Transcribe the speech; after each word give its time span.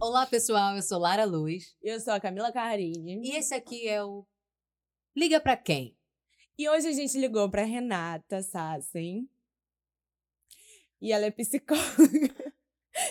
Olá, 0.00 0.26
pessoal. 0.26 0.76
Eu 0.76 0.82
sou 0.82 0.98
Lara 0.98 1.24
Luz. 1.24 1.76
Eu 1.82 1.98
sou 2.00 2.12
a 2.12 2.20
Camila 2.20 2.52
Carrini. 2.52 3.20
E 3.26 3.36
esse 3.36 3.54
aqui 3.54 3.88
é 3.88 4.04
o 4.04 4.26
Liga 5.16 5.40
Pra 5.40 5.56
Quem? 5.56 5.96
E 6.58 6.68
hoje 6.68 6.88
a 6.88 6.92
gente 6.92 7.18
ligou 7.18 7.50
pra 7.50 7.64
Renata 7.64 8.42
Sassen. 8.42 9.28
E 11.00 11.12
ela 11.12 11.26
é 11.26 11.30
psicóloga. 11.30 12.54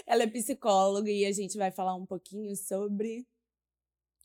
ela 0.05 0.23
é 0.23 0.27
psicóloga 0.27 1.09
e 1.09 1.25
a 1.25 1.31
gente 1.31 1.57
vai 1.57 1.71
falar 1.71 1.95
um 1.95 2.05
pouquinho 2.05 2.55
sobre 2.55 3.27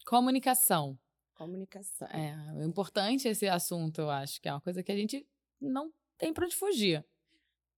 Comunicação. 0.06 0.98
comunicação. 1.34 2.06
É, 2.08 2.36
é 2.60 2.64
importante 2.64 3.26
esse 3.26 3.48
assunto, 3.48 4.02
eu 4.02 4.10
acho, 4.10 4.40
que 4.40 4.48
é 4.48 4.52
uma 4.52 4.60
coisa 4.60 4.82
que 4.82 4.92
a 4.92 4.96
gente 4.96 5.26
não 5.60 5.90
tem 6.18 6.32
pra 6.32 6.44
onde 6.44 6.54
fugir. 6.54 7.04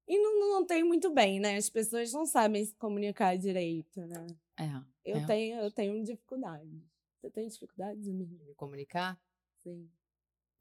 E 0.08 0.18
não, 0.18 0.38
não 0.38 0.66
tem 0.66 0.84
muito 0.84 1.10
bem, 1.12 1.40
né? 1.40 1.56
As 1.56 1.68
pessoas 1.68 2.12
não 2.12 2.24
sabem 2.24 2.64
se 2.64 2.74
comunicar 2.76 3.36
direito, 3.36 4.00
né? 4.06 4.26
É. 4.58 4.82
Eu, 5.04 5.16
é. 5.16 5.26
tenho, 5.26 5.58
eu 5.60 5.70
tenho 5.70 6.04
dificuldade. 6.04 6.82
Você 7.20 7.30
tem 7.30 7.48
dificuldades, 7.48 8.08
amiga? 8.08 8.44
Me 8.44 8.54
comunicar? 8.54 9.20
Sim. 9.56 9.90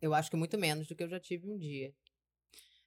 Eu 0.02 0.14
acho 0.14 0.30
que 0.30 0.36
muito 0.36 0.58
menos 0.58 0.88
do 0.88 0.96
que 0.96 1.04
eu 1.04 1.10
já 1.10 1.20
tive 1.20 1.50
um 1.50 1.58
dia. 1.58 1.94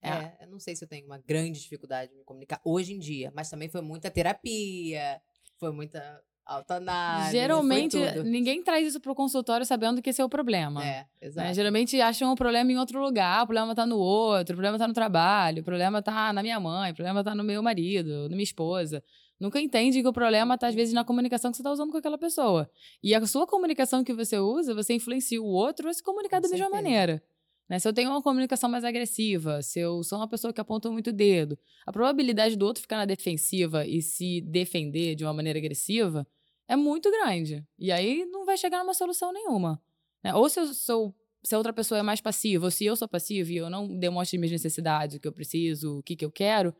É. 0.01 0.09
É, 0.11 0.39
eu 0.43 0.49
não 0.49 0.59
sei 0.59 0.77
se 0.77 0.85
eu 0.85 0.89
tenho 0.89 1.07
uma 1.07 1.19
grande 1.19 1.61
dificuldade 1.61 2.13
de 2.13 2.19
me 2.19 2.25
comunicar 2.25 2.61
hoje 2.65 2.93
em 2.93 2.99
dia, 2.99 3.33
mas 3.35 3.51
também 3.51 3.69
foi 3.69 3.81
muita 3.81 4.11
terapia, 4.11 5.21
foi 5.57 5.73
muita 5.73 6.23
autoanálise. 6.49 7.33
Geralmente, 7.33 7.97
ninguém 8.25 8.63
traz 8.63 8.89
isso 8.89 8.99
pro 8.99 9.15
consultório 9.15 9.67
sabendo 9.67 10.01
que 10.01 10.09
esse 10.09 10.21
é 10.21 10.25
o 10.25 10.29
problema. 10.29 10.83
É, 10.83 10.87
né? 10.87 11.07
exato. 11.21 11.55
Geralmente 11.55 12.01
acham 12.01 12.33
o 12.33 12.35
problema 12.35 12.73
em 12.73 12.79
outro 12.79 13.01
lugar, 13.01 13.45
o 13.45 13.47
problema 13.47 13.75
tá 13.75 13.85
no 13.85 13.99
outro, 13.99 14.55
o 14.55 14.57
problema 14.57 14.79
tá 14.79 14.89
no 14.89 14.95
trabalho, 14.95 15.61
o 15.61 15.65
problema 15.65 16.01
tá 16.01 16.33
na 16.33 16.43
minha 16.43 16.59
mãe, 16.59 16.93
o 16.93 16.95
problema 16.95 17.23
tá 17.23 17.35
no 17.35 17.45
meu 17.45 17.63
marido, 17.63 18.23
na 18.23 18.31
minha 18.31 18.43
esposa. 18.43 19.05
Nunca 19.39 19.61
entende 19.61 20.01
que 20.01 20.09
o 20.09 20.13
problema 20.13 20.57
tá, 20.59 20.67
às 20.67 20.75
vezes, 20.75 20.93
na 20.93 21.05
comunicação 21.05 21.51
que 21.51 21.59
você 21.59 21.63
tá 21.63 21.71
usando 21.71 21.93
com 21.93 21.99
aquela 21.99 22.19
pessoa. 22.19 22.69
E 23.03 23.15
a 23.15 23.25
sua 23.25 23.47
comunicação 23.47 24.03
que 24.03 24.13
você 24.13 24.39
usa, 24.39 24.75
você 24.75 24.95
influencia 24.95 25.41
o 25.41 25.47
outro 25.47 25.89
a 25.89 25.93
se 25.93 26.03
comunicar 26.03 26.39
Com 26.39 26.43
da 26.43 26.49
mesma 26.49 26.65
certeza. 26.65 26.83
maneira. 26.83 27.23
Né? 27.69 27.79
Se 27.79 27.87
eu 27.87 27.93
tenho 27.93 28.11
uma 28.11 28.23
comunicação 28.23 28.69
mais 28.69 28.83
agressiva, 28.83 29.63
se 29.63 29.79
eu 29.79 30.03
sou 30.03 30.19
uma 30.19 30.27
pessoa 30.27 30.53
que 30.53 30.61
aponta 30.61 30.91
muito 30.91 31.11
o 31.11 31.13
dedo, 31.13 31.57
a 31.87 31.93
probabilidade 31.93 32.57
do 32.57 32.65
outro 32.65 32.81
ficar 32.81 32.97
na 32.97 33.05
defensiva 33.05 33.87
e 33.87 34.01
se 34.01 34.41
defender 34.41 35.15
de 35.15 35.25
uma 35.25 35.35
maneira 35.35 35.59
agressiva 35.59 36.27
é 36.69 36.77
muito 36.77 37.11
grande. 37.11 37.67
E 37.79 37.91
aí 37.91 38.25
não 38.27 38.45
vai 38.45 38.57
chegar 38.57 38.81
numa 38.81 38.95
solução 38.95 39.33
nenhuma. 39.33 39.83
né? 40.23 40.35
Ou 40.35 40.49
se 40.49 40.61
eu 40.61 40.67
sou. 40.67 41.15
Se 41.43 41.55
a 41.55 41.59
outra 41.59 41.73
pessoa 41.73 42.01
é 42.01 42.03
mais 42.03 42.21
passiva, 42.21 42.67
ou 42.67 42.71
se 42.71 42.85
eu 42.85 42.97
sou 42.97 43.09
passiva 43.09 43.51
e 43.51 43.57
eu 43.57 43.71
não 43.71 43.97
demonstro 43.99 44.39
minhas 44.39 44.51
necessidades, 44.51 45.17
o 45.17 45.21
que 45.21 45.27
eu 45.29 45.33
preciso, 45.33 45.99
o 45.99 46.03
que, 46.03 46.17
que 46.17 46.25
eu 46.25 46.33
quero, 46.33 46.75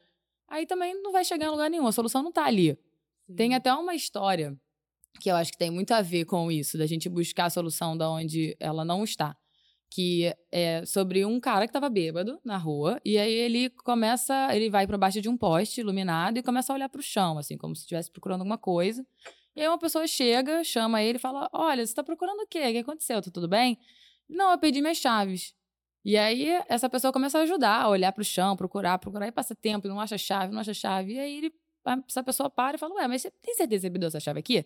aí 0.49 0.67
também 0.67 1.01
não 1.01 1.13
vai 1.13 1.25
chegar 1.25 1.47
em 1.47 1.51
lugar 1.51 1.71
nenhum. 1.71 1.87
A 1.87 1.93
solução 1.93 2.23
não 2.23 2.33
tá 2.33 2.45
ali. 2.45 2.77
Tem 3.37 3.55
até 3.55 3.73
uma 3.73 3.95
história 3.95 4.59
que 5.21 5.31
eu 5.31 5.37
acho 5.37 5.53
que 5.53 5.59
tem 5.59 5.71
muito 5.71 5.93
a 5.93 6.03
ver 6.03 6.25
com 6.25 6.51
isso, 6.51 6.77
da 6.77 6.87
gente 6.87 7.09
buscar 7.09 7.47
a 7.47 7.51
solução 7.51 7.97
da 7.97 8.11
onde 8.11 8.57
ela 8.59 8.85
não 8.85 9.05
está. 9.05 9.37
Que 9.91 10.35
é 10.51 10.85
sobre 10.85 11.25
um 11.25 11.39
cara 11.41 11.67
que 11.67 11.73
tava 11.73 11.89
bêbado 11.89 12.39
na 12.45 12.57
rua, 12.59 13.01
e 13.05 13.17
aí 13.17 13.33
ele 13.33 13.71
começa, 13.71 14.55
ele 14.55 14.69
vai 14.69 14.87
para 14.87 14.99
baixo 14.99 15.21
de 15.21 15.29
um 15.29 15.37
poste 15.37 15.81
iluminado 15.81 16.39
e 16.39 16.43
começa 16.43 16.73
a 16.73 16.75
olhar 16.75 16.89
pro 16.89 17.01
chão, 17.01 17.39
assim, 17.39 17.57
como 17.57 17.75
se 17.75 17.83
estivesse 17.83 18.11
procurando 18.11 18.41
alguma 18.41 18.59
coisa. 18.59 19.07
E 19.59 19.61
aí 19.61 19.67
uma 19.67 19.77
pessoa 19.77 20.07
chega, 20.07 20.63
chama 20.63 21.03
ele 21.03 21.19
e 21.19 21.21
fala: 21.21 21.51
Olha, 21.53 21.85
você 21.85 21.93
tá 21.93 22.05
procurando 22.05 22.39
o 22.39 22.47
quê? 22.47 22.61
O 22.61 22.71
que 22.71 22.79
aconteceu? 22.79 23.21
Tá 23.21 23.29
tudo 23.29 23.49
bem? 23.49 23.77
Não, 24.29 24.53
eu 24.53 24.59
perdi 24.59 24.81
minhas 24.81 24.99
chaves. 24.99 25.53
E 26.05 26.17
aí 26.17 26.49
essa 26.69 26.89
pessoa 26.89 27.13
começa 27.13 27.41
a 27.41 27.43
ajudar, 27.43 27.83
a 27.83 27.89
olhar 27.89 28.13
pro 28.13 28.23
chão, 28.23 28.57
procurar, 28.57 29.01
procurar, 29.01 29.27
e 29.27 29.33
passa 29.33 29.57
tempo, 29.57 29.89
e 29.89 29.91
não 29.91 30.01
acha 30.01 30.17
chave, 30.17 30.53
não 30.53 30.61
acha 30.61 30.73
chave. 30.73 31.15
E 31.15 31.19
aí 31.19 31.39
ele, 31.39 31.53
essa 32.09 32.23
pessoa 32.23 32.49
para 32.49 32.77
e 32.77 32.79
fala: 32.79 32.95
Ué, 32.95 33.09
mas 33.09 33.23
você 33.23 33.33
tem 33.33 33.53
certeza 33.57 33.81
que 33.81 33.87
você 33.89 33.91
perdeu 33.91 34.07
essa 34.07 34.21
chave 34.21 34.39
aqui? 34.39 34.65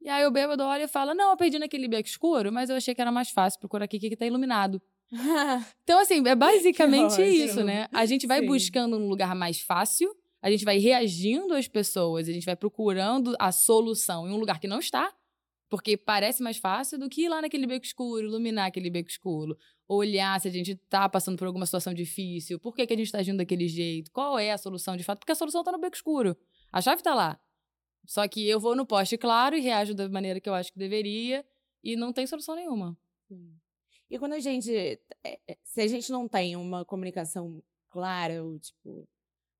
E 0.00 0.08
aí 0.08 0.24
o 0.24 0.30
bêbado 0.30 0.62
olha 0.62 0.84
e 0.84 0.88
fala: 0.88 1.14
Não, 1.14 1.32
eu 1.32 1.36
perdi 1.36 1.58
naquele 1.58 1.86
beco 1.86 2.08
escuro, 2.08 2.50
mas 2.50 2.70
eu 2.70 2.76
achei 2.76 2.94
que 2.94 3.02
era 3.02 3.12
mais 3.12 3.28
fácil 3.28 3.60
procurar 3.60 3.84
aqui 3.84 3.98
que 3.98 4.16
tá 4.16 4.24
iluminado. 4.24 4.80
Então, 5.84 6.00
assim, 6.00 6.26
é 6.26 6.34
basicamente 6.34 7.20
isso, 7.20 7.62
né? 7.62 7.88
A 7.92 8.06
gente 8.06 8.26
vai 8.26 8.40
Sim. 8.40 8.46
buscando 8.46 8.96
um 8.96 9.06
lugar 9.06 9.34
mais 9.34 9.60
fácil, 9.60 10.16
a 10.44 10.50
gente 10.50 10.62
vai 10.62 10.76
reagindo 10.76 11.54
às 11.54 11.66
pessoas, 11.66 12.28
a 12.28 12.32
gente 12.32 12.44
vai 12.44 12.54
procurando 12.54 13.34
a 13.38 13.50
solução 13.50 14.28
em 14.28 14.30
um 14.30 14.36
lugar 14.36 14.60
que 14.60 14.66
não 14.66 14.78
está, 14.78 15.10
porque 15.70 15.96
parece 15.96 16.42
mais 16.42 16.58
fácil 16.58 16.98
do 16.98 17.08
que 17.08 17.22
ir 17.22 17.30
lá 17.30 17.40
naquele 17.40 17.66
beco 17.66 17.86
escuro, 17.86 18.26
iluminar 18.26 18.66
aquele 18.66 18.90
beco 18.90 19.08
escuro, 19.08 19.56
olhar 19.88 20.38
se 20.38 20.48
a 20.48 20.50
gente 20.50 20.74
tá 20.76 21.08
passando 21.08 21.38
por 21.38 21.46
alguma 21.46 21.64
situação 21.64 21.94
difícil, 21.94 22.60
por 22.60 22.76
que, 22.76 22.86
que 22.86 22.92
a 22.92 22.96
gente 22.96 23.10
tá 23.10 23.20
agindo 23.20 23.38
daquele 23.38 23.66
jeito, 23.66 24.10
qual 24.10 24.38
é 24.38 24.52
a 24.52 24.58
solução 24.58 24.98
de 24.98 25.02
fato, 25.02 25.20
porque 25.20 25.32
a 25.32 25.34
solução 25.34 25.64
tá 25.64 25.72
no 25.72 25.80
beco 25.80 25.96
escuro. 25.96 26.36
A 26.70 26.82
chave 26.82 27.02
tá 27.02 27.14
lá. 27.14 27.40
Só 28.04 28.28
que 28.28 28.46
eu 28.46 28.60
vou 28.60 28.76
no 28.76 28.84
poste 28.84 29.16
claro 29.16 29.56
e 29.56 29.60
reajo 29.60 29.94
da 29.94 30.10
maneira 30.10 30.40
que 30.40 30.48
eu 30.48 30.52
acho 30.52 30.70
que 30.70 30.78
deveria 30.78 31.42
e 31.82 31.96
não 31.96 32.12
tem 32.12 32.26
solução 32.26 32.54
nenhuma. 32.54 32.94
E 34.10 34.18
quando 34.18 34.34
a 34.34 34.40
gente. 34.40 34.70
é, 34.70 35.00
é, 35.48 35.56
Se 35.64 35.80
a 35.80 35.86
gente 35.86 36.12
não 36.12 36.28
tem 36.28 36.54
uma 36.54 36.84
comunicação 36.84 37.62
clara, 37.88 38.44
ou 38.44 38.58
tipo. 38.58 39.08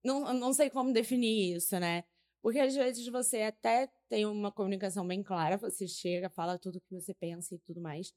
Não, 0.05 0.33
não 0.35 0.53
sei 0.53 0.69
como 0.71 0.93
definir 0.93 1.57
isso, 1.57 1.79
né? 1.81 2.05
Porque 2.43 2.59
às 2.59 2.75
vezes 2.75 3.07
você 3.09 3.43
até 3.43 3.89
tem 4.09 4.27
uma 4.27 4.53
comunicação 4.53 5.07
bem 5.07 5.23
clara, 5.23 5.57
você 5.57 5.89
chega, 5.89 6.29
fala 6.29 6.59
tudo 6.59 6.77
o 6.77 6.81
que 6.81 6.93
você 6.95 7.15
pensa 7.15 7.55
e 7.55 7.59
tudo 7.59 7.81
mais. 7.81 8.13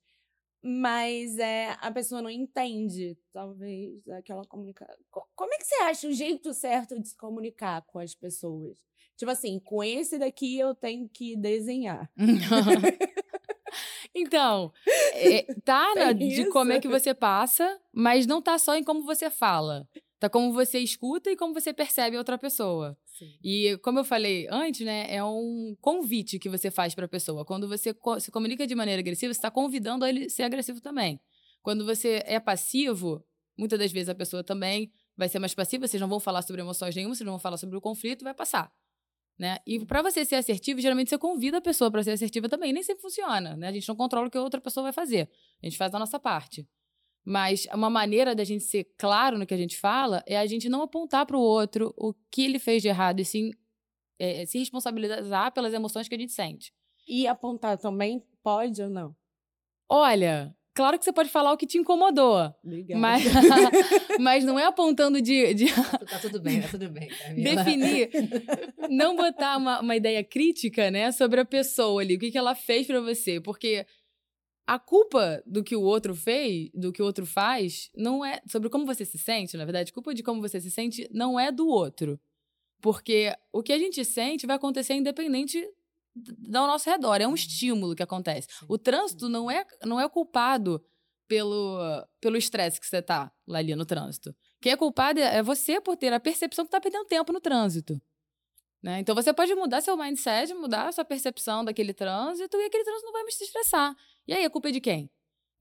Mas 0.62 1.38
é, 1.38 1.78
a 1.80 1.92
pessoa 1.92 2.22
não 2.22 2.30
entende, 2.30 3.18
talvez, 3.32 4.06
aquela 4.10 4.44
comunicação. 4.46 4.96
Como 5.34 5.54
é 5.54 5.58
que 5.58 5.64
você 5.66 5.76
acha 5.84 6.08
o 6.08 6.12
jeito 6.12 6.54
certo 6.54 7.00
de 7.00 7.08
se 7.08 7.16
comunicar 7.16 7.84
com 7.84 8.00
as 8.00 8.14
pessoas? 8.14 8.78
Tipo 9.16 9.32
assim, 9.32 9.60
com 9.60 9.84
esse 9.84 10.18
daqui 10.20 10.60
eu 10.60 10.76
tenho 10.76 11.08
que 11.08 11.38
desenhar. 11.38 12.12
então, 14.14 14.72
é, 15.14 15.44
tá 15.64 15.96
na- 15.96 16.12
de 16.12 16.50
como 16.50 16.74
é 16.74 16.80
que 16.80 16.88
você 16.88 17.14
passa, 17.14 17.80
mas 17.94 18.26
não 18.28 18.42
tá 18.42 18.58
só 18.58 18.76
em 18.76 18.84
como 18.84 19.04
você 19.04 19.30
fala. 19.30 19.88
Tá 20.20 20.30
como 20.30 20.52
você 20.52 20.80
escuta 20.80 21.30
e 21.30 21.36
como 21.36 21.54
você 21.54 21.72
percebe 21.72 22.16
a 22.16 22.20
outra 22.20 22.38
pessoa. 22.38 22.98
E 23.44 23.78
como 23.84 24.00
eu 24.00 24.04
falei 24.04 24.48
antes, 24.50 24.86
né, 24.86 25.06
é 25.14 25.24
um 25.24 25.76
convite 25.80 26.40
que 26.40 26.50
você 26.50 26.72
faz 26.72 26.96
pra 26.96 27.08
pessoa. 27.08 27.46
Quando 27.46 27.68
você 27.68 27.94
co- 27.94 28.20
se 28.20 28.32
comunica 28.32 28.66
de 28.66 28.74
maneira 28.74 29.00
agressiva, 29.00 29.32
você 29.34 29.38
está 29.38 29.52
convidando 29.52 30.04
a 30.06 30.10
ele 30.10 30.26
a 30.26 30.30
ser 30.30 30.44
agressivo 30.44 30.82
também. 30.82 31.20
Quando 31.62 31.86
você 31.86 32.24
é 32.26 32.40
passivo, 32.40 33.24
muitas 33.58 33.78
das 33.78 33.92
vezes 33.92 34.10
a 34.10 34.16
pessoa 34.16 34.44
também 34.44 34.92
vai 35.16 35.30
ser 35.30 35.38
mais 35.40 35.54
passiva, 35.54 35.88
vocês 35.88 36.02
não 36.02 36.08
vão 36.08 36.20
falar 36.20 36.42
sobre 36.42 36.62
emoções 36.62 36.96
nenhuma, 36.96 37.14
vocês 37.14 37.26
não 37.26 37.34
vão 37.34 37.40
falar 37.40 37.58
sobre 37.58 37.76
o 37.78 37.82
conflito, 37.82 38.24
vai 38.24 38.34
passar. 38.34 38.72
Né? 39.38 39.58
E 39.68 39.86
pra 39.86 40.02
você 40.02 40.26
ser 40.26 40.36
assertivo, 40.36 40.82
geralmente 40.82 41.10
você 41.10 41.18
convida 41.18 41.58
a 41.60 41.62
pessoa 41.62 41.92
pra 41.92 42.04
ser 42.04 42.12
assertiva 42.12 42.50
também. 42.50 42.74
Nem 42.74 42.82
sempre 42.82 43.04
funciona, 43.04 43.56
né? 43.56 43.68
A 43.68 43.72
gente 43.72 43.88
não 43.88 43.96
controla 43.96 44.28
o 44.28 44.32
que 44.32 44.38
a 44.38 44.42
outra 44.42 44.60
pessoa 44.60 44.86
vai 44.86 44.94
fazer. 44.94 45.30
A 45.62 45.66
gente 45.68 45.78
faz 45.78 45.94
a 45.94 46.00
nossa 46.00 46.20
parte. 46.20 46.68
Mas 47.30 47.68
uma 47.74 47.90
maneira 47.90 48.34
da 48.34 48.46
gente 48.46 48.64
ser 48.64 48.86
claro 48.98 49.38
no 49.38 49.46
que 49.46 49.54
a 49.54 49.58
gente 49.58 49.76
fala 49.78 50.24
é 50.26 50.38
a 50.38 50.46
gente 50.46 50.70
não 50.70 50.82
apontar 50.82 51.26
pro 51.26 51.38
outro 51.42 51.94
o 51.98 52.14
que 52.32 52.46
ele 52.46 52.58
fez 52.58 52.82
de 52.82 52.88
errado, 52.88 53.20
e 53.20 53.26
sim 53.26 53.52
é, 54.18 54.46
se 54.46 54.58
responsabilizar 54.58 55.52
pelas 55.52 55.74
emoções 55.74 56.08
que 56.08 56.16
a 56.16 56.18
gente 56.18 56.32
sente. 56.32 56.72
E 57.06 57.28
apontar 57.28 57.78
também 57.78 58.24
pode 58.42 58.82
ou 58.82 58.90
não? 58.90 59.14
Olha, 59.90 60.56
claro 60.74 60.98
que 60.98 61.04
você 61.04 61.12
pode 61.12 61.28
falar 61.30 61.52
o 61.52 61.58
que 61.58 61.68
te 61.68 61.78
incomodou, 61.78 62.50
Obrigada. 62.64 62.98
mas, 63.02 63.24
mas 64.22 64.46
não 64.46 64.58
é 64.58 64.64
apontando 64.64 65.22
de- 65.22 65.54
de 65.54 65.66
Tá 66.10 66.20
tudo 66.22 66.40
bem, 66.40 66.62
tá 66.62 66.70
tudo 66.70 66.90
bem. 66.90 67.10
Camila. 67.10 67.56
definir, 67.56 68.10
não 68.90 69.18
botar 69.18 69.58
uma, 69.58 69.82
uma 69.82 69.96
ideia 69.98 70.24
crítica, 70.24 70.90
né, 70.90 71.12
sobre 71.12 71.42
a 71.42 71.46
pessoa 71.46 72.02
ali, 72.02 72.16
o 72.16 72.20
que, 72.20 72.32
que 72.32 72.38
ela 72.38 72.56
fez 72.56 72.88
pra 72.88 73.02
você, 73.02 73.42
porque 73.42 73.86
a 74.68 74.78
culpa 74.78 75.42
do 75.46 75.64
que 75.64 75.78
o 75.78 75.82
outro 75.82 76.14
fez, 76.14 76.70
do 76.74 76.92
que 76.92 77.02
o 77.02 77.06
outro 77.06 77.26
faz, 77.26 77.90
não 77.96 78.24
é 78.24 78.42
sobre 78.46 78.70
como 78.70 78.86
você 78.86 79.06
se 79.06 79.18
sente, 79.18 79.56
na 79.56 79.64
verdade, 79.64 79.92
a 79.92 79.94
culpa 79.94 80.14
de 80.14 80.22
como 80.22 80.42
você 80.42 80.60
se 80.60 80.70
sente 80.70 81.10
não 81.12 81.40
é 81.40 81.52
do 81.52 81.66
outro. 81.68 82.20
Porque 82.82 83.34
o 83.52 83.64
que 83.64 83.72
a 83.72 83.80
gente 83.80 84.04
sente 84.04 84.46
vai 84.46 84.58
acontecer 84.58 84.94
independente 84.94 85.66
do 86.14 86.52
nosso 86.52 86.90
redor, 86.90 87.22
é 87.22 87.28
um 87.28 87.34
estímulo 87.34 87.96
que 87.96 88.04
acontece. 88.04 88.48
O 88.68 88.78
trânsito 88.78 89.30
não 89.30 89.50
é, 89.50 89.66
não 89.86 90.00
é 90.00 90.10
culpado 90.10 90.84
pelo 91.28 91.80
pelo 92.20 92.38
estresse 92.38 92.80
que 92.80 92.88
você 92.88 93.02
tá 93.02 93.32
lá 93.48 93.60
ali 93.60 93.76
no 93.76 93.86
trânsito. 93.86 94.36
Quem 94.62 94.72
é 94.72 94.78
culpado 94.78 95.20
é 95.20 95.38
é 95.38 95.44
você 95.44 95.80
por 95.80 95.96
ter 95.96 96.12
a 96.12 96.20
percepção 96.20 96.66
que 96.66 96.72
tá 96.72 96.82
perdendo 96.82 97.06
tempo 97.06 97.32
no 97.32 97.40
trânsito. 97.40 98.02
Né? 98.82 99.00
Então 99.00 99.16
você 99.16 99.34
pode 99.34 99.54
mudar 99.56 99.82
seu 99.82 99.98
mindset, 99.98 100.54
mudar 100.54 100.88
a 100.88 100.92
sua 100.92 101.04
percepção 101.04 101.66
daquele 101.66 101.94
trânsito 101.94 102.58
e 102.58 102.66
aquele 102.66 102.84
trânsito 102.84 103.06
não 103.06 103.14
vai 103.14 103.24
mais 103.24 103.36
te 103.36 103.44
estressar. 103.44 103.96
E 104.28 104.34
aí 104.34 104.46
a 104.46 104.50
culpa 104.50 104.70
é 104.70 104.72
de 104.72 104.80
quem? 104.80 105.10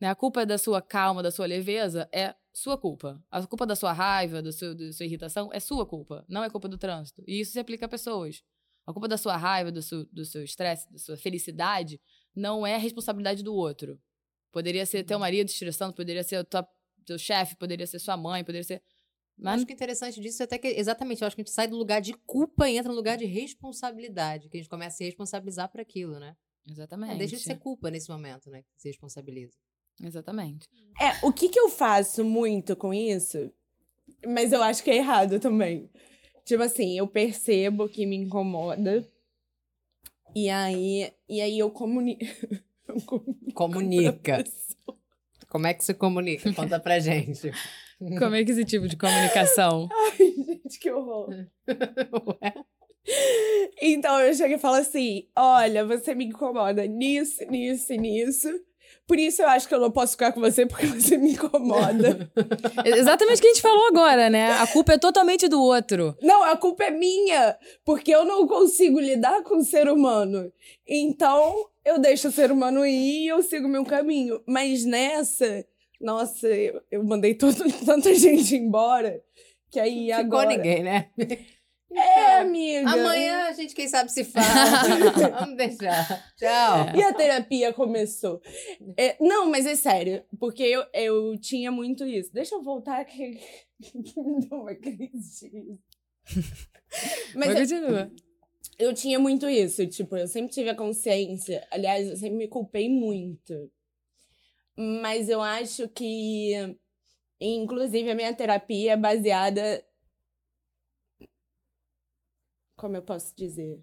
Né? 0.01 0.09
A 0.09 0.15
culpa 0.15 0.45
da 0.45 0.59
sua 0.59 0.83
calma, 0.83 1.23
da 1.23 1.31
sua 1.31 1.47
leveza 1.47 2.09
é 2.13 2.35
sua 2.53 2.77
culpa. 2.79 3.23
A 3.31 3.47
culpa 3.47 3.67
da 3.67 3.75
sua 3.75 3.93
raiva, 3.93 4.43
do 4.43 4.53
seu, 4.53 4.75
da 4.75 4.93
sua 4.93 5.07
irritação 5.07 5.51
é 5.53 5.61
sua 5.61 5.87
culpa, 5.87 6.25
não 6.29 6.45
é 6.45 6.51
culpa 6.51 6.69
do 6.69 6.79
trânsito. 6.79 7.23
E 7.27 7.41
isso 7.41 7.53
se 7.53 7.59
aplica 7.59 7.87
a 7.87 7.89
pessoas. 7.89 8.43
A 8.87 8.93
culpa 8.93 9.09
da 9.09 9.19
sua 9.19 9.37
raiva, 9.37 9.73
do 9.73 9.83
seu 9.83 10.05
do 10.07 10.25
seu 10.25 10.45
estresse, 10.45 10.91
da 10.93 10.99
sua 10.99 11.17
felicidade, 11.17 12.01
não 12.35 12.67
é 12.67 12.77
responsabilidade 12.77 13.43
do 13.43 13.55
outro. 13.55 13.99
Poderia 14.53 14.87
ser 14.87 15.03
teu 15.05 15.19
marido 15.19 15.49
te 15.49 15.53
estressando, 15.53 15.93
poderia 15.95 16.23
ser 16.23 16.39
o 16.39 16.45
tua- 16.45 16.69
teu 17.05 17.19
chefe, 17.19 17.57
poderia 17.57 17.87
ser 17.87 17.99
sua 17.99 18.17
mãe, 18.17 18.45
poderia 18.45 18.65
ser. 18.65 18.83
Mas... 19.39 19.57
Acho 19.57 19.67
que 19.67 19.73
o 19.73 19.75
interessante 19.75 20.21
disso 20.21 20.43
é 20.43 20.45
até 20.45 20.59
que, 20.59 20.69
exatamente, 20.69 21.21
eu 21.21 21.27
acho 21.27 21.37
que 21.37 21.43
a 21.43 21.45
gente 21.45 21.53
sai 21.53 21.69
do 21.69 21.77
lugar 21.77 22.01
de 22.01 22.15
culpa 22.27 22.69
e 22.69 22.77
entra 22.77 22.91
no 22.91 22.97
lugar 22.97 23.19
de 23.19 23.27
responsabilidade, 23.27 24.49
que 24.49 24.57
a 24.57 24.61
gente 24.61 24.71
começa 24.71 24.95
a 24.95 24.99
se 24.99 25.05
responsabilizar 25.05 25.71
por 25.71 25.81
aquilo, 25.81 26.19
né? 26.19 26.35
Exatamente. 26.69 27.15
É, 27.15 27.19
deixa 27.19 27.37
de 27.37 27.43
ser 27.43 27.59
culpa 27.59 27.91
nesse 27.91 28.11
momento, 28.11 28.51
né? 28.51 28.63
Que 28.63 28.69
se 28.81 28.89
responsabiliza. 28.89 29.53
Exatamente. 30.03 30.69
É, 31.01 31.25
o 31.27 31.33
que 31.33 31.49
que 31.49 31.59
eu 31.59 31.69
faço 31.69 32.25
muito 32.25 32.75
com 32.75 32.93
isso, 32.93 33.51
mas 34.27 34.53
eu 34.53 34.63
acho 34.63 34.83
que 34.83 34.91
é 34.91 34.97
errado 34.97 35.39
também. 35.39 35.91
Tipo 36.45 36.63
assim, 36.63 36.99
eu 36.99 37.07
percebo 37.07 37.89
que 37.89 38.07
me 38.07 38.17
incomoda. 38.17 39.07
E 40.35 40.51
aí, 40.51 41.13
e 41.29 41.41
aí 41.41 41.59
eu 41.59 41.71
comunico. 41.73 42.25
Comunica. 43.55 44.45
Como 45.49 45.67
é 45.67 45.75
que 45.75 45.85
se 45.85 45.95
comunica? 45.95 46.53
Conta 46.53 46.79
pra 46.79 46.99
gente. 46.99 47.51
Como 48.19 48.35
é 48.35 48.45
que 48.45 48.53
esse 48.53 48.65
tipo 48.65 48.89
de 48.89 48.97
comunicação? 48.97 49.89
Ai, 49.93 50.17
gente, 50.19 50.79
que 50.79 50.91
horror. 50.91 51.29
Ué? 51.67 52.55
Então 53.81 54.21
eu 54.21 54.35
chego 54.35 54.55
e 54.55 54.59
falo 54.59 54.77
assim: 54.77 55.29
olha, 55.37 55.85
você 55.85 56.15
me 56.15 56.27
incomoda 56.27 56.87
nisso, 56.87 57.45
nisso 57.49 57.93
e 57.93 57.99
nisso. 57.99 58.49
Por 59.07 59.19
isso 59.19 59.41
eu 59.41 59.49
acho 59.49 59.69
que 59.69 59.75
eu 59.75 59.81
não 59.81 59.91
posso 59.91 60.13
ficar 60.13 60.33
com 60.33 60.41
você 60.41 60.67
porque 60.67 60.87
você 60.87 61.17
me 61.17 61.33
incomoda. 61.33 62.29
Exatamente 62.85 63.39
o 63.39 63.41
que 63.41 63.47
a 63.47 63.55
gente 63.55 63.63
falou 63.63 63.87
agora, 63.87 64.29
né? 64.29 64.53
A 64.55 64.67
culpa 64.67 64.95
é 64.95 64.99
totalmente 64.99 65.47
do 65.49 65.63
outro. 65.63 66.17
Não, 66.21 66.43
a 66.43 66.57
culpa 66.57 66.85
é 66.85 66.91
minha, 66.91 67.57
porque 67.85 68.13
eu 68.13 68.25
não 68.25 68.49
consigo 68.49 68.99
lidar 68.99 69.43
com 69.45 69.59
o 69.59 69.65
ser 69.65 69.89
humano. 69.89 70.53
Então, 70.87 71.69
eu 71.85 72.01
deixo 72.01 72.29
o 72.29 72.33
ser 72.33 72.51
humano 72.51 72.85
ir 72.85 73.25
e 73.25 73.29
eu 73.29 73.43
sigo 73.45 73.69
meu 73.69 73.85
caminho. 73.85 74.41
Mas 74.45 74.85
nessa, 74.85 75.65
nossa, 76.01 76.49
eu, 76.49 76.81
eu 76.91 77.05
mandei 77.05 77.35
todo, 77.35 77.57
tanta 77.85 78.15
gente 78.15 78.57
embora 78.57 79.23
que 79.71 79.81
aí 79.81 80.07
Ficou 80.07 80.21
agora. 80.21 80.49
ninguém, 80.49 80.83
né? 80.83 81.11
É, 81.93 82.37
amiga. 82.39 82.91
Amanhã 82.91 83.45
a 83.47 83.53
gente, 83.53 83.75
quem 83.75 83.89
sabe, 83.89 84.11
se 84.11 84.25
fala. 84.25 84.45
Vamos 85.41 85.57
deixar. 85.57 86.35
Tchau. 86.37 86.97
E 86.97 87.03
a 87.03 87.15
terapia 87.15 87.73
começou. 87.73 88.41
É, 88.97 89.17
não, 89.21 89.51
mas 89.51 89.67
é 89.67 89.75
sério, 89.75 90.25
porque 90.39 90.63
eu, 90.63 90.85
eu 90.93 91.39
tinha 91.39 91.71
muito 91.71 92.05
isso. 92.05 92.33
Deixa 92.33 92.55
eu 92.55 92.63
voltar 92.63 93.05
que, 93.05 93.39
me 93.95 94.41
deu 94.41 94.61
uma 94.61 94.75
crise. 94.75 95.79
Mas, 97.35 97.49
mas 97.49 97.59
continua. 97.61 98.11
Eu 98.79 98.93
tinha 98.93 99.19
muito 99.19 99.49
isso, 99.49 99.87
tipo, 99.87 100.17
eu 100.17 100.29
sempre 100.29 100.53
tive 100.53 100.69
a 100.69 100.75
consciência. 100.75 101.67
Aliás, 101.71 102.09
eu 102.09 102.17
sempre 102.17 102.37
me 102.37 102.49
culpei 102.49 102.89
muito. 102.91 103.71
Mas 104.77 105.29
eu 105.29 105.41
acho 105.41 105.89
que, 105.89 106.53
inclusive, 107.41 108.11
a 108.11 108.15
minha 108.15 108.35
terapia 108.35 108.93
é 108.93 108.97
baseada 108.97 109.85
como 112.77 112.97
eu 112.97 113.03
posso 113.03 113.35
dizer? 113.35 113.83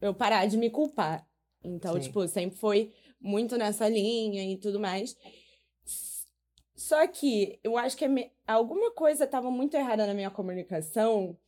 Eu 0.00 0.14
parar 0.14 0.46
de 0.46 0.56
me 0.56 0.70
culpar. 0.70 1.28
Então, 1.62 1.94
Sim. 1.94 2.00
tipo, 2.00 2.26
sempre 2.26 2.58
foi 2.58 2.92
muito 3.20 3.56
nessa 3.56 3.86
linha 3.88 4.42
e 4.50 4.56
tudo 4.56 4.80
mais. 4.80 5.16
Só 6.74 7.06
que 7.06 7.60
eu 7.62 7.76
acho 7.76 7.96
que 7.96 8.08
me... 8.08 8.32
alguma 8.46 8.90
coisa 8.92 9.24
estava 9.24 9.50
muito 9.50 9.76
errada 9.76 10.06
na 10.06 10.14
minha 10.14 10.30
comunicação 10.30 11.38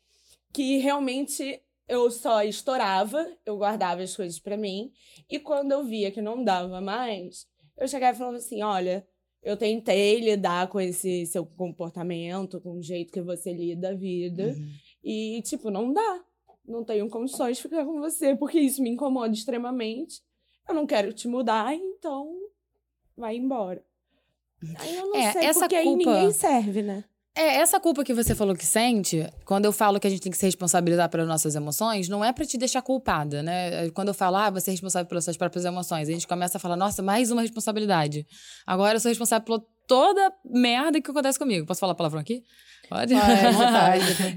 que 0.53 0.77
realmente 0.77 1.63
eu 1.89 2.11
só 2.11 2.43
estourava, 2.43 3.27
eu 3.45 3.57
guardava 3.57 4.03
as 4.03 4.15
coisas 4.15 4.39
para 4.39 4.57
mim, 4.57 4.93
e 5.29 5.41
quando 5.41 5.73
eu 5.73 5.83
via 5.83 6.11
que 6.11 6.21
não 6.21 6.45
dava 6.45 6.81
mais, 6.81 7.47
eu 7.79 7.89
chegava 7.89 8.15
e 8.15 8.19
falava 8.19 8.37
assim: 8.37 8.63
olha, 8.63 9.07
eu 9.43 9.57
tentei 9.57 10.21
lidar 10.21 10.69
com 10.69 10.81
esse 10.81 11.27
seu 11.27 11.45
comportamento, 11.45 12.61
com 12.61 12.79
o 12.79 12.83
jeito 12.83 13.13
que 13.13 13.21
você 13.21 13.53
lida 13.53 13.91
a 13.91 13.95
vida, 13.95 14.49
uhum. 14.49 14.73
e, 15.03 15.43
tipo, 15.43 15.71
não 15.71 15.93
dá 15.93 16.25
não 16.65 16.85
tenho 16.85 17.09
condições 17.09 17.57
de 17.57 17.63
ficar 17.63 17.85
com 17.85 18.01
você, 18.01 18.35
porque 18.37 18.59
isso 18.59 18.83
me 18.83 18.91
incomoda 18.91 19.33
extremamente. 19.33 20.23
Eu 20.69 20.75
não 20.75 20.87
quero 20.87 21.13
te 21.13 21.27
mudar, 21.27 21.75
então 21.75 22.33
vai 23.17 23.37
embora. 23.37 23.85
Aí 24.77 24.95
eu 24.95 25.09
não 25.09 25.17
é, 25.17 25.33
sei, 25.33 25.45
essa 25.45 25.61
porque 25.61 25.83
culpa... 25.83 26.11
aí 26.11 26.17
ninguém 26.17 26.33
serve, 26.33 26.83
né? 26.83 27.05
É, 27.35 27.57
essa 27.57 27.81
culpa 27.81 28.05
que 28.05 28.13
você 28.13 28.35
falou 28.35 28.55
que 28.55 28.67
sente, 28.67 29.27
quando 29.47 29.65
eu 29.65 29.73
falo 29.73 29.99
que 29.99 30.07
a 30.07 30.11
gente 30.11 30.21
tem 30.21 30.31
que 30.31 30.37
se 30.37 30.45
responsabilizar 30.45 31.09
pelas 31.09 31.27
nossas 31.27 31.55
emoções, 31.55 32.07
não 32.07 32.23
é 32.23 32.31
para 32.31 32.45
te 32.45 32.59
deixar 32.59 32.83
culpada, 32.83 33.43
né? 33.43 33.89
Quando 33.91 34.09
eu 34.09 34.15
falo, 34.15 34.37
ah, 34.37 34.51
você 34.51 34.71
é 34.71 34.73
responsável 34.73 35.09
pelas 35.09 35.25
suas 35.25 35.37
próprias 35.39 35.65
emoções, 35.65 36.11
a 36.11 36.13
gente 36.13 36.29
começa 36.29 36.59
a 36.59 36.61
falar, 36.61 36.77
nossa, 36.77 37.01
mais 37.01 37.31
uma 37.31 37.41
responsabilidade. 37.41 38.27
Agora 38.67 38.97
eu 38.97 39.01
sou 39.01 39.09
responsável 39.09 39.47
por 39.47 39.65
toda 39.89 40.31
merda 40.45 41.01
que 41.01 41.11
acontece 41.11 41.39
comigo. 41.39 41.67
Posso 41.67 41.81
falar 41.81 41.95
palavrão 41.95 42.21
aqui? 42.21 42.43
Pode? 42.91 43.15
É 43.15 43.19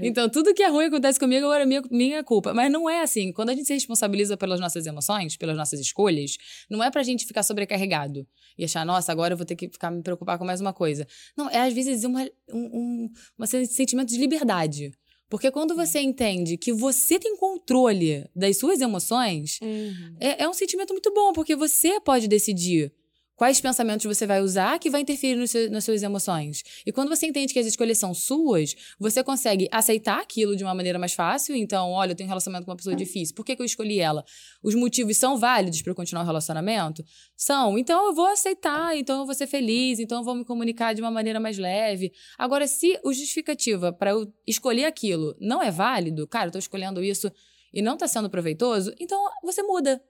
então, 0.00 0.26
tudo 0.30 0.54
que 0.54 0.62
é 0.62 0.68
ruim 0.68 0.86
acontece 0.86 1.20
comigo, 1.20 1.44
agora 1.44 1.64
é 1.64 1.66
minha, 1.66 1.82
minha 1.90 2.24
culpa. 2.24 2.54
Mas 2.54 2.72
não 2.72 2.88
é 2.88 3.02
assim. 3.02 3.30
Quando 3.30 3.50
a 3.50 3.54
gente 3.54 3.66
se 3.66 3.74
responsabiliza 3.74 4.38
pelas 4.38 4.58
nossas 4.58 4.86
emoções, 4.86 5.36
pelas 5.36 5.56
nossas 5.56 5.80
escolhas, 5.80 6.38
não 6.70 6.82
é 6.82 6.90
pra 6.90 7.02
gente 7.02 7.26
ficar 7.26 7.42
sobrecarregado 7.42 8.26
e 8.58 8.64
achar, 8.64 8.84
nossa, 8.84 9.12
agora 9.12 9.34
eu 9.34 9.36
vou 9.36 9.46
ter 9.46 9.56
que 9.56 9.68
ficar 9.68 9.90
me 9.90 10.02
preocupar 10.02 10.38
com 10.38 10.44
mais 10.44 10.60
uma 10.60 10.72
coisa. 10.72 11.06
Não, 11.36 11.48
é 11.50 11.60
às 11.60 11.72
vezes 11.72 12.04
uma, 12.04 12.22
um, 12.52 12.58
um, 12.58 13.10
um 13.38 13.46
sentimento 13.46 14.08
de 14.08 14.18
liberdade. 14.18 14.92
Porque 15.28 15.50
quando 15.50 15.74
você 15.74 16.00
entende 16.00 16.56
que 16.56 16.72
você 16.72 17.18
tem 17.18 17.36
controle 17.36 18.24
das 18.34 18.58
suas 18.58 18.80
emoções, 18.80 19.58
uhum. 19.60 20.16
é, 20.20 20.44
é 20.44 20.48
um 20.48 20.54
sentimento 20.54 20.92
muito 20.92 21.12
bom, 21.12 21.32
porque 21.32 21.56
você 21.56 22.00
pode 22.00 22.28
decidir 22.28 22.92
quais 23.36 23.60
pensamentos 23.60 24.04
você 24.06 24.26
vai 24.26 24.40
usar 24.40 24.78
que 24.78 24.90
vai 24.90 25.02
interferir 25.02 25.36
no 25.36 25.46
seu, 25.46 25.70
nas 25.70 25.84
suas 25.84 26.02
emoções. 26.02 26.62
E 26.84 26.90
quando 26.90 27.08
você 27.08 27.26
entende 27.26 27.52
que 27.52 27.58
as 27.58 27.66
escolhas 27.66 27.98
são 27.98 28.14
suas, 28.14 28.74
você 28.98 29.22
consegue 29.22 29.68
aceitar 29.70 30.20
aquilo 30.20 30.56
de 30.56 30.64
uma 30.64 30.74
maneira 30.74 30.98
mais 30.98 31.12
fácil. 31.12 31.54
Então, 31.54 31.90
olha, 31.90 32.12
eu 32.12 32.16
tenho 32.16 32.26
um 32.26 32.30
relacionamento 32.30 32.64
com 32.64 32.70
uma 32.70 32.76
pessoa 32.76 32.96
difícil. 32.96 33.34
Por 33.34 33.44
que, 33.44 33.54
que 33.54 33.62
eu 33.62 33.66
escolhi 33.66 34.00
ela? 34.00 34.24
Os 34.62 34.74
motivos 34.74 35.16
são 35.18 35.36
válidos 35.36 35.82
para 35.82 35.90
eu 35.90 35.94
continuar 35.94 36.22
o 36.22 36.26
relacionamento? 36.26 37.04
São. 37.36 37.78
Então, 37.78 38.06
eu 38.06 38.14
vou 38.14 38.26
aceitar, 38.26 38.96
então 38.96 39.20
eu 39.20 39.26
vou 39.26 39.34
ser 39.34 39.46
feliz, 39.46 40.00
então 40.00 40.18
eu 40.18 40.24
vou 40.24 40.34
me 40.34 40.44
comunicar 40.44 40.94
de 40.94 41.02
uma 41.02 41.10
maneira 41.10 41.38
mais 41.38 41.58
leve. 41.58 42.12
Agora, 42.38 42.66
se 42.66 42.98
o 43.04 43.12
justificativa 43.12 43.92
para 43.92 44.12
eu 44.12 44.32
escolher 44.46 44.86
aquilo 44.86 45.36
não 45.38 45.62
é 45.62 45.70
válido, 45.70 46.26
cara, 46.26 46.48
eu 46.48 46.52
tô 46.52 46.58
escolhendo 46.58 47.02
isso 47.04 47.30
e 47.72 47.82
não 47.82 47.94
está 47.94 48.08
sendo 48.08 48.30
proveitoso, 48.30 48.92
então 48.98 49.18
você 49.42 49.62
muda. 49.62 50.00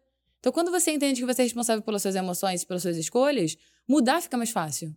Então, 0.47 0.53
quando 0.53 0.71
você 0.71 0.93
entende 0.93 1.21
que 1.21 1.27
você 1.27 1.43
é 1.43 1.45
responsável 1.45 1.83
pelas 1.83 2.03
suas 2.03 2.15
emoções 2.15 2.63
e 2.63 2.67
pelas 2.69 2.81
suas 2.81 2.97
escolhas, 2.97 3.57
mudar 3.89 4.23
fica 4.23 4.37
mais 4.37 4.51
fácil. 4.51 4.95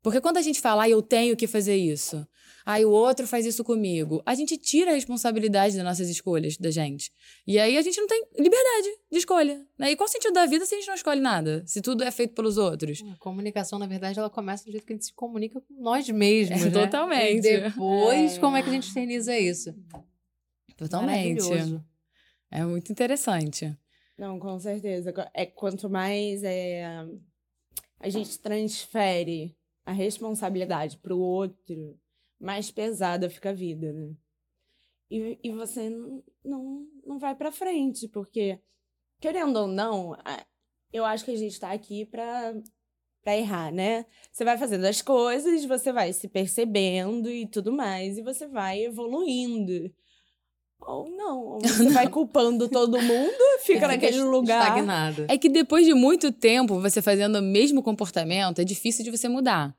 Porque 0.00 0.20
quando 0.20 0.36
a 0.36 0.40
gente 0.40 0.60
fala, 0.60 0.84
ah, 0.84 0.88
eu 0.88 1.02
tenho 1.02 1.36
que 1.36 1.48
fazer 1.48 1.74
isso, 1.74 2.24
aí 2.64 2.84
ah, 2.84 2.86
o 2.86 2.92
outro 2.92 3.26
faz 3.26 3.44
isso 3.44 3.64
comigo, 3.64 4.22
a 4.24 4.36
gente 4.36 4.56
tira 4.56 4.92
a 4.92 4.94
responsabilidade 4.94 5.74
das 5.74 5.84
nossas 5.84 6.08
escolhas 6.08 6.56
da 6.56 6.70
gente. 6.70 7.10
E 7.44 7.58
aí 7.58 7.76
a 7.76 7.82
gente 7.82 8.00
não 8.00 8.06
tem 8.06 8.24
liberdade 8.38 8.88
de 9.10 9.18
escolha. 9.18 9.66
Né? 9.76 9.90
E 9.90 9.96
qual 9.96 10.08
o 10.08 10.08
sentido 10.08 10.32
da 10.32 10.46
vida 10.46 10.64
se 10.64 10.76
a 10.76 10.78
gente 10.78 10.86
não 10.86 10.94
escolhe 10.94 11.20
nada? 11.20 11.64
Se 11.66 11.82
tudo 11.82 12.04
é 12.04 12.10
feito 12.12 12.32
pelos 12.32 12.56
outros? 12.56 13.02
A 13.14 13.16
comunicação, 13.16 13.80
na 13.80 13.88
verdade, 13.88 14.20
ela 14.20 14.30
começa 14.30 14.64
do 14.64 14.70
jeito 14.70 14.86
que 14.86 14.92
a 14.92 14.94
gente 14.94 15.06
se 15.06 15.12
comunica 15.12 15.60
com 15.60 15.74
nós 15.82 16.08
mesmos. 16.08 16.62
É, 16.62 16.66
né? 16.66 16.70
Totalmente. 16.70 17.38
E 17.38 17.40
depois, 17.40 18.36
é. 18.36 18.38
como 18.38 18.56
é 18.56 18.62
que 18.62 18.68
a 18.68 18.72
gente 18.72 18.86
externiza 18.86 19.36
isso? 19.36 19.74
Totalmente. 20.76 21.42
É 22.48 22.64
muito 22.64 22.92
interessante. 22.92 23.76
Não, 24.16 24.38
com 24.38 24.58
certeza. 24.58 25.12
É 25.32 25.44
quanto 25.44 25.90
mais 25.90 26.42
é, 26.44 26.84
a 27.98 28.08
gente 28.08 28.38
transfere 28.38 29.56
a 29.84 29.92
responsabilidade 29.92 30.98
para 30.98 31.14
o 31.14 31.20
outro, 31.20 31.98
mais 32.40 32.70
pesada 32.70 33.28
fica 33.28 33.50
a 33.50 33.54
vida, 33.54 33.92
né? 33.92 34.14
E, 35.10 35.38
e 35.42 35.52
você 35.52 35.90
não, 35.90 36.88
não, 37.04 37.18
vai 37.18 37.34
para 37.34 37.52
frente, 37.52 38.08
porque, 38.08 38.58
querendo 39.20 39.56
ou 39.58 39.66
não, 39.66 40.16
eu 40.92 41.04
acho 41.04 41.24
que 41.24 41.30
a 41.30 41.36
gente 41.36 41.52
está 41.52 41.72
aqui 41.72 42.06
para 42.06 42.54
para 43.22 43.38
errar, 43.38 43.72
né? 43.72 44.04
Você 44.30 44.44
vai 44.44 44.58
fazendo 44.58 44.84
as 44.84 45.00
coisas, 45.00 45.64
você 45.64 45.90
vai 45.90 46.12
se 46.12 46.28
percebendo 46.28 47.30
e 47.30 47.46
tudo 47.46 47.72
mais, 47.72 48.18
e 48.18 48.22
você 48.22 48.46
vai 48.46 48.84
evoluindo. 48.84 49.90
Ou 50.86 51.08
não, 51.10 51.40
ou 51.40 51.60
você 51.64 51.88
vai 51.90 52.08
culpando 52.08 52.68
todo 52.68 53.00
mundo, 53.00 53.34
fica 53.64 53.86
é, 53.86 53.88
naquele 53.88 54.20
lugar. 54.22 54.68
Estagnado. 54.68 55.26
É 55.28 55.38
que 55.38 55.48
depois 55.48 55.86
de 55.86 55.94
muito 55.94 56.30
tempo 56.30 56.80
você 56.80 57.00
fazendo 57.00 57.38
o 57.38 57.42
mesmo 57.42 57.82
comportamento, 57.82 58.60
é 58.60 58.64
difícil 58.64 59.04
de 59.04 59.10
você 59.10 59.28
mudar. 59.28 59.74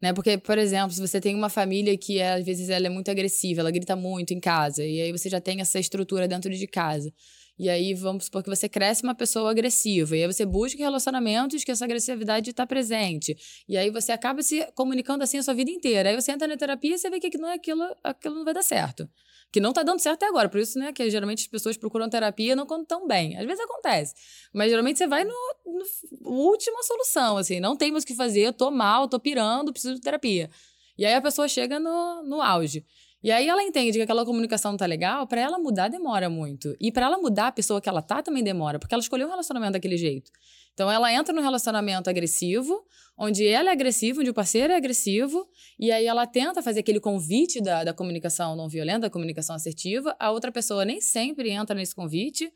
Né? 0.00 0.12
Porque, 0.12 0.38
por 0.38 0.58
exemplo, 0.58 0.92
se 0.92 1.00
você 1.00 1.20
tem 1.20 1.34
uma 1.34 1.48
família 1.48 1.96
que 1.96 2.22
às 2.22 2.44
vezes 2.44 2.68
ela 2.70 2.86
é 2.86 2.90
muito 2.90 3.10
agressiva, 3.10 3.60
ela 3.60 3.70
grita 3.70 3.96
muito 3.96 4.32
em 4.32 4.40
casa, 4.40 4.84
e 4.84 5.00
aí 5.00 5.12
você 5.12 5.28
já 5.28 5.40
tem 5.40 5.60
essa 5.60 5.78
estrutura 5.78 6.28
dentro 6.28 6.50
de 6.50 6.66
casa. 6.66 7.12
E 7.58 7.68
aí 7.68 7.94
vamos 7.94 8.26
supor 8.26 8.42
que 8.42 8.48
você 8.48 8.68
cresce 8.68 9.02
uma 9.02 9.14
pessoa 9.14 9.50
agressiva, 9.50 10.16
e 10.16 10.22
aí 10.22 10.26
você 10.26 10.46
busca 10.46 10.78
relacionamentos 10.78 11.64
que 11.64 11.70
essa 11.70 11.84
agressividade 11.84 12.50
está 12.50 12.66
presente. 12.66 13.36
E 13.68 13.76
aí 13.76 13.90
você 13.90 14.12
acaba 14.12 14.42
se 14.42 14.64
comunicando 14.74 15.24
assim 15.24 15.38
a 15.38 15.42
sua 15.42 15.54
vida 15.54 15.70
inteira. 15.70 16.10
Aí 16.10 16.14
você 16.14 16.32
entra 16.32 16.46
na 16.46 16.56
terapia 16.56 16.94
e 16.94 16.98
você 16.98 17.10
vê 17.10 17.18
que 17.18 17.36
não 17.36 17.48
é 17.48 17.54
aquilo, 17.54 17.82
aquilo 18.04 18.34
não 18.36 18.44
vai 18.44 18.54
dar 18.54 18.62
certo 18.62 19.08
que 19.50 19.60
não 19.60 19.72
tá 19.72 19.82
dando 19.82 20.00
certo 20.00 20.16
até 20.16 20.26
agora. 20.26 20.48
Por 20.48 20.60
isso, 20.60 20.78
né, 20.78 20.92
que 20.92 21.08
geralmente 21.10 21.42
as 21.42 21.46
pessoas 21.46 21.76
procuram 21.76 22.08
terapia 22.08 22.54
não 22.54 22.66
quando 22.66 22.82
estão 22.82 23.06
bem. 23.06 23.36
Às 23.36 23.46
vezes 23.46 23.60
acontece. 23.60 24.14
Mas 24.52 24.68
geralmente 24.70 24.98
você 24.98 25.06
vai 25.06 25.24
no, 25.24 25.34
no 25.66 26.30
última 26.30 26.82
solução, 26.82 27.36
assim, 27.36 27.60
não 27.60 27.76
tem 27.76 27.90
mais 27.90 28.04
o 28.04 28.06
que 28.06 28.14
fazer, 28.14 28.52
tô 28.52 28.70
mal, 28.70 29.08
tô 29.08 29.18
pirando, 29.18 29.72
preciso 29.72 29.94
de 29.94 30.00
terapia. 30.00 30.50
E 30.96 31.06
aí 31.06 31.14
a 31.14 31.22
pessoa 31.22 31.48
chega 31.48 31.78
no, 31.78 32.22
no 32.24 32.42
auge. 32.42 32.84
E 33.22 33.32
aí 33.32 33.48
ela 33.48 33.62
entende 33.62 33.98
que 33.98 34.02
aquela 34.02 34.24
comunicação 34.24 34.70
não 34.70 34.78
tá 34.78 34.86
legal, 34.86 35.26
para 35.26 35.40
ela 35.40 35.58
mudar 35.58 35.88
demora 35.88 36.30
muito. 36.30 36.76
E 36.80 36.92
para 36.92 37.06
ela 37.06 37.18
mudar 37.18 37.48
a 37.48 37.52
pessoa 37.52 37.80
que 37.80 37.88
ela 37.88 38.00
tá 38.00 38.22
também 38.22 38.44
demora, 38.44 38.78
porque 38.78 38.94
ela 38.94 39.02
escolheu 39.02 39.26
um 39.26 39.30
relacionamento 39.30 39.72
daquele 39.72 39.96
jeito. 39.96 40.30
Então 40.72 40.88
ela 40.88 41.12
entra 41.12 41.34
num 41.34 41.42
relacionamento 41.42 42.08
agressivo, 42.08 42.80
onde 43.16 43.44
ela 43.44 43.70
é 43.70 43.72
agressiva, 43.72 44.20
onde 44.20 44.30
o 44.30 44.34
parceiro 44.34 44.72
é 44.72 44.76
agressivo, 44.76 45.44
e 45.76 45.90
aí 45.90 46.06
ela 46.06 46.24
tenta 46.24 46.62
fazer 46.62 46.80
aquele 46.80 47.00
convite 47.00 47.60
da, 47.60 47.82
da 47.82 47.92
comunicação 47.92 48.54
não 48.54 48.68
violenta, 48.68 49.00
da 49.00 49.10
comunicação 49.10 49.56
assertiva, 49.56 50.14
a 50.20 50.30
outra 50.30 50.52
pessoa 50.52 50.84
nem 50.84 51.00
sempre 51.00 51.50
entra 51.50 51.74
nesse 51.74 51.96
convite, 51.96 52.52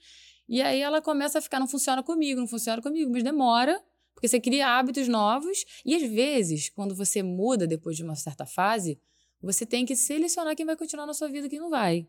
e 0.49 0.63
aí 0.63 0.81
ela 0.81 1.03
começa 1.03 1.41
a 1.41 1.43
ficar, 1.43 1.59
não 1.59 1.67
funciona 1.67 2.01
comigo, 2.01 2.39
não 2.39 2.47
funciona 2.47 2.81
comigo, 2.81 3.11
mas 3.11 3.25
demora, 3.25 3.83
porque 4.15 4.29
você 4.29 4.39
cria 4.39 4.69
hábitos 4.69 5.09
novos, 5.09 5.65
e 5.85 5.97
às 5.97 6.03
vezes, 6.03 6.71
quando 6.71 6.95
você 6.95 7.25
muda 7.25 7.67
depois 7.67 7.97
de 7.97 8.05
uma 8.05 8.15
certa 8.15 8.47
fase, 8.47 9.01
você 9.43 9.67
tem 9.67 9.85
que 9.85 9.97
selecionar 9.97 10.55
quem 10.57 10.65
vai 10.67 10.77
continuar 10.77 11.07
na 11.07 11.15
sua 11.15 11.29
vida 11.29 11.47
e 11.47 11.51
quem 11.51 11.59
não 11.61 11.71
vai. 11.71 12.09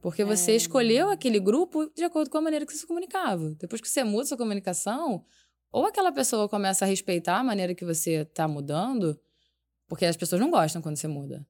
Porque 0.00 0.24
você 0.24 0.52
É. 0.52 0.56
escolheu 0.56 1.08
aquele 1.08 1.38
grupo 1.40 1.90
de 1.94 2.04
acordo 2.04 2.30
com 2.30 2.38
a 2.38 2.40
maneira 2.42 2.66
que 2.66 2.72
você 2.72 2.78
se 2.80 2.86
comunicava. 2.86 3.54
Depois 3.58 3.80
que 3.80 3.88
você 3.88 4.04
muda 4.04 4.26
sua 4.26 4.36
comunicação, 4.36 5.24
ou 5.72 5.86
aquela 5.86 6.12
pessoa 6.12 6.48
começa 6.48 6.84
a 6.84 6.88
respeitar 6.88 7.38
a 7.38 7.44
maneira 7.44 7.74
que 7.74 7.84
você 7.84 8.22
está 8.22 8.46
mudando, 8.46 9.18
porque 9.88 10.04
as 10.04 10.16
pessoas 10.16 10.40
não 10.40 10.50
gostam 10.50 10.82
quando 10.82 10.96
você 10.96 11.08
muda. 11.08 11.46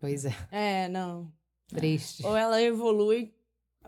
Pois 0.00 0.24
é, 0.24 0.32
É, 0.50 0.88
não. 0.88 1.32
triste. 1.68 2.24
Ou 2.26 2.36
ela 2.36 2.60
evolui, 2.62 3.32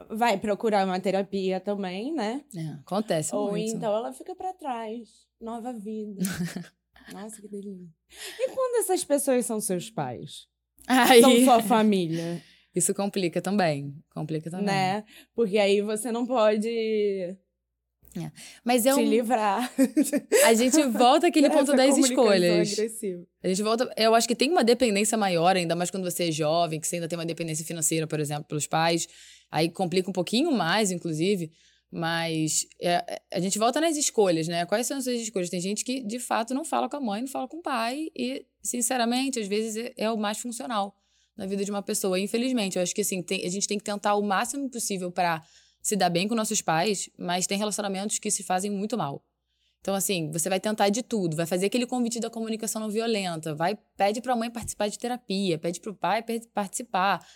vai 0.09 0.39
procurar 0.39 0.87
uma 0.87 0.99
terapia 1.01 1.59
também, 1.61 2.13
né? 2.15 2.45
É, 2.57 2.67
acontece 2.81 3.35
Ou 3.35 3.51
muito. 3.51 3.77
então 3.77 3.95
ela 3.95 4.13
fica 4.13 4.35
pra 4.35 4.53
trás. 4.55 5.27
Nova 5.41 5.73
vida. 5.73 6.21
Nossa, 7.13 7.41
que 7.41 7.49
delícia. 7.49 7.89
E 8.39 8.49
quando 8.51 8.81
essas 8.81 9.05
pessoas 9.05 9.47
são 9.47 9.61
seus 9.61 9.91
pais? 9.91 10.49
Aí, 10.87 11.21
São 11.21 11.45
sua 11.45 11.63
família, 11.63 12.43
isso 12.75 12.95
complica 12.95 13.41
também. 13.41 13.95
Complica 14.15 14.51
também. 14.51 14.67
né? 14.67 15.05
Porque 15.35 15.59
aí 15.59 15.81
você 15.81 16.11
não 16.13 16.27
pode 16.27 17.37
Mas 18.65 18.87
é 18.87 18.93
se 18.93 19.01
um, 19.01 19.09
livrar. 19.09 19.71
a 20.47 20.55
gente 20.55 20.83
volta 20.85 21.29
àquele 21.29 21.51
ponto 21.51 21.73
das 21.75 21.97
escolhas. 21.97 22.73
agressiva. 22.73 23.25
A 23.43 23.49
gente 23.49 23.63
volta. 23.63 23.93
Eu 23.97 24.15
acho 24.15 24.27
que 24.27 24.35
tem 24.35 24.51
uma 24.51 24.65
dependência 24.65 25.17
maior, 25.17 25.57
ainda 25.57 25.77
mais 25.77 25.91
quando 25.91 26.05
você 26.11 26.29
é 26.29 26.33
jovem, 26.33 26.81
que 26.81 26.87
você 26.87 26.97
ainda 26.97 27.09
tem 27.09 27.19
uma 27.19 27.27
dependência 27.27 27.65
financeira, 27.65 28.07
por 28.07 28.19
exemplo, 28.21 28.45
pelos 28.45 28.67
pais. 28.67 29.07
Aí 29.51 29.69
complica 29.69 30.09
um 30.09 30.13
pouquinho 30.13 30.51
mais, 30.53 30.91
inclusive. 30.91 31.53
Mas 31.91 32.67
é, 32.81 32.93
é, 33.15 33.23
a 33.33 33.41
gente 33.41 33.59
volta 33.59 33.81
nas 33.81 33.97
escolhas, 33.97 34.47
né? 34.47 34.65
Quais 34.65 34.87
são 34.87 34.99
as 34.99 35.05
suas 35.05 35.21
escolhas? 35.21 35.51
Tem 35.51 35.61
gente 35.61 35.85
que, 35.85 36.01
de 36.03 36.21
fato, 36.21 36.55
não 36.55 36.65
fala 36.65 36.89
com 36.89 36.97
a 36.97 37.01
mãe, 37.01 37.21
não 37.23 37.29
fala 37.29 37.49
com 37.49 37.57
o 37.57 37.63
pai. 37.63 38.09
E, 38.17 38.47
sinceramente, 38.63 39.41
às 39.41 39.49
vezes 39.49 39.77
é, 39.77 39.93
é 40.05 40.11
o 40.11 40.17
mais 40.17 40.39
funcional 40.39 40.95
na 41.37 41.47
vida 41.47 41.65
de 41.65 41.71
uma 41.71 41.83
pessoa. 41.83 42.19
Infelizmente, 42.21 42.77
eu 42.77 42.83
acho 42.83 42.95
que 42.95 43.01
assim, 43.01 43.23
tem- 43.23 43.45
a 43.45 43.49
gente 43.51 43.67
tem 43.67 43.77
que 43.79 43.85
tentar 43.85 44.15
o 44.15 44.23
máximo 44.23 44.71
possível 44.71 45.11
para 45.11 45.43
se 45.83 45.97
dar 45.97 46.11
bem 46.11 46.29
com 46.29 46.35
nossos 46.35 46.61
pais, 46.63 47.11
mas 47.19 47.47
tem 47.47 47.59
relacionamentos 47.59 48.19
que 48.19 48.31
se 48.31 48.43
fazem 48.43 48.71
muito 48.71 48.97
mal. 48.97 49.25
Então, 49.81 49.95
assim, 49.95 50.31
você 50.31 50.49
vai 50.49 50.61
tentar 50.61 50.91
de 50.91 51.03
tudo, 51.03 51.35
vai 51.35 51.47
fazer 51.47 51.67
aquele 51.67 51.87
convite 51.87 52.21
da 52.21 52.29
comunicação 52.29 52.83
não 52.83 52.91
violenta, 52.91 53.55
vai, 53.55 53.79
pede 53.97 54.21
pra 54.21 54.37
mãe 54.37 54.51
participar 54.51 54.89
de 54.89 54.99
terapia, 54.99 55.59
pede 55.59 55.81
pro 55.81 55.95
pai 55.95 56.23
per- 56.23 56.47
participar. 56.53 57.27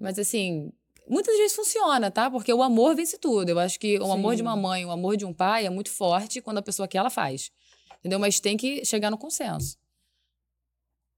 Mas, 0.00 0.18
assim, 0.18 0.72
muitas 1.08 1.36
vezes 1.36 1.54
funciona, 1.54 2.10
tá? 2.10 2.30
Porque 2.30 2.52
o 2.52 2.62
amor 2.62 2.94
vence 2.94 3.18
tudo. 3.18 3.48
Eu 3.48 3.58
acho 3.58 3.78
que 3.78 3.98
o 3.98 4.12
amor 4.12 4.32
de 4.32 4.38
Sim. 4.38 4.46
uma 4.48 4.56
mãe, 4.56 4.84
o 4.84 4.90
amor 4.90 5.16
de 5.16 5.24
um 5.24 5.32
pai 5.32 5.66
é 5.66 5.70
muito 5.70 5.90
forte 5.90 6.40
quando 6.40 6.58
a 6.58 6.62
pessoa 6.62 6.88
quer, 6.88 6.98
ela 6.98 7.10
faz. 7.10 7.50
Entendeu? 7.98 8.18
Mas 8.18 8.40
tem 8.40 8.56
que 8.56 8.84
chegar 8.84 9.10
no 9.10 9.18
consenso. 9.18 9.78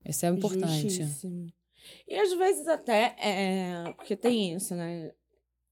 Isso 0.05 0.26
é 0.26 0.29
importante. 0.29 0.91
Justíssimo. 0.91 1.47
E 2.07 2.14
às 2.14 2.33
vezes 2.33 2.67
até, 2.69 3.17
é, 3.19 3.93
porque 3.97 4.17
tem 4.17 4.55
isso, 4.55 4.75
né? 4.75 5.12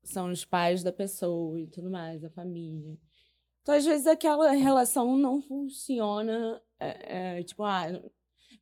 São 0.04 0.30
os 0.30 0.44
pais 0.44 0.82
da 0.82 0.92
pessoa 0.92 1.60
e 1.60 1.66
tudo 1.66 1.90
mais, 1.90 2.24
a 2.24 2.30
família. 2.30 2.98
Então, 3.62 3.74
às 3.74 3.84
vezes, 3.84 4.06
aquela 4.06 4.50
relação 4.50 5.16
não 5.16 5.40
funciona, 5.40 6.60
é, 6.80 7.38
é, 7.38 7.42
tipo, 7.44 7.62
ah, 7.62 7.86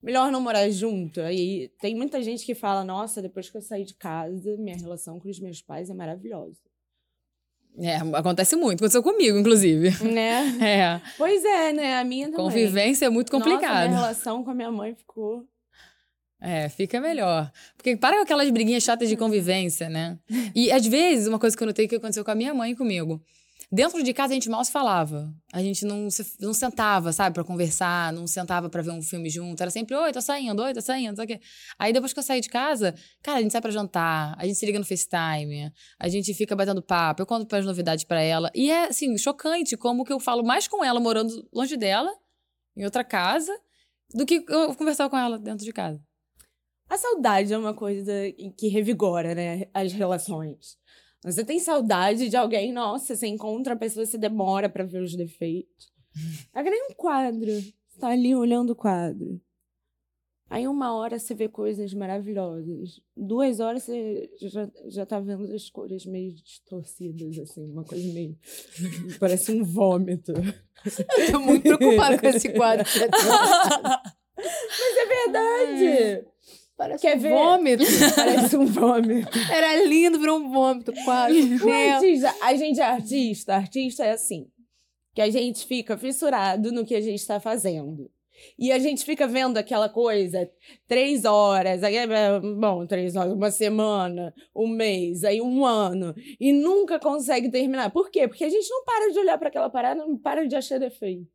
melhor 0.03 0.31
não 0.31 0.41
morar 0.41 0.69
junto. 0.71 1.21
Aí 1.21 1.71
tem 1.81 1.95
muita 1.95 2.23
gente 2.23 2.45
que 2.45 2.55
fala, 2.55 2.85
nossa, 2.85 3.21
depois 3.21 3.49
que 3.51 3.57
eu 3.57 3.63
saí 3.63 3.85
de 3.85 3.95
casa, 3.95 4.57
minha 4.57 4.77
relação 4.77 5.19
com 5.19 5.29
os 5.29 5.41
meus 5.41 5.61
pais 5.61 5.91
é 5.91 5.95
maravilhosa. 5.95 6.59
É, 7.79 7.97
acontece 8.17 8.57
muito. 8.57 8.81
Aconteceu 8.81 9.03
comigo, 9.03 9.39
inclusive. 9.39 9.91
né? 10.05 10.41
É. 10.61 11.01
Pois 11.17 11.45
é, 11.45 11.73
né? 11.73 11.99
A 11.99 12.05
minha 12.05 12.27
também. 12.27 12.45
Convivência 12.45 13.07
é 13.07 13.11
muito 13.11 13.33
Nossa, 13.33 13.45
complicado. 13.45 13.89
minha 13.89 14.01
relação 14.01 14.43
com 14.45 14.51
a 14.51 14.55
minha 14.55 14.71
mãe 14.71 14.95
ficou... 14.95 15.45
É, 16.43 16.71
fica 16.71 16.99
melhor. 17.01 17.53
Porque 17.77 17.95
para 17.97 18.17
com 18.17 18.23
aquelas 18.23 18.49
briguinhas 18.51 18.83
chatas 18.83 19.11
de 19.11 19.17
convivência, 19.17 19.91
né? 19.91 20.19
E 20.55 20.73
às 20.73 20.87
vezes, 20.87 21.27
uma 21.27 21.39
coisa 21.39 21.55
que 21.55 21.63
eu 21.63 21.67
notei 21.67 21.87
que 21.87 21.97
aconteceu 21.97 22.25
com 22.25 22.31
a 22.31 22.35
minha 22.35 22.55
mãe 22.55 22.73
e 22.73 22.77
comigo. 22.77 23.23
Dentro 23.73 24.03
de 24.03 24.13
casa 24.13 24.33
a 24.33 24.35
gente 24.35 24.51
mal 24.51 24.65
se 24.65 24.73
falava. 24.73 25.33
A 25.53 25.63
gente 25.63 25.85
não, 25.85 26.11
se, 26.11 26.37
não 26.41 26.53
sentava, 26.53 27.13
sabe, 27.13 27.35
pra 27.35 27.45
conversar, 27.45 28.13
não 28.13 28.27
sentava 28.27 28.69
pra 28.69 28.83
ver 28.83 28.91
um 28.91 29.01
filme 29.01 29.31
junto. 29.31 29.61
Era 29.61 29.71
sempre, 29.71 29.95
oi, 29.95 30.11
tô 30.11 30.21
saindo, 30.21 30.61
oi, 30.61 30.75
tô 30.75 30.81
saindo, 30.81 31.11
não 31.11 31.17
sei 31.17 31.25
o 31.25 31.29
quê. 31.29 31.41
Aí 31.79 31.93
depois 31.93 32.13
que 32.13 32.19
eu 32.19 32.23
saí 32.25 32.41
de 32.41 32.49
casa, 32.49 32.97
cara, 33.23 33.39
a 33.39 33.43
gente 33.43 33.53
sai 33.53 33.61
pra 33.61 33.71
jantar, 33.71 34.35
a 34.37 34.45
gente 34.45 34.57
se 34.57 34.67
liga 34.67 34.77
no 34.77 34.85
FaceTime, 34.85 35.73
a 36.01 36.09
gente 36.09 36.35
fica 36.35 36.57
batendo 36.57 36.83
papo, 36.83 37.23
eu 37.23 37.27
conto 37.27 37.55
as 37.55 37.65
novidades 37.65 38.03
pra 38.05 38.21
ela. 38.21 38.51
E 38.57 38.73
é, 38.73 38.89
assim, 38.89 39.17
chocante 39.17 39.77
como 39.77 40.05
que 40.05 40.13
eu 40.13 40.19
falo 40.19 40.43
mais 40.43 40.67
com 40.67 40.85
ela 40.85 40.99
morando 40.99 41.49
longe 41.55 41.77
dela, 41.77 42.11
em 42.77 42.85
outra 42.85 43.05
casa, 43.05 43.57
do 44.13 44.27
que 44.27 44.45
eu 44.49 44.75
conversava 44.75 45.09
com 45.09 45.17
ela 45.17 45.39
dentro 45.39 45.65
de 45.65 45.73
casa. 45.73 46.03
A 46.89 46.99
saudade 46.99 47.53
é 47.53 47.57
uma 47.57 47.73
coisa 47.73 48.13
que 48.59 48.67
revigora, 48.67 49.33
né? 49.33 49.67
As 49.73 49.93
relações. 49.93 50.80
Você 51.23 51.45
tem 51.45 51.59
saudade 51.59 52.29
de 52.29 52.37
alguém, 52.37 52.73
nossa, 52.73 53.15
você 53.15 53.27
encontra 53.27 53.75
a 53.75 53.77
pessoa, 53.77 54.07
você 54.07 54.17
demora 54.17 54.69
pra 54.69 54.85
ver 54.85 55.03
os 55.03 55.15
defeitos. 55.15 55.93
É 56.55 56.63
que 56.63 56.71
nem 56.71 56.87
um 56.91 56.95
quadro. 56.95 57.53
Você 57.53 58.01
tá 58.01 58.09
ali 58.09 58.35
olhando 58.35 58.71
o 58.71 58.77
quadro. 58.77 59.41
Aí 60.49 60.67
uma 60.67 60.93
hora 60.97 61.17
você 61.17 61.33
vê 61.33 61.49
coisas 61.49 61.95
maravilhosas. 61.95 63.01
Duas 63.17 63.61
horas 63.61 63.85
você 63.85 64.29
já, 64.41 64.69
já 64.89 65.07
tá 65.07 65.21
vendo 65.21 65.45
as 65.55 65.71
cores 65.71 66.05
meio 66.05 66.35
distorcidas, 66.35 67.39
assim, 67.39 67.71
uma 67.71 67.85
coisa 67.85 68.13
meio. 68.13 68.37
Parece 69.21 69.53
um 69.53 69.63
vômito. 69.63 70.33
Eu 70.33 71.33
tô 71.33 71.39
muito 71.39 71.63
preocupada 71.63 72.19
com 72.19 72.27
esse 72.27 72.53
quadro. 72.53 72.85
Mas 74.37 74.97
é 74.97 75.07
verdade! 75.07 76.30
Parece 76.81 77.07
Quer 77.07 77.19
um 77.19 77.21
ver? 77.21 77.31
vômito. 77.35 77.85
Parece 78.17 78.57
um 78.57 78.65
vômito. 78.65 79.39
Era 79.53 79.85
lindo, 79.85 80.19
virou 80.19 80.39
um 80.39 80.51
vômito, 80.51 80.95
quase. 81.05 81.59
Artista, 81.93 82.35
a 82.41 82.55
gente 82.55 82.81
é 82.81 82.85
artista, 82.85 83.55
artista 83.55 84.05
é 84.07 84.13
assim. 84.13 84.47
Que 85.15 85.21
a 85.21 85.29
gente 85.29 85.67
fica 85.67 85.99
fissurado 85.99 86.73
no 86.73 86.87
que 86.87 86.95
a 86.95 87.01
gente 87.03 87.21
está 87.21 87.39
fazendo. 87.39 88.11
E 88.59 88.73
a 88.73 88.79
gente 88.79 89.05
fica 89.05 89.27
vendo 89.27 89.59
aquela 89.59 89.91
coisa 89.91 90.51
três 90.89 91.27
horas, 91.27 91.83
aí, 91.83 91.97
é, 91.99 92.41
bom, 92.41 92.87
três 92.87 93.15
horas, 93.15 93.35
uma 93.35 93.51
semana, 93.51 94.33
um 94.57 94.67
mês, 94.67 95.23
aí 95.23 95.43
um 95.43 95.67
ano, 95.67 96.15
e 96.41 96.51
nunca 96.51 96.99
consegue 96.99 97.51
terminar. 97.51 97.91
Por 97.91 98.11
quê? 98.11 98.27
Porque 98.27 98.45
a 98.45 98.49
gente 98.49 98.71
não 98.71 98.83
para 98.87 99.13
de 99.13 99.19
olhar 99.19 99.37
para 99.37 99.49
aquela 99.49 99.69
parada, 99.69 100.01
não 100.01 100.17
para 100.17 100.49
de 100.49 100.57
achar 100.57 100.79
defeito. 100.79 101.29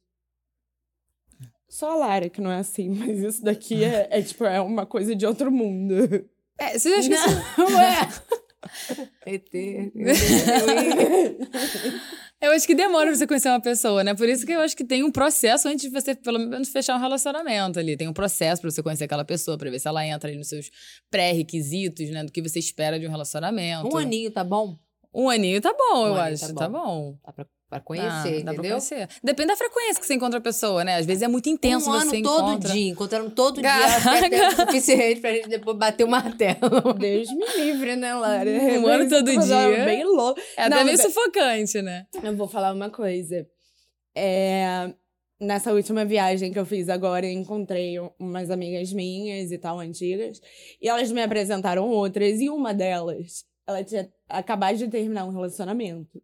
Só 1.70 1.92
a 1.92 1.96
Lara 1.96 2.30
que 2.30 2.40
não 2.42 2.52
é 2.52 2.58
assim, 2.60 2.90
mas 2.94 3.20
isso 3.20 3.44
daqui 3.44 3.84
é, 3.84 4.08
é, 4.12 4.22
tipo, 4.22 4.44
é 4.46 4.60
uma 4.62 4.86
coisa 4.86 5.16
de 5.16 5.26
outro 5.26 5.52
mundo. 5.52 5.94
É, 6.58 6.78
você 6.80 6.90
acha 6.90 7.10
que 7.10 7.16
isso- 7.16 7.44
Não 7.58 7.80
é. 7.82 8.10
ET. 9.28 9.52
Eu 12.42 12.52
acho 12.52 12.68
que 12.68 12.76
demora 12.76 13.08
pra 13.08 13.16
você 13.16 13.26
conhecer 13.26 13.50
uma 13.50 13.62
pessoa, 13.62 14.04
né? 14.04 14.14
Por 14.14 14.28
isso 14.30 14.46
que 14.46 14.52
eu 14.52 14.60
acho 14.60 14.76
que 14.76 14.84
tem 14.84 15.04
um 15.04 15.12
processo 15.12 15.68
antes 15.68 15.86
de 15.86 15.90
você, 15.90 16.14
pelo 16.14 16.38
menos, 16.38 16.70
fechar 16.70 16.96
um 16.96 17.00
relacionamento 17.00 17.80
ali. 17.80 17.96
Tem 17.98 18.08
um 18.08 18.14
processo 18.14 18.62
pra 18.62 18.70
você 18.70 18.84
conhecer 18.84 19.06
aquela 19.06 19.26
pessoa, 19.26 19.58
pra 19.58 19.70
ver 19.70 19.80
se 19.80 19.88
ela 19.88 20.06
entra 20.06 20.30
ali 20.30 20.38
nos 20.38 20.50
seus 20.50 20.70
pré-requisitos, 21.10 22.10
né? 22.10 22.24
Do 22.24 22.32
que 22.32 22.42
você 22.42 22.60
espera 22.60 23.00
de 23.00 23.08
um 23.08 23.10
relacionamento. 23.10 23.88
Um 23.92 23.98
aninho, 23.98 24.30
tá 24.32 24.44
bom? 24.44 24.78
Um 25.14 25.30
aninho 25.30 25.62
tá 25.62 25.74
bom, 25.74 26.08
eu 26.08 26.14
Um 26.14 26.16
aninho 26.18 26.34
acho. 26.36 26.48
tá 26.54 26.54
Tá 26.54 26.70
bom. 26.70 26.86
bom. 27.14 27.18
Dá 27.26 27.32
pra, 27.34 27.48
pra 27.70 27.80
Ah, 27.80 27.82
conhecer, 27.82 28.40
dá 28.44 28.44
pra 28.46 28.54
entendeu? 28.54 28.72
conhecer. 28.72 29.08
Depende 29.24 29.48
da 29.50 29.56
frequência 29.56 30.00
que 30.00 30.06
você 30.06 30.14
encontra 30.14 30.40
a 30.40 30.42
pessoa, 30.42 30.84
né? 30.84 30.96
Às 30.98 31.06
vezes 31.06 31.24
é 31.24 31.28
muito 31.28 31.50
intenso 31.50 31.90
um 31.90 31.94
ano 31.94 32.10
você 32.12 32.22
todo 32.22 32.48
encontra. 32.52 32.72
dia, 32.72 32.92
encontrando 32.92 33.30
todo 33.32 33.56
dia, 33.62 33.64
Caraca. 33.64 34.26
é 34.26 34.30
tempo 34.30 34.56
suficiente 34.56 35.22
pra 35.22 35.34
gente 35.34 35.50
depois 35.50 35.78
bater 35.78 36.04
o 36.04 36.08
martelo. 36.08 36.60
Deus 37.00 37.30
me 37.32 37.46
livre, 37.58 37.96
né, 37.96 38.14
Lara? 38.14 38.50
Um 38.50 38.86
ano 38.88 39.04
Mas 39.04 39.10
todo 39.10 39.32
dia. 39.32 39.86
Bem 39.86 40.04
louco. 40.06 40.40
É 40.58 40.62
até 40.64 40.70
Não, 40.70 40.84
meio 40.86 40.98
mas 40.98 41.00
é- 41.00 41.04
sufocante, 41.10 41.82
né? 41.82 42.06
Eu 42.24 42.36
vou 42.38 42.48
falar 42.48 42.74
uma 42.74 42.90
coisa. 42.90 43.46
É, 44.16 44.94
Nessa 45.38 45.74
última 45.74 46.06
viagem 46.06 46.54
que 46.54 46.58
eu 46.58 46.66
fiz 46.66 46.88
agora, 46.88 47.26
eu 47.26 47.32
encontrei 47.34 48.00
um- 48.00 48.10
umas 48.18 48.50
amigas 48.50 48.94
minhas 48.94 49.52
e 49.52 49.58
tal, 49.58 49.80
antigas. 49.82 50.40
E 50.82 50.88
elas 50.88 51.12
me 51.12 51.22
apresentaram 51.22 51.90
outras. 51.90 52.40
E 52.40 52.50
uma 52.50 52.74
delas, 52.74 53.44
ela 53.68 53.84
tinha 53.84 54.10
acabado 54.30 54.78
de 54.78 54.88
terminar 54.88 55.26
um 55.26 55.32
relacionamento. 55.34 56.22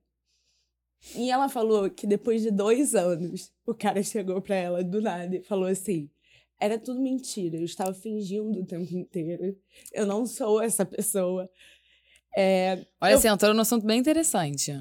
E 1.16 1.32
ela 1.32 1.50
falou 1.50 1.90
que 1.90 2.06
depois 2.06 2.42
de 2.42 2.52
dois 2.52 2.94
anos, 2.96 3.52
o 3.66 3.74
cara 3.74 4.02
chegou 4.04 4.42
pra 4.42 4.56
ela 4.56 4.84
do 4.84 5.02
nada 5.02 5.36
e 5.36 5.42
falou 5.42 5.66
assim: 5.68 6.10
Era 6.60 6.78
tudo 6.78 7.02
mentira. 7.02 7.58
Eu 7.58 7.66
estava 7.66 7.94
fingindo 7.94 8.60
o 8.60 8.66
tempo 8.66 8.96
inteiro. 8.96 9.56
Eu 9.92 10.06
não 10.06 10.26
sou 10.26 10.62
essa 10.62 10.86
pessoa. 10.86 11.50
É, 12.38 12.86
Olha, 13.02 13.14
eu- 13.14 13.20
você 13.20 13.28
entrou 13.28 13.54
num 13.54 13.62
assunto 13.62 13.86
bem 13.86 14.00
interessante. 14.00 14.74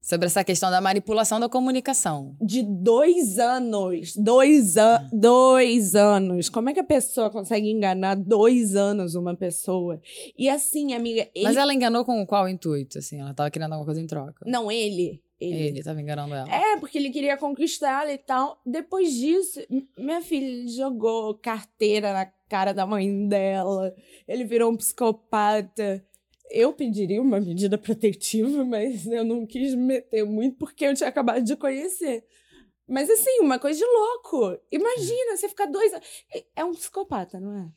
Sobre 0.00 0.26
essa 0.26 0.44
questão 0.44 0.70
da 0.70 0.82
manipulação 0.82 1.40
da 1.40 1.48
comunicação. 1.48 2.36
de 2.38 2.62
dois 2.62 3.38
anos. 3.38 4.14
Dois, 4.14 4.76
an 4.76 5.08
dois 5.14 5.94
anos. 5.94 6.50
Como 6.50 6.68
é 6.68 6.74
que 6.74 6.80
a 6.80 6.84
pessoa 6.84 7.30
consegue 7.30 7.70
enganar 7.70 8.14
dois 8.16 8.76
anos 8.76 9.14
uma 9.14 9.34
pessoa? 9.34 9.98
E 10.36 10.46
assim, 10.46 10.92
amiga. 10.92 11.26
Ele... 11.34 11.44
Mas 11.44 11.56
ela 11.56 11.72
enganou 11.72 12.04
com 12.04 12.24
qual 12.26 12.46
intuito, 12.46 12.98
assim? 12.98 13.18
Ela 13.18 13.32
tava 13.32 13.50
querendo 13.50 13.72
alguma 13.72 13.86
coisa 13.86 13.98
em 14.02 14.06
troca. 14.06 14.44
Não, 14.46 14.70
ele. 14.70 15.22
Ele. 15.40 15.68
Ele 15.68 15.82
tava 15.82 16.00
enganando 16.00 16.34
ela. 16.34 16.48
É, 16.48 16.76
porque 16.78 16.98
ele 16.98 17.10
queria 17.10 17.36
conquistar 17.36 18.02
ela 18.02 18.12
e 18.12 18.18
tal. 18.18 18.60
Depois 18.64 19.12
disso, 19.12 19.60
minha 19.98 20.22
filha 20.22 20.68
jogou 20.68 21.34
carteira 21.34 22.12
na 22.12 22.26
cara 22.48 22.72
da 22.72 22.86
mãe 22.86 23.28
dela. 23.28 23.94
Ele 24.26 24.44
virou 24.44 24.70
um 24.70 24.76
psicopata. 24.76 26.04
Eu 26.50 26.72
pediria 26.72 27.20
uma 27.20 27.40
medida 27.40 27.76
protetiva, 27.76 28.64
mas 28.64 29.06
eu 29.06 29.24
não 29.24 29.46
quis 29.46 29.74
me 29.74 29.82
meter 29.82 30.24
muito 30.24 30.56
porque 30.56 30.84
eu 30.84 30.94
tinha 30.94 31.08
acabado 31.08 31.42
de 31.42 31.56
conhecer. 31.56 32.24
Mas 32.86 33.08
assim, 33.08 33.40
uma 33.40 33.58
coisa 33.58 33.78
de 33.78 33.84
louco. 33.84 34.58
Imagina, 34.70 35.36
você 35.36 35.48
ficar 35.48 35.66
dois 35.66 35.92
anos. 35.92 36.06
É 36.54 36.64
um 36.64 36.72
psicopata, 36.72 37.40
não 37.40 37.56
é? 37.56 37.68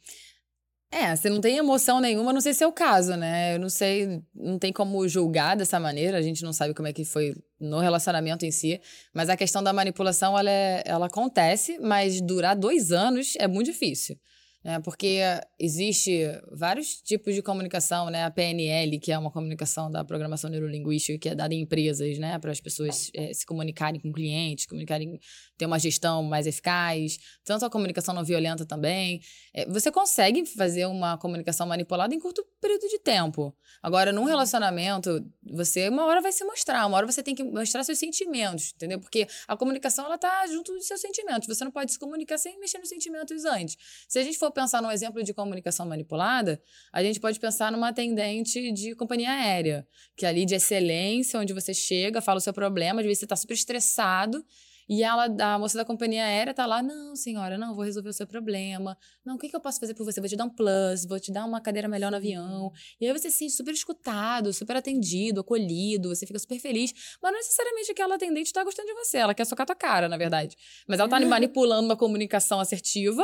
É, 0.90 1.16
você 1.16 1.30
não 1.30 1.42
tem 1.42 1.58
emoção 1.58 2.00
nenhuma, 2.00 2.32
não 2.32 2.40
sei 2.40 2.54
se 2.54 2.64
é 2.64 2.68
o 2.68 2.72
caso, 2.72 3.16
né? 3.18 3.56
Eu 3.56 3.60
não 3.60 3.70
sei, 3.70 4.24
não 4.34 4.58
tem 4.58 4.72
como 4.72 5.06
julgar 5.08 5.56
dessa 5.56 5.80
maneira, 5.80 6.18
a 6.18 6.22
gente 6.22 6.44
não 6.44 6.54
sabe 6.54 6.74
como 6.74 6.88
é 6.88 6.94
que 6.94 7.04
foi 7.04 7.36
no 7.60 7.80
relacionamento 7.80 8.46
em 8.46 8.52
si, 8.52 8.80
mas 9.14 9.30
a 9.30 9.38
questão 9.38 9.64
da 9.64 9.74
manipulação, 9.74 10.38
ela, 10.38 10.50
é- 10.50 10.84
ela 10.86 11.08
acontece, 11.08 11.78
mas 11.80 12.22
durar 12.22 12.56
dois 12.56 12.92
anos 12.92 13.34
é 13.38 13.48
muito 13.48 13.72
difícil. 13.72 14.18
Né? 14.64 14.80
Porque 14.82 15.20
existe 15.58 16.24
vários 16.52 16.96
tipos 17.02 17.34
de 17.34 17.42
comunicação, 17.42 18.10
né? 18.10 18.26
A 18.26 18.32
PNL, 18.32 19.00
que 19.00 19.12
é 19.12 19.18
uma 19.18 19.32
comunicação 19.32 19.90
da 19.90 20.04
programação 20.04 20.50
neurolinguística, 20.50 21.18
que 21.18 21.30
é 21.30 21.36
dada 21.36 21.54
em 21.54 21.62
empresas, 21.62 22.18
né? 22.18 22.38
Para 22.40 22.52
as 22.52 22.60
pessoas 22.60 23.10
eh, 23.16 23.34
se 23.34 23.46
comunicarem 23.46 24.00
com 24.02 24.12
clientes, 24.12 24.66
comunicarem, 24.66 25.20
ter 25.58 25.66
uma 25.66 25.80
gestão 25.80 26.24
mais 26.24 26.46
eficaz, 26.46 27.18
tanto 27.44 27.66
a 27.66 27.70
comunicação 27.70 28.14
não 28.14 28.24
violenta 28.24 28.66
também. 28.66 29.22
É, 29.54 29.66
você 29.66 29.92
consegue 29.92 30.46
fazer 30.46 30.86
uma 30.86 31.18
comunicação 31.18 31.66
manipulada 31.66 32.14
em 32.14 32.20
curto 32.20 32.46
período 32.62 32.88
de 32.88 33.00
tempo. 33.00 33.56
Agora, 33.82 34.12
num 34.12 34.24
relacionamento, 34.24 35.26
você 35.44 35.90
uma 35.90 36.06
hora 36.06 36.22
vai 36.22 36.32
se 36.32 36.44
mostrar, 36.44 36.86
uma 36.86 36.98
hora 36.98 37.06
você 37.06 37.24
tem 37.24 37.34
que 37.34 37.44
mostrar 37.44 37.84
seus 37.84 37.98
sentimentos, 37.98 38.74
entendeu? 38.76 39.00
Porque 39.00 39.28
a 39.48 39.58
comunicação, 39.58 40.06
ela 40.06 40.18
tá 40.18 40.46
junto 40.48 40.74
dos 40.74 40.86
seus 40.86 41.02
sentimentos. 41.02 41.48
Você 41.48 41.64
não 41.64 41.72
pode 41.72 41.92
se 41.92 42.00
comunicar 42.00 42.38
sem 42.38 42.60
mexer 42.60 42.78
nos 42.78 42.90
sentimentos 42.90 43.46
antes. 43.46 43.78
Se 44.08 44.20
a 44.20 44.24
gente 44.24 44.38
for 44.38 44.52
pensar 44.52 44.82
num 44.82 44.92
exemplo 44.92 45.24
de 45.24 45.34
comunicação 45.34 45.86
manipulada, 45.86 46.62
a 46.92 47.02
gente 47.04 47.20
pode 47.20 47.40
pensar 47.40 47.72
numa 47.72 47.90
atendente 47.90 48.72
de 48.72 48.96
companhia 48.96 49.32
aérea, 49.32 49.88
que 50.16 50.26
é 50.26 50.30
ali 50.30 50.46
de 50.46 50.56
excelência, 50.56 51.40
onde 51.40 51.54
você 51.54 51.74
chega, 51.74 52.22
fala 52.22 52.38
o 52.38 52.42
seu 52.42 52.54
problema, 52.54 53.02
às 53.02 53.06
vezes 53.06 53.20
você 53.20 53.28
tá 53.28 53.36
super 53.36 53.54
estressado, 53.54 54.44
e 54.90 55.04
ela, 55.04 55.26
a 55.26 55.60
moça 55.60 55.78
da 55.78 55.84
companhia 55.84 56.24
aérea 56.24 56.54
tá 56.54 56.66
lá, 56.66 56.82
não, 56.82 57.16
senhora, 57.16 57.58
não, 57.58 57.76
vou 57.76 57.84
resolver 57.84 58.10
o 58.10 58.14
seu 58.14 58.26
problema. 58.26 58.98
Não, 59.26 59.36
o 59.36 59.38
que, 59.38 59.50
que 59.50 59.56
eu 59.56 59.60
posso 59.60 59.80
fazer 59.80 59.94
por 59.94 60.06
você? 60.06 60.22
Vou 60.22 60.30
te 60.30 60.36
dar 60.36 60.46
um 60.46 60.50
plus, 60.50 61.06
vou 61.06 61.20
te 61.20 61.32
dar 61.32 61.46
uma 61.46 61.60
cadeira 61.60 61.88
melhor 61.88 62.10
no 62.10 62.18
avião. 62.18 62.72
E 63.00 63.06
aí 63.06 63.12
você 63.12 63.30
se 63.30 63.38
sente 63.38 63.54
super 63.54 63.74
escutado, 63.74 64.54
super 64.54 64.78
atendido, 64.78 65.42
acolhido, 65.42 66.10
você 66.10 66.26
fica 66.26 66.40
super 66.40 66.60
feliz. 66.60 66.94
Mas 67.22 67.32
não 67.32 67.40
necessariamente 67.40 67.92
aquela 67.92 68.16
atendente 68.16 68.54
tá 68.54 68.64
gostando 68.64 68.88
de 68.88 68.94
você, 68.94 69.18
ela 69.18 69.34
quer 69.34 69.46
socar 69.46 69.66
tua 69.66 69.76
cara, 69.76 70.08
na 70.08 70.18
verdade. 70.18 70.56
Mas 70.88 71.00
ela 71.00 71.10
tá 71.10 71.20
manipulando 71.20 71.86
uma 71.86 71.98
comunicação 71.98 72.60
assertiva 72.60 73.24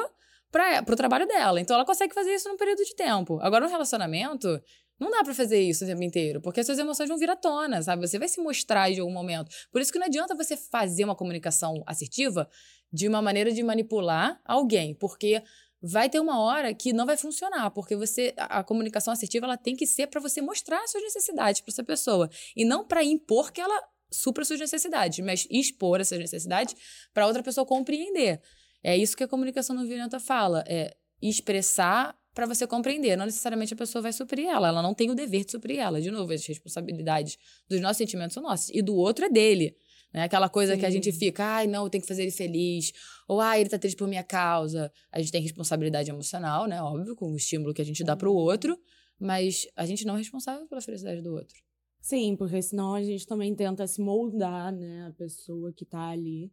para 0.53 0.83
pro 0.83 0.95
trabalho 0.95 1.27
dela. 1.27 1.59
Então 1.59 1.75
ela 1.75 1.83
consegue 1.83 2.13
fazer 2.13 2.35
isso 2.35 2.47
num 2.47 2.55
período 2.55 2.83
de 2.85 2.95
tempo. 2.95 3.39
Agora, 3.41 3.65
no 3.65 3.71
relacionamento, 3.71 4.61
não 5.03 5.11
dá 5.11 5.23
pra 5.23 5.33
fazer 5.33 5.61
isso 5.61 5.83
o 5.83 5.87
tempo 5.87 6.03
inteiro, 6.03 6.41
porque 6.41 6.59
as 6.59 6.65
suas 6.65 6.79
emoções 6.79 7.09
vão 7.09 7.17
vir 7.17 7.29
à 7.29 7.35
tona, 7.35 7.81
sabe? 7.81 8.07
Você 8.07 8.17
vai 8.17 8.27
se 8.27 8.41
mostrar 8.41 8.91
de 8.91 8.99
algum 8.99 9.11
momento. 9.11 9.49
Por 9.71 9.81
isso 9.81 9.91
que 9.91 9.99
não 9.99 10.07
adianta 10.07 10.35
você 10.35 10.57
fazer 10.57 11.03
uma 11.03 11.15
comunicação 11.15 11.83
assertiva 11.85 12.49
de 12.91 13.07
uma 13.07 13.21
maneira 13.21 13.51
de 13.51 13.63
manipular 13.63 14.39
alguém, 14.45 14.93
porque 14.93 15.41
vai 15.81 16.09
ter 16.09 16.19
uma 16.19 16.39
hora 16.39 16.73
que 16.73 16.93
não 16.93 17.05
vai 17.05 17.17
funcionar, 17.17 17.69
porque 17.71 17.95
você 17.95 18.33
a, 18.37 18.63
comunicação 18.63 19.11
assertiva 19.11 19.45
ela 19.45 19.57
tem 19.57 19.75
que 19.75 19.85
ser 19.85 20.07
para 20.07 20.21
você 20.21 20.41
mostrar 20.41 20.81
as 20.81 20.91
suas 20.91 21.03
necessidades 21.03 21.59
para 21.59 21.71
essa 21.71 21.83
pessoa 21.83 22.29
e 22.55 22.63
não 22.63 22.87
para 22.87 23.03
impor 23.03 23.51
que 23.51 23.59
ela 23.59 23.83
supra 24.09 24.45
suas 24.45 24.61
necessidades, 24.61 25.25
mas 25.25 25.45
expor 25.51 25.99
essas 25.99 26.19
necessidades 26.19 26.75
para 27.13 27.27
outra 27.27 27.43
pessoa 27.43 27.65
compreender. 27.65 28.41
É 28.81 28.95
isso 28.95 29.17
que 29.17 29.23
a 29.23 29.27
comunicação 29.27 29.75
não 29.75 29.85
violenta 29.85 30.19
fala, 30.19 30.63
é 30.67 30.95
expressar 31.21 32.15
para 32.33 32.45
você 32.45 32.65
compreender. 32.65 33.15
Não 33.15 33.25
necessariamente 33.25 33.73
a 33.73 33.77
pessoa 33.77 34.01
vai 34.01 34.13
suprir 34.13 34.47
ela. 34.47 34.67
Ela 34.69 34.81
não 34.81 34.93
tem 34.93 35.09
o 35.11 35.15
dever 35.15 35.45
de 35.45 35.51
suprir 35.51 35.79
ela. 35.79 36.01
De 36.01 36.09
novo, 36.09 36.33
as 36.33 36.45
responsabilidades 36.45 37.37
dos 37.69 37.79
nossos 37.79 37.97
sentimentos 37.97 38.33
são 38.33 38.43
nossas. 38.43 38.69
E 38.69 38.81
do 38.81 38.95
outro 38.95 39.25
é 39.25 39.29
dele. 39.29 39.75
Né? 40.13 40.23
Aquela 40.23 40.49
coisa 40.49 40.77
que 40.77 40.85
a 40.85 40.89
gente 40.89 41.11
Sim. 41.11 41.19
fica, 41.19 41.43
ai, 41.43 41.67
não, 41.67 41.83
eu 41.83 41.89
tenho 41.89 42.01
que 42.01 42.07
fazer 42.07 42.23
ele 42.23 42.31
feliz. 42.31 42.91
Ou, 43.27 43.39
ai, 43.39 43.61
ele 43.61 43.69
tá 43.69 43.79
triste 43.79 43.97
por 43.97 44.07
minha 44.07 44.23
causa. 44.23 44.91
A 45.11 45.19
gente 45.19 45.31
tem 45.31 45.41
responsabilidade 45.41 46.09
emocional, 46.09 46.67
né? 46.67 46.81
Óbvio, 46.81 47.15
com 47.15 47.31
o 47.31 47.35
estímulo 47.35 47.73
que 47.73 47.81
a 47.81 47.85
gente 47.85 48.03
dá 48.03 48.15
pro 48.15 48.33
outro. 48.33 48.77
Mas 49.19 49.67
a 49.75 49.85
gente 49.85 50.05
não 50.05 50.15
é 50.15 50.17
responsável 50.17 50.67
pela 50.67 50.81
felicidade 50.81 51.21
do 51.21 51.33
outro. 51.33 51.55
Sim, 52.01 52.35
porque 52.35 52.61
senão 52.61 52.95
a 52.95 53.01
gente 53.01 53.25
também 53.25 53.55
tenta 53.55 53.87
se 53.87 54.01
moldar, 54.01 54.73
né? 54.73 55.07
A 55.07 55.13
pessoa 55.13 55.71
que 55.71 55.85
tá 55.85 56.09
ali. 56.09 56.51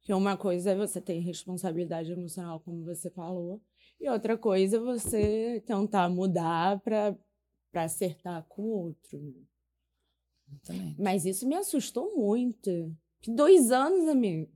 Que 0.00 0.14
uma 0.14 0.36
coisa 0.36 0.70
é 0.70 0.74
você 0.74 1.00
ter 1.00 1.18
responsabilidade 1.18 2.10
emocional, 2.10 2.60
como 2.60 2.84
você 2.84 3.10
falou. 3.10 3.60
E 4.00 4.08
outra 4.08 4.36
coisa 4.38 4.76
é 4.76 4.80
você 4.80 5.62
tentar 5.66 6.08
mudar 6.08 6.80
pra, 6.80 7.16
pra 7.72 7.84
acertar 7.84 8.44
com 8.48 8.62
o 8.62 8.84
outro. 8.86 9.18
né? 9.20 10.58
Também. 10.64 10.96
Mas 10.98 11.24
isso 11.26 11.46
me 11.46 11.54
assustou 11.56 12.16
muito. 12.16 12.70
Dois 13.26 13.70
anos, 13.70 14.08
amigo. 14.08 14.50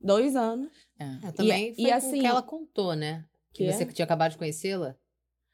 Dois 0.00 0.34
anos. 0.34 0.70
É. 0.98 1.28
É, 1.28 1.32
também 1.32 1.70
e 1.72 1.74
foi 1.74 1.84
com 1.84 1.90
o 1.90 1.94
assim- 1.94 2.20
que 2.20 2.26
ela 2.26 2.42
contou, 2.42 2.94
né? 2.94 3.24
Que 3.52 3.64
Que? 3.66 3.72
você 3.72 3.86
que 3.86 3.92
tinha 3.94 4.04
acabado 4.04 4.32
de 4.32 4.38
conhecê-la? 4.38 4.96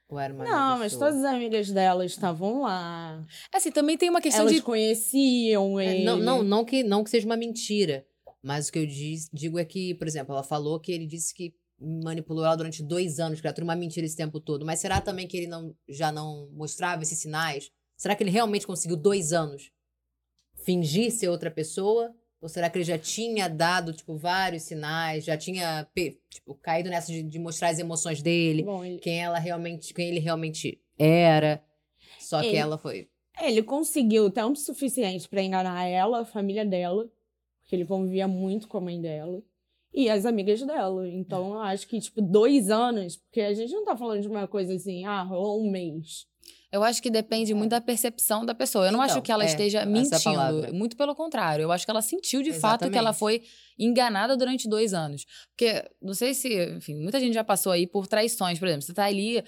Ou 0.09 0.19
era 0.19 0.33
uma 0.35 0.45
Não, 0.45 0.79
mas 0.79 0.97
todas 0.97 1.17
as 1.17 1.25
amigas 1.25 1.71
dela 1.71 2.05
estavam 2.05 2.63
lá. 2.63 3.25
Assim, 3.53 3.71
também 3.71 3.97
tem 3.97 4.11
uma 4.11 4.21
questão 4.21 4.43
Elas 4.43 4.55
de. 4.55 4.63
conheciam 4.63 5.81
É, 5.81 5.95
ele. 5.97 6.05
não, 6.05 6.17
não, 6.19 6.43
não, 6.43 6.65
que, 6.65 6.83
não 6.83 7.03
que 7.05 7.11
seja 7.11 7.25
uma 7.27 7.37
mentira. 7.37 8.07
Mas 8.43 8.69
o 8.69 8.73
que 8.73 8.79
eu 8.81 8.87
diz- 8.87 9.29
digo 9.33 9.59
é 9.59 9.65
que, 9.65 9.95
por 9.95 10.07
exemplo, 10.07 10.33
ela 10.35 10.43
falou 10.43 10.79
que 10.81 10.91
ele 10.93 11.07
disse 11.07 11.33
que 11.35 11.55
manipulou 11.83 12.45
ela 12.45 12.57
durante 12.57 12.83
dois 12.83 13.19
anos, 13.19 13.41
que 13.41 13.53
tudo 13.53 13.65
uma 13.65 13.75
mentira 13.77 14.07
esse 14.07 14.17
tempo 14.17 14.39
todo. 14.41 14.65
Mas 14.65 14.79
será 14.81 15.01
também 15.01 15.27
que 15.27 15.37
ele 15.37 15.47
não, 15.47 15.75
já 15.89 16.13
não 16.13 16.49
mostrava 16.53 17.03
esses 17.03 17.19
sinais? 17.19 17.71
Será 17.97 18.15
que 18.15 18.23
ele 18.23 18.31
realmente 18.31 18.67
conseguiu 18.67 18.97
dois 18.97 19.33
anos 19.33 19.71
fingir 20.65 21.11
ser 21.11 21.29
outra 21.29 21.51
pessoa? 21.51 22.15
Ou 22.41 22.49
será 22.49 22.69
que 22.69 22.77
ele 22.77 22.85
já 22.85 22.99
tinha 22.99 23.47
dado, 23.49 23.93
tipo, 23.93 24.17
vários 24.17 24.65
sinais, 24.65 25.25
já 25.25 25.37
tinha, 25.37 25.87
tipo, 26.29 26.57
caído 26.57 26.91
nessa 26.91 27.13
de, 27.13 27.23
de 27.23 27.39
mostrar 27.39 27.69
as 27.69 27.79
emoções 27.79 28.21
dele, 28.21 28.65
Bom, 28.65 28.85
ele, 28.85 28.99
quem 28.99 29.23
ela 29.23 29.39
realmente, 29.39 29.95
quem 29.95 30.09
ele 30.09 30.19
realmente 30.19 30.81
era? 30.99 31.65
Só 32.19 32.41
que 32.41 32.49
Ele- 32.49 32.57
ela 32.57 32.77
foi. 32.77 33.09
ele 33.41 33.63
conseguiu 33.63 34.29
tempo 34.29 34.57
suficiente 34.57 35.29
pra 35.29 35.41
enganar 35.41 35.85
ela, 35.87 36.23
a 36.23 36.25
família 36.25 36.65
dela, 36.67 37.09
porque 37.61 37.77
ele 37.77 37.87
convivia 37.87 38.27
muito 38.27 38.67
com 38.67 38.79
a 38.79 38.81
mãe 38.81 39.01
dela. 39.01 39.41
E 39.95 40.09
as 40.09 40.25
amigas 40.25 40.63
dela. 40.63 41.07
Então, 41.09 41.55
eu 41.55 41.61
acho 41.61 41.87
que, 41.87 42.01
tipo, 42.01 42.23
dois 42.23 42.71
anos, 42.71 43.17
porque 43.17 43.41
a 43.41 43.53
gente 43.53 43.73
não 43.73 43.85
tá 43.85 43.97
falando 43.97 44.23
de 44.23 44.29
uma 44.29 44.49
coisa 44.49 44.75
assim, 44.75 45.05
ah, 45.05 45.23
rolou 45.23 45.63
um 45.63 45.71
mês. 45.71 46.27
Eu 46.73 46.83
acho 46.83 47.03
que 47.03 47.11
depende 47.11 47.53
muito 47.53 47.73
da 47.73 47.81
percepção 47.83 48.47
da 48.47 48.55
pessoa. 48.55 48.87
Eu 48.87 48.93
não 48.93 49.03
acho 49.03 49.13
Então, 49.13 49.23
que 49.23 49.31
ela 49.31 49.45
é, 49.45 49.47
esteja 49.47 49.85
mentindo. 49.85 50.73
Muito 50.73 50.97
pelo 50.97 51.15
contrário. 51.15 51.65
Eu 51.65 51.71
acho 51.71 51.85
que 51.85 51.91
ela 51.91 52.01
sentiu 52.01 52.43
de 52.43 52.55
fato 52.55 52.91
que 52.91 52.97
ela 52.97 53.11
Exatamente. 53.11 53.19
foi 53.19 53.43
enganada 53.79 54.35
durante 54.39 54.67
dois 54.67 54.95
anos. 54.95 55.27
Porque, 55.51 55.85
não 56.01 56.15
sei 56.15 56.33
se, 56.33 56.49
enfim, 56.77 56.95
muita 56.95 57.21
gente 57.21 57.35
já 57.35 57.45
passou 57.45 57.73
aí 57.73 57.87
por 57.87 58.07
traições, 58.07 58.59
por 58.59 58.67
exemplo. 58.67 58.87
Você 58.87 58.95
tá 58.95 59.05
ali 59.05 59.45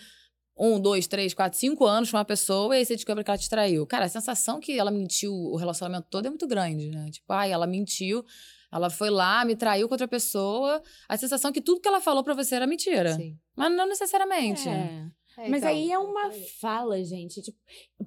um, 0.57 0.79
dois, 0.79 1.07
três, 1.07 1.33
quatro, 1.33 1.59
cinco 1.59 1.87
anos 1.87 2.11
com 2.11 2.17
uma 2.19 2.25
pessoa 2.27 2.75
e 2.75 2.81
aí 2.81 2.85
você 2.85 2.95
descobre 2.95 3.25
que 3.25 3.31
ela 3.31 3.39
te 3.39 3.49
traiu. 3.49 3.87
Cara, 3.87 4.05
a 4.05 4.09
sensação 4.09 4.61
que 4.61 4.79
ela 4.79 4.91
mentiu 4.91 5.33
o 5.33 5.57
relacionamento 5.57 6.07
todo 6.11 6.27
é 6.27 6.29
muito 6.29 6.47
grande, 6.47 6.91
né? 6.91 7.09
Tipo, 7.11 7.33
ai, 7.33 7.51
ela 7.51 7.67
mentiu, 7.67 8.23
ela 8.75 8.91
foi 8.91 9.09
lá, 9.11 9.45
me 9.45 9.55
traiu 9.57 9.87
com 9.89 9.95
outra 9.95 10.09
pessoa. 10.09 10.83
A 11.09 11.17
sensação 11.17 11.53
que 11.53 11.61
tudo 11.63 11.81
que 11.81 11.89
ela 11.89 12.01
falou 12.01 12.25
pra 12.25 12.35
você 12.35 12.57
era 12.57 12.67
mentira. 12.67 13.15
Sim. 13.15 13.37
Mas 13.57 13.73
não 13.73 13.87
necessariamente. 13.89 14.69
É. 14.69 15.07
É, 15.39 15.49
Mas 15.49 15.59
então, 15.59 15.69
aí 15.69 15.91
é 15.91 15.99
uma 15.99 16.31
fala, 16.61 17.03
gente. 17.03 17.43
Tipo, 17.43 17.59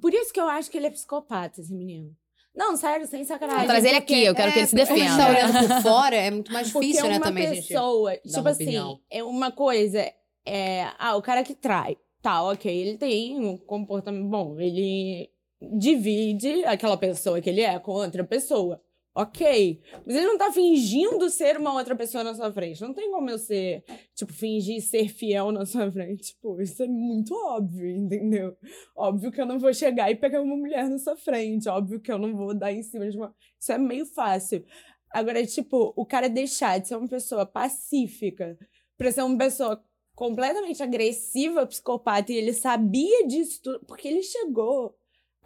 por 0.02 0.14
isso 0.14 0.32
que 0.34 0.40
eu 0.40 0.48
acho 0.48 0.70
que 0.72 0.78
ele 0.78 0.88
é 0.88 0.92
psicopata, 0.92 1.60
esse 1.60 1.74
menino. 1.74 2.10
Não, 2.56 2.76
sério, 2.76 3.06
sem 3.06 3.24
sacanagem. 3.24 3.60
Vou 3.66 3.68
trazer 3.68 3.90
ele 3.90 3.98
aqui, 3.98 4.24
eu 4.24 4.34
quero 4.34 4.52
que 4.52 4.60
É, 4.60 4.62
ele 4.62 4.68
se 4.68 4.76
porque 4.76 4.88
como 4.88 5.00
a 5.00 5.04
gente 5.08 5.18
tá 5.18 5.30
defenda. 5.34 5.48
olhando 5.60 5.68
por 5.76 5.82
fora, 5.84 6.16
é 6.16 6.32
muito 6.32 6.52
mais 6.54 6.72
Porque 6.72 6.88
difícil, 6.88 7.08
né, 7.10 7.18
uma 7.18 7.26
também, 7.26 7.54
gente. 7.54 7.68
pessoa, 7.68 8.12
dar 8.12 8.18
tipo 8.22 8.40
uma 8.40 8.50
assim, 8.50 8.64
opinião. 8.64 9.00
é 9.12 9.24
uma 9.24 9.52
coisa, 9.52 10.12
é, 10.46 10.88
ah, 10.98 11.16
o 11.18 11.22
cara 11.22 11.44
que 11.44 11.54
trai, 11.54 11.98
tá, 12.22 12.42
ok, 12.44 12.74
ele 12.76 12.98
tem 12.98 13.38
um 13.46 13.58
comportamento 13.58 14.28
bom, 14.28 14.60
ele 14.60 15.30
divide 15.78 16.64
aquela 16.66 16.98
pessoa 16.98 17.40
que 17.42 17.50
ele 17.50 17.62
é 17.62 17.78
com 17.78 17.92
outra 17.92 18.24
pessoa, 18.24 18.82
Ok. 19.20 19.82
Mas 20.06 20.16
ele 20.16 20.28
não 20.28 20.38
tá 20.38 20.52
fingindo 20.52 21.28
ser 21.32 21.58
uma 21.58 21.74
outra 21.74 21.96
pessoa 21.96 22.24
na 22.24 22.36
sua 22.36 22.54
frente. 22.54 22.80
Não 22.84 22.94
tem 22.94 23.10
como 23.10 23.28
eu 23.32 23.40
ser, 23.40 23.84
tipo, 24.14 24.32
fingir 24.32 24.80
ser 24.80 25.10
fiel 25.10 25.52
na 25.52 25.66
sua 25.66 25.92
frente. 25.92 26.34
Tipo, 26.34 26.62
isso 26.62 26.84
é 26.84 26.88
muito 26.88 27.34
óbvio, 27.34 27.90
entendeu? 27.90 28.56
Óbvio 28.96 29.32
que 29.32 29.42
eu 29.42 29.46
não 29.48 29.58
vou 29.58 29.74
chegar 29.74 30.12
e 30.12 30.16
pegar 30.16 30.40
uma 30.40 30.56
mulher 30.56 30.88
na 30.88 31.00
sua 31.00 31.18
frente. 31.18 31.68
Óbvio 31.68 32.00
que 32.00 32.12
eu 32.12 32.20
não 32.20 32.36
vou 32.36 32.54
dar 32.54 32.72
em 32.72 32.84
cima 32.84 33.10
de 33.10 33.18
uma. 33.18 33.34
Isso 33.60 33.72
é 33.72 33.80
meio 33.80 34.06
fácil. 34.06 34.64
Agora, 35.12 35.44
tipo, 35.48 35.92
o 35.96 36.06
cara 36.06 36.30
deixar 36.30 36.80
de 36.80 36.88
ser 36.88 36.96
uma 36.96 37.08
pessoa 37.08 37.44
pacífica 37.44 38.56
pra 38.96 39.12
ser 39.12 39.24
uma 39.24 39.38
pessoa 39.38 39.84
completamente 40.14 40.84
agressiva, 40.84 41.66
psicopata, 41.66 42.32
e 42.32 42.36
ele 42.36 42.52
sabia 42.52 43.26
disso 43.26 43.62
tudo, 43.64 43.86
porque 43.88 44.08
ele 44.08 44.22
chegou 44.22 44.97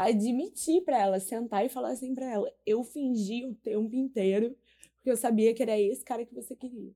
admitir 0.06 0.82
para 0.84 1.00
ela, 1.00 1.20
sentar 1.20 1.66
e 1.66 1.70
falar 1.70 1.92
assim 1.92 2.14
para 2.14 2.30
ela: 2.30 2.52
eu 2.66 2.84
fingi 2.84 3.46
o 3.46 3.56
tempo 3.56 3.96
inteiro 3.96 4.56
porque 4.98 5.10
eu 5.10 5.18
sabia 5.18 5.54
que 5.54 5.64
era 5.64 5.80
esse 5.80 6.06
cara 6.06 6.24
que 6.24 6.34
você 6.34 6.56
queria. 6.56 6.92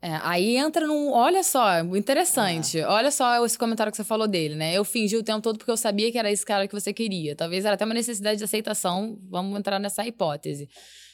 É, 0.00 0.20
aí 0.22 0.56
entra 0.56 0.86
num. 0.86 1.10
Olha 1.10 1.42
só, 1.42 1.80
interessante. 1.80 2.78
É. 2.78 2.86
Olha 2.86 3.10
só 3.10 3.44
esse 3.44 3.58
comentário 3.58 3.90
que 3.90 3.96
você 3.96 4.04
falou 4.04 4.28
dele, 4.28 4.54
né? 4.54 4.72
Eu 4.72 4.84
fingi 4.84 5.16
o 5.16 5.22
tempo 5.24 5.40
todo 5.40 5.58
porque 5.58 5.70
eu 5.70 5.76
sabia 5.76 6.12
que 6.12 6.18
era 6.18 6.30
esse 6.30 6.44
cara 6.44 6.68
que 6.68 6.74
você 6.74 6.92
queria. 6.92 7.34
Talvez 7.34 7.64
era 7.64 7.74
até 7.74 7.84
uma 7.84 7.94
necessidade 7.94 8.38
de 8.38 8.44
aceitação. 8.44 9.18
Vamos 9.28 9.58
entrar 9.58 9.80
nessa 9.80 10.06
hipótese. 10.06 10.68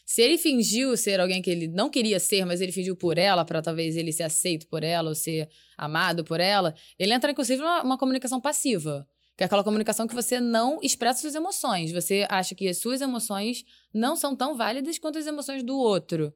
Se 0.05 0.21
ele 0.21 0.37
fingiu 0.37 0.97
ser 0.97 1.21
alguém 1.21 1.41
que 1.41 1.51
ele 1.51 1.69
não 1.69 1.89
queria 1.89 2.19
ser, 2.19 2.45
mas 2.45 2.61
ele 2.61 2.73
fingiu 2.73 2.97
por 2.97 3.17
ela, 3.17 3.45
para 3.45 3.63
talvez 3.63 3.97
ele 3.97 4.13
ser 4.13 4.25
aceito 4.25 4.67
por 4.67 4.83
ela 4.83 5.09
ou 5.09 5.15
ser 5.15 5.49
amado 5.79 6.25
por 6.25 6.41
ela, 6.41 6.75
ele 6.99 7.15
entra 7.15 7.31
inclusive 7.31 7.63
numa 7.63 7.83
uma 7.83 7.97
comunicação 7.97 8.41
passiva. 8.41 9.07
Que 9.43 9.45
é 9.45 9.47
aquela 9.47 9.65
comunicação 9.65 10.07
que 10.07 10.15
você 10.15 10.39
não 10.39 10.79
expressa 10.81 11.23
suas 11.23 11.35
emoções. 11.35 11.91
Você 11.91 12.25
acha 12.31 12.55
que 12.55 12.69
as 12.69 12.79
suas 12.79 13.01
emoções 13.01 13.65
não 13.93 14.15
são 14.15 14.37
tão 14.37 14.57
válidas 14.57 15.01
quanto 15.01 15.19
as 15.19 15.27
emoções 15.27 15.65
do 15.65 15.77
outro. 15.77 16.33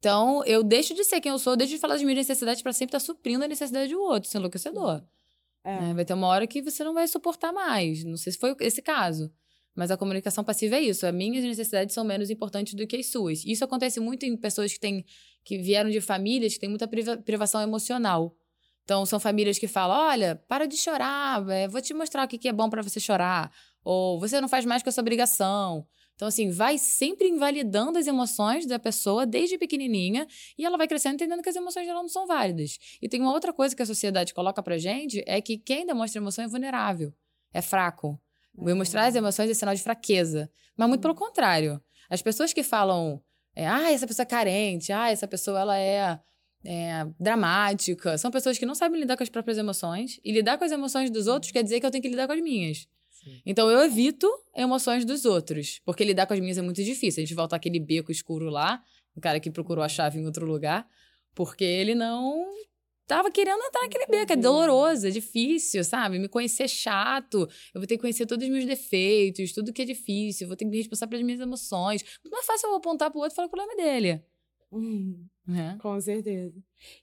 Então, 0.00 0.44
eu 0.44 0.64
deixo 0.64 0.92
de 0.92 1.04
ser 1.04 1.20
quem 1.20 1.30
eu 1.30 1.38
sou, 1.38 1.56
deixo 1.56 1.74
de 1.74 1.78
falar 1.78 1.94
das 1.94 2.02
minhas 2.02 2.16
necessidades 2.16 2.60
para 2.60 2.72
sempre 2.72 2.96
estar 2.96 2.98
tá 2.98 3.04
suprindo 3.04 3.44
a 3.44 3.46
necessidade 3.46 3.92
do 3.92 4.00
outro. 4.00 4.26
Isso 4.26 4.36
é 4.36 4.40
enlouquecedor. 4.40 5.00
É. 5.62 5.80
Né? 5.80 5.94
Vai 5.94 6.04
ter 6.04 6.12
uma 6.12 6.26
hora 6.26 6.44
que 6.44 6.60
você 6.60 6.82
não 6.82 6.92
vai 6.92 7.06
suportar 7.06 7.52
mais. 7.52 8.02
Não 8.02 8.16
sei 8.16 8.32
se 8.32 8.38
foi 8.40 8.56
esse 8.58 8.82
caso. 8.82 9.32
Mas 9.72 9.92
a 9.92 9.96
comunicação 9.96 10.42
passiva 10.42 10.74
é 10.74 10.80
isso. 10.80 11.06
As 11.06 11.14
minhas 11.14 11.44
necessidades 11.44 11.94
são 11.94 12.02
menos 12.02 12.30
importantes 12.30 12.74
do 12.74 12.84
que 12.84 12.96
as 12.96 13.06
suas. 13.12 13.44
Isso 13.44 13.64
acontece 13.64 14.00
muito 14.00 14.26
em 14.26 14.36
pessoas 14.36 14.72
que, 14.72 14.80
têm, 14.80 15.04
que 15.44 15.56
vieram 15.56 15.88
de 15.88 16.00
famílias 16.00 16.54
que 16.54 16.58
têm 16.58 16.68
muita 16.68 16.88
privação 17.24 17.62
emocional. 17.62 18.34
Então, 18.90 19.06
são 19.06 19.20
famílias 19.20 19.56
que 19.56 19.68
falam: 19.68 19.96
olha, 19.96 20.34
para 20.48 20.66
de 20.66 20.76
chorar, 20.76 21.48
é, 21.48 21.68
vou 21.68 21.80
te 21.80 21.94
mostrar 21.94 22.24
o 22.24 22.28
que 22.28 22.48
é 22.48 22.52
bom 22.52 22.68
para 22.68 22.82
você 22.82 22.98
chorar. 22.98 23.52
Ou 23.84 24.18
você 24.18 24.40
não 24.40 24.48
faz 24.48 24.66
mais 24.66 24.82
que 24.82 24.88
a 24.88 24.92
sua 24.92 25.02
obrigação. 25.02 25.86
Então, 26.16 26.26
assim, 26.26 26.50
vai 26.50 26.76
sempre 26.76 27.28
invalidando 27.28 28.00
as 28.00 28.08
emoções 28.08 28.66
da 28.66 28.80
pessoa 28.80 29.24
desde 29.24 29.56
pequenininha 29.56 30.26
e 30.58 30.64
ela 30.64 30.76
vai 30.76 30.88
crescendo 30.88 31.14
entendendo 31.14 31.40
que 31.40 31.48
as 31.48 31.54
emoções 31.54 31.86
dela 31.86 32.02
não 32.02 32.08
são 32.08 32.26
válidas. 32.26 32.78
E 33.00 33.08
tem 33.08 33.20
uma 33.20 33.32
outra 33.32 33.52
coisa 33.52 33.76
que 33.76 33.80
a 33.80 33.86
sociedade 33.86 34.34
coloca 34.34 34.60
pra 34.60 34.76
gente: 34.76 35.22
é 35.24 35.40
que 35.40 35.56
quem 35.56 35.86
demonstra 35.86 36.20
emoção 36.20 36.44
é 36.44 36.48
vulnerável, 36.48 37.14
é 37.54 37.62
fraco. 37.62 38.20
Uhum. 38.58 38.74
Mostrar 38.74 39.06
as 39.06 39.14
emoções 39.14 39.48
é 39.48 39.54
sinal 39.54 39.76
de 39.76 39.84
fraqueza. 39.84 40.50
Mas 40.76 40.88
muito 40.88 41.00
pelo 41.00 41.14
contrário. 41.14 41.80
As 42.10 42.20
pessoas 42.20 42.52
que 42.52 42.64
falam, 42.64 43.22
é, 43.54 43.68
ah, 43.68 43.92
essa 43.92 44.04
pessoa 44.04 44.24
é 44.24 44.26
carente, 44.26 44.92
ah, 44.92 45.12
essa 45.12 45.28
pessoa 45.28 45.60
ela 45.60 45.78
é 45.78 46.18
é, 46.64 47.06
dramática. 47.18 48.16
São 48.18 48.30
pessoas 48.30 48.58
que 48.58 48.66
não 48.66 48.74
sabem 48.74 49.00
lidar 49.00 49.16
com 49.16 49.22
as 49.22 49.28
próprias 49.28 49.58
emoções. 49.58 50.20
E 50.24 50.32
lidar 50.32 50.58
com 50.58 50.64
as 50.64 50.72
emoções 50.72 51.10
dos 51.10 51.26
outros 51.26 51.52
quer 51.52 51.62
dizer 51.62 51.80
que 51.80 51.86
eu 51.86 51.90
tenho 51.90 52.02
que 52.02 52.08
lidar 52.08 52.26
com 52.26 52.32
as 52.32 52.40
minhas. 52.40 52.86
Sim. 53.10 53.42
Então 53.44 53.70
eu 53.70 53.82
evito 53.82 54.26
emoções 54.54 55.04
dos 55.04 55.24
outros. 55.24 55.80
Porque 55.84 56.04
lidar 56.04 56.26
com 56.26 56.34
as 56.34 56.40
minhas 56.40 56.58
é 56.58 56.62
muito 56.62 56.82
difícil. 56.82 57.22
A 57.22 57.26
gente 57.26 57.34
volta 57.34 57.56
aquele 57.56 57.78
beco 57.78 58.10
escuro 58.10 58.48
lá, 58.48 58.82
o 59.14 59.20
cara 59.20 59.40
que 59.40 59.50
procurou 59.50 59.84
a 59.84 59.88
chave 59.88 60.18
em 60.18 60.26
outro 60.26 60.46
lugar, 60.46 60.86
porque 61.34 61.64
ele 61.64 61.94
não 61.94 62.46
tava 63.06 63.30
querendo 63.30 63.60
entrar 63.60 63.82
naquele 63.82 64.06
beco. 64.06 64.32
É 64.32 64.36
doloroso, 64.36 65.06
é 65.06 65.10
difícil, 65.10 65.82
sabe? 65.82 66.18
Me 66.18 66.28
conhecer 66.28 66.64
é 66.64 66.68
chato. 66.68 67.48
Eu 67.74 67.80
vou 67.80 67.86
ter 67.86 67.96
que 67.96 68.00
conhecer 68.00 68.24
todos 68.24 68.46
os 68.46 68.52
meus 68.52 68.64
defeitos, 68.64 69.52
tudo 69.52 69.72
que 69.72 69.82
é 69.82 69.84
difícil. 69.84 70.44
Eu 70.44 70.48
vou 70.48 70.56
ter 70.56 70.64
que 70.64 70.70
me 70.70 70.76
responsabilizar 70.76 71.08
pelas 71.08 71.24
minhas 71.24 71.40
emoções. 71.40 72.04
Muito 72.24 72.32
mais 72.32 72.46
fácil 72.46 72.68
eu 72.68 72.76
apontar 72.76 73.10
pro 73.10 73.20
outro 73.20 73.34
e 73.34 73.36
falar 73.36 73.48
o 73.48 73.50
problema 73.50 73.72
é 73.72 73.76
dele. 73.76 74.24
Uhum. 74.70 75.26
É. 75.56 75.76
Com 75.78 76.00
certeza. 76.00 76.54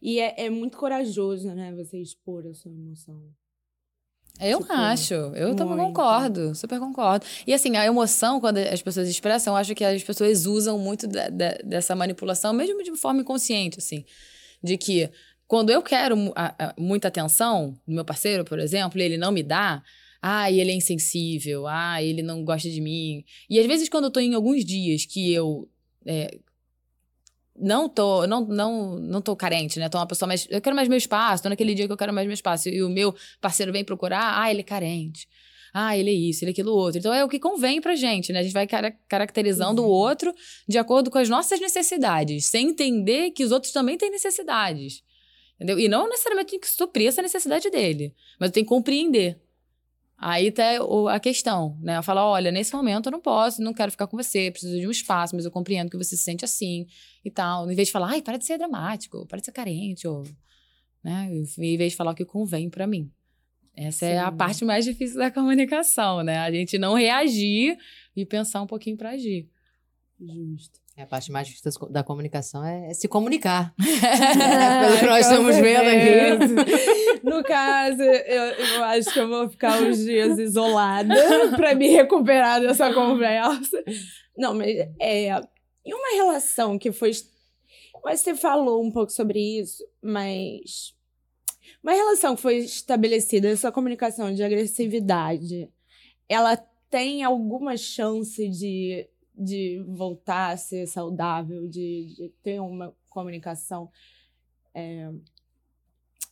E 0.01 0.19
é, 0.19 0.45
é 0.45 0.49
muito 0.49 0.77
corajoso, 0.77 1.53
né? 1.53 1.73
Você 1.75 1.99
expor 1.99 2.45
a 2.47 2.53
sua 2.53 2.71
emoção. 2.71 3.21
Eu 4.39 4.59
tipo, 4.59 4.71
acho, 4.71 5.13
eu 5.13 5.47
muito. 5.47 5.57
também 5.57 5.77
concordo, 5.77 6.53
super 6.53 6.79
concordo. 6.79 7.25
E 7.45 7.53
assim, 7.53 7.75
a 7.75 7.85
emoção, 7.85 8.39
quando 8.39 8.57
as 8.57 8.81
pessoas 8.81 9.09
expressam, 9.09 9.53
eu 9.53 9.57
acho 9.57 9.73
que 9.73 9.83
as 9.83 10.03
pessoas 10.03 10.45
usam 10.45 10.77
muito 10.77 11.07
da, 11.07 11.27
da, 11.29 11.57
dessa 11.63 11.95
manipulação, 11.95 12.53
mesmo 12.53 12.83
de 12.83 12.95
forma 12.95 13.21
inconsciente, 13.21 13.79
assim. 13.79 14.05
De 14.61 14.77
que 14.77 15.09
quando 15.47 15.71
eu 15.71 15.81
quero 15.81 16.31
a, 16.35 16.67
a, 16.67 16.75
muita 16.77 17.07
atenção 17.07 17.79
do 17.87 17.95
meu 17.95 18.05
parceiro, 18.05 18.45
por 18.45 18.59
exemplo, 18.59 18.99
e 18.99 19.03
ele 19.03 19.17
não 19.17 19.31
me 19.31 19.41
dá, 19.41 19.81
ah, 20.21 20.51
ele 20.51 20.71
é 20.71 20.75
insensível, 20.75 21.65
ah, 21.67 22.01
ele 22.03 22.21
não 22.21 22.43
gosta 22.43 22.69
de 22.69 22.81
mim. 22.81 23.23
E 23.49 23.59
às 23.59 23.65
vezes, 23.65 23.89
quando 23.89 24.05
eu 24.05 24.11
tô 24.11 24.19
em 24.19 24.35
alguns 24.35 24.63
dias 24.63 25.05
que 25.05 25.33
eu 25.33 25.67
é, 26.05 26.37
não 27.57 27.89
tô, 27.89 28.27
não, 28.27 28.45
não, 28.45 28.99
não 28.99 29.21
tô 29.21 29.35
carente, 29.35 29.79
né? 29.79 29.89
Tô 29.89 29.97
uma 29.97 30.07
pessoa 30.07 30.27
mais. 30.27 30.47
Eu 30.49 30.61
quero 30.61 30.75
mais 30.75 30.87
meu 30.87 30.97
espaço, 30.97 31.43
tô 31.43 31.49
naquele 31.49 31.73
dia 31.73 31.87
que 31.87 31.91
eu 31.91 31.97
quero 31.97 32.13
mais 32.13 32.27
meu 32.27 32.33
espaço. 32.33 32.69
E 32.69 32.83
o 32.83 32.89
meu 32.89 33.15
parceiro 33.41 33.71
vem 33.71 33.83
procurar, 33.83 34.41
ah, 34.41 34.49
ele 34.51 34.61
é 34.61 34.63
carente. 34.63 35.27
Ah, 35.73 35.97
ele 35.97 36.09
é 36.09 36.13
isso, 36.13 36.43
ele 36.43 36.51
é 36.51 36.53
aquilo 36.53 36.71
outro. 36.71 36.99
Então 36.99 37.13
é 37.13 37.23
o 37.23 37.29
que 37.29 37.39
convém 37.39 37.81
pra 37.81 37.95
gente, 37.95 38.31
né? 38.31 38.39
A 38.39 38.43
gente 38.43 38.53
vai 38.53 38.67
caracterizando 39.07 39.81
uhum. 39.81 39.87
o 39.87 39.91
outro 39.91 40.33
de 40.67 40.77
acordo 40.77 41.11
com 41.11 41.17
as 41.17 41.29
nossas 41.29 41.59
necessidades, 41.59 42.45
sem 42.47 42.69
entender 42.69 43.31
que 43.31 43.43
os 43.43 43.51
outros 43.51 43.71
também 43.71 43.97
têm 43.97 44.09
necessidades. 44.09 45.03
Entendeu? 45.55 45.79
E 45.79 45.87
não 45.87 46.07
necessariamente 46.07 46.51
tem 46.51 46.59
que 46.59 46.69
suprir 46.69 47.07
essa 47.07 47.21
necessidade 47.21 47.69
dele, 47.69 48.13
mas 48.39 48.51
tem 48.51 48.63
que 48.63 48.69
compreender. 48.69 49.39
Aí 50.17 50.51
tá 50.51 50.63
a 51.11 51.19
questão, 51.19 51.77
né? 51.79 51.97
Eu 51.97 52.03
falo, 52.03 52.21
olha, 52.21 52.51
nesse 52.51 52.73
momento 52.73 53.05
eu 53.05 53.11
não 53.11 53.21
posso, 53.21 53.61
não 53.61 53.71
quero 53.73 53.91
ficar 53.91 54.07
com 54.07 54.17
você, 54.17 54.49
preciso 54.49 54.79
de 54.79 54.87
um 54.87 54.91
espaço, 54.91 55.35
mas 55.35 55.45
eu 55.45 55.51
compreendo 55.51 55.91
que 55.91 55.97
você 55.97 56.17
se 56.17 56.23
sente 56.23 56.43
assim 56.43 56.87
e 57.23 57.29
tal. 57.29 57.69
Em 57.69 57.75
vez 57.75 57.87
de 57.87 57.91
falar, 57.91 58.09
ai, 58.09 58.21
para 58.23 58.37
de 58.37 58.45
ser 58.45 58.57
dramático, 58.57 59.27
para 59.27 59.37
de 59.37 59.45
ser 59.45 59.51
carente, 59.51 60.07
ou, 60.07 60.23
né? 61.03 61.29
Em 61.31 61.77
vez 61.77 61.91
de 61.91 61.95
falar 61.95 62.11
o 62.11 62.15
que 62.15 62.25
convém 62.25 62.67
para 62.67 62.87
mim. 62.87 63.11
Essa 63.75 64.07
Sim. 64.07 64.13
é 64.13 64.17
a 64.17 64.31
parte 64.31 64.65
mais 64.65 64.83
difícil 64.83 65.19
da 65.19 65.29
comunicação, 65.29 66.23
né? 66.23 66.39
A 66.39 66.51
gente 66.51 66.79
não 66.79 66.95
reagir 66.95 67.77
e 68.15 68.25
pensar 68.25 68.63
um 68.63 68.67
pouquinho 68.67 68.97
para 68.97 69.11
agir. 69.11 69.47
Justo. 70.19 70.79
É, 70.97 71.03
a 71.03 71.05
parte 71.05 71.31
mais 71.31 71.47
difícil 71.47 71.87
da 71.91 72.03
comunicação 72.03 72.65
é, 72.65 72.89
é 72.89 72.93
se 72.95 73.07
comunicar. 73.07 73.71
é, 73.79 74.87
pelo 74.87 74.99
que 74.99 75.05
nós 75.05 75.27
estamos 75.27 75.55
vendo 75.57 75.87
aqui. 75.87 77.23
No 77.23 77.43
caso, 77.43 78.01
eu, 78.01 78.43
eu, 78.43 78.83
acho 78.83 79.13
que 79.13 79.19
eu 79.19 79.27
vou 79.27 79.47
ficar 79.47 79.79
uns 79.79 79.99
dias 79.99 80.39
isolada 80.39 81.13
para 81.55 81.75
me 81.75 81.87
recuperar 81.89 82.59
dessa 82.61 82.91
conversa. 82.91 83.83
Não, 84.35 84.55
mas 84.55 84.75
é. 84.99 85.39
E 85.85 85.93
uma 85.93 86.15
relação 86.15 86.79
que 86.79 86.91
foi. 86.91 87.11
Mas 88.03 88.21
você 88.21 88.35
falou 88.35 88.83
um 88.83 88.91
pouco 88.91 89.11
sobre 89.11 89.39
isso, 89.39 89.87
mas. 90.01 90.95
Uma 91.83 91.93
relação 91.93 92.35
que 92.35 92.41
foi 92.41 92.57
estabelecida, 92.57 93.49
essa 93.49 93.71
comunicação 93.71 94.33
de 94.33 94.43
agressividade, 94.43 95.69
ela 96.27 96.57
tem 96.89 97.23
alguma 97.23 97.77
chance 97.77 98.49
de 98.49 99.07
de 99.37 99.83
voltar 99.87 100.53
a 100.53 100.57
ser 100.57 100.87
saudável, 100.87 101.67
de, 101.67 102.13
de 102.15 102.29
ter 102.41 102.59
uma 102.59 102.95
comunicação. 103.09 103.89
É... 104.73 105.09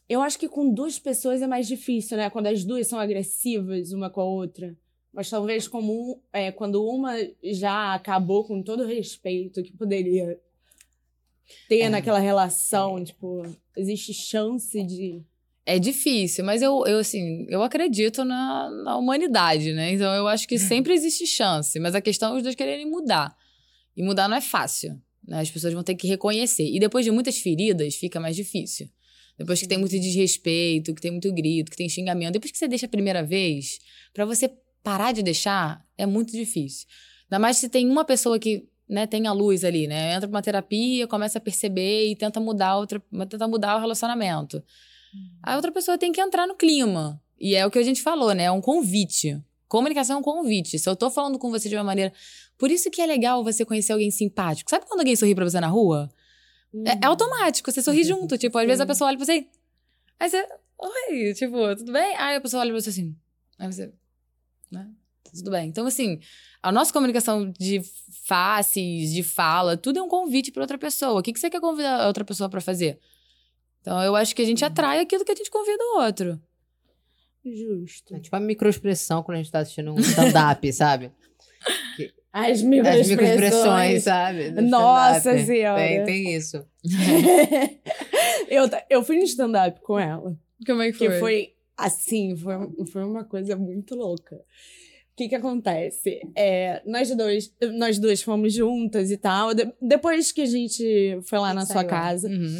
Eu 0.07 0.21
acho 0.21 0.37
que 0.37 0.47
com 0.47 0.73
duas 0.73 0.99
pessoas 0.99 1.41
é 1.41 1.47
mais 1.47 1.67
difícil, 1.67 2.17
né? 2.17 2.29
Quando 2.29 2.47
as 2.47 2.63
duas 2.63 2.87
são 2.87 2.99
agressivas 2.99 3.91
uma 3.91 4.09
com 4.09 4.21
a 4.21 4.25
outra. 4.25 4.75
Mas 5.11 5.29
talvez 5.29 5.67
como 5.67 6.21
é, 6.33 6.51
quando 6.51 6.85
uma 6.85 7.13
já 7.41 7.93
acabou 7.93 8.43
com 8.43 8.61
todo 8.61 8.83
o 8.83 8.87
respeito 8.87 9.63
que 9.63 9.71
poderia 9.71 10.39
ter 11.69 11.81
é. 11.81 11.89
naquela 11.89 12.19
relação, 12.19 13.03
tipo, 13.03 13.43
existe 13.77 14.13
chance 14.13 14.83
de 14.83 15.23
é 15.65 15.79
difícil, 15.79 16.45
mas 16.45 16.61
eu, 16.61 16.85
eu 16.85 16.99
assim, 16.99 17.47
eu 17.49 17.63
acredito 17.63 18.23
na, 18.23 18.69
na 18.83 18.97
humanidade, 18.97 19.73
né? 19.73 19.93
Então 19.93 20.13
eu 20.13 20.27
acho 20.27 20.47
que 20.47 20.59
sempre 20.59 20.93
existe 20.93 21.25
chance, 21.25 21.79
mas 21.79 21.95
a 21.95 22.01
questão 22.01 22.33
é 22.33 22.37
os 22.37 22.43
dois 22.43 22.55
quererem 22.55 22.89
mudar. 22.89 23.35
E 23.97 24.03
mudar 24.03 24.27
não 24.27 24.37
é 24.37 24.41
fácil, 24.41 25.01
né? 25.27 25.39
As 25.39 25.49
pessoas 25.49 25.73
vão 25.73 25.83
ter 25.83 25.95
que 25.95 26.07
reconhecer. 26.07 26.65
E 26.65 26.79
depois 26.79 27.03
de 27.03 27.11
muitas 27.11 27.39
feridas, 27.39 27.95
fica 27.95 28.19
mais 28.19 28.35
difícil. 28.35 28.87
Depois 29.37 29.59
que 29.59 29.67
tem 29.67 29.77
muito 29.77 29.99
desrespeito, 29.99 30.93
que 30.93 31.01
tem 31.01 31.11
muito 31.11 31.33
grito, 31.33 31.71
que 31.71 31.77
tem 31.77 31.89
xingamento, 31.89 32.33
depois 32.33 32.51
que 32.51 32.57
você 32.57 32.67
deixa 32.67 32.85
a 32.85 32.89
primeira 32.89 33.23
vez, 33.23 33.79
para 34.13 34.23
você 34.23 34.49
parar 34.83 35.11
de 35.11 35.23
deixar, 35.23 35.83
é 35.97 36.05
muito 36.05 36.31
difícil. 36.31 36.87
Ainda 37.23 37.39
mais 37.39 37.57
se 37.57 37.67
tem 37.67 37.89
uma 37.89 38.05
pessoa 38.05 38.37
que 38.37 38.67
né, 38.87 39.07
tem 39.07 39.25
a 39.25 39.31
luz 39.31 39.63
ali, 39.63 39.87
né? 39.87 40.13
Entra 40.13 40.27
pra 40.27 40.37
uma 40.37 40.43
terapia, 40.43 41.07
começa 41.07 41.39
a 41.39 41.41
perceber 41.41 42.11
e 42.11 42.15
tenta 42.15 42.39
mudar 42.39 42.77
outra, 42.77 43.01
tenta 43.27 43.47
mudar 43.47 43.77
o 43.77 43.79
relacionamento. 43.79 44.63
A 45.43 45.55
outra 45.55 45.71
pessoa 45.71 45.97
tem 45.97 46.11
que 46.11 46.21
entrar 46.21 46.47
no 46.47 46.55
clima. 46.55 47.21
E 47.39 47.55
é 47.55 47.65
o 47.65 47.71
que 47.71 47.79
a 47.79 47.83
gente 47.83 48.01
falou, 48.01 48.33
né? 48.33 48.45
É 48.45 48.51
um 48.51 48.61
convite. 48.61 49.41
Comunicação 49.67 50.17
é 50.17 50.19
um 50.19 50.23
convite. 50.23 50.79
Se 50.79 50.89
eu 50.89 50.95
tô 50.95 51.09
falando 51.09 51.37
com 51.37 51.49
você 51.49 51.69
de 51.69 51.75
uma 51.75 51.83
maneira. 51.83 52.13
Por 52.57 52.71
isso 52.71 52.89
que 52.89 53.01
é 53.01 53.05
legal 53.05 53.43
você 53.43 53.65
conhecer 53.65 53.91
alguém 53.91 54.09
simpático. 54.09 54.69
Sabe 54.69 54.85
quando 54.85 55.01
alguém 55.01 55.15
sorri 55.15 55.35
pra 55.35 55.43
você 55.43 55.59
na 55.59 55.67
rua? 55.67 56.09
É, 56.85 57.03
é 57.03 57.05
automático, 57.05 57.71
você 57.71 57.81
sorri 57.81 58.03
junto. 58.03 58.37
Tipo, 58.39 58.57
às 58.57 58.65
vezes 58.65 58.81
a 58.81 58.85
pessoa 58.85 59.09
olha 59.09 59.17
pra 59.17 59.25
você. 59.25 59.47
Aí 60.19 60.29
você. 60.29 60.47
Oi, 60.77 61.33
tipo, 61.33 61.75
tudo 61.75 61.91
bem? 61.91 62.15
Aí 62.17 62.35
a 62.35 62.41
pessoa 62.41 62.61
olha 62.61 62.71
pra 62.71 62.81
você 62.81 62.89
assim. 62.89 63.15
Aí 63.57 63.71
você. 63.71 63.93
Né? 64.71 64.89
Tudo 65.35 65.51
bem. 65.51 65.67
Então, 65.67 65.85
assim, 65.85 66.19
a 66.61 66.71
nossa 66.71 66.93
comunicação 66.93 67.51
de 67.51 67.81
faces, 68.23 69.13
de 69.13 69.23
fala, 69.23 69.77
tudo 69.77 69.99
é 69.99 70.01
um 70.01 70.07
convite 70.07 70.51
pra 70.51 70.63
outra 70.63 70.77
pessoa. 70.77 71.19
O 71.19 71.23
que, 71.23 71.33
que 71.33 71.39
você 71.39 71.49
quer 71.49 71.59
convidar 71.59 72.03
a 72.03 72.07
outra 72.07 72.23
pessoa 72.23 72.49
pra 72.49 72.61
fazer? 72.61 72.99
Então, 73.85 74.01
eu 74.01 74.15
acho 74.15 74.35
que 74.35 74.41
a 74.41 74.45
gente 74.45 74.65
atrai 74.65 74.99
aquilo 74.99 75.23
que 75.23 75.31
a 75.31 75.35
gente 75.35 75.51
convida 75.51 75.77
o 75.83 76.01
outro. 76.01 76.41
Justo. 77.45 78.15
É 78.15 78.19
tipo 78.19 78.35
a 78.35 78.39
microexpressão 78.39 79.21
quando 79.21 79.35
a 79.35 79.41
gente 79.43 79.51
tá 79.51 79.59
assistindo 79.59 79.93
um 79.93 79.99
stand-up, 79.99 80.59
sabe? 80.73 81.11
As 82.33 82.49
As 82.53 82.61
microexpressões. 82.63 83.09
microexpressões, 83.09 84.03
sabe? 84.03 84.49
Nossa. 84.59 85.37
Senhora. 85.37 85.79
Tem, 85.79 86.03
tem 86.03 86.35
isso. 86.35 86.65
eu, 88.49 88.67
eu 88.89 89.03
fui 89.03 89.17
no 89.17 89.23
stand-up 89.23 89.79
com 89.81 89.99
ela. 89.99 90.35
Como 90.65 90.81
é 90.81 90.91
que 90.91 90.97
Que 90.97 91.19
foi 91.19 91.53
assim, 91.77 92.35
foi, 92.35 92.55
foi 92.91 93.03
uma 93.03 93.23
coisa 93.23 93.55
muito 93.55 93.93
louca. 93.93 94.35
O 94.35 95.15
que 95.15 95.29
que 95.29 95.35
acontece? 95.35 96.19
É, 96.35 96.81
nós, 96.87 97.15
dois, 97.15 97.53
nós 97.77 97.99
duas 97.99 98.21
fomos 98.23 98.51
juntas 98.51 99.11
e 99.11 99.17
tal. 99.17 99.53
De- 99.53 99.71
depois 99.79 100.31
que 100.31 100.41
a 100.41 100.45
gente 100.47 101.19
foi 101.23 101.37
lá 101.39 101.53
na 101.53 101.65
sua 101.67 101.75
Saiu, 101.75 101.85
é. 101.85 101.89
casa. 101.89 102.27
Uhum. 102.27 102.59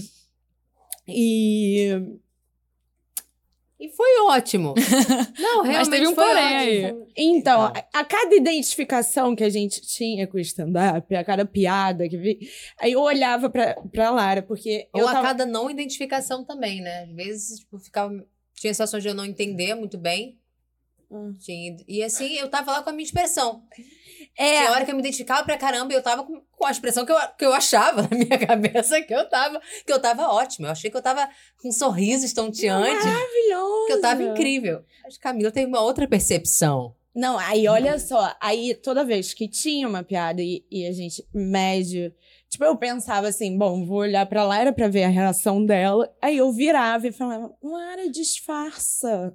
E. 1.08 1.90
E 3.78 3.90
foi 3.90 4.22
ótimo. 4.22 4.74
Não, 5.38 5.62
realmente 5.62 5.78
Mas 5.78 5.88
teve 5.90 6.08
um 6.08 6.16
foi 6.16 6.26
porém 6.26 6.44
aí. 6.44 6.84
Então, 6.86 7.06
Então. 7.18 7.62
a, 7.94 8.00
a 8.00 8.06
cada 8.06 8.34
identificação 8.34 9.36
que 9.36 9.44
a 9.44 9.50
gente 9.50 9.82
tinha 9.82 10.26
com 10.26 10.38
o 10.38 10.40
stand-up, 10.40 11.14
a 11.14 11.24
cada 11.26 11.46
piada 11.46 12.08
que 12.08 12.18
vi, 12.18 12.40
aí 12.80 12.94
eu 12.94 13.02
olhava 13.02 13.50
pra, 13.50 13.76
pra 13.92 14.12
Lara, 14.12 14.42
porque 14.42 14.88
Ou 14.94 15.02
eu 15.02 15.08
a 15.10 15.12
tava... 15.12 15.28
cada 15.28 15.46
não 15.46 15.70
identificação 15.70 16.44
também, 16.46 16.82
né? 16.82 17.04
Às 17.04 17.12
vezes, 17.12 17.60
tipo, 17.60 17.78
ficava. 17.78 18.14
Tinha 18.54 18.74
sensações 18.74 19.04
de 19.04 19.10
eu 19.10 19.14
não 19.14 19.26
entender 19.26 19.76
muito 19.76 19.98
bem. 19.98 20.40
Ah. 21.12 21.32
Tinha, 21.38 21.76
e 21.88 22.02
assim, 22.02 22.34
eu 22.36 22.50
tava 22.50 22.72
lá 22.72 22.82
com 22.82 22.90
a 22.90 22.94
minha 22.94 23.06
expressão. 23.06 23.62
É, 24.38 24.60
Tinha 24.60 24.72
hora 24.72 24.86
que 24.86 24.92
eu 24.92 24.96
me 24.96 25.02
identificava 25.02 25.44
pra 25.44 25.58
caramba 25.58 25.92
e 25.94 25.96
eu 25.96 26.02
tava 26.02 26.24
com, 26.24 26.42
com 26.58 26.66
a 26.66 26.72
expressão 26.72 27.06
que 27.06 27.12
eu, 27.12 27.18
que 27.38 27.46
eu 27.46 27.54
achava 27.54 28.02
na 28.10 28.10
minha 28.18 28.38
cabeça 28.40 29.02
que 29.02 29.14
eu 29.14 29.28
tava, 29.30 29.62
que 29.86 29.92
eu 29.92 30.00
tava 30.02 30.28
ótima. 30.30 30.68
Eu 30.68 30.72
achei 30.72 30.90
que 30.90 30.98
eu 30.98 31.02
tava 31.02 31.28
com 31.62 31.70
um 31.70 31.72
sorriso 31.72 32.26
estonteante, 32.26 33.06
maravilhoso. 33.06 33.86
que 33.88 33.94
eu 33.94 34.02
tava 34.02 34.24
incrível. 34.24 34.84
Que 35.10 35.20
Camila 35.20 35.52
tem 35.52 35.66
uma 35.66 35.82
outra 35.82 36.08
percepção. 36.08 36.96
Não, 37.14 37.38
aí 37.40 37.66
olha 37.68 37.98
só, 37.98 38.36
aí 38.42 38.76
toda 38.76 39.06
vez 39.06 39.34
que 39.34 39.48
tinha 39.48 39.88
uma 39.88 40.04
piada 40.04 40.42
e, 40.42 40.66
e 40.70 40.86
a 40.86 40.92
gente 40.92 41.26
médio, 41.34 42.14
tipo, 42.50 42.66
eu 42.66 42.76
pensava 42.76 43.30
assim, 43.30 43.58
bom, 43.58 43.86
vou 43.86 44.00
olhar 44.00 44.26
pra 44.26 44.44
Lara 44.44 44.74
pra 44.74 44.90
ver 44.90 45.06
a 45.06 45.08
reação 45.08 45.66
dela. 45.66 46.14
Aí 46.22 46.36
eu 46.36 46.52
virava 46.52 47.08
e 47.08 47.14
falava, 47.14 47.54
Lara, 47.64 48.10
disfarça. 48.10 49.34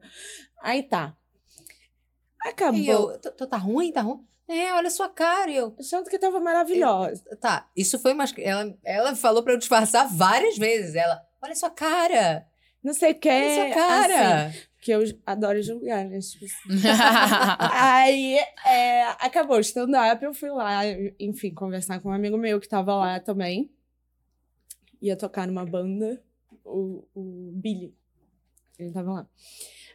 Aí 0.62 0.82
tá. 0.82 1.16
Acabou. 2.44 2.78
E 2.78 2.86
eu, 2.88 3.18
"Tá- 3.18 3.30
tá 3.30 3.46
tá 3.46 3.56
ruim, 3.56 3.92
tá 3.92 4.02
ruim? 4.02 4.20
É, 4.50 4.74
olha 4.74 4.88
a 4.88 4.90
sua 4.90 5.08
cara. 5.08 5.48
E 5.48 5.56
eu, 5.56 5.72
Achando 5.78 6.10
que 6.10 6.18
tava 6.18 6.40
maravilhosa. 6.40 7.22
tá, 7.40 7.70
isso 7.76 8.00
foi 8.00 8.12
umas. 8.12 8.34
Ela, 8.36 8.76
ela 8.84 9.14
falou 9.14 9.44
pra 9.44 9.52
eu 9.52 9.58
disfarçar 9.58 10.08
várias 10.12 10.58
vezes. 10.58 10.96
Ela, 10.96 11.22
olha 11.40 11.52
a 11.52 11.56
sua 11.56 11.70
cara. 11.70 12.44
Não 12.82 12.92
sei 12.92 13.12
o 13.12 13.14
que. 13.14 13.28
Olha 13.28 13.46
a 13.46 13.54
sua 13.54 13.74
cara. 13.74 14.46
assim, 14.46 14.58
que 14.80 14.90
eu 14.90 15.02
adoro 15.24 15.62
julgar, 15.62 16.04
né? 16.04 16.18
Tipo 16.18 16.44
assim. 16.46 16.88
Aí, 17.72 18.38
é, 18.66 19.04
acabou 19.20 19.56
o 19.56 19.60
stand-up, 19.60 20.24
eu 20.24 20.34
fui 20.34 20.50
lá, 20.50 20.80
enfim, 21.18 21.54
conversar 21.54 22.00
com 22.00 22.08
um 22.08 22.12
amigo 22.12 22.36
meu 22.36 22.58
que 22.58 22.68
tava 22.68 22.94
lá 22.96 23.20
também. 23.20 23.70
Ia 25.00 25.16
tocar 25.16 25.46
numa 25.46 25.64
banda, 25.64 26.20
o, 26.64 27.04
o 27.14 27.52
Billy. 27.52 27.94
Ele 28.78 28.90
tava 28.90 29.12
lá. 29.12 29.28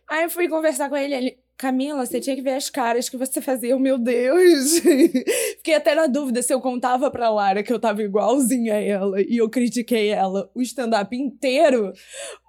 Aí 0.07 0.23
eu 0.23 0.29
fui 0.29 0.47
conversar 0.47 0.87
com 0.87 0.95
ele, 0.95 1.15
ele... 1.15 1.44
Camila, 1.57 2.05
você 2.05 2.19
tinha 2.19 2.35
que 2.35 2.41
ver 2.41 2.55
as 2.55 2.69
caras 2.69 3.07
que 3.07 3.15
você 3.15 3.39
fazia, 3.41 3.77
meu 3.79 3.97
Deus. 3.97 4.79
Fiquei 5.57 5.73
até 5.75 5.95
na 5.95 6.05
dúvida 6.05 6.41
se 6.41 6.53
eu 6.53 6.59
contava 6.59 7.09
pra 7.09 7.29
Lara 7.29 7.63
que 7.63 7.71
eu 7.71 7.79
tava 7.79 8.03
igualzinha 8.03 8.73
a 8.75 8.81
ela 8.81 9.21
e 9.21 9.37
eu 9.37 9.49
critiquei 9.49 10.09
ela 10.09 10.49
o 10.53 10.61
stand-up 10.61 11.15
inteiro 11.15 11.93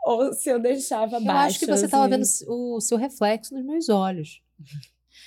ou 0.05 0.33
se 0.33 0.51
eu 0.51 0.59
deixava 0.59 1.17
Eu 1.19 1.21
baixo. 1.25 1.47
acho 1.47 1.59
que 1.61 1.67
você 1.67 1.87
tava 1.89 2.05
assim. 2.17 2.45
vendo 2.45 2.75
o 2.77 2.81
seu 2.81 2.99
reflexo 2.99 3.55
nos 3.55 3.65
meus 3.65 3.89
olhos. 3.89 4.43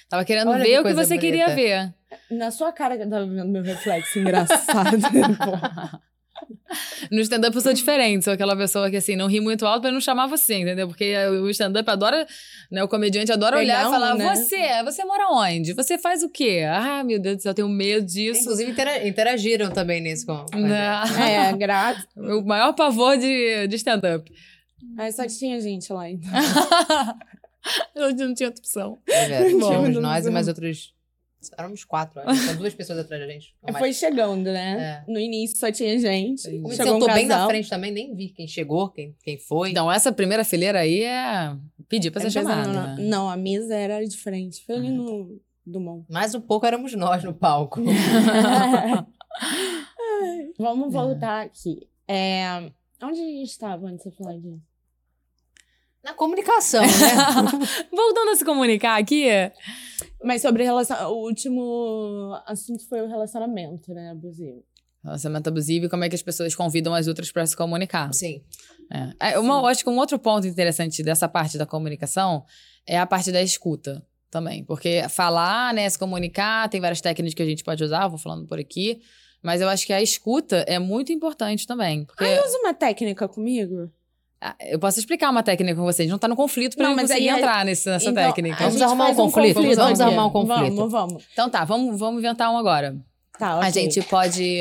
Tava 0.10 0.26
querendo 0.26 0.50
Olha 0.52 0.64
ver 0.64 0.72
que 0.74 0.80
o 0.80 0.84
que 0.84 0.94
você 0.94 1.18
queria 1.18 1.46
bonita. 1.50 1.62
ver. 1.62 1.94
Na 2.38 2.52
sua 2.52 2.74
cara 2.74 2.98
que 2.98 3.04
eu 3.04 3.10
tava 3.10 3.26
vendo 3.28 3.48
meu 3.48 3.64
reflexo 3.64 4.20
engraçado. 4.20 4.98
No 7.12 7.20
stand-up 7.22 7.56
eu 7.56 7.62
sou 7.62 7.74
diferente, 7.74 8.24
sou 8.24 8.34
aquela 8.34 8.56
pessoa 8.56 8.90
que 8.92 8.98
assim, 8.98 9.16
não 9.16 9.26
ri 9.28 9.40
muito 9.40 9.66
alto 9.66 9.82
pra 9.82 9.92
não 9.92 10.00
chamar 10.00 10.28
você, 10.28 10.56
entendeu? 10.56 10.88
Porque 10.88 11.16
o 11.42 11.50
stand-up 11.50 11.90
adora, 11.90 12.28
né? 12.72 12.84
O 12.84 12.88
comediante 12.88 13.32
adora 13.32 13.58
olhar 13.58 13.88
e 13.88 13.90
falar: 13.90 14.16
né? 14.16 14.36
Você, 14.36 14.84
você 14.84 15.04
mora 15.04 15.30
onde? 15.32 15.74
Você 15.74 15.98
faz 15.98 16.22
o 16.22 16.30
quê? 16.30 16.64
Ah, 16.70 17.04
meu 17.04 17.20
Deus 17.20 17.38
do 17.38 17.42
céu, 17.42 17.50
eu 17.52 17.56
tenho 17.56 17.70
medo 17.70 18.06
disso. 18.06 18.42
Inclusive, 18.42 18.72
intera- 18.72 19.08
interagiram 19.08 19.72
também 19.72 20.00
nisso 20.02 20.26
com. 20.28 20.46
gente. 20.54 20.62
Não. 20.68 21.04
É, 21.28 21.54
grato. 21.54 22.04
O 22.16 22.42
maior 22.44 22.74
pavor 22.74 23.18
de, 23.18 23.68
de 23.68 23.76
stand-up. 23.76 24.32
Aí 24.98 25.12
só 25.12 25.26
tinha 25.26 25.60
gente 25.60 25.92
lá, 25.92 26.08
então. 26.10 26.30
eu 27.96 28.16
não 28.16 28.34
tinha 28.34 28.50
outra 28.50 28.62
opção. 28.62 29.00
É 29.08 29.26
verdade. 29.28 29.56
Bom, 29.56 29.68
Tínhamos 29.70 30.02
nós 30.02 30.26
e 30.26 30.30
mais 30.30 30.48
outros. 30.48 30.94
Éramos 31.58 31.84
quatro, 31.86 32.20
acho. 32.22 32.42
Tinha 32.42 32.56
duas 32.56 32.74
pessoas 32.74 33.00
atrás 33.00 33.22
da 33.22 33.28
gente. 33.32 33.56
Foi 33.78 33.94
chegando, 33.94 34.44
né? 34.52 35.04
No 35.08 35.20
início 35.20 35.58
só 35.58 35.72
tinha 35.72 35.98
gente. 36.00 36.44
Como 36.62 36.72
eu 36.74 36.76
Chegou 36.76 37.00
tô 37.00 37.10
um 37.10 37.14
bem 37.14 37.26
na 37.28 37.46
frente 37.48 37.70
também, 37.70 37.92
nem 37.92 38.14
vi 38.16 38.30
quem 38.30 38.48
chegou, 38.48 38.90
quem, 38.90 39.16
quem 39.24 39.38
foi. 39.38 39.72
Então, 39.72 39.92
essa 39.92 40.12
primeira 40.12 40.44
fileira 40.44 40.80
aí 40.80 41.04
é 41.04 41.56
pedir 41.88 42.12
pra 42.12 42.22
ser 42.22 42.28
É, 42.28 42.32
chamada. 42.32 42.68
não, 42.68 42.74
não, 42.74 42.96
né? 42.96 43.04
não, 43.04 43.30
a 43.30 43.38
mesa 43.38 43.74
era 43.76 44.06
diferente. 44.06 44.64
Foi 44.66 44.76
ali 44.76 44.90
no 44.90 45.40
Dumont. 45.66 46.06
Mais 46.10 46.36
um 46.36 46.42
pouco 46.42 46.66
éramos 46.66 46.94
nós 46.94 47.24
no 47.24 47.34
palco. 47.34 47.80
Vamos 50.60 50.92
voltar 50.92 51.46
aqui. 51.46 51.88
É, 52.08 52.72
onde 53.02 53.20
a 53.20 53.24
gente 53.24 53.44
estava 53.50 53.88
antes 53.88 54.04
de 54.10 54.12
falar 54.18 54.38
disso? 54.38 54.62
Na 56.04 56.14
comunicação, 56.14 56.82
né? 56.82 56.88
Voltando 57.92 58.32
a 58.32 58.36
se 58.36 58.46
comunicar 58.46 59.00
aqui, 59.00 59.28
Mas 60.24 60.42
sobre 60.42 60.64
relação... 60.64 61.12
O 61.12 61.26
último 61.26 62.40
assunto 62.46 62.88
foi 62.88 63.02
o 63.02 63.08
relacionamento, 63.08 63.94
né, 63.94 64.12
abusivo. 64.12 64.64
relacionamento 65.04 65.50
abusivo 65.50 65.86
e 65.86 65.90
como 65.90 66.04
é 66.04 66.10
que 66.10 66.16
as 66.16 66.22
pessoas 66.22 66.56
convidam 66.56 66.94
as 66.94 67.08
outras 67.08 67.32
pra 67.32 67.46
se 67.46 67.56
comunicar. 67.56 68.14
Sim. 68.14 68.42
É. 69.20 69.34
É, 69.34 69.40
uma, 69.40 69.56
eu 69.56 69.66
acho 69.68 69.84
que 69.84 69.90
um 69.90 69.98
outro 69.98 70.18
ponto 70.18 70.48
interessante 70.48 71.04
dessa 71.04 71.28
parte 71.28 71.58
da 71.58 71.66
comunicação 71.66 72.44
é 72.88 72.98
a 72.98 73.06
parte 73.06 73.32
da 73.32 73.42
escuta 73.42 74.02
também. 74.32 74.64
Porque 74.64 75.04
falar, 75.10 75.74
né, 75.74 75.90
se 75.90 76.00
comunicar, 76.00 76.70
tem 76.70 76.80
várias 76.80 77.02
técnicas 77.02 77.34
que 77.34 77.44
a 77.44 77.46
gente 77.46 77.64
pode 77.64 77.84
usar, 77.84 78.08
vou 78.08 78.18
falando 78.18 78.48
por 78.48 78.60
aqui. 78.60 79.02
Mas 79.42 79.62
eu 79.62 79.70
acho 79.70 79.86
que 79.86 79.94
a 79.94 80.02
escuta 80.02 80.66
é 80.68 80.80
muito 80.80 81.14
importante 81.14 81.66
também. 81.66 82.06
Porque 82.06 82.24
Usa 82.24 82.58
uma 82.60 82.74
técnica 82.74 83.28
comigo? 83.28 83.90
Ah, 84.42 84.56
eu 84.62 84.80
posso 84.80 85.00
explicar 85.00 85.30
uma 85.30 85.44
técnica 85.44 85.76
com 85.76 85.84
vocês, 85.84 86.10
não 86.10 86.18
tá 86.18 86.28
no 86.28 86.36
conflito 86.36 86.76
pra 86.76 86.84
Não, 86.86 86.92
eu 86.92 86.96
mas 86.96 87.10
conseguir 87.10 87.30
aí 87.30 87.36
a- 87.36 87.38
entrar 87.38 87.66
nesse, 87.66 87.90
nessa 87.90 88.10
Então, 88.10 88.24
técnica. 88.24 88.56
a 88.64 88.68
Vamos 88.68 88.82
arrumar 88.82 89.10
um 89.10 89.16
conflito, 89.16 89.56
vamos 89.62 89.80
aqui. 89.80 90.02
arrumar 90.02 90.26
um 90.28 90.30
conflito. 90.30 90.76
Vamos, 90.76 90.92
vamos. 90.92 91.24
Então 91.34 91.50
tá, 91.50 91.66
vamos, 91.66 92.00
vamos 92.00 92.20
inventar 92.20 92.52
um 92.52 92.58
agora. 92.58 92.96
Tá, 93.38 93.52
A 93.52 93.58
ok. 93.60 93.72
gente 93.72 94.02
pode. 94.04 94.60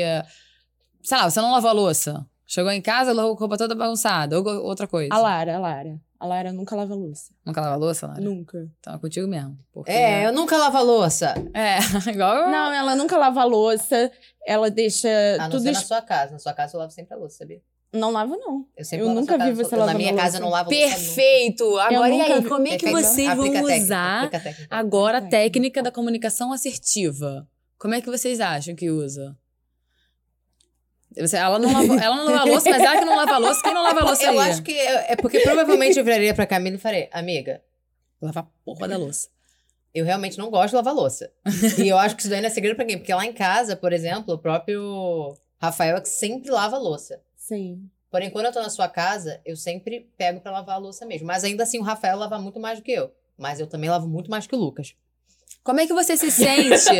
Sei 1.03 1.17
lá, 1.17 1.29
você 1.29 1.39
não 1.41 1.51
lavou 1.51 1.69
a 1.69 1.73
louça. 1.73 2.25
Chegou 2.45 2.71
em 2.71 2.81
casa, 2.81 3.13
lavou 3.13 3.33
a 3.33 3.39
roupa 3.39 3.57
toda 3.57 3.75
bagunçada. 3.75 4.39
Ou 4.39 4.45
outra 4.65 4.87
coisa. 4.87 5.13
A 5.13 5.17
Lara, 5.19 5.55
a 5.55 5.59
Lara. 5.59 5.99
A 6.19 6.25
Lara 6.25 6.51
nunca 6.51 6.75
lava 6.75 6.93
louça. 6.95 7.31
Nunca 7.45 7.61
lava 7.61 7.73
a 7.75 7.77
louça, 7.77 8.07
Lara? 8.07 8.19
Nunca. 8.19 8.67
Então 8.79 8.93
é 8.95 8.97
contigo 8.97 9.27
mesmo. 9.27 9.57
Porque... 9.71 9.91
É, 9.91 10.25
eu 10.25 10.33
nunca 10.33 10.57
lavo 10.57 10.77
a 10.77 10.81
louça. 10.81 11.33
É, 11.53 11.77
igual 12.11 12.35
eu. 12.35 12.49
Não, 12.49 12.73
ela 12.73 12.95
nunca 12.95 13.17
lava 13.17 13.43
louça. 13.45 14.11
Ela 14.45 14.69
deixa 14.69 15.07
A 15.39 15.43
não 15.43 15.49
tudo... 15.51 15.61
ser 15.63 15.71
na 15.71 15.79
es- 15.79 15.87
sua 15.87 16.01
casa. 16.01 16.33
Na 16.33 16.39
sua 16.39 16.53
casa 16.53 16.75
eu 16.75 16.79
lavo 16.79 16.91
sempre 16.91 17.13
a 17.13 17.17
louça, 17.17 17.37
sabia? 17.37 17.61
Não 17.91 18.11
lava, 18.11 18.37
não. 18.37 18.67
Eu 18.77 18.85
sempre 18.85 19.03
Eu 19.03 19.07
lavo 19.07 19.15
na 19.15 19.21
nunca 19.21 19.33
vi 19.33 19.39
casa. 19.39 19.55
você 19.55 19.75
Eu- 19.75 19.79
Na 19.79 19.85
lavando 19.85 19.97
minha 20.03 20.15
casa 20.15 20.37
eu 20.37 20.41
não 20.41 20.49
lavo 20.49 20.69
louça 20.69 20.85
nunca. 20.85 20.95
Perfeito! 20.97 21.77
Agora, 21.79 22.09
e 22.13 22.21
aí, 22.21 22.43
como 22.45 22.67
é 22.67 22.77
que 22.77 22.85
Perfeito. 22.85 23.07
vocês 23.07 23.27
vão 23.35 23.45
Aplica 23.45 23.53
técnica, 23.65 23.83
usar 23.83 24.17
aplica 24.19 24.37
a 24.37 24.39
técnica. 24.41 24.75
agora 24.75 25.17
a 25.17 25.21
Técnica. 25.21 25.43
técnica 25.43 25.83
da 25.83 25.91
comunicação 25.91 26.53
assertiva? 26.53 27.47
Como 27.79 27.93
é 27.95 28.01
que 28.01 28.07
vocês 28.09 28.39
acham 28.39 28.75
que 28.75 28.91
usa? 28.91 29.35
Ela, 31.33 31.57
não 31.57 31.73
lava, 31.73 31.95
ela 32.03 32.15
não 32.17 32.25
lava 32.31 32.45
louça, 32.45 32.69
mas 32.69 32.81
ela 32.83 32.99
que 32.99 33.05
não 33.05 33.15
lava 33.15 33.37
louça, 33.39 33.61
quem 33.63 33.73
não 33.73 33.81
lava 33.83 34.01
louça 34.05 34.23
Eu 34.23 34.39
aí? 34.39 34.49
acho 34.51 34.61
que 34.61 34.71
é 34.71 35.13
é 35.13 35.15
porque 35.15 35.39
provavelmente 35.39 35.97
eu 35.97 36.03
viraria 36.05 36.33
pra 36.35 36.45
Camila 36.45 36.75
e 36.75 36.79
falei, 36.79 37.09
amiga, 37.11 37.61
Lavar 38.21 38.43
a 38.43 38.47
porra 38.63 38.87
da 38.87 38.97
louça. 38.97 39.27
eu 39.93 40.05
realmente 40.05 40.37
não 40.37 40.51
gosto 40.51 40.69
de 40.69 40.75
lavar 40.75 40.93
louça. 40.93 41.31
e 41.79 41.87
eu 41.87 41.97
acho 41.97 42.15
que 42.15 42.21
isso 42.21 42.29
daí 42.29 42.39
não 42.41 42.47
é 42.47 42.51
segredo 42.51 42.75
pra 42.75 42.85
quem? 42.85 42.97
Porque 42.99 43.13
lá 43.13 43.25
em 43.25 43.33
casa, 43.33 43.75
por 43.75 43.91
exemplo, 43.91 44.35
o 44.35 44.37
próprio 44.37 45.35
Rafael 45.59 45.97
é 45.97 46.01
que 46.01 46.09
sempre 46.09 46.51
lava 46.51 46.77
louça. 46.77 47.19
Sim. 47.49 47.89
Porém, 48.11 48.29
quando 48.29 48.45
eu 48.45 48.53
tô 48.53 48.61
na 48.61 48.69
sua 48.69 48.87
casa, 48.87 49.41
eu 49.43 49.55
sempre 49.55 50.07
pego 50.15 50.39
pra 50.39 50.51
lavar 50.51 50.75
a 50.75 50.77
louça 50.77 51.03
mesmo. 51.03 51.25
Mas 51.25 51.43
ainda 51.43 51.63
assim, 51.63 51.79
o 51.79 51.83
Rafael 51.83 52.15
lava 52.15 52.37
muito 52.37 52.59
mais 52.59 52.77
do 52.77 52.83
que 52.83 52.91
eu. 52.91 53.11
Mas 53.35 53.59
eu 53.59 53.65
também 53.65 53.89
lavo 53.89 54.07
muito 54.07 54.29
mais 54.29 54.45
que 54.45 54.55
o 54.55 54.59
Lucas. 54.59 54.95
Como 55.63 55.79
é 55.79 55.87
que 55.87 55.93
você 55.93 56.15
se 56.15 56.29
sente? 56.29 56.99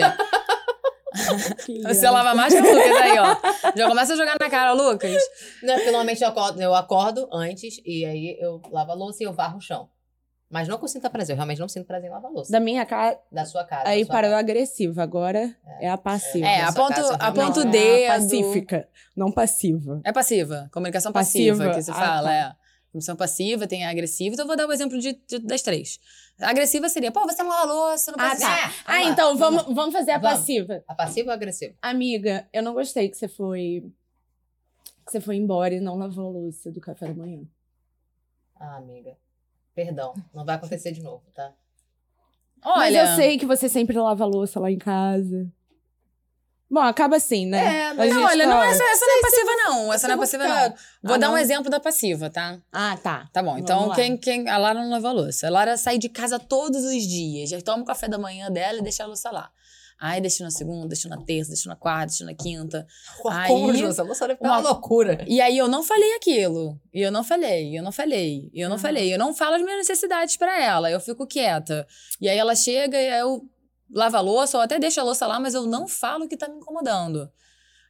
você 1.85 2.09
lava 2.09 2.33
mais 2.33 2.51
que 2.51 2.59
o 2.59 2.63
Lucas 2.63 2.97
aí, 2.97 3.19
ó. 3.19 3.37
Já 3.75 3.87
começa 3.87 4.13
a 4.13 4.17
jogar 4.17 4.37
na 4.39 4.49
cara, 4.49 4.73
Lucas. 4.73 5.21
Não, 5.61 5.75
porque 5.75 5.91
normalmente 5.91 6.23
eu 6.23 6.29
acordo, 6.29 6.61
eu 6.61 6.73
acordo 6.73 7.29
antes 7.31 7.79
e 7.85 8.05
aí 8.05 8.35
eu 8.39 8.59
lavo 8.71 8.91
a 8.91 8.95
louça 8.95 9.21
e 9.21 9.27
eu 9.27 9.33
varro 9.33 9.59
o 9.59 9.61
chão. 9.61 9.87
Mas 10.49 10.67
não 10.67 10.79
com 10.79 10.87
sinta 10.87 11.09
prazer, 11.11 11.33
eu 11.33 11.37
realmente 11.37 11.59
não 11.59 11.69
sinto 11.69 11.85
prazer 11.85 12.09
em 12.09 12.11
lavar 12.11 12.31
a 12.31 12.33
louça. 12.33 12.51
Da 12.51 12.59
minha 12.59 12.83
casa. 12.85 13.19
Da 13.31 13.45
sua 13.45 13.63
casa. 13.63 13.87
Aí 13.87 14.03
sua 14.03 14.11
parou 14.13 14.31
casa. 14.31 14.39
agressiva, 14.39 15.03
agora 15.03 15.55
é, 15.79 15.87
a 15.89 15.97
passiva. 15.97 16.47
É, 16.47 16.63
na 16.63 16.71
sua 16.71 16.83
aponto, 16.85 16.95
casa, 17.01 17.15
aponto 17.15 17.59
o 17.59 17.63
Não, 17.65 17.71
dedo. 17.71 17.85
é 17.99 18.07
a 18.07 18.13
pacífica, 18.15 18.89
não 19.15 19.31
passiva. 19.31 20.01
É 20.03 20.11
passiva. 20.11 20.67
Comunicação 20.73 21.11
passiva, 21.11 21.57
Passiva. 21.57 21.75
que 21.75 21.81
se 21.83 21.91
Ah, 21.91 21.93
fala, 21.93 22.29
tá. 22.29 22.33
é. 22.33 22.55
Comunicação 22.91 23.15
passiva, 23.15 23.67
tem 23.67 23.85
a 23.85 23.91
agressiva. 23.91 24.33
Então, 24.33 24.43
eu 24.45 24.47
vou 24.47 24.57
dar 24.57 24.65
o 24.67 24.73
exemplo 24.73 24.97
de, 24.97 25.13
de- 25.27 25.37
das 25.39 25.61
três. 25.61 25.99
A 26.41 26.49
agressiva 26.49 26.89
seria, 26.89 27.11
pô, 27.11 27.21
você 27.27 27.43
não 27.43 27.49
lava 27.51 27.61
a 27.61 27.65
louça, 27.65 28.11
não 28.11 28.19
Ah, 28.19 28.29
pode... 28.29 28.41
tá. 28.41 28.57
É, 28.57 28.71
Ah, 28.87 28.91
lá, 28.93 29.01
então 29.11 29.37
vamos 29.37 29.61
vamos, 29.61 29.75
vamos 29.75 29.93
fazer 29.93 30.11
a 30.11 30.17
Vamos. 30.17 30.39
passiva. 30.39 30.83
A 30.87 30.95
passiva 30.95 31.27
ou 31.27 31.31
a 31.31 31.35
agressiva? 31.35 31.75
Amiga, 31.79 32.47
eu 32.51 32.63
não 32.63 32.73
gostei 32.73 33.07
que 33.07 33.15
você 33.17 33.27
foi. 33.27 33.83
Que 35.05 35.11
você 35.11 35.21
foi 35.21 35.35
embora 35.35 35.75
e 35.75 35.79
não 35.79 35.95
lavou 35.95 36.25
a 36.25 36.31
louça 36.31 36.71
do 36.71 36.81
café 36.81 37.07
da 37.09 37.13
manhã. 37.13 37.41
Ah, 38.59 38.77
amiga. 38.77 39.15
Perdão, 39.85 40.13
não 40.33 40.43
vai 40.43 40.55
acontecer 40.55 40.91
de 40.91 41.01
novo, 41.01 41.23
tá? 41.33 41.53
Mas 42.61 42.93
Olha, 42.93 42.99
eu 43.11 43.15
sei 43.15 43.37
que 43.37 43.45
você 43.45 43.69
sempre 43.69 43.97
lava 43.97 44.25
a 44.25 44.27
louça 44.27 44.59
lá 44.59 44.69
em 44.69 44.77
casa. 44.77 45.47
Bom, 46.69 46.81
acaba 46.81 47.15
assim, 47.15 47.45
né? 47.45 47.87
É, 47.87 47.93
mas 47.93 48.13
não, 48.13 48.23
olha, 48.25 48.45
não, 48.45 48.57
tá- 48.57 48.65
essa, 48.67 48.83
essa 48.83 49.05
não 49.05 49.17
é 49.17 49.21
passiva, 49.21 49.51
não. 49.63 49.93
Essa 49.93 50.07
não 50.07 50.13
é 50.13 50.17
vou 50.17 50.23
passiva, 50.23 50.43
ficar- 50.43 50.69
não. 50.69 50.75
Vou 51.01 51.15
Ah, 51.15 51.17
dar 51.17 51.29
um 51.29 51.31
não? 51.31 51.37
exemplo 51.39 51.71
da 51.71 51.79
passiva, 51.79 52.29
tá? 52.29 52.59
Ah, 52.73 52.97
tá. 53.01 53.29
Tá 53.31 53.41
bom, 53.41 53.51
Vamos 53.51 53.61
então 53.63 53.95
quem, 53.95 54.17
quem. 54.17 54.49
A 54.49 54.57
Lara 54.57 54.81
não 54.81 54.89
lava 54.89 55.07
a 55.07 55.11
louça. 55.13 55.47
A 55.47 55.49
Lara 55.49 55.77
sai 55.77 55.97
de 55.97 56.09
casa 56.09 56.37
todos 56.37 56.83
os 56.83 57.07
dias. 57.07 57.49
Já 57.49 57.61
toma 57.61 57.83
o 57.83 57.85
café 57.85 58.09
da 58.09 58.17
manhã 58.19 58.51
dela 58.51 58.79
e 58.79 58.81
deixa 58.83 59.03
a 59.03 59.07
louça 59.07 59.31
lá. 59.31 59.49
Aí 60.01 60.21
deixa 60.21 60.43
na 60.43 60.49
segunda, 60.51 60.87
deixa 60.87 61.09
na 61.09 61.17
terça, 61.17 61.49
deixa 61.51 61.67
na 61.67 61.75
quarta, 61.75 62.07
deixa 62.07 62.23
na 62.25 62.33
quinta. 62.33 62.87
Aí- 63.29 63.47
Como, 63.49 63.69
Essa 63.71 64.03
deve 64.03 64.35
ficar 64.35 64.47
uma 64.49 64.59
uma- 64.59 64.69
loucura. 64.69 65.25
E 65.27 65.41
aí 65.41 65.57
eu 65.57 65.67
não 65.67 65.83
falei 65.83 66.15
aquilo. 66.15 66.79
E 66.93 67.01
eu 67.01 67.11
não 67.11 67.23
falei, 67.23 67.77
eu 67.77 67.83
não 67.83 67.91
falei, 67.91 68.49
eu 68.53 68.69
não 68.69 68.77
Ah. 68.77 68.79
falei. 68.79 69.13
Eu 69.13 69.19
não 69.19 69.33
falo 69.35 69.55
as 69.55 69.61
minhas 69.61 69.79
necessidades 69.79 70.37
pra 70.37 70.57
ela. 70.63 70.89
Eu 70.89 71.01
fico 71.01 71.27
quieta. 71.27 71.85
E 72.21 72.29
aí 72.29 72.37
ela 72.37 72.55
chega 72.55 72.97
e 72.97 73.09
aí 73.09 73.19
eu 73.19 73.41
lavo 73.93 74.15
a 74.17 74.21
louça, 74.21 74.55
ou 74.57 74.63
até 74.63 74.79
deixo 74.79 75.01
a 75.01 75.03
louça 75.03 75.27
lá, 75.27 75.39
mas 75.39 75.53
eu 75.53 75.65
não 75.65 75.87
falo 75.87 76.25
o 76.25 76.27
que 76.29 76.37
tá 76.37 76.47
me 76.47 76.55
incomodando. 76.57 77.29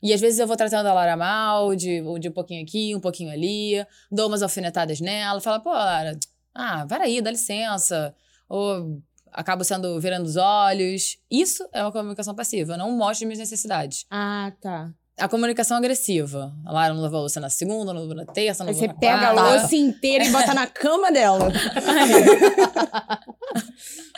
E 0.02 0.14
às 0.14 0.22
vezes 0.22 0.40
eu 0.40 0.48
vou 0.48 0.56
tratando 0.56 0.88
a 0.88 0.94
Lara 0.94 1.18
mal, 1.18 1.76
de, 1.76 2.02
de 2.20 2.30
um 2.30 2.32
pouquinho 2.32 2.64
aqui, 2.64 2.96
um 2.96 3.02
pouquinho 3.02 3.30
ali, 3.32 3.86
dou 4.10 4.28
umas 4.30 4.42
alfinetadas 4.42 5.02
nela, 5.02 5.42
falo, 5.42 5.62
pô, 5.62 5.70
Lara, 5.72 6.18
ah, 6.56 6.86
vai 6.86 7.02
aí, 7.02 7.22
dá 7.22 7.30
licença. 7.30 8.16
Ou 8.48 9.00
acabo 9.32 9.64
sendo 9.64 10.00
virando 10.00 10.26
os 10.26 10.36
olhos. 10.36 11.18
Isso 11.30 11.68
é 11.74 11.82
uma 11.84 11.92
comunicação 11.92 12.36
passiva. 12.36 12.74
Eu 12.74 12.78
não 12.78 12.92
mostro 12.92 13.28
minhas 13.28 13.40
necessidades. 13.40 14.06
Ah, 14.10 14.52
tá. 14.62 14.92
A 15.20 15.28
comunicação 15.28 15.78
agressiva. 15.78 16.54
A 16.66 16.72
Lara 16.72 16.94
não 16.94 17.02
lavou 17.02 17.18
a 17.18 17.22
louça 17.22 17.40
na 17.40 17.50
segunda, 17.50 17.94
não 17.94 18.02
lavou 18.02 18.16
na 18.16 18.26
terça, 18.26 18.64
não 18.64 18.72
Aí 18.72 18.76
lavou 18.76 18.88
você 18.90 18.94
na 18.94 19.00
pega 19.00 19.30
a 19.30 19.34
quarta. 19.34 19.60
louça 19.60 19.76
inteira 19.76 20.26
e 20.26 20.30
bota 20.32 20.54
na 20.54 20.68
cama 20.68 21.12
dela. 21.12 21.52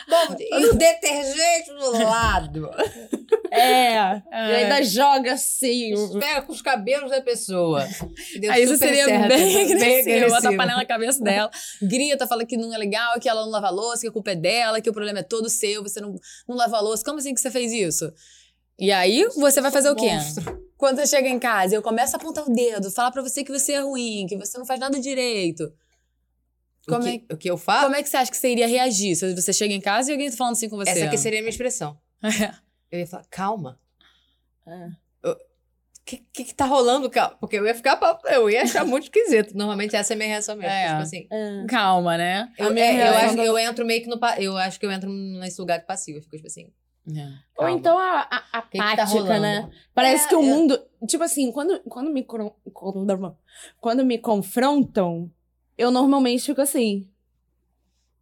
Bom, 0.08 0.36
e 0.38 0.66
o 0.66 0.74
detergente 0.74 1.70
do 1.78 1.92
lado? 1.92 2.70
É. 3.50 3.94
É. 3.94 4.22
E 4.30 4.54
ainda 4.56 4.82
joga 4.82 5.34
assim. 5.34 5.94
Pega 6.18 6.42
com 6.42 6.52
os 6.52 6.60
cabelos 6.60 7.10
da 7.10 7.20
pessoa. 7.20 7.86
Deu 8.38 8.52
Aí 8.52 8.64
isso 8.64 8.76
seria 8.76 9.04
certo, 9.04 9.28
bem 9.28 9.62
agressivo. 9.72 10.28
Bota 10.28 10.48
a 10.48 10.56
panela 10.56 10.78
na 10.78 10.86
cabeça 10.86 11.22
dela, 11.22 11.50
grita, 11.80 12.26
fala 12.26 12.44
que 12.44 12.56
não 12.56 12.74
é 12.74 12.78
legal, 12.78 13.18
que 13.20 13.28
ela 13.28 13.42
não 13.42 13.50
lava 13.50 13.68
a 13.68 13.70
louça, 13.70 14.02
que 14.02 14.08
a 14.08 14.12
culpa 14.12 14.32
é 14.32 14.36
dela, 14.36 14.80
que 14.80 14.90
o 14.90 14.92
problema 14.92 15.20
é 15.20 15.22
todo 15.22 15.48
seu, 15.48 15.82
você 15.82 16.00
não, 16.00 16.14
não 16.48 16.56
lava 16.56 16.76
a 16.76 16.80
louça. 16.80 17.04
Como 17.04 17.18
assim 17.18 17.34
que 17.34 17.40
você 17.40 17.50
fez 17.50 17.72
isso? 17.72 18.12
E 18.78 18.90
aí 18.90 19.26
você 19.36 19.60
vai 19.60 19.70
fazer 19.70 19.90
o 19.90 19.94
quê? 19.96 20.10
Monstro. 20.10 20.62
Quando 20.82 20.96
você 20.96 21.06
chega 21.06 21.28
em 21.28 21.38
casa, 21.38 21.76
eu 21.76 21.80
começo 21.80 22.16
a 22.16 22.18
apontar 22.18 22.44
o 22.44 22.52
dedo, 22.52 22.90
falar 22.90 23.12
pra 23.12 23.22
você 23.22 23.44
que 23.44 23.52
você 23.52 23.74
é 23.74 23.80
ruim, 23.82 24.26
que 24.28 24.36
você 24.36 24.58
não 24.58 24.66
faz 24.66 24.80
nada 24.80 24.98
direito. 24.98 25.72
Como 26.88 27.04
o, 27.04 27.06
é, 27.06 27.18
que, 27.18 27.34
o 27.34 27.36
que 27.36 27.48
eu 27.48 27.56
faço? 27.56 27.84
como 27.84 27.94
é 27.94 28.02
que 28.02 28.08
você 28.08 28.16
acha 28.16 28.32
que 28.32 28.36
você 28.36 28.50
iria 28.50 28.66
reagir 28.66 29.14
se 29.14 29.32
você 29.32 29.52
chega 29.52 29.72
em 29.72 29.80
casa 29.80 30.10
e 30.10 30.12
alguém 30.12 30.28
tá 30.28 30.36
falando 30.36 30.54
assim 30.54 30.68
com 30.68 30.76
você? 30.76 30.90
Essa 30.90 31.04
aqui 31.04 31.16
seria 31.16 31.38
a 31.38 31.42
minha 31.42 31.50
expressão. 31.50 31.96
É. 32.24 32.52
Eu 32.90 32.98
ia 32.98 33.06
falar, 33.06 33.24
calma. 33.30 33.78
É. 34.66 34.88
O 35.24 35.36
que, 36.04 36.16
que 36.32 36.44
que 36.46 36.52
tá 36.52 36.64
rolando, 36.64 37.08
calma? 37.08 37.36
Porque 37.36 37.56
eu 37.56 37.64
ia 37.64 37.76
ficar... 37.76 37.96
Eu 38.24 38.50
ia 38.50 38.62
achar 38.62 38.84
muito 38.84 39.04
esquisito. 39.04 39.56
Normalmente 39.56 39.94
essa 39.94 40.12
é 40.12 40.14
a 40.14 40.18
minha 40.18 40.28
reação 40.30 40.56
mesmo. 40.56 40.68
É. 40.68 40.88
Tipo 40.88 41.02
assim... 41.02 41.28
É. 41.30 41.64
Calma, 41.68 42.18
né? 42.18 42.52
Eu, 42.58 42.66
é, 42.66 42.70
eu, 42.70 42.96
reação 42.96 43.40
acho, 43.40 43.40
eu 43.40 43.56
entro 43.56 43.86
meio 43.86 44.02
que 44.02 44.08
no... 44.08 44.18
Eu 44.36 44.56
acho 44.56 44.80
que 44.80 44.84
eu 44.84 44.90
entro 44.90 45.08
nesse 45.08 45.60
lugar 45.60 45.78
de 45.78 45.86
passivo. 45.86 46.18
Eu 46.18 46.22
fico 46.22 46.34
tipo 46.34 46.48
assim... 46.48 46.72
É. 47.16 47.28
Ou 47.58 47.68
então 47.68 47.98
a, 47.98 48.20
a, 48.52 48.58
O 48.60 48.62
que 48.62 48.78
que 48.78 48.96
tá 48.96 49.06
né? 49.40 49.68
Parece 49.94 50.26
É, 50.26 50.28
que 50.28 50.34
o 50.36 50.38
eu- 50.38 50.42
mundo. 50.42 50.80
Tipo 51.08 51.24
assim, 51.24 51.50
quando, 51.50 51.80
quando, 51.88 52.10
me, 52.12 52.24
quando 53.80 54.04
me 54.04 54.18
confrontam, 54.18 55.28
eu 55.76 55.90
normalmente 55.90 56.44
fico 56.44 56.60
assim. 56.60 57.08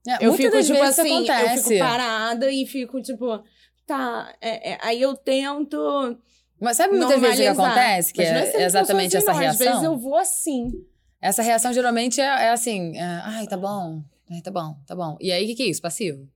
É, 0.08 0.24
Eu 0.26 0.32
fico, 0.32 0.50
tipo 0.62 0.72
vezes 0.72 0.98
assim, 0.98 1.10
eu 1.10 1.32
acontece. 1.34 1.68
fico 1.74 1.78
parada 1.78 2.50
e 2.50 2.66
fico, 2.66 3.02
tipo, 3.02 3.44
tá. 3.86 4.34
é- 4.40 4.72
é, 4.72 4.78
aí 4.80 5.00
eu 5.02 5.14
tento. 5.14 6.18
Mas 6.58 6.76
sabe 6.78 6.96
muitas 6.96 7.20
vezes 7.20 7.38
o 7.38 7.42
que 7.42 7.48
acontece? 7.48 8.12
Que 8.14 8.22
é 8.22 8.46
eu 8.46 8.50
sou 8.50 8.60
exatamente 8.60 9.16
assim, 9.16 9.26
essa 9.26 9.32
não. 9.32 9.38
reação? 9.40 9.66
Às 9.66 9.72
vezes 9.72 9.82
eu 9.84 9.98
vou 9.98 10.16
assim. 10.16 10.72
Essa 11.20 11.42
reação 11.42 11.72
geralmente 11.72 12.18
é, 12.20 12.24
é 12.24 12.50
assim: 12.50 12.96
é, 12.96 13.02
ai, 13.24 13.46
tá 13.46 13.58
bom, 13.58 14.02
ai, 14.30 14.40
tá 14.40 14.50
bom, 14.50 14.74
tá 14.86 14.94
bom. 14.96 15.18
E 15.20 15.30
aí, 15.32 15.44
o 15.44 15.46
que, 15.48 15.54
que 15.54 15.62
é 15.64 15.66
isso? 15.66 15.82
Passivo? 15.82 16.26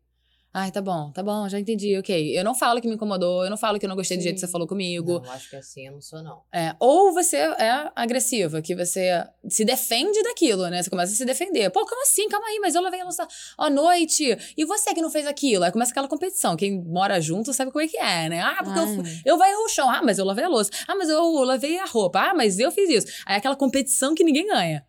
Ai, 0.56 0.70
tá 0.70 0.80
bom, 0.80 1.10
tá 1.10 1.20
bom, 1.20 1.48
já 1.48 1.58
entendi, 1.58 1.98
ok. 1.98 2.38
Eu 2.38 2.44
não 2.44 2.54
falo 2.54 2.80
que 2.80 2.86
me 2.86 2.94
incomodou, 2.94 3.42
eu 3.42 3.50
não 3.50 3.56
falo 3.56 3.76
que 3.76 3.86
eu 3.86 3.88
não 3.88 3.96
gostei 3.96 4.16
do 4.16 4.22
jeito 4.22 4.36
que 4.36 4.40
você 4.40 4.46
Sim. 4.46 4.52
falou 4.52 4.68
comigo. 4.68 5.18
Não, 5.18 5.32
acho 5.32 5.50
que 5.50 5.56
assim 5.56 5.88
eu 5.88 5.94
não 5.94 6.00
sou, 6.00 6.22
não. 6.22 6.42
É, 6.52 6.76
ou 6.78 7.12
você 7.12 7.38
é 7.38 7.90
agressiva, 7.96 8.62
que 8.62 8.72
você 8.72 9.26
se 9.48 9.64
defende 9.64 10.22
daquilo, 10.22 10.68
né? 10.68 10.80
Você 10.80 10.88
começa 10.88 11.12
a 11.12 11.16
se 11.16 11.24
defender. 11.24 11.70
Pô, 11.70 11.84
como 11.84 12.00
assim? 12.02 12.28
Calma 12.28 12.46
aí, 12.46 12.60
mas 12.60 12.76
eu 12.76 12.82
lavei 12.82 13.00
a 13.00 13.02
louça 13.02 13.26
à 13.58 13.68
noite. 13.68 14.54
E 14.56 14.64
você 14.64 14.94
que 14.94 15.02
não 15.02 15.10
fez 15.10 15.26
aquilo? 15.26 15.64
Aí 15.64 15.72
começa 15.72 15.90
aquela 15.90 16.06
competição. 16.06 16.54
Quem 16.54 16.80
mora 16.84 17.20
junto 17.20 17.52
sabe 17.52 17.72
como 17.72 17.84
é 17.84 17.88
que 17.88 17.98
é, 17.98 18.28
né? 18.28 18.40
Ah, 18.40 18.62
porque 18.62 18.78
eu, 18.78 18.84
Ai. 18.84 19.22
eu 19.24 19.36
varri 19.36 19.56
o 19.56 19.68
chão. 19.68 19.90
Ah, 19.90 20.02
mas 20.04 20.18
eu 20.20 20.24
lavei 20.24 20.44
a 20.44 20.48
louça. 20.48 20.70
Ah, 20.86 20.94
mas 20.94 21.08
eu 21.08 21.32
lavei 21.42 21.78
a 21.78 21.84
roupa. 21.84 22.30
Ah, 22.30 22.32
mas 22.32 22.60
eu 22.60 22.70
fiz 22.70 22.88
isso. 22.88 23.06
Aí 23.26 23.34
é 23.34 23.38
aquela 23.38 23.56
competição 23.56 24.14
que 24.14 24.22
ninguém 24.22 24.46
ganha. 24.46 24.86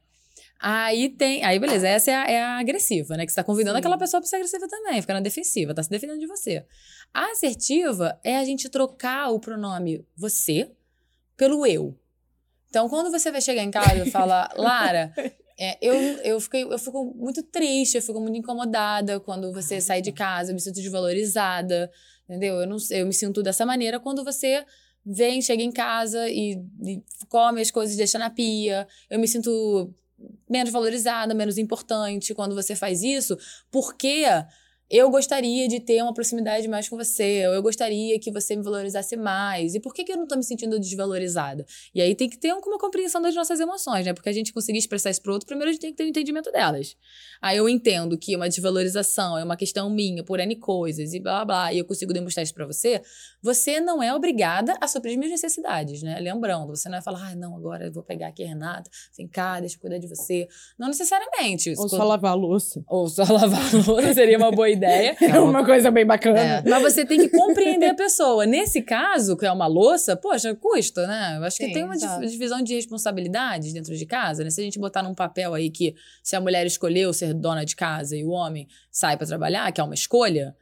Aí 0.60 1.10
tem. 1.10 1.44
Aí, 1.44 1.60
beleza, 1.60 1.88
essa 1.88 2.12
é 2.12 2.16
a, 2.16 2.26
é 2.26 2.42
a 2.42 2.60
agressiva, 2.60 3.18
né? 3.18 3.26
Que 3.26 3.32
você 3.32 3.36
tá 3.36 3.44
convidando 3.44 3.76
Sim. 3.76 3.80
aquela 3.80 3.98
pessoa 3.98 4.22
pra 4.22 4.28
ser 4.28 4.38
agressiva 4.38 4.68
também, 4.68 5.02
ficar 5.02 5.14
na 5.14 5.20
defensiva, 5.20 5.74
tá 5.74 5.84
se 5.84 5.90
defendendo 5.90 6.20
de 6.20 6.28
você. 6.28 6.66
A 7.14 7.32
assertiva 7.32 8.20
é 8.24 8.38
a 8.38 8.44
gente 8.44 8.70
trocar 8.70 9.30
o 9.30 9.40
pronome 9.40 10.06
você 10.18 10.72
pelo 11.38 11.66
eu. 11.66 11.98
Então, 12.70 12.90
quando 12.90 13.12
você 13.12 13.32
vai 13.32 13.42
chegar 13.42 13.64
em 13.64 13.72
casa 13.72 14.06
e 14.06 14.12
falar, 14.12 14.52
Lara, 14.58 15.14
é, 15.58 15.78
eu, 15.82 15.96
eu, 16.24 16.42
fiquei, 16.42 16.64
eu 16.64 16.78
fico 16.78 17.14
muito 17.16 17.42
triste, 17.44 17.96
eu 17.96 18.02
fico 18.02 18.20
muito 18.20 18.38
incomodada 18.38 19.20
quando 19.20 19.54
você 19.54 19.80
sai 19.80 20.02
de 20.02 20.12
casa, 20.12 20.52
eu 20.52 20.56
me 20.56 20.62
sinto 20.62 20.76
desvalorizada, 20.76 21.90
entendeu? 22.28 22.56
Eu, 22.56 22.68
não, 22.68 22.78
eu 22.92 23.06
me 23.06 23.14
sinto 23.14 23.42
dessa 23.42 23.66
maneira 23.66 24.00
quando 24.00 24.24
você 24.24 24.66
vem, 25.06 25.42
chega 25.42 25.62
em 25.62 25.72
casa 25.72 26.28
e, 26.28 26.62
e 26.84 27.04
come 27.30 27.62
as 27.62 27.72
coisas 27.72 27.94
e 27.94 27.98
deixa 27.98 28.18
na 28.18 28.30
pia. 28.30 28.88
Eu 29.10 29.20
me 29.20 29.28
sinto 29.28 29.94
menos 30.50 30.72
valorizada, 30.72 31.34
menos 31.34 31.58
importante 31.58 32.34
quando 32.34 32.56
você 32.56 32.76
faz 32.76 33.04
isso, 33.04 33.38
porque 33.72 34.26
eu 34.90 35.10
gostaria 35.10 35.68
de 35.68 35.80
ter 35.80 36.02
uma 36.02 36.14
proximidade 36.14 36.68
mais 36.68 36.88
com 36.88 36.96
você, 36.96 37.48
ou 37.48 37.54
eu 37.54 37.62
gostaria 37.62 38.20
que 38.20 38.32
você 38.32 38.56
me 38.56 38.64
valorizasse 38.64 39.18
mais. 39.18 39.74
E 39.74 39.80
por 39.80 39.94
que, 39.94 40.04
que 40.04 40.12
eu 40.12 40.18
não 40.18 40.28
tô 40.28 40.36
me 40.36 40.44
sentindo 40.44 40.80
desvalorizada? 40.80 41.66
E 41.94 42.02
aí 42.02 42.14
tem 42.16 42.30
que 42.30 42.38
ter 42.38 42.54
uma 42.54 42.78
compreensão 42.78 43.22
das 43.22 43.34
nossas 43.34 43.60
emoções, 43.60 44.06
né? 44.06 44.14
Porque 44.14 44.30
a 44.30 44.34
gente 44.34 44.54
conseguir 44.54 44.78
expressar 44.78 45.10
isso 45.10 45.22
pro 45.22 45.34
outro, 45.34 45.48
primeiro 45.48 45.70
a 45.70 45.74
gente 45.74 45.82
tem 45.82 45.92
que 45.92 45.98
ter 45.98 46.04
um 46.04 46.08
entendimento 46.08 46.52
delas. 46.52 46.96
Aí 47.42 47.58
eu 47.58 47.68
entendo 47.68 48.18
que 48.18 48.36
uma 48.36 48.48
desvalorização 48.48 49.38
é 49.38 49.44
uma 49.44 49.58
questão 49.58 49.90
minha 49.90 50.24
por 50.24 50.40
N 50.40 50.56
coisas 50.56 51.14
e 51.14 51.20
blá 51.20 51.44
blá 51.44 51.46
blá, 51.46 51.74
e 51.74 51.80
eu 51.80 51.86
consigo 51.86 52.14
demonstrar 52.14 52.44
isso 52.44 52.54
pra 52.54 52.66
você, 52.66 53.02
você 53.42 53.80
não 53.80 54.02
é 54.02 54.14
obrigada 54.14 54.78
a 54.80 54.88
suprir 54.88 55.18
minhas 55.18 55.32
necessidades, 55.32 56.04
né? 56.04 56.20
Lembrando, 56.20 56.76
você 56.76 56.90
não 56.90 56.96
vai 56.96 57.02
falar, 57.02 57.32
ah, 57.32 57.36
não, 57.36 57.56
agora 57.56 57.86
eu 57.86 57.92
vou 57.92 58.04
pegar 58.04 58.28
aqui 58.28 58.44
a 58.44 58.48
Renata, 58.48 58.90
vem 59.18 59.28
cá, 59.28 59.60
deixa 59.60 59.76
eu 59.76 59.80
cuidar 59.80 59.98
de 59.98 60.08
você. 60.08 60.48
Não 60.78 60.88
necessariamente. 60.88 61.70
Ou 61.70 61.86
Isso 61.86 61.90
só 61.90 62.04
lavar 62.04 62.32
a 62.32 62.36
louça. 62.36 62.84
ou 62.88 63.08
só 63.08 63.24
lavar 63.32 63.74
a 63.74 63.78
louça 63.88 64.14
seria 64.14 64.38
uma 64.38 64.52
boa 64.52 64.70
ideia. 64.76 65.16
É 65.26 65.40
uma 65.40 65.66
coisa 65.66 65.92
bem 65.92 66.06
bacana. 66.06 66.40
É. 66.40 66.64
Mas 66.66 66.82
você 66.82 67.06
tem 67.06 67.20
que 67.20 67.30
compreender 67.30 67.88
a 67.88 67.94
pessoa. 67.94 68.46
Nesse 68.46 68.82
caso, 68.82 69.36
que 69.36 69.46
é 69.46 69.52
uma 69.52 69.68
louça, 69.68 70.16
poxa, 70.16 70.56
custa, 70.56 71.06
né? 71.08 71.38
Eu 71.38 71.44
acho 71.44 71.58
que 71.58 71.66
Sim, 71.66 71.74
tem 71.74 71.84
uma 71.84 71.96
divisão 71.96 72.62
de 72.62 72.76
responsabilidades 72.76 73.74
dentro 73.74 73.96
de 73.96 74.06
casa, 74.06 74.44
né? 74.44 74.50
Se 74.50 74.62
a 74.62 74.64
gente 74.64 74.80
botar 74.80 75.04
num 75.04 75.14
papel 75.14 75.54
aí 75.54 75.70
que 75.70 75.96
se 76.24 76.36
a 76.36 76.42
mulher 76.42 76.66
escolheu 76.66 77.12
ser 77.12 77.34
dona 77.34 77.66
de 77.66 77.76
casa 77.76 78.16
e 78.16 78.24
o 78.24 78.30
homem 78.30 78.68
sai 78.92 79.18
pra 79.18 79.26
trabalhar, 79.26 79.72
que 79.72 79.82
é 79.82 79.84
uma 79.84 79.96
escolha, 79.96 80.56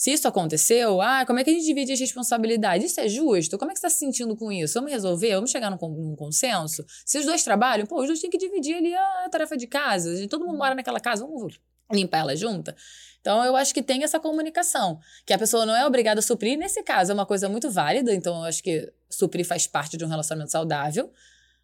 se 0.00 0.10
isso 0.10 0.26
aconteceu, 0.26 1.02
ah, 1.02 1.26
como 1.26 1.40
é 1.40 1.44
que 1.44 1.50
a 1.50 1.52
gente 1.52 1.66
divide 1.66 1.92
as 1.92 2.00
responsabilidades? 2.00 2.90
Isso 2.90 3.00
é 3.00 3.06
justo? 3.06 3.58
Como 3.58 3.70
é 3.70 3.74
que 3.74 3.80
você 3.80 3.86
está 3.86 3.90
se 3.90 3.98
sentindo 3.98 4.34
com 4.34 4.50
isso? 4.50 4.72
Vamos 4.72 4.90
resolver? 4.90 5.34
Vamos 5.34 5.50
chegar 5.50 5.70
num, 5.70 5.76
num 5.76 6.16
consenso? 6.16 6.82
Se 7.04 7.18
os 7.18 7.26
dois 7.26 7.44
trabalham, 7.44 7.84
pô, 7.84 8.00
os 8.00 8.06
dois 8.06 8.18
têm 8.18 8.30
que 8.30 8.38
dividir 8.38 8.76
ali 8.76 8.94
a 8.94 9.28
tarefa 9.30 9.58
de 9.58 9.66
casa. 9.66 10.26
Todo 10.26 10.46
mundo 10.46 10.56
mora 10.56 10.74
naquela 10.74 10.98
casa, 10.98 11.26
vamos 11.26 11.60
limpar 11.92 12.20
ela 12.20 12.34
junta. 12.34 12.74
Então, 13.20 13.44
eu 13.44 13.54
acho 13.54 13.74
que 13.74 13.82
tem 13.82 14.02
essa 14.02 14.18
comunicação, 14.18 14.98
que 15.26 15.32
a 15.32 15.38
pessoa 15.38 15.66
não 15.66 15.76
é 15.76 15.86
obrigada 15.86 16.20
a 16.20 16.22
suprir. 16.22 16.58
Nesse 16.58 16.82
caso, 16.82 17.12
é 17.12 17.14
uma 17.14 17.26
coisa 17.26 17.48
muito 17.48 17.70
válida, 17.70 18.14
então 18.14 18.36
eu 18.36 18.44
acho 18.44 18.62
que 18.62 18.90
suprir 19.10 19.44
faz 19.46 19.66
parte 19.66 19.96
de 19.96 20.04
um 20.04 20.08
relacionamento 20.08 20.50
saudável, 20.50 21.10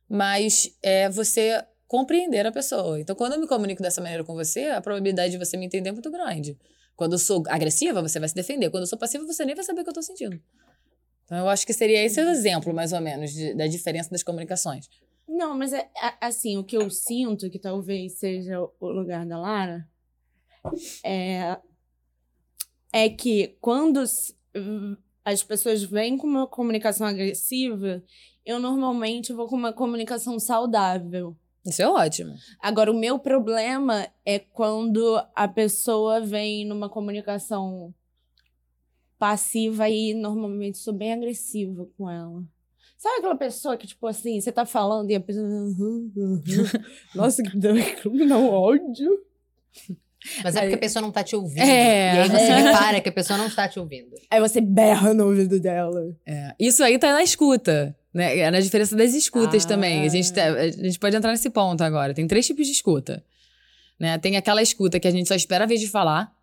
mas 0.08 0.76
é 0.82 1.08
você 1.08 1.64
compreender 1.88 2.44
a 2.46 2.52
pessoa. 2.52 3.00
Então, 3.00 3.16
quando 3.16 3.34
eu 3.34 3.40
me 3.40 3.46
comunico 3.46 3.82
dessa 3.82 4.00
maneira 4.00 4.22
com 4.22 4.34
você, 4.34 4.66
a 4.66 4.80
probabilidade 4.80 5.32
de 5.32 5.38
você 5.38 5.56
me 5.56 5.64
entender 5.64 5.88
é 5.88 5.92
muito 5.92 6.10
grande. 6.10 6.58
Quando 6.94 7.12
eu 7.12 7.18
sou 7.18 7.42
agressiva, 7.48 8.02
você 8.02 8.18
vai 8.18 8.28
se 8.28 8.34
defender. 8.34 8.70
Quando 8.70 8.82
eu 8.82 8.86
sou 8.86 8.98
passiva, 8.98 9.24
você 9.24 9.44
nem 9.44 9.54
vai 9.54 9.64
saber 9.64 9.80
o 9.80 9.84
que 9.84 9.90
eu 9.90 9.94
tô 9.94 10.02
sentindo. 10.02 10.38
Então, 11.24 11.38
eu 11.38 11.48
acho 11.48 11.66
que 11.66 11.72
seria 11.72 12.04
esse 12.04 12.20
o 12.20 12.28
exemplo, 12.28 12.72
mais 12.74 12.92
ou 12.92 13.00
menos, 13.00 13.32
de, 13.32 13.54
da 13.54 13.66
diferença 13.66 14.10
das 14.10 14.22
comunicações. 14.22 14.88
Não, 15.26 15.56
mas 15.56 15.72
é, 15.72 15.88
assim, 16.20 16.56
o 16.56 16.64
que 16.64 16.76
eu 16.76 16.88
sinto 16.90 17.50
que 17.50 17.58
talvez 17.58 18.18
seja 18.18 18.60
o 18.60 18.88
lugar 18.88 19.26
da 19.26 19.38
Lara 19.38 19.86
é, 21.04 21.58
é 22.92 23.08
que 23.08 23.56
quando 23.60 24.02
as 25.24 25.42
pessoas 25.42 25.82
vêm 25.82 26.16
com 26.16 26.26
uma 26.26 26.46
comunicação 26.46 27.06
agressiva, 27.06 28.02
eu 28.44 28.58
normalmente 28.58 29.32
vou 29.32 29.48
com 29.48 29.56
uma 29.56 29.72
comunicação 29.72 30.38
saudável. 30.38 31.36
Isso 31.64 31.82
é 31.82 31.88
ótimo. 31.88 32.32
Agora, 32.60 32.92
o 32.92 32.98
meu 32.98 33.18
problema 33.18 34.06
é 34.24 34.38
quando 34.38 35.20
a 35.34 35.48
pessoa 35.48 36.20
vem 36.20 36.64
numa 36.64 36.88
comunicação 36.88 37.92
passiva 39.18 39.88
e 39.88 40.14
normalmente 40.14 40.78
sou 40.78 40.94
bem 40.94 41.12
agressiva 41.12 41.88
com 41.96 42.08
ela. 42.08 42.44
Sabe 42.96 43.18
aquela 43.18 43.36
pessoa 43.36 43.76
que, 43.76 43.86
tipo 43.86 44.06
assim, 44.06 44.40
você 44.40 44.52
tá 44.52 44.64
falando 44.64 45.10
e 45.10 45.16
a 45.16 45.20
pessoa. 45.20 45.44
Nossa, 47.14 47.42
que 47.42 47.58
dá 47.58 48.38
um 48.38 48.48
ódio. 48.48 49.24
Mas 50.42 50.56
é 50.56 50.60
porque 50.60 50.74
a 50.74 50.78
pessoa 50.78 51.02
não 51.02 51.10
tá 51.10 51.22
te 51.22 51.36
ouvindo. 51.36 51.62
É, 51.62 52.14
e 52.14 52.18
aí 52.18 52.28
você 52.28 52.36
é. 52.52 52.60
repara 52.60 53.00
que 53.00 53.08
a 53.08 53.12
pessoa 53.12 53.38
não 53.38 53.46
está 53.46 53.68
te 53.68 53.78
ouvindo. 53.78 54.14
Aí 54.30 54.40
você 54.40 54.60
berra 54.60 55.14
no 55.14 55.26
ouvido 55.26 55.58
dela. 55.60 56.14
É. 56.26 56.54
Isso 56.58 56.82
aí 56.82 56.98
tá 56.98 57.12
na 57.12 57.22
escuta. 57.22 57.96
Né? 58.12 58.38
É 58.38 58.50
na 58.50 58.60
diferença 58.60 58.96
das 58.96 59.14
escutas 59.14 59.64
ah. 59.64 59.68
também. 59.68 60.04
A 60.04 60.08
gente, 60.08 60.32
tá, 60.32 60.46
a 60.46 60.70
gente 60.70 60.98
pode 60.98 61.14
entrar 61.14 61.30
nesse 61.30 61.50
ponto 61.50 61.82
agora. 61.82 62.14
Tem 62.14 62.26
três 62.26 62.46
tipos 62.46 62.66
de 62.66 62.72
escuta. 62.72 63.22
Né? 63.98 64.16
Tem 64.18 64.36
aquela 64.36 64.62
escuta 64.62 64.98
que 64.98 65.06
a 65.06 65.10
gente 65.10 65.28
só 65.28 65.34
espera 65.34 65.64
a 65.64 65.66
vez 65.66 65.80
de 65.80 65.88
falar. 65.88 66.34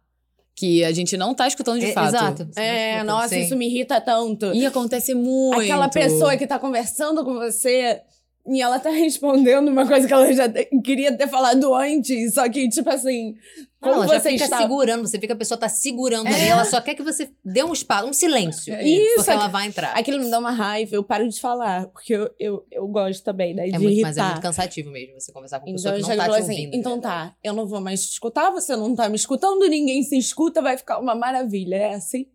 Que 0.55 0.83
a 0.83 0.91
gente 0.91 1.17
não 1.17 1.33
tá 1.33 1.47
escutando 1.47 1.79
de 1.79 1.87
é, 1.87 1.93
fato. 1.93 2.09
Exato. 2.09 2.49
É, 2.55 3.03
nossa, 3.03 3.29
sim. 3.29 3.41
isso 3.41 3.55
me 3.55 3.65
irrita 3.65 3.99
tanto. 3.99 4.53
E 4.53 4.63
acontece 4.67 5.15
muito. 5.15 5.61
Aquela 5.61 5.89
pessoa 5.89 6.37
que 6.37 6.45
tá 6.45 6.59
conversando 6.59 7.25
com 7.25 7.33
você 7.33 8.01
e 8.45 8.61
ela 8.61 8.79
tá 8.79 8.89
respondendo 8.91 9.69
uma 9.69 9.87
coisa 9.87 10.07
que 10.07 10.13
ela 10.13 10.31
já 10.33 10.49
te, 10.49 10.65
queria 10.83 11.15
ter 11.15 11.27
falado 11.27 11.73
antes, 11.73 12.33
só 12.33 12.47
que, 12.49 12.67
tipo 12.69 12.89
assim. 12.89 13.35
Como 13.79 13.95
ela 13.95 14.07
você 14.07 14.31
fica 14.31 14.45
está... 14.45 14.59
segurando, 14.59 15.05
você 15.05 15.19
fica, 15.19 15.33
a 15.33 15.35
pessoa 15.35 15.57
tá 15.57 15.67
segurando 15.67 16.27
é. 16.27 16.33
ali, 16.33 16.47
ela 16.47 16.63
só 16.63 16.79
quer 16.79 16.95
que 16.95 17.03
você 17.03 17.29
dê 17.43 17.61
um 17.63 17.73
espaço, 17.73 18.07
um 18.07 18.13
silêncio. 18.13 18.73
É 18.73 18.81
isso. 18.81 19.15
Porque 19.15 19.31
ela 19.31 19.49
vai 19.49 19.67
entrar. 19.67 19.91
Aquilo 19.91 20.19
me 20.19 20.31
dá 20.31 20.39
uma 20.39 20.51
raiva, 20.51 20.95
eu 20.95 21.03
paro 21.03 21.27
de 21.27 21.37
falar, 21.37 21.87
porque 21.87 22.13
eu, 22.13 22.33
eu, 22.39 22.65
eu 22.71 22.87
gosto 22.87 23.21
também, 23.25 23.53
né? 23.53 23.65
De 23.65 23.75
é 23.75 23.79
muito, 23.79 24.01
Mas 24.01 24.17
é 24.17 24.23
muito 24.23 24.41
cansativo 24.41 24.89
mesmo 24.89 25.19
você 25.19 25.33
conversar 25.33 25.59
com 25.59 25.65
uma 25.65 25.77
então, 25.77 25.91
pessoa 25.91 26.13
que 26.13 26.17
não 26.17 26.25
tá 26.25 26.31
te 26.31 26.41
assim, 26.41 26.51
ouvindo. 26.51 26.75
Então 26.75 26.99
tá, 26.99 27.35
eu 27.43 27.53
não 27.53 27.67
vou 27.67 27.81
mais 27.81 28.05
te 28.05 28.11
escutar, 28.13 28.51
você 28.51 28.73
não 28.73 28.95
tá 28.95 29.09
me 29.09 29.17
escutando, 29.17 29.67
ninguém 29.67 30.01
se 30.01 30.17
escuta, 30.17 30.61
vai 30.61 30.77
ficar 30.77 30.99
uma 30.99 31.13
maravilha. 31.13 31.75
É 31.75 31.93
assim? 31.95 32.27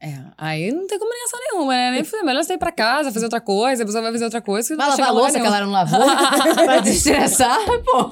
É, 0.00 0.18
aí 0.36 0.70
não 0.70 0.86
tem 0.86 0.98
comunicação 0.98 1.40
nenhuma, 1.40 1.72
né? 1.72 1.90
Nem 1.92 2.02
é 2.02 2.22
melhor 2.22 2.44
você 2.44 2.54
ir 2.54 2.58
pra 2.58 2.70
casa, 2.70 3.10
fazer 3.10 3.24
outra 3.24 3.40
coisa, 3.40 3.82
a 3.82 3.86
pessoa 3.86 4.02
vai 4.02 4.12
fazer 4.12 4.24
outra 4.24 4.42
coisa. 4.42 4.76
Vai 4.76 4.90
lavar 4.90 5.08
a 5.08 5.10
louça 5.10 5.40
que 5.40 5.46
ela 5.46 5.60
não 5.60 5.70
lavou 5.70 6.00
pra 6.64 6.80
desestressar, 6.80 7.58
pô. 7.84 8.10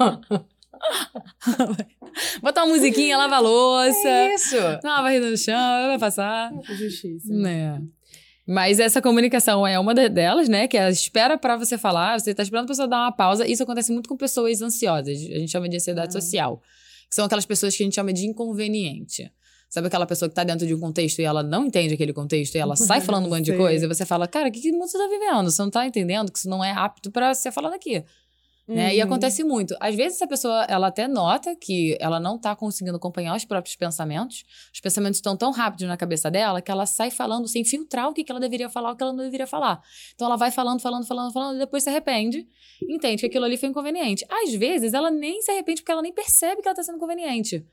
Botar 2.40 2.64
uma 2.64 2.74
musiquinha, 2.74 3.16
lava 3.16 3.36
a 3.36 3.40
louça. 3.40 4.08
É 4.08 4.34
isso. 4.34 4.56
Dá 4.82 4.94
uma 4.94 5.02
varrida 5.02 5.30
no 5.30 5.36
chão, 5.36 5.88
vai 5.88 5.98
passar. 5.98 6.52
Justiça. 6.64 7.32
Né? 7.32 7.80
Mas 8.46 8.80
essa 8.80 9.00
comunicação 9.00 9.66
é 9.66 9.78
uma 9.78 9.94
delas, 9.94 10.48
né? 10.48 10.66
Que 10.66 10.76
é 10.76 10.84
a 10.84 10.90
espera 10.90 11.38
para 11.38 11.56
você 11.56 11.78
falar, 11.78 12.18
você 12.18 12.34
tá 12.34 12.42
esperando 12.42 12.64
a 12.64 12.68
pessoa 12.68 12.88
dar 12.88 12.98
uma 12.98 13.12
pausa. 13.12 13.46
Isso 13.46 13.62
acontece 13.62 13.92
muito 13.92 14.08
com 14.08 14.16
pessoas 14.16 14.60
ansiosas. 14.60 15.18
A 15.18 15.38
gente 15.38 15.50
chama 15.50 15.68
de 15.68 15.76
ansiedade 15.76 16.08
ah. 16.08 16.20
social. 16.20 16.60
Que 17.08 17.14
são 17.14 17.24
aquelas 17.24 17.46
pessoas 17.46 17.76
que 17.76 17.82
a 17.82 17.86
gente 17.86 17.94
chama 17.94 18.12
de 18.12 18.26
inconveniente. 18.26 19.30
Sabe 19.72 19.86
aquela 19.86 20.04
pessoa 20.04 20.28
que 20.28 20.34
tá 20.34 20.44
dentro 20.44 20.66
de 20.66 20.74
um 20.74 20.78
contexto 20.78 21.20
e 21.20 21.24
ela 21.24 21.42
não 21.42 21.64
entende 21.64 21.94
aquele 21.94 22.12
contexto 22.12 22.56
e 22.56 22.58
ela 22.58 22.76
sai 22.76 23.00
falando 23.00 23.24
um 23.24 23.30
monte 23.30 23.46
de 23.46 23.56
coisa 23.56 23.86
e 23.86 23.88
você 23.88 24.04
fala, 24.04 24.28
cara, 24.28 24.50
que, 24.50 24.60
que 24.60 24.70
mundo 24.70 24.86
você 24.86 24.98
tá 24.98 25.08
vivendo? 25.08 25.50
Você 25.50 25.62
não 25.62 25.70
tá 25.70 25.86
entendendo 25.86 26.30
que 26.30 26.38
isso 26.38 26.46
não 26.50 26.62
é 26.62 26.72
apto 26.72 27.10
para 27.10 27.32
ser 27.32 27.50
falado 27.52 27.72
aqui. 27.72 28.04
Uhum. 28.68 28.74
Né? 28.74 28.94
E 28.94 28.98
uhum. 28.98 29.04
acontece 29.06 29.42
muito. 29.42 29.74
Às 29.80 29.94
vezes 29.94 30.16
essa 30.16 30.26
pessoa, 30.26 30.66
ela 30.68 30.88
até 30.88 31.08
nota 31.08 31.56
que 31.56 31.96
ela 31.98 32.20
não 32.20 32.36
tá 32.38 32.54
conseguindo 32.54 32.98
acompanhar 32.98 33.34
os 33.34 33.46
próprios 33.46 33.74
pensamentos. 33.74 34.44
Os 34.74 34.78
pensamentos 34.78 35.16
estão 35.16 35.38
tão 35.38 35.50
rápidos 35.50 35.88
na 35.88 35.96
cabeça 35.96 36.30
dela 36.30 36.60
que 36.60 36.70
ela 36.70 36.84
sai 36.84 37.10
falando 37.10 37.48
sem 37.48 37.64
filtrar 37.64 38.10
o 38.10 38.12
que, 38.12 38.22
que 38.24 38.30
ela 38.30 38.40
deveria 38.40 38.68
falar, 38.68 38.92
o 38.92 38.94
que 38.94 39.02
ela 39.02 39.14
não 39.14 39.24
deveria 39.24 39.46
falar. 39.46 39.80
Então 40.14 40.26
ela 40.26 40.36
vai 40.36 40.50
falando, 40.50 40.82
falando, 40.82 41.06
falando, 41.06 41.32
falando, 41.32 41.56
e 41.56 41.60
depois 41.60 41.82
se 41.82 41.88
arrepende, 41.88 42.46
entende 42.86 43.20
que 43.20 43.26
aquilo 43.26 43.46
ali 43.46 43.56
foi 43.56 43.70
inconveniente. 43.70 44.22
Às 44.28 44.52
vezes 44.52 44.92
ela 44.92 45.10
nem 45.10 45.40
se 45.40 45.50
arrepende 45.50 45.80
porque 45.80 45.92
ela 45.92 46.02
nem 46.02 46.12
percebe 46.12 46.60
que 46.60 46.68
ela 46.68 46.76
tá 46.76 46.82
sendo 46.82 46.96
inconveniente. 46.96 47.66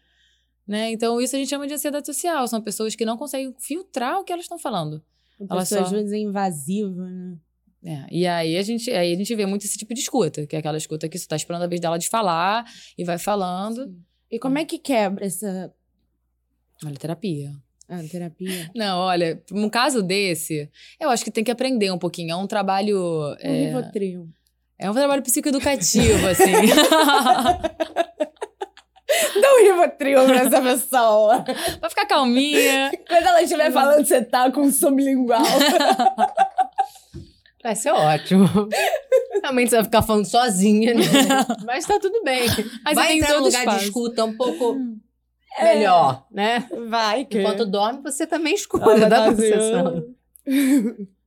Né? 0.69 0.91
Então, 0.91 1.19
isso 1.19 1.35
a 1.35 1.39
gente 1.39 1.49
chama 1.49 1.65
de 1.65 1.73
ansiedade 1.73 2.05
social. 2.05 2.47
São 2.47 2.61
pessoas 2.61 2.95
que 2.95 3.03
não 3.03 3.17
conseguem 3.17 3.51
filtrar 3.57 4.19
o 4.19 4.23
que 4.23 4.31
elas 4.31 4.45
estão 4.45 4.59
falando. 4.59 5.03
Elas 5.49 5.67
só... 5.67 5.79
às 5.81 5.89
vezes 5.89 6.11
é 6.11 6.19
invasiva, 6.19 7.09
né? 7.09 7.37
É, 7.83 8.05
e 8.11 8.27
aí 8.27 8.55
a, 8.55 8.61
gente, 8.61 8.91
aí 8.91 9.11
a 9.11 9.15
gente 9.15 9.33
vê 9.33 9.47
muito 9.47 9.65
esse 9.65 9.79
tipo 9.79 9.93
de 9.95 10.01
escuta, 10.01 10.45
que 10.45 10.55
é 10.55 10.59
aquela 10.59 10.77
escuta 10.77 11.09
que 11.09 11.17
você 11.17 11.23
está 11.23 11.35
esperando 11.35 11.63
a 11.63 11.67
vez 11.67 11.81
dela 11.81 11.97
de 11.97 12.07
falar 12.07 12.65
e 12.95 13.03
vai 13.03 13.17
falando. 13.17 13.85
Sim. 13.85 14.03
E 14.29 14.37
como 14.37 14.59
é 14.59 14.65
que 14.65 14.77
quebra 14.77 15.25
essa. 15.25 15.73
Olha, 16.85 16.95
terapia. 16.95 17.51
Ah, 17.87 18.03
terapia. 18.03 18.69
Não, 18.75 18.99
olha, 18.99 19.41
um 19.51 19.69
caso 19.69 20.03
desse, 20.03 20.69
eu 20.99 21.09
acho 21.09 21.23
que 21.23 21.31
tem 21.31 21.43
que 21.43 21.49
aprender 21.49 21.89
um 21.89 21.97
pouquinho. 21.97 22.33
É 22.33 22.35
um 22.35 22.45
trabalho. 22.45 23.31
Um 23.31 23.35
é... 23.39 23.65
Rivotril. 23.65 24.29
É 24.77 24.91
um 24.91 24.93
trabalho 24.93 25.23
psicoeducativo, 25.23 26.27
assim. 26.27 26.51
Dá 29.41 29.53
um 29.53 29.63
Rivotril 29.63 30.25
pra 30.25 30.37
essa 30.37 30.61
pessoa. 30.61 31.43
Vai 31.81 31.89
ficar 31.89 32.05
calminha. 32.05 32.91
Quando 33.07 33.27
ela 33.27 33.41
estiver 33.41 33.71
falando, 33.71 34.05
você 34.05 34.23
tá 34.23 34.51
com 34.51 34.71
sublingual. 34.71 35.41
Vai 37.63 37.75
ser 37.75 37.91
ótimo. 37.91 38.47
Realmente 39.41 39.69
você 39.69 39.75
vai 39.77 39.85
ficar 39.85 40.01
falando 40.01 40.25
sozinha, 40.25 40.93
né? 40.93 41.01
Mas 41.65 41.85
tá 41.85 41.99
tudo 41.99 42.23
bem. 42.23 42.47
Mas 42.83 42.95
vai 42.95 43.17
entrar 43.17 43.33
num 43.33 43.43
lugar 43.43 43.59
espaço. 43.59 43.79
de 43.79 43.85
escuta 43.85 44.25
um 44.25 44.35
pouco 44.35 44.77
é. 45.57 45.63
melhor, 45.63 46.25
né? 46.31 46.65
Vai. 46.87 47.25
Que... 47.25 47.39
Enquanto 47.39 47.65
dorme, 47.65 48.01
você 48.01 48.25
também 48.25 48.53
escuta 48.53 49.07
da 49.07 49.23
processão. 49.25 50.05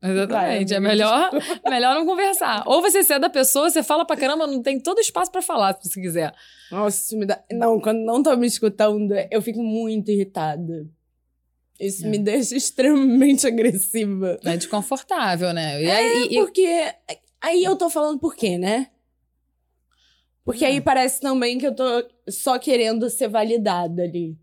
Exatamente. 0.03 0.74
é 0.74 0.80
melhor, 0.80 1.30
melhor 1.68 1.94
não 1.94 2.05
conversar. 2.05 2.64
Ou 2.66 2.82
você 2.82 3.00
é 3.12 3.18
da 3.18 3.30
pessoa, 3.30 3.70
você 3.70 3.82
fala 3.82 4.05
pra 4.05 4.16
caramba, 4.16 4.46
não 4.46 4.61
tem 4.61 4.80
todo 4.80 5.00
espaço 5.00 5.30
para 5.30 5.40
falar, 5.40 5.78
se 5.80 5.88
você 5.88 6.00
quiser. 6.00 6.34
Nossa, 6.70 7.05
isso 7.05 7.16
me 7.16 7.24
dá. 7.24 7.40
Não, 7.53 7.80
quando 7.80 8.00
não 8.00 8.22
tá 8.22 8.34
me 8.34 8.46
escutando, 8.46 9.14
eu 9.30 9.40
fico 9.40 9.62
muito 9.62 10.11
irritada. 10.11 10.86
Isso 11.78 12.05
é. 12.05 12.09
me 12.09 12.18
deixa 12.18 12.57
extremamente 12.57 13.46
agressiva. 13.46 14.38
É 14.44 14.57
desconfortável, 14.57 15.53
né? 15.53 15.82
E 15.82 15.90
aí, 15.90 16.22
é, 16.22 16.32
e, 16.32 16.38
porque. 16.38 16.94
Aí 17.40 17.64
eu 17.64 17.76
tô 17.76 17.90
falando 17.90 18.18
por 18.18 18.34
quê, 18.34 18.57
né? 18.57 18.88
Porque 20.44 20.64
aí 20.64 20.76
é. 20.76 20.80
parece 20.80 21.20
também 21.20 21.59
que 21.59 21.66
eu 21.66 21.74
tô 21.74 21.84
só 22.28 22.59
querendo 22.59 23.09
ser 23.09 23.28
validada 23.28 24.03
ali. 24.03 24.36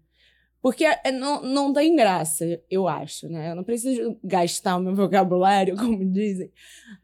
Porque 0.62 0.84
é, 0.84 1.12
não, 1.12 1.42
não 1.42 1.72
tem 1.72 1.96
graça, 1.96 2.62
eu 2.70 2.86
acho, 2.88 3.30
né? 3.30 3.52
Eu 3.52 3.56
não 3.56 3.64
preciso 3.64 4.20
gastar 4.22 4.76
o 4.76 4.82
meu 4.82 4.94
vocabulário, 4.94 5.76
como 5.78 6.04
dizem. 6.12 6.52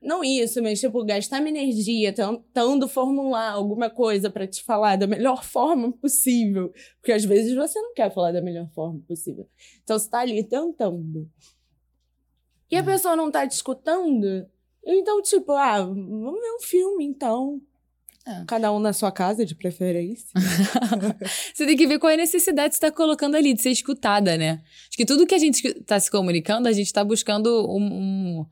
Não 0.01 0.23
isso, 0.23 0.61
mas, 0.61 0.79
tipo, 0.79 1.03
gastar 1.05 1.39
minha 1.39 1.61
energia 1.61 2.11
tentando 2.11 2.87
formular 2.87 3.51
alguma 3.51 3.89
coisa 3.89 4.29
para 4.29 4.45
te 4.45 4.61
falar 4.61 4.97
da 4.97 5.07
melhor 5.07 5.43
forma 5.43 5.91
possível. 5.93 6.73
Porque 6.99 7.13
às 7.13 7.23
vezes 7.23 7.55
você 7.55 7.79
não 7.79 7.93
quer 7.93 8.13
falar 8.13 8.33
da 8.33 8.41
melhor 8.41 8.69
forma 8.71 8.99
possível. 9.07 9.47
Então 9.83 9.97
você 9.97 10.09
tá 10.09 10.19
ali 10.19 10.43
tentando. 10.43 11.29
E 12.69 12.75
a 12.75 12.81
hum. 12.81 12.85
pessoa 12.85 13.15
não 13.15 13.31
tá 13.31 13.47
te 13.47 13.53
escutando. 13.53 14.45
Então, 14.85 15.21
tipo, 15.21 15.53
ah, 15.53 15.81
vamos 15.81 16.41
ver 16.41 16.51
um 16.51 16.61
filme 16.61 17.05
então. 17.05 17.61
É. 18.27 18.43
Cada 18.47 18.71
um 18.71 18.79
na 18.79 18.91
sua 18.91 19.11
casa, 19.11 19.45
de 19.45 19.53
preferência. 19.53 20.27
você 21.53 21.63
tem 21.63 21.77
que 21.77 21.85
ver 21.85 21.99
qual 21.99 22.09
é 22.09 22.15
a 22.15 22.17
necessidade 22.17 22.69
que 22.69 22.75
você 22.75 22.85
está 22.87 22.91
colocando 22.91 23.35
ali, 23.35 23.53
de 23.53 23.61
ser 23.61 23.69
escutada, 23.69 24.35
né? 24.35 24.63
Acho 24.89 24.97
que 24.97 25.05
tudo 25.05 25.27
que 25.27 25.35
a 25.35 25.37
gente 25.37 25.67
está 25.67 25.99
se 25.99 26.09
comunicando, 26.09 26.67
a 26.67 26.71
gente 26.71 26.87
está 26.87 27.03
buscando 27.03 27.67
um. 27.69 27.83
um... 27.83 28.45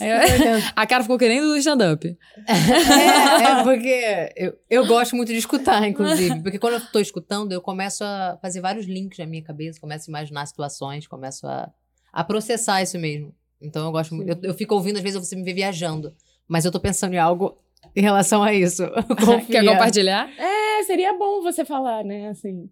a 0.74 0.86
cara 0.86 1.02
ficou 1.02 1.18
querendo 1.18 1.48
do 1.48 1.56
stand-up. 1.58 2.06
É, 2.48 3.42
é, 3.42 3.62
porque 3.62 4.32
eu, 4.36 4.58
eu 4.68 4.86
gosto 4.86 5.14
muito 5.14 5.28
de 5.28 5.38
escutar, 5.38 5.86
inclusive. 5.86 6.40
Porque 6.40 6.58
quando 6.58 6.74
eu 6.74 6.78
estou 6.78 7.00
escutando, 7.00 7.52
eu 7.52 7.60
começo 7.60 8.02
a 8.04 8.38
fazer 8.40 8.60
vários 8.60 8.86
links 8.86 9.18
na 9.18 9.26
minha 9.26 9.42
cabeça, 9.42 9.80
começo 9.80 10.08
a 10.08 10.10
imaginar 10.10 10.46
situações, 10.46 11.06
começo 11.06 11.46
a, 11.46 11.70
a 12.12 12.24
processar 12.24 12.82
isso 12.82 12.98
mesmo. 12.98 13.34
Então 13.60 13.84
eu 13.86 13.92
gosto 13.92 14.14
muito. 14.14 14.30
Eu, 14.30 14.38
eu 14.42 14.54
fico 14.54 14.74
ouvindo, 14.74 14.96
às 14.96 15.02
vezes 15.02 15.18
você 15.18 15.36
me 15.36 15.42
vê 15.42 15.52
viajando. 15.52 16.14
Mas 16.46 16.64
eu 16.64 16.72
tô 16.72 16.80
pensando 16.80 17.14
em 17.14 17.18
algo 17.18 17.58
em 17.94 18.02
relação 18.02 18.42
a 18.42 18.52
isso. 18.52 18.82
Quer 19.50 19.64
compartilhar? 19.64 20.30
É, 20.38 20.82
seria 20.84 21.12
bom 21.12 21.42
você 21.42 21.64
falar, 21.64 22.04
né? 22.04 22.28
Assim. 22.28 22.70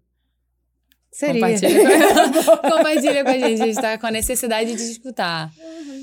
Seria. 1.11 1.41
Compartilha 1.41 1.79
com, 1.83 2.69
compartilha 2.69 3.23
com 3.23 3.29
a 3.29 3.39
gente. 3.39 3.61
A 3.61 3.65
gente 3.65 3.81
tá 3.81 3.97
com 3.97 4.07
a 4.07 4.11
necessidade 4.11 4.75
de 4.75 4.81
escutar, 4.81 5.51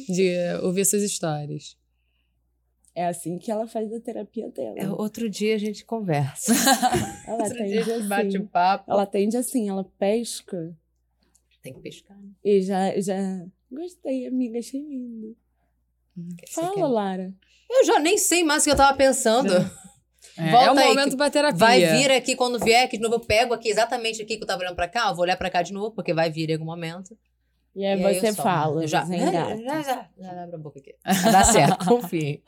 de 0.09 0.33
ouvir 0.63 0.85
suas 0.85 1.03
histórias. 1.03 1.77
É 2.97 3.07
assim 3.07 3.39
que 3.39 3.51
ela 3.51 3.67
faz 3.67 3.93
a 3.93 4.01
terapia 4.01 4.49
dela. 4.51 4.75
É, 4.79 4.89
outro 4.89 5.29
dia 5.29 5.57
a 5.57 5.59
gente 5.59 5.85
conversa. 5.85 6.53
Ela 7.27 7.43
outro 7.43 7.55
atende 7.55 7.73
dia 7.73 7.81
a 7.81 7.85
gente 7.85 7.99
assim. 7.99 8.09
bate 8.09 8.39
o 8.39 8.47
papo. 8.47 8.93
Ela 8.93 9.03
atende 9.03 9.37
assim, 9.37 9.69
ela 9.69 9.85
pesca 9.99 10.77
Tem 11.61 11.75
que 11.75 11.81
pescar. 11.81 12.17
né? 12.17 12.31
e 12.45 12.63
já, 12.63 13.01
já... 13.01 13.47
Gostei, 13.71 14.29
amiga, 14.29 14.61
achei 14.61 14.81
lindo. 14.81 15.37
Você 16.17 16.61
Fala, 16.61 16.75
quer- 16.75 16.85
Lara. 16.87 17.35
Eu 17.71 17.85
já 17.87 17.99
nem 17.99 18.17
sei 18.19 18.45
mais 18.45 18.63
o 18.63 18.67
que 18.67 18.71
eu 18.73 18.77
tava 18.77 18.97
pensando. 18.97 19.49
É, 20.37 20.51
Volta 20.51 20.81
é 20.81 20.83
aí, 20.85 20.89
momento 20.89 21.11
que 21.11 21.17
pra 21.17 21.31
terapia. 21.31 21.57
Vai 21.57 21.81
vir 21.81 22.11
aqui 22.11 22.35
quando 22.35 22.59
vier, 22.59 22.89
que 22.89 22.97
de 22.97 23.03
novo 23.05 23.15
eu 23.17 23.21
pego 23.21 23.55
aqui 23.55 23.69
exatamente 23.69 24.21
aqui 24.21 24.37
que 24.37 24.43
eu 24.43 24.47
tava 24.47 24.63
olhando 24.63 24.75
pra 24.75 24.89
cá. 24.89 25.07
Eu 25.09 25.15
vou 25.15 25.23
olhar 25.23 25.37
pra 25.37 25.49
cá 25.49 25.63
de 25.63 25.73
novo, 25.73 25.93
porque 25.93 26.13
vai 26.13 26.29
vir 26.29 26.51
em 26.51 26.55
algum 26.55 26.65
momento. 26.65 27.17
E 27.77 27.85
aí 27.85 28.01
E 28.01 28.05
aí 28.07 28.15
você 28.15 28.27
solto. 28.33 28.43
fala, 28.43 28.87
já, 28.87 29.05
já, 29.05 29.17
já, 29.57 29.83
já, 29.83 30.09
já 30.21 30.43
abre 30.45 30.55
a 30.55 30.59
boca 30.59 30.79
aqui. 30.79 30.95
Dar 31.33 31.45
certo, 31.45 31.85
confiem. 31.87 32.41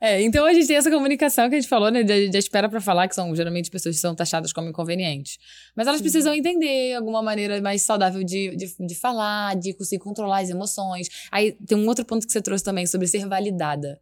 É, 0.00 0.20
então 0.20 0.44
a 0.44 0.52
gente 0.52 0.66
tem 0.66 0.76
essa 0.76 0.90
comunicação 0.90 1.48
que 1.48 1.54
a 1.56 1.60
gente 1.60 1.68
falou, 1.68 1.90
né? 1.90 2.02
De, 2.02 2.36
espera 2.36 2.68
pra 2.68 2.80
falar, 2.80 3.08
que 3.08 3.14
são 3.14 3.34
geralmente 3.34 3.70
pessoas 3.70 3.94
que 3.94 4.00
são 4.02 4.14
taxadas 4.14 4.52
como 4.52 4.68
inconvenientes. 4.68 5.38
Mas 5.74 5.86
elas 5.86 6.00
precisam 6.02 6.34
entender 6.34 6.94
alguma 6.94 7.22
maneira 7.22 7.60
mais 7.62 7.82
saudável 7.82 8.22
de, 8.22 8.54
de, 8.54 8.74
de 8.86 8.94
falar, 8.94 9.56
de 9.56 9.72
conseguir 9.72 10.02
controlar 10.02 10.40
as 10.42 10.50
emoções. 10.50 11.08
Aí 11.32 11.52
tem 11.52 11.78
um 11.78 11.86
outro 11.88 12.04
ponto 12.04 12.26
que 12.26 12.32
você 12.32 12.42
trouxe 12.42 12.62
também 12.62 12.86
sobre 12.86 13.06
ser 13.06 13.26
validada. 13.26 13.98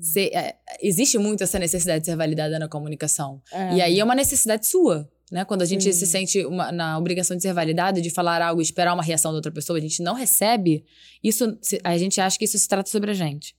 Ser- 0.00 0.34
é, 0.34 0.56
existe 0.80 1.18
muito 1.18 1.44
essa 1.44 1.58
necessidade 1.58 2.00
de 2.00 2.06
ser 2.06 2.16
validada 2.16 2.58
na 2.58 2.66
comunicação. 2.68 3.40
É. 3.52 3.74
E 3.74 3.80
aí 3.82 4.00
é 4.00 4.04
uma 4.04 4.14
necessidade 4.14 4.66
sua. 4.66 5.08
Né? 5.32 5.46
Quando 5.46 5.62
a 5.62 5.64
gente 5.64 5.84
Sim. 5.84 5.92
se 5.92 6.06
sente 6.06 6.44
uma- 6.44 6.70
na 6.70 6.98
obrigação 6.98 7.34
de 7.34 7.42
ser 7.42 7.54
validado, 7.54 8.02
de 8.02 8.10
falar 8.10 8.42
algo 8.42 8.60
e 8.60 8.64
esperar 8.64 8.92
uma 8.92 9.02
reação 9.02 9.32
da 9.32 9.36
outra 9.36 9.50
pessoa, 9.50 9.78
a 9.78 9.80
gente 9.80 10.02
não 10.02 10.12
recebe, 10.12 10.84
isso 11.24 11.56
a 11.82 11.96
gente 11.96 12.20
acha 12.20 12.38
que 12.38 12.44
isso 12.44 12.58
se 12.58 12.68
trata 12.68 12.90
sobre 12.90 13.12
a 13.12 13.14
gente. 13.14 13.56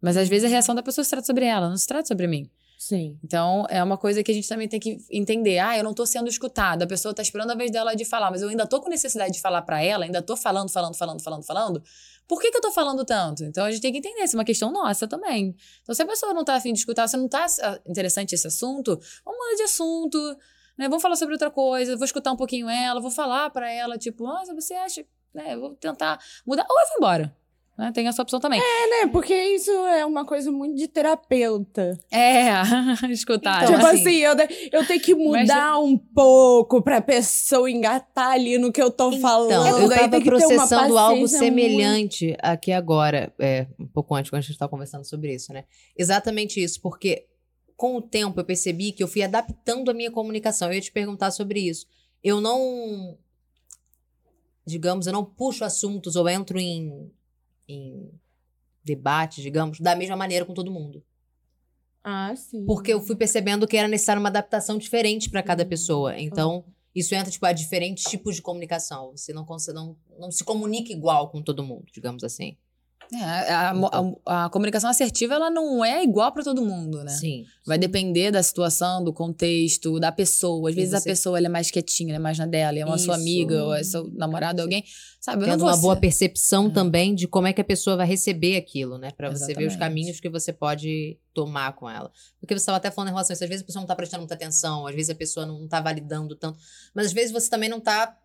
Mas 0.00 0.16
às 0.16 0.30
vezes 0.30 0.46
a 0.46 0.48
reação 0.48 0.74
da 0.74 0.82
pessoa 0.82 1.04
se 1.04 1.10
trata 1.10 1.26
sobre 1.26 1.44
ela, 1.44 1.68
não 1.68 1.76
se 1.76 1.86
trata 1.86 2.08
sobre 2.08 2.26
mim. 2.26 2.48
Sim. 2.78 3.18
Então, 3.22 3.66
é 3.68 3.84
uma 3.84 3.98
coisa 3.98 4.22
que 4.22 4.32
a 4.32 4.34
gente 4.34 4.48
também 4.48 4.66
tem 4.66 4.80
que 4.80 4.96
entender. 5.10 5.58
Ah, 5.58 5.76
eu 5.76 5.84
não 5.84 5.92
tô 5.92 6.06
sendo 6.06 6.26
escutada. 6.26 6.86
A 6.86 6.88
pessoa 6.88 7.12
tá 7.12 7.20
esperando 7.20 7.50
a 7.50 7.54
vez 7.54 7.70
dela 7.70 7.94
de 7.94 8.06
falar, 8.06 8.30
mas 8.30 8.40
eu 8.40 8.48
ainda 8.48 8.66
tô 8.66 8.80
com 8.80 8.88
necessidade 8.88 9.34
de 9.34 9.40
falar 9.42 9.60
para 9.60 9.82
ela, 9.82 10.06
ainda 10.06 10.22
tô 10.22 10.34
falando, 10.38 10.70
falando, 10.70 10.96
falando, 10.96 11.22
falando, 11.22 11.42
falando. 11.44 11.82
Por 12.26 12.40
que, 12.40 12.50
que 12.50 12.56
eu 12.56 12.62
tô 12.62 12.72
falando 12.72 13.04
tanto? 13.04 13.44
Então, 13.44 13.66
a 13.66 13.70
gente 13.70 13.82
tem 13.82 13.92
que 13.92 13.98
entender. 13.98 14.24
Isso 14.24 14.34
é 14.34 14.38
uma 14.38 14.44
questão 14.46 14.72
nossa 14.72 15.06
também. 15.06 15.54
Então, 15.82 15.94
se 15.94 16.00
a 16.00 16.06
pessoa 16.06 16.32
não 16.32 16.42
tá 16.42 16.54
afim 16.54 16.72
de 16.72 16.78
escutar, 16.78 17.06
se 17.06 17.18
não 17.18 17.28
tá 17.28 17.44
ah, 17.62 17.78
interessante 17.86 18.34
esse 18.34 18.46
assunto, 18.46 18.98
vamos 19.22 19.38
mudar 19.38 19.56
de 19.56 19.62
assunto, 19.64 20.36
né? 20.80 20.88
Vamos 20.88 21.02
falar 21.02 21.14
sobre 21.16 21.34
outra 21.34 21.50
coisa, 21.50 21.94
vou 21.96 22.04
escutar 22.06 22.32
um 22.32 22.36
pouquinho 22.36 22.68
ela, 22.70 23.00
vou 23.00 23.10
falar 23.10 23.50
para 23.50 23.70
ela, 23.70 23.98
tipo, 23.98 24.24
nossa, 24.24 24.54
você 24.54 24.72
acha, 24.74 25.04
né? 25.34 25.54
Eu 25.54 25.60
vou 25.60 25.74
tentar 25.74 26.18
mudar, 26.46 26.66
ou 26.68 26.80
eu 26.80 26.86
vou 26.88 26.96
embora. 26.96 27.36
Né? 27.78 27.92
Tem 27.94 28.06
essa 28.06 28.20
opção 28.20 28.38
também. 28.40 28.60
É, 28.60 28.90
né? 29.04 29.10
Porque 29.10 29.34
isso 29.34 29.70
é 29.70 30.04
uma 30.04 30.26
coisa 30.26 30.52
muito 30.52 30.74
de 30.76 30.86
terapeuta. 30.86 31.98
É, 32.10 32.50
escutar. 33.10 33.62
Então, 33.64 33.74
tipo 33.74 33.86
né? 33.86 33.92
assim, 33.98 34.16
eu, 34.16 34.34
de- 34.34 34.68
eu 34.70 34.86
tenho 34.86 35.00
que 35.00 35.14
Mas- 35.14 35.42
mudar 35.48 35.78
um 35.78 35.96
pouco 35.96 36.82
pra 36.82 37.00
pessoa 37.00 37.70
engatar 37.70 38.32
ali 38.32 38.58
no 38.58 38.70
que 38.70 38.82
eu 38.82 38.90
tô 38.90 39.12
falando. 39.12 39.66
Então, 39.66 39.80
eu 39.80 39.90
Aí 39.92 39.98
tava 40.10 40.20
processando 40.20 40.98
algo 40.98 41.26
semelhante 41.28 42.36
aqui 42.42 42.70
agora, 42.72 43.32
é, 43.38 43.66
um 43.78 43.86
pouco 43.86 44.14
antes, 44.14 44.30
quando 44.30 44.40
a 44.40 44.42
gente 44.42 44.52
estava 44.52 44.68
conversando 44.70 45.04
sobre 45.04 45.34
isso, 45.34 45.50
né? 45.52 45.64
Exatamente 45.96 46.62
isso, 46.62 46.82
porque 46.82 47.26
com 47.80 47.96
o 47.96 48.02
tempo 48.02 48.38
eu 48.38 48.44
percebi 48.44 48.92
que 48.92 49.02
eu 49.02 49.08
fui 49.08 49.22
adaptando 49.22 49.90
a 49.90 49.94
minha 49.94 50.10
comunicação. 50.10 50.68
Eu 50.68 50.74
ia 50.74 50.82
te 50.82 50.92
perguntar 50.92 51.30
sobre 51.30 51.60
isso. 51.60 51.86
Eu 52.22 52.38
não, 52.38 53.16
digamos, 54.66 55.06
eu 55.06 55.14
não 55.14 55.24
puxo 55.24 55.64
assuntos 55.64 56.14
ou 56.14 56.28
entro 56.28 56.58
em, 56.60 57.10
em 57.66 58.10
debate, 58.84 59.40
digamos, 59.40 59.80
da 59.80 59.96
mesma 59.96 60.14
maneira 60.14 60.44
com 60.44 60.52
todo 60.52 60.70
mundo. 60.70 61.02
Ah, 62.04 62.36
sim. 62.36 62.66
Porque 62.66 62.92
eu 62.92 63.00
fui 63.00 63.16
percebendo 63.16 63.66
que 63.66 63.78
era 63.78 63.88
necessário 63.88 64.20
uma 64.20 64.28
adaptação 64.28 64.76
diferente 64.76 65.30
para 65.30 65.42
cada 65.42 65.64
Hum. 65.64 65.68
pessoa. 65.68 66.20
Então, 66.20 66.66
isso 66.94 67.14
entra, 67.14 67.30
tipo, 67.30 67.46
a 67.46 67.52
diferentes 67.52 68.04
tipos 68.04 68.36
de 68.36 68.42
comunicação. 68.42 69.12
Você 69.16 69.32
não, 69.32 69.46
consegue, 69.46 69.76
não, 69.76 69.96
não 70.18 70.30
se 70.30 70.44
comunica 70.44 70.92
igual 70.92 71.30
com 71.30 71.40
todo 71.40 71.64
mundo, 71.64 71.86
digamos 71.90 72.24
assim. 72.24 72.58
É, 73.12 73.52
a, 73.52 73.72
a- 74.24 74.44
a 74.44 74.50
comunicação 74.50 74.88
assertiva, 74.88 75.34
ela 75.34 75.50
não 75.50 75.84
é 75.84 76.04
igual 76.04 76.30
para 76.30 76.44
todo 76.44 76.64
mundo, 76.64 77.02
né? 77.02 77.10
Sim. 77.10 77.44
Vai 77.66 77.76
depender 77.76 78.30
da 78.30 78.40
situação, 78.40 79.02
do 79.02 79.12
contexto, 79.12 79.98
da 79.98 80.12
pessoa. 80.12 80.70
Às 80.70 80.76
vezes 80.76 80.94
a 80.94 81.00
você- 81.00 81.10
pessoa 81.10 81.36
ela 81.36 81.46
é 81.46 81.50
mais 81.50 81.72
quietinha, 81.72 82.10
ela 82.10 82.18
é 82.18 82.22
mais 82.22 82.38
na 82.38 82.46
dela, 82.46 82.78
é 82.78 82.84
uma 82.84 82.98
sua 82.98 83.14
Isso. 83.14 83.22
amiga, 83.22 83.64
ou 83.64 83.74
é 83.74 83.82
seu 83.82 84.08
namorado, 84.12 84.62
alguém. 84.62 84.84
Sabe, 85.20 85.44
Tendo 85.44 85.64
uma 85.64 85.76
boa 85.76 85.94
ser- 85.94 86.00
percepção 86.00 86.68
É. 86.68 86.70
também 86.70 87.12
de 87.14 87.26
como 87.26 87.48
é 87.48 87.52
que 87.52 87.60
a 87.60 87.64
pessoa 87.64 87.96
vai 87.96 88.06
receber 88.06 88.56
aquilo, 88.56 88.96
né? 88.96 89.10
Pra 89.10 89.28
você 89.28 89.52
ver 89.54 89.66
os 89.66 89.74
caminhos 89.76 90.20
que 90.20 90.28
você 90.30 90.52
pode 90.52 91.18
tomar 91.34 91.72
com 91.72 91.90
ela. 91.90 92.10
Porque 92.40 92.54
você 92.54 92.60
estava 92.62 92.78
até 92.78 92.90
falando 92.92 93.08
em 93.08 93.12
relação 93.12 93.32
a 93.32 93.34
isso. 93.34 93.42
Às 93.44 93.48
vezes 93.50 93.62
a 93.64 93.66
pessoa 93.66 93.80
não 93.82 93.86
tá 93.88 93.96
prestando 93.96 94.20
muita 94.22 94.34
atenção, 94.34 94.86
às 94.86 94.94
vezes 94.94 95.10
a 95.10 95.14
pessoa 95.16 95.44
não 95.44 95.66
tá 95.66 95.80
validando 95.80 96.36
tanto. 96.36 96.58
Mas 96.94 97.06
às 97.06 97.12
vezes 97.12 97.32
você 97.32 97.50
também 97.50 97.68
não 97.68 97.80
tá 97.80 98.16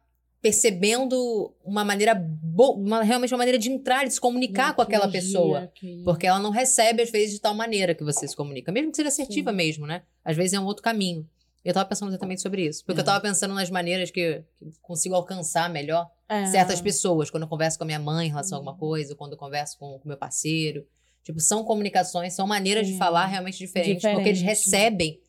percebendo 0.45 1.51
uma 1.63 1.83
maneira 1.83 2.13
boa, 2.15 2.75
uma, 2.77 3.03
realmente 3.03 3.33
uma 3.33 3.39
maneira 3.39 3.57
de 3.57 3.69
entrar, 3.69 4.05
de 4.05 4.13
se 4.13 4.21
comunicar 4.21 4.75
com 4.75 4.81
aquela 4.81 5.07
pessoa. 5.09 5.71
Porque 6.03 6.27
ela 6.27 6.39
não 6.39 6.51
recebe, 6.51 7.01
às 7.01 7.09
vezes, 7.11 7.31
de 7.35 7.41
tal 7.41 7.53
maneira 7.55 7.95
que 7.95 8.03
você 8.03 8.27
se 8.27 8.35
comunica. 8.35 8.71
Mesmo 8.71 8.91
que 8.91 8.97
seja 8.97 9.09
assertiva 9.09 9.49
Sim. 9.51 9.57
mesmo, 9.57 9.87
né? 9.87 10.03
Às 10.23 10.35
vezes 10.37 10.53
é 10.53 10.59
um 10.59 10.65
outro 10.65 10.83
caminho. 10.83 11.27
Eu 11.63 11.73
tava 11.73 11.89
pensando 11.89 12.09
exatamente 12.09 12.41
sobre 12.41 12.63
isso. 12.67 12.85
Porque 12.85 12.99
É. 12.99 13.01
eu 13.01 13.05
tava 13.05 13.19
pensando 13.21 13.53
nas 13.55 13.69
maneiras 13.71 14.11
que, 14.11 14.43
que 14.59 14.79
consigo 14.81 15.15
alcançar 15.15 15.67
melhor 15.69 16.07
É. 16.29 16.45
certas 16.45 16.79
pessoas. 16.79 17.29
Quando 17.31 17.43
eu 17.43 17.49
converso 17.49 17.77
com 17.77 17.83
a 17.83 17.87
minha 17.87 17.99
mãe 17.99 18.27
em 18.27 18.29
relação 18.29 18.57
a 18.57 18.61
Hum. 18.61 18.65
alguma 18.67 18.77
coisa, 18.77 19.15
quando 19.15 19.31
eu 19.33 19.37
converso 19.37 19.77
com 19.79 19.95
o 19.95 20.01
meu 20.07 20.17
parceiro. 20.17 20.85
Tipo, 21.23 21.39
são 21.39 21.63
comunicações, 21.63 22.33
são 22.33 22.45
maneiras 22.45 22.85
de 22.85 22.95
falar 22.97 23.25
realmente 23.25 23.57
diferentes. 23.57 24.03
Porque 24.03 24.29
eles 24.29 24.37
Diferente. 24.39 24.43
recebem 24.63 25.19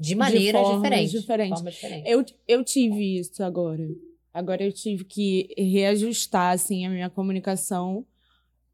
de 0.00 0.16
maneiras 0.16 0.60
formas 0.60 0.82
diferentes. 0.82 1.12
diferentes. 1.12 1.54
formas 1.58 1.74
diferentes. 1.74 2.10
Eu, 2.10 2.24
eu 2.48 2.64
tive 2.64 3.18
isso 3.20 3.40
agora. 3.44 3.86
Agora 4.34 4.64
eu 4.64 4.72
tive 4.72 5.04
que 5.04 5.54
reajustar, 5.56 6.52
assim, 6.52 6.84
a 6.84 6.90
minha 6.90 7.08
comunicação. 7.08 8.04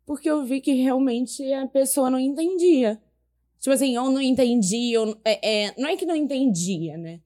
Porque 0.06 0.28
eu 0.28 0.42
vi 0.42 0.62
que 0.62 0.72
realmente 0.72 1.52
a 1.52 1.66
pessoa 1.68 2.08
não 2.08 2.18
entendia. 2.18 2.98
Tipo 3.60 3.74
assim, 3.74 3.94
eu 3.94 4.10
não 4.10 4.22
entendi. 4.22 4.92
Eu, 4.92 5.20
é, 5.22 5.66
é, 5.66 5.74
não 5.76 5.90
é 5.90 5.96
que 5.98 6.06
não 6.06 6.16
entendia, 6.16 6.96
né? 6.96 7.20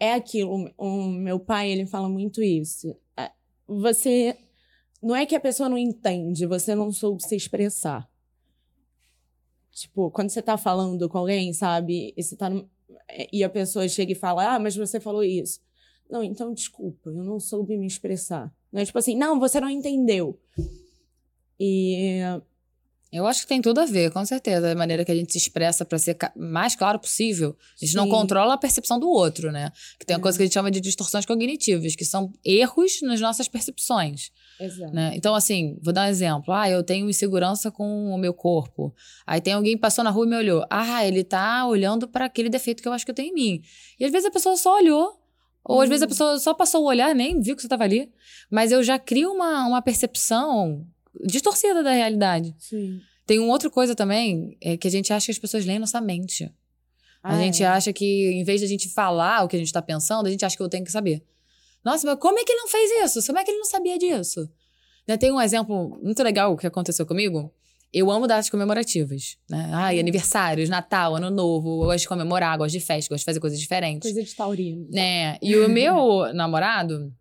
É 0.00 0.12
aquilo. 0.14 0.68
O 0.76 1.06
meu 1.06 1.38
pai, 1.38 1.70
ele 1.70 1.86
fala 1.86 2.08
muito 2.08 2.42
isso. 2.42 2.96
É, 3.16 3.30
Você... 3.68 4.36
Não 5.00 5.14
é 5.14 5.24
que 5.24 5.36
a 5.36 5.40
pessoa 5.40 5.68
não 5.68 5.76
entende, 5.76 6.46
você 6.46 6.74
não 6.74 6.90
soube 6.90 7.22
se 7.22 7.36
expressar. 7.36 8.08
Tipo, 9.70 10.10
quando 10.10 10.30
você 10.30 10.40
tá 10.40 10.56
falando 10.56 11.08
com 11.10 11.18
alguém, 11.18 11.52
sabe? 11.52 12.14
E, 12.16 12.36
tá 12.36 12.50
é, 13.08 13.28
e 13.30 13.44
a 13.44 13.50
pessoa 13.50 13.86
chega 13.86 14.12
e 14.12 14.14
fala, 14.14 14.54
ah, 14.54 14.58
mas 14.58 14.74
você 14.74 14.98
falou 14.98 15.22
isso. 15.22 15.60
Não, 16.14 16.22
então 16.22 16.54
desculpa, 16.54 17.10
eu 17.10 17.24
não 17.24 17.40
soube 17.40 17.76
me 17.76 17.88
expressar. 17.88 18.54
Não 18.72 18.80
é 18.80 18.84
tipo 18.84 18.96
assim, 18.96 19.16
não, 19.16 19.40
você 19.40 19.60
não 19.60 19.68
entendeu. 19.68 20.38
E 21.58 22.20
Eu 23.12 23.26
acho 23.28 23.42
que 23.42 23.46
tem 23.48 23.62
tudo 23.62 23.80
a 23.80 23.84
ver, 23.84 24.10
com 24.12 24.24
certeza. 24.24 24.72
A 24.72 24.74
maneira 24.74 25.04
que 25.04 25.10
a 25.12 25.14
gente 25.14 25.30
se 25.32 25.38
expressa 25.38 25.84
para 25.84 25.98
ser 25.98 26.16
mais 26.36 26.74
claro 26.74 26.98
possível. 26.98 27.56
A 27.80 27.84
gente 27.84 27.94
não 27.94 28.04
Sim. 28.04 28.10
controla 28.10 28.54
a 28.54 28.58
percepção 28.58 28.98
do 28.98 29.08
outro, 29.08 29.52
né? 29.52 29.70
Que 30.00 30.04
tem 30.04 30.16
uma 30.16 30.20
É. 30.20 30.22
coisa 30.22 30.36
que 30.36 30.42
a 30.42 30.46
gente 30.46 30.54
chama 30.54 30.68
de 30.70 30.80
distorções 30.80 31.24
cognitivas, 31.24 31.94
que 31.94 32.04
são 32.04 32.32
erros 32.44 33.00
nas 33.02 33.20
nossas 33.20 33.46
percepções. 33.48 34.30
Exato. 34.60 34.92
né? 34.92 35.12
Então, 35.16 35.34
assim, 35.34 35.76
vou 35.82 35.92
dar 35.92 36.06
um 36.06 36.10
exemplo. 36.10 36.52
Ah, 36.54 36.68
eu 36.70 36.82
tenho 36.82 37.08
insegurança 37.10 37.70
com 37.72 38.10
o 38.12 38.18
meu 38.18 38.32
corpo. 38.34 38.92
Aí 39.26 39.40
tem 39.40 39.52
alguém 39.52 39.74
que 39.74 39.80
passou 39.80 40.02
na 40.04 40.10
rua 40.10 40.26
e 40.26 40.28
me 40.30 40.36
olhou. 40.36 40.64
Ah, 40.70 41.04
ele 41.06 41.22
tá 41.24 41.66
olhando 41.66 42.06
para 42.08 42.24
aquele 42.24 42.48
defeito 42.48 42.82
que 42.82 42.88
eu 42.88 42.92
acho 42.92 43.04
que 43.04 43.10
eu 43.12 43.14
tenho 43.16 43.30
em 43.30 43.34
mim. 43.34 43.62
E 43.98 44.04
às 44.04 44.10
vezes 44.12 44.26
a 44.26 44.30
pessoa 44.32 44.56
só 44.56 44.76
olhou. 44.76 45.20
Ou 45.64 45.80
às 45.80 45.88
vezes 45.88 46.02
a 46.02 46.06
Hum. 46.06 46.08
pessoa 46.08 46.38
só 46.38 46.52
passou 46.54 46.82
o 46.82 46.86
olhar, 46.86 47.14
nem 47.14 47.40
viu 47.40 47.54
que 47.56 47.62
você 47.62 47.66
estava 47.66 47.84
ali. 47.84 48.10
Mas 48.50 48.70
eu 48.72 48.82
já 48.82 48.98
crio 48.98 49.32
uma, 49.32 49.66
uma 49.66 49.80
percepção 49.82 50.86
distorcida 51.24 51.82
da 51.82 51.92
realidade. 51.92 52.54
Sim. 52.58 53.00
Tem 53.26 53.38
uma 53.38 53.52
outra 53.52 53.70
coisa 53.70 53.94
também, 53.94 54.56
é 54.60 54.76
que 54.76 54.86
a 54.86 54.90
gente 54.90 55.12
acha 55.12 55.26
que 55.26 55.32
as 55.32 55.38
pessoas 55.38 55.64
leem 55.64 55.78
nossa 55.78 56.00
mente. 56.00 56.44
A 57.22 57.34
Ah, 57.36 57.38
gente 57.38 57.62
é. 57.62 57.66
acha 57.66 57.90
que, 57.92 58.04
em 58.32 58.44
vez 58.44 58.60
de 58.60 58.66
a 58.66 58.68
gente 58.68 58.88
falar 58.90 59.42
o 59.44 59.48
que 59.48 59.56
a 59.56 59.58
gente 59.58 59.72
tá 59.72 59.80
pensando, 59.80 60.26
a 60.26 60.30
gente 60.30 60.44
acha 60.44 60.54
que 60.56 60.62
eu 60.62 60.68
tenho 60.68 60.84
que 60.84 60.92
saber. 60.92 61.22
Nossa, 61.82 62.06
mas 62.06 62.18
como 62.18 62.38
é 62.38 62.44
que 62.44 62.52
ele 62.52 62.60
não 62.60 62.68
fez 62.68 62.90
isso? 63.16 63.26
Como 63.26 63.38
é 63.38 63.44
que 63.44 63.50
ele 63.50 63.58
não 63.58 63.64
sabia 63.64 63.96
disso? 63.98 64.46
Né, 65.08 65.16
Tem 65.16 65.32
um 65.32 65.40
exemplo 65.40 65.98
muito 66.02 66.22
legal 66.22 66.54
que 66.56 66.66
aconteceu 66.66 67.06
comigo. 67.06 67.50
Eu 67.94 68.10
amo 68.10 68.26
datas 68.26 68.50
comemorativas, 68.50 69.36
né? 69.48 69.70
Ai, 69.72 70.00
aniversários, 70.00 70.68
Natal, 70.68 71.14
Ano 71.14 71.30
Novo. 71.30 71.82
Eu 71.82 71.86
gosto 71.86 72.00
de 72.00 72.08
comemorar, 72.08 72.58
gosto 72.58 72.72
de 72.72 72.80
festa, 72.80 73.08
gosto 73.14 73.20
de 73.20 73.24
fazer 73.24 73.40
coisas 73.40 73.60
diferentes. 73.60 74.10
Coisa 74.12 74.28
de 74.28 74.34
taurino. 74.34 74.88
Né? 74.90 75.38
E 75.40 75.56
o 75.56 75.68
meu 75.70 76.32
namorado, 76.34 77.12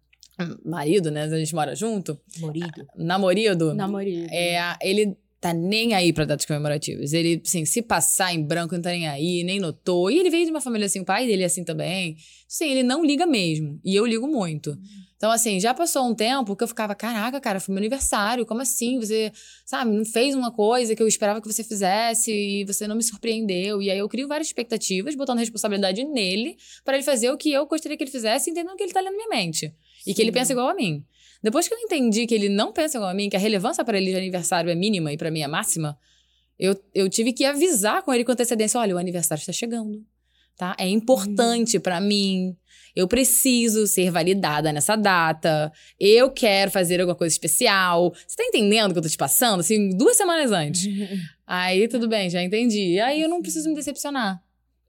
marido, 0.65 1.11
né? 1.11 1.23
A 1.23 1.37
gente 1.37 1.53
mora 1.53 1.75
junto, 1.75 2.19
Morido. 2.39 2.87
namorado, 2.97 3.73
Namorado. 3.75 4.09
é, 4.31 4.75
ele 4.81 5.15
tá 5.39 5.53
nem 5.53 5.93
aí 5.93 6.11
pra 6.13 6.23
datas 6.25 6.45
comemorativas. 6.45 7.11
Ele, 7.13 7.41
assim, 7.45 7.65
se 7.65 7.81
passar 7.81 8.33
em 8.33 8.41
branco, 8.41 8.73
não 8.75 8.81
tá 8.81 8.89
nem 8.91 9.07
aí, 9.07 9.43
nem 9.43 9.59
notou. 9.59 10.09
E 10.09 10.17
ele 10.17 10.29
veio 10.29 10.45
de 10.45 10.51
uma 10.51 10.61
família 10.61 10.85
assim, 10.85 11.01
o 11.01 11.05
pai 11.05 11.27
dele 11.27 11.43
é 11.43 11.45
assim 11.45 11.63
também. 11.65 12.15
Sim, 12.47 12.71
ele 12.71 12.81
não 12.83 13.03
liga 13.05 13.25
mesmo. 13.27 13.79
E 13.83 13.93
eu 13.93 14.05
ligo 14.05 14.25
muito. 14.25 14.77
Então, 15.23 15.31
assim, 15.31 15.57
já 15.57 15.73
passou 15.73 16.05
um 16.05 16.13
tempo 16.13 16.53
que 16.53 16.65
eu 16.65 16.67
ficava, 16.67 16.93
caraca, 16.93 17.39
cara, 17.39 17.57
foi 17.57 17.71
meu 17.71 17.79
aniversário, 17.79 18.45
como 18.45 18.59
assim? 18.59 18.99
Você, 18.99 19.31
sabe, 19.65 19.89
não 19.89 20.03
fez 20.03 20.35
uma 20.35 20.51
coisa 20.51 20.97
que 20.97 21.01
eu 21.01 21.07
esperava 21.07 21.39
que 21.39 21.47
você 21.47 21.63
fizesse 21.63 22.29
e 22.29 22.65
você 22.65 22.85
não 22.87 22.93
me 22.93 23.03
surpreendeu. 23.03 23.81
E 23.81 23.89
aí 23.89 23.97
eu 23.97 24.09
crio 24.09 24.27
várias 24.27 24.47
expectativas, 24.47 25.15
botando 25.15 25.39
responsabilidade 25.39 26.03
nele, 26.03 26.57
para 26.83 26.95
ele 26.95 27.05
fazer 27.05 27.31
o 27.31 27.37
que 27.37 27.53
eu 27.53 27.65
gostaria 27.65 27.95
que 27.95 28.03
ele 28.03 28.11
fizesse, 28.11 28.49
entendendo 28.51 28.75
que 28.75 28.83
ele 28.83 28.91
tá 28.91 28.99
lendo 28.99 29.15
minha 29.15 29.29
mente. 29.29 29.73
E 30.05 30.13
que 30.13 30.21
ele 30.21 30.29
pensa 30.29 30.51
igual 30.51 30.67
a 30.67 30.73
mim. 30.73 31.05
Depois 31.41 31.69
que 31.69 31.73
eu 31.73 31.79
entendi 31.79 32.27
que 32.27 32.35
ele 32.35 32.49
não 32.49 32.73
pensa 32.73 32.97
igual 32.97 33.09
a 33.09 33.13
mim, 33.13 33.29
que 33.29 33.37
a 33.37 33.39
relevância 33.39 33.85
para 33.85 33.97
ele 33.97 34.11
de 34.11 34.17
aniversário 34.17 34.69
é 34.69 34.75
mínima 34.75 35.13
e 35.13 35.15
para 35.15 35.31
mim 35.31 35.39
é 35.39 35.47
máxima, 35.47 35.97
eu, 36.59 36.75
eu 36.93 37.07
tive 37.07 37.31
que 37.31 37.45
avisar 37.45 38.03
com 38.03 38.13
ele 38.13 38.25
com 38.25 38.33
antecedência: 38.33 38.77
olha, 38.77 38.93
o 38.93 38.97
aniversário 38.97 39.39
está 39.39 39.53
chegando. 39.53 40.05
Tá? 40.57 40.75
É 40.77 40.87
importante 40.87 41.79
para 41.79 42.01
mim. 42.01 42.57
Eu 42.95 43.07
preciso 43.07 43.87
ser 43.87 44.11
validada 44.11 44.71
nessa 44.71 44.95
data. 44.95 45.71
Eu 45.99 46.29
quero 46.29 46.69
fazer 46.69 46.99
alguma 47.01 47.15
coisa 47.15 47.33
especial. 47.33 48.13
Você 48.27 48.35
tá 48.37 48.43
entendendo 48.43 48.91
o 48.91 48.93
que 48.93 48.99
eu 48.99 49.03
tô 49.03 49.09
te 49.09 49.17
passando? 49.17 49.61
Assim, 49.61 49.89
duas 49.97 50.15
semanas 50.15 50.51
antes. 50.51 50.83
aí, 51.47 51.87
tudo 51.87 52.07
bem, 52.07 52.29
já 52.29 52.41
entendi. 52.43 52.99
Aí 52.99 53.21
eu 53.21 53.29
não 53.29 53.41
preciso 53.41 53.67
me 53.69 53.75
decepcionar. 53.75 54.41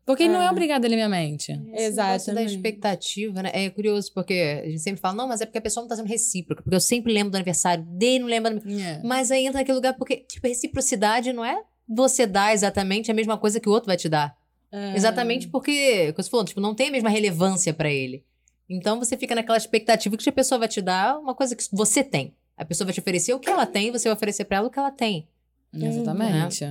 Porque 0.06 0.24
ele 0.24 0.34
não 0.34 0.42
é 0.42 0.46
Ah. 0.48 0.50
obrigado 0.52 0.84
a 0.84 0.88
ler 0.88 0.96
minha 0.96 1.08
mente. 1.08 1.50
Negócio 1.52 1.72
da 1.72 1.82
Exatamente. 2.14 2.54
expectativa, 2.54 3.42
né? 3.42 3.50
É 3.54 3.70
curioso, 3.70 4.12
porque 4.12 4.60
a 4.62 4.68
gente 4.68 4.80
sempre 4.82 5.00
fala, 5.00 5.14
não, 5.14 5.26
mas 5.26 5.40
é 5.40 5.46
porque 5.46 5.56
a 5.56 5.62
pessoa 5.62 5.80
não 5.82 5.88
tá 5.88 5.96
sendo 5.96 6.06
recíproca. 6.08 6.62
Porque 6.62 6.76
eu 6.76 6.80
sempre 6.80 7.10
lembro 7.10 7.30
do 7.30 7.36
aniversário 7.36 7.82
dele, 7.84 8.18
não 8.18 8.28
lembro. 8.28 8.60
do- 8.60 8.66
Mas 9.02 9.30
aí 9.30 9.46
entra 9.46 9.60
naquele 9.60 9.76
lugar, 9.76 9.94
porque, 9.94 10.16
tipo, 10.16 10.46
reciprocidade 10.46 11.32
não 11.32 11.42
é 11.42 11.58
você 11.88 12.26
dar 12.26 12.52
exatamente 12.52 13.10
a 13.10 13.14
mesma 13.14 13.38
coisa 13.38 13.58
que 13.58 13.66
o 13.68 13.72
outro 13.72 13.86
vai 13.86 13.96
te 13.96 14.06
dar. 14.10 14.36
É. 14.76 14.96
Exatamente 14.96 15.46
porque, 15.48 16.12
como 16.12 16.22
você 16.24 16.30
falou, 16.30 16.44
tipo, 16.44 16.60
não 16.60 16.74
tem 16.74 16.88
a 16.88 16.90
mesma 16.90 17.08
relevância 17.08 17.72
pra 17.72 17.88
ele. 17.90 18.24
Então 18.68 18.98
você 18.98 19.16
fica 19.16 19.34
naquela 19.34 19.56
expectativa 19.58 20.16
que 20.16 20.28
a 20.28 20.32
pessoa 20.32 20.58
vai 20.58 20.66
te 20.68 20.80
dar 20.82 21.18
uma 21.18 21.34
coisa 21.34 21.54
que 21.54 21.64
você 21.70 22.02
tem. 22.02 22.34
A 22.56 22.64
pessoa 22.64 22.86
vai 22.86 22.94
te 22.94 23.00
oferecer 23.00 23.32
o 23.34 23.38
que 23.38 23.48
ela 23.48 23.66
tem, 23.66 23.90
você 23.92 24.08
vai 24.08 24.16
oferecer 24.16 24.44
pra 24.46 24.56
ela 24.56 24.66
o 24.66 24.70
que 24.70 24.78
ela 24.78 24.90
tem. 24.90 25.28
Exatamente. 25.72 26.64
É, 26.64 26.70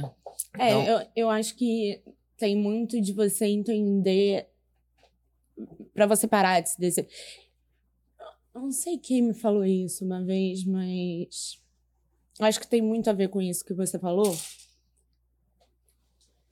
Então- 0.70 0.84
eu, 0.84 1.08
eu 1.16 1.30
acho 1.30 1.56
que 1.56 2.01
tem 2.38 2.56
muito 2.58 2.99
de 2.99 3.14
você 3.14 3.45
entender 3.45 4.47
pra 5.93 6.06
você 6.06 6.28
parar 6.28 6.60
de 6.62 6.91
se. 6.91 7.08
Eu 8.54 8.62
não 8.62 8.72
sei 8.72 8.97
quem 8.97 9.22
me 9.22 9.34
falou 9.34 9.64
isso 9.66 10.04
uma 10.06 10.24
vez, 10.24 10.64
mas 10.66 11.60
eu 12.39 12.45
acho 12.45 12.60
que 12.60 12.68
tem 12.68 12.82
muito 12.82 13.10
a 13.10 13.14
ver 13.14 13.30
com 13.30 13.41
isso 13.41 13.64
que 13.66 13.74
você 13.74 13.97
falou. 13.97 14.36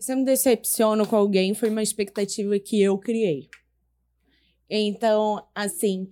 Se 0.01 0.13
eu 0.13 0.17
me 0.17 0.25
decepciono 0.25 1.07
com 1.07 1.15
alguém, 1.15 1.53
foi 1.53 1.69
uma 1.69 1.83
expectativa 1.83 2.57
que 2.57 2.81
eu 2.81 2.97
criei. 2.97 3.47
Então, 4.67 5.45
assim, 5.53 6.09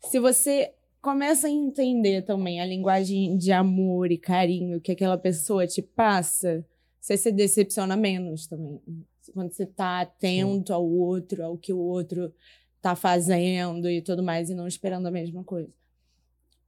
se 0.00 0.20
você 0.20 0.72
começa 1.00 1.48
a 1.48 1.50
entender 1.50 2.22
também 2.22 2.60
a 2.60 2.64
linguagem 2.64 3.36
de 3.36 3.50
amor 3.50 4.12
e 4.12 4.16
carinho 4.16 4.80
que 4.80 4.92
aquela 4.92 5.18
pessoa 5.18 5.66
te 5.66 5.82
passa, 5.82 6.64
você 7.00 7.16
se 7.16 7.32
decepciona 7.32 7.96
menos 7.96 8.46
também. 8.46 8.80
Quando 9.34 9.50
você 9.50 9.66
tá 9.66 10.02
atento 10.02 10.72
ao 10.72 10.88
outro, 10.88 11.44
ao 11.44 11.58
que 11.58 11.72
o 11.72 11.80
outro 11.80 12.32
tá 12.80 12.94
fazendo 12.94 13.90
e 13.90 14.00
tudo 14.00 14.22
mais, 14.22 14.50
e 14.50 14.54
não 14.54 14.68
esperando 14.68 15.06
a 15.06 15.10
mesma 15.10 15.42
coisa. 15.42 15.68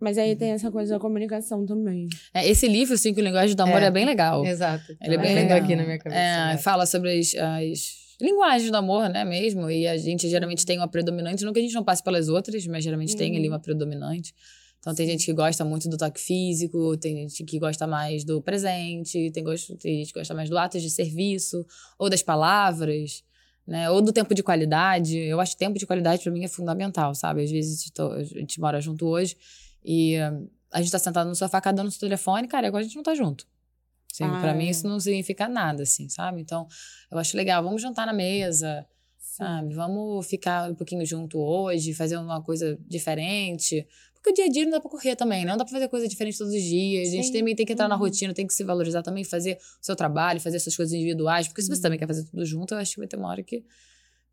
Mas 0.00 0.18
aí 0.18 0.34
tem 0.36 0.50
essa 0.50 0.70
coisa 0.70 0.94
da 0.94 1.00
comunicação 1.00 1.64
também. 1.64 2.08
É, 2.34 2.46
esse 2.48 2.66
livro, 2.68 2.96
Cinco 2.98 3.20
Linguagens 3.20 3.54
do 3.54 3.62
Amor, 3.62 3.82
é, 3.82 3.86
É. 3.86 3.90
bem 3.90 4.04
legal. 4.04 4.44
Exato. 4.44 4.84
Ele 5.00 5.14
é 5.14 5.18
bem 5.18 5.34
Lendo 5.34 5.48
legal. 5.50 5.58
aqui 5.64 5.76
na 5.76 5.84
minha 5.84 5.98
cabeça. 5.98 6.20
É, 6.20 6.46
né? 6.52 6.58
fala 6.58 6.84
sobre 6.84 7.18
as, 7.18 7.34
as 7.34 7.78
linguagens 8.20 8.70
do 8.70 8.76
amor, 8.76 9.08
né, 9.08 9.24
mesmo. 9.24 9.70
E 9.70 9.86
a 9.86 9.96
gente 9.96 10.28
geralmente 10.28 10.66
tem 10.66 10.78
uma 10.78 10.88
predominante. 10.88 11.44
Não 11.44 11.52
que 11.52 11.60
a 11.60 11.62
gente 11.62 11.74
não 11.74 11.84
passe 11.84 12.02
pelas 12.02 12.28
outras, 12.28 12.66
mas 12.66 12.84
geralmente 12.84 13.16
tem 13.16 13.34
ali 13.36 13.46
Uhum. 13.48 13.54
uma 13.54 13.60
predominante. 13.60 14.34
Então 14.80 14.94
tem 14.94 15.06
gente 15.06 15.24
que 15.24 15.32
gosta 15.32 15.64
muito 15.64 15.88
do 15.88 15.96
toque 15.96 16.20
físico, 16.20 16.94
tem 16.98 17.16
gente 17.16 17.42
que 17.44 17.58
gosta 17.58 17.86
mais 17.86 18.22
do 18.22 18.42
presente, 18.42 19.30
tem, 19.32 19.42
gosto, 19.42 19.74
tem 19.76 20.00
gente 20.00 20.12
que 20.12 20.18
gosta 20.18 20.34
mais 20.34 20.50
do 20.50 20.58
ato 20.58 20.78
de 20.78 20.90
serviço, 20.90 21.64
ou 21.98 22.10
das 22.10 22.22
palavras, 22.22 23.22
né? 23.66 23.88
Ou 23.90 24.02
do 24.02 24.12
tempo 24.12 24.34
de 24.34 24.42
qualidade. 24.42 25.16
Eu 25.18 25.40
acho 25.40 25.52
que 25.52 25.58
tempo 25.58 25.78
de 25.78 25.86
qualidade 25.86 26.22
para 26.22 26.30
mim 26.30 26.44
é 26.44 26.48
fundamental, 26.48 27.14
sabe? 27.14 27.42
Às 27.44 27.50
vezes 27.50 27.90
tô- 27.92 28.12
a 28.12 28.22
gente 28.22 28.60
mora 28.60 28.78
junto 28.80 29.06
hoje 29.06 29.36
e 29.84 30.16
a 30.72 30.80
gente 30.80 30.90
tá 30.90 30.98
sentado 30.98 31.28
no 31.28 31.34
sofá, 31.34 31.60
cada 31.60 31.82
um 31.82 31.84
no 31.84 31.90
seu 31.90 32.00
telefone, 32.00 32.48
cara, 32.48 32.66
e 32.66 32.68
agora 32.68 32.82
a 32.82 32.86
gente 32.86 32.96
não 32.96 33.02
tá 33.02 33.14
junto. 33.14 33.46
Assim, 34.12 34.24
Ah, 34.24 34.38
pra 34.40 34.54
mim 34.54 34.66
é. 34.66 34.70
isso 34.70 34.86
não 34.88 34.98
significa 35.00 35.48
nada, 35.48 35.82
assim, 35.82 36.08
sabe? 36.08 36.40
Então, 36.40 36.66
eu 37.10 37.18
acho 37.18 37.36
legal, 37.36 37.62
vamos 37.62 37.82
jantar 37.82 38.06
na 38.06 38.12
mesa, 38.12 38.86
sabe? 39.18 39.74
Vamos 39.74 40.26
ficar 40.26 40.70
um 40.70 40.74
pouquinho 40.74 41.04
junto 41.04 41.38
hoje, 41.38 41.92
fazer 41.94 42.16
uma 42.16 42.40
coisa 42.42 42.78
diferente. 42.86 43.86
Porque 44.14 44.30
o 44.30 44.34
dia 44.34 44.44
a 44.46 44.48
dia 44.48 44.64
não 44.64 44.70
dá 44.70 44.80
pra 44.80 44.88
correr 44.90 45.16
também, 45.16 45.44
né? 45.44 45.50
Não 45.50 45.58
dá 45.58 45.64
pra 45.64 45.72
fazer 45.72 45.88
coisa 45.88 46.08
diferente 46.08 46.38
todos 46.38 46.54
os 46.54 46.62
dias. 46.62 47.08
A 47.08 47.12
gente 47.12 47.26
Sim. 47.26 47.32
também 47.40 47.54
tem 47.54 47.66
que 47.66 47.72
entrar 47.74 47.88
na 47.88 47.94
Uhum. 47.96 48.00
rotina, 48.00 48.32
tem 48.32 48.46
que 48.46 48.54
se 48.54 48.64
valorizar 48.64 49.02
também, 49.02 49.22
fazer 49.22 49.58
o 49.82 49.84
seu 49.84 49.94
trabalho, 49.94 50.40
fazer 50.40 50.58
suas 50.60 50.74
coisas 50.76 50.94
individuais. 50.94 51.46
Porque 51.48 51.60
se 51.60 51.68
Uhum. 51.68 51.76
você 51.76 51.82
também 51.82 51.98
quer 51.98 52.06
fazer 52.06 52.24
tudo 52.24 52.44
junto, 52.46 52.72
eu 52.74 52.78
acho 52.78 52.92
que 52.94 52.98
vai 53.00 53.06
ter 53.08 53.16
uma 53.16 53.28
hora 53.28 53.42
que, 53.42 53.62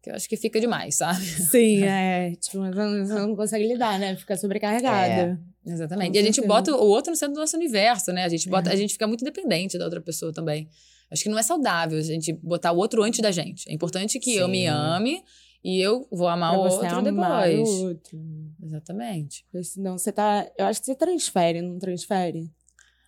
que 0.01 0.09
eu 0.09 0.15
acho 0.15 0.27
que 0.27 0.35
fica 0.37 0.59
demais, 0.59 0.95
sabe? 0.97 1.23
Sim, 1.23 1.83
é. 1.83 2.31
Tipo, 2.35 2.57
você 2.59 2.71
não, 3.13 3.27
não 3.27 3.35
consegue 3.35 3.67
lidar, 3.67 3.99
né? 3.99 4.15
Fica 4.15 4.35
sobrecarregada. 4.35 5.39
Exatamente. 5.65 6.11
Com 6.11 6.15
e 6.15 6.19
a 6.19 6.23
gente 6.23 6.35
certeza. 6.35 6.47
bota 6.53 6.75
o 6.75 6.87
outro 6.87 7.11
no 7.11 7.15
centro 7.17 7.35
do 7.35 7.39
nosso 7.39 7.55
universo, 7.55 8.11
né? 8.11 8.23
A 8.23 8.29
gente, 8.29 8.49
bota, 8.49 8.69
É. 8.69 8.73
a 8.73 8.75
gente 8.75 8.93
fica 8.93 9.05
muito 9.05 9.23
dependente 9.23 9.77
da 9.77 9.85
outra 9.85 10.01
pessoa 10.01 10.33
também. 10.33 10.67
Acho 11.11 11.23
que 11.23 11.29
não 11.29 11.37
é 11.37 11.43
saudável 11.43 11.99
a 11.99 12.01
gente 12.01 12.33
botar 12.33 12.71
o 12.71 12.77
outro 12.77 13.03
antes 13.03 13.19
da 13.19 13.31
gente. 13.31 13.69
É 13.69 13.73
importante 13.73 14.19
que 14.19 14.35
eu 14.35 14.47
me 14.47 14.61
Sim. 14.61 14.67
ame 14.67 15.23
e 15.63 15.79
eu 15.79 16.07
vou 16.11 16.27
amar 16.27 16.51
Pra 16.53 16.59
o 16.59 16.63
outro 16.63 16.87
amar 17.09 17.47
depois. 17.49 17.69
o 17.69 17.83
outro. 17.89 18.19
Exatamente. 18.63 19.45
Porque 19.51 19.63
senão 19.65 19.97
você 19.97 20.11
tá. 20.11 20.49
Eu 20.57 20.65
acho 20.65 20.79
que 20.79 20.85
você 20.87 20.95
transfere, 20.95 21.61
não 21.61 21.77
transfere? 21.77 22.49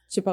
Tipo, 0.10 0.30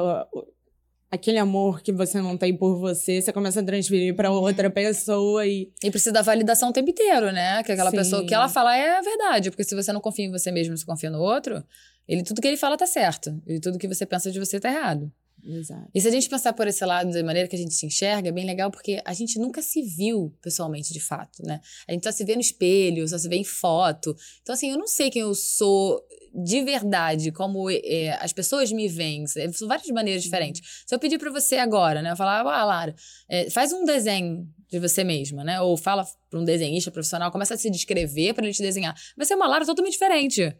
aquele 1.11 1.37
amor 1.37 1.81
que 1.81 1.91
você 1.91 2.21
não 2.21 2.37
tem 2.37 2.55
por 2.55 2.79
você, 2.79 3.21
você 3.21 3.33
começa 3.33 3.59
a 3.59 3.63
transferir 3.63 4.15
pra 4.15 4.31
outra 4.31 4.69
pessoa 4.69 5.45
e. 5.45 5.69
E 5.83 5.91
precisa 5.91 6.13
da 6.13 6.21
validação 6.21 6.69
o 6.69 6.73
tempo 6.73 6.89
inteiro, 6.89 7.31
né? 7.31 7.61
Que 7.63 7.73
aquela 7.73 7.91
Sim. 7.91 7.97
pessoa, 7.97 8.21
o 8.21 8.25
que 8.25 8.33
ela 8.33 8.47
fala 8.47 8.75
é 8.75 8.97
a 8.97 9.01
verdade. 9.01 9.51
Porque 9.51 9.65
se 9.65 9.75
você 9.75 9.91
não 9.91 9.99
confia 9.99 10.25
em 10.25 10.31
você 10.31 10.49
mesmo, 10.49 10.75
se 10.77 10.85
confia 10.85 11.09
no 11.09 11.19
outro, 11.19 11.61
ele, 12.07 12.23
tudo 12.23 12.41
que 12.41 12.47
ele 12.47 12.57
fala 12.57 12.77
tá 12.77 12.87
certo. 12.87 13.41
E 13.45 13.59
tudo 13.59 13.77
que 13.77 13.87
você 13.87 14.05
pensa 14.05 14.31
de 14.31 14.39
você 14.39 14.59
tá 14.59 14.69
errado. 14.69 15.11
Exato. 15.43 15.89
E 15.93 16.01
se 16.01 16.07
a 16.07 16.11
gente 16.11 16.29
pensar 16.29 16.53
por 16.53 16.67
esse 16.67 16.85
lado, 16.85 17.11
da 17.11 17.23
maneira 17.23 17.47
que 17.47 17.55
a 17.55 17.59
gente 17.59 17.73
se 17.73 17.85
enxerga, 17.85 18.29
é 18.29 18.31
bem 18.31 18.45
legal 18.45 18.69
porque 18.69 19.01
a 19.03 19.13
gente 19.13 19.39
nunca 19.39 19.61
se 19.61 19.81
viu 19.81 20.35
pessoalmente, 20.41 20.93
de 20.93 20.99
fato, 20.99 21.43
né? 21.43 21.59
A 21.87 21.91
gente 21.91 22.03
só 22.03 22.11
se 22.11 22.23
vê 22.23 22.35
no 22.35 22.41
espelho, 22.41 23.07
só 23.07 23.17
se 23.17 23.27
vê 23.27 23.37
em 23.37 23.43
foto. 23.43 24.15
Então, 24.41 24.53
assim, 24.53 24.71
eu 24.71 24.77
não 24.77 24.87
sei 24.87 25.09
quem 25.09 25.21
eu 25.21 25.33
sou 25.33 26.01
de 26.33 26.63
verdade, 26.63 27.31
como 27.31 27.69
é, 27.69 28.17
as 28.21 28.31
pessoas 28.31 28.71
me 28.71 28.87
veem. 28.87 29.25
São 29.27 29.67
várias 29.67 29.87
maneiras 29.87 30.23
diferentes. 30.23 30.83
Se 30.87 30.95
eu 30.95 30.99
pedir 30.99 31.17
pra 31.17 31.29
você 31.29 31.57
agora, 31.57 32.01
né? 32.01 32.11
Eu 32.11 32.15
falar, 32.15 32.39
ah, 32.41 32.63
Lara, 32.63 32.95
é, 33.27 33.49
faz 33.49 33.73
um 33.73 33.83
desenho 33.83 34.47
de 34.69 34.79
você 34.79 35.03
mesma, 35.03 35.43
né? 35.43 35.59
Ou 35.59 35.75
fala 35.75 36.05
pra 36.29 36.39
um 36.39 36.45
desenhista 36.45 36.89
profissional, 36.89 37.31
começa 37.31 37.55
a 37.55 37.57
se 37.57 37.69
descrever 37.69 38.33
pra 38.33 38.45
ele 38.45 38.53
te 38.53 38.61
desenhar. 38.61 38.95
Vai 39.17 39.25
ser 39.25 39.35
uma 39.35 39.47
Lara 39.47 39.65
totalmente 39.65 39.93
diferente 39.93 40.55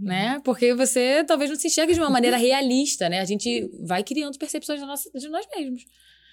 né? 0.00 0.40
Porque 0.44 0.74
você 0.74 1.24
talvez 1.24 1.50
não 1.50 1.56
se 1.58 1.66
enxergue 1.68 1.94
de 1.94 2.00
uma 2.00 2.10
maneira 2.10 2.36
realista, 2.36 3.08
né? 3.08 3.20
A 3.20 3.24
gente 3.24 3.70
vai 3.82 4.02
criando 4.02 4.38
percepções 4.38 4.80
nossa- 4.80 5.10
de 5.14 5.28
nós 5.28 5.46
mesmos. 5.56 5.82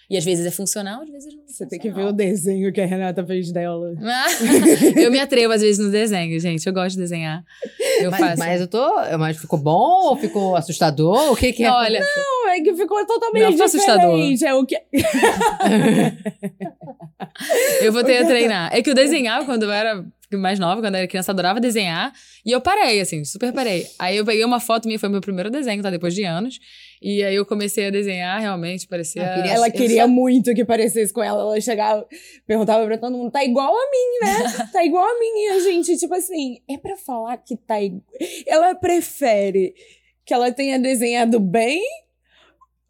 E 0.09 0.17
às 0.17 0.25
vezes 0.25 0.45
é 0.45 0.51
funcional, 0.51 1.01
às 1.01 1.09
vezes 1.09 1.33
não 1.33 1.41
é 1.43 1.45
Você 1.47 1.65
tem 1.65 1.79
que 1.79 1.87
ver 1.87 1.93
funcional. 1.93 2.13
o 2.13 2.15
desenho 2.15 2.73
que 2.73 2.81
a 2.81 2.85
Renata 2.85 3.25
fez 3.25 3.51
dela. 3.53 3.93
eu 5.01 5.09
me 5.09 5.17
atrevo 5.21 5.53
às 5.53 5.61
vezes 5.61 5.83
no 5.83 5.89
desenho, 5.89 6.37
gente. 6.41 6.67
Eu 6.67 6.73
gosto 6.73 6.95
de 6.95 7.01
desenhar. 7.01 7.41
Eu 8.01 8.11
Mas, 8.11 8.19
faço. 8.19 8.37
mas 8.39 8.61
eu 8.61 8.67
tô. 8.67 8.85
Mas 9.17 9.37
ficou 9.37 9.57
bom 9.57 10.09
ou 10.09 10.17
ficou 10.17 10.57
assustador? 10.57 11.31
O 11.31 11.35
que, 11.37 11.53
que 11.53 11.63
é? 11.63 11.71
Olha, 11.71 12.01
Não, 12.01 12.49
é 12.49 12.59
que 12.61 12.75
ficou 12.75 13.03
totalmente 13.07 13.43
Não, 13.43 13.53
foi 13.57 13.65
assustador. 13.65 14.17
diferente. 14.17 14.45
É 14.45 14.53
o 14.53 14.65
que... 14.65 14.75
eu 17.81 17.91
vou 17.93 18.03
ter 18.03 18.17
a 18.17 18.25
treinar. 18.27 18.75
É 18.75 18.81
que 18.81 18.89
eu 18.89 18.93
desenhava 18.95 19.45
quando 19.45 19.63
eu 19.63 19.71
era 19.71 20.03
mais 20.41 20.59
nova, 20.59 20.81
quando 20.81 20.95
eu 20.95 20.99
era 20.99 21.07
criança, 21.07 21.31
adorava 21.31 21.59
desenhar. 21.59 22.11
E 22.45 22.51
eu 22.51 22.59
parei, 22.61 22.99
assim, 22.99 23.23
super 23.23 23.51
parei. 23.53 23.85
Aí 23.99 24.17
eu 24.17 24.25
peguei 24.25 24.43
uma 24.43 24.59
foto 24.59 24.85
minha, 24.87 24.99
foi 24.99 25.09
meu 25.09 25.21
primeiro 25.21 25.49
desenho, 25.49 25.81
tá? 25.81 25.89
Depois 25.89 26.13
de 26.13 26.23
anos. 26.23 26.59
E 27.01 27.21
aí 27.23 27.35
eu 27.35 27.45
comecei 27.45 27.87
a 27.87 27.89
desenhar, 27.89 28.39
realmente, 28.39 28.87
parecia... 28.87 29.21
Queria- 29.35 29.51
Ela 29.53 29.69
queria 29.69 30.01
só- 30.03 30.07
muito 30.07 30.53
que 30.53 30.63
parecesse 30.63 31.11
com 31.11 31.21
ela. 31.21 31.41
Ela 31.41 31.59
chegava, 31.61 32.07
perguntava 32.47 32.85
pra 32.85 32.97
todo 32.97 33.17
mundo, 33.17 33.29
tá 33.31 33.43
igual 33.43 33.73
a 33.75 33.91
mim, 33.91 34.25
né? 34.25 34.67
Tá 34.71 34.85
igual 34.85 35.03
a 35.03 35.19
mim. 35.19 35.25
E 35.25 35.49
a 35.49 35.59
gente, 35.59 35.97
tipo 35.97 36.13
assim, 36.13 36.59
é 36.69 36.77
pra 36.77 36.95
falar 36.95 37.35
que 37.37 37.57
tá 37.57 37.81
igual. 37.81 38.01
Ela 38.47 38.73
prefere 38.75 39.73
que 40.25 40.33
ela 40.33 40.51
tenha 40.51 40.79
desenhado 40.79 41.39
bem 41.39 41.81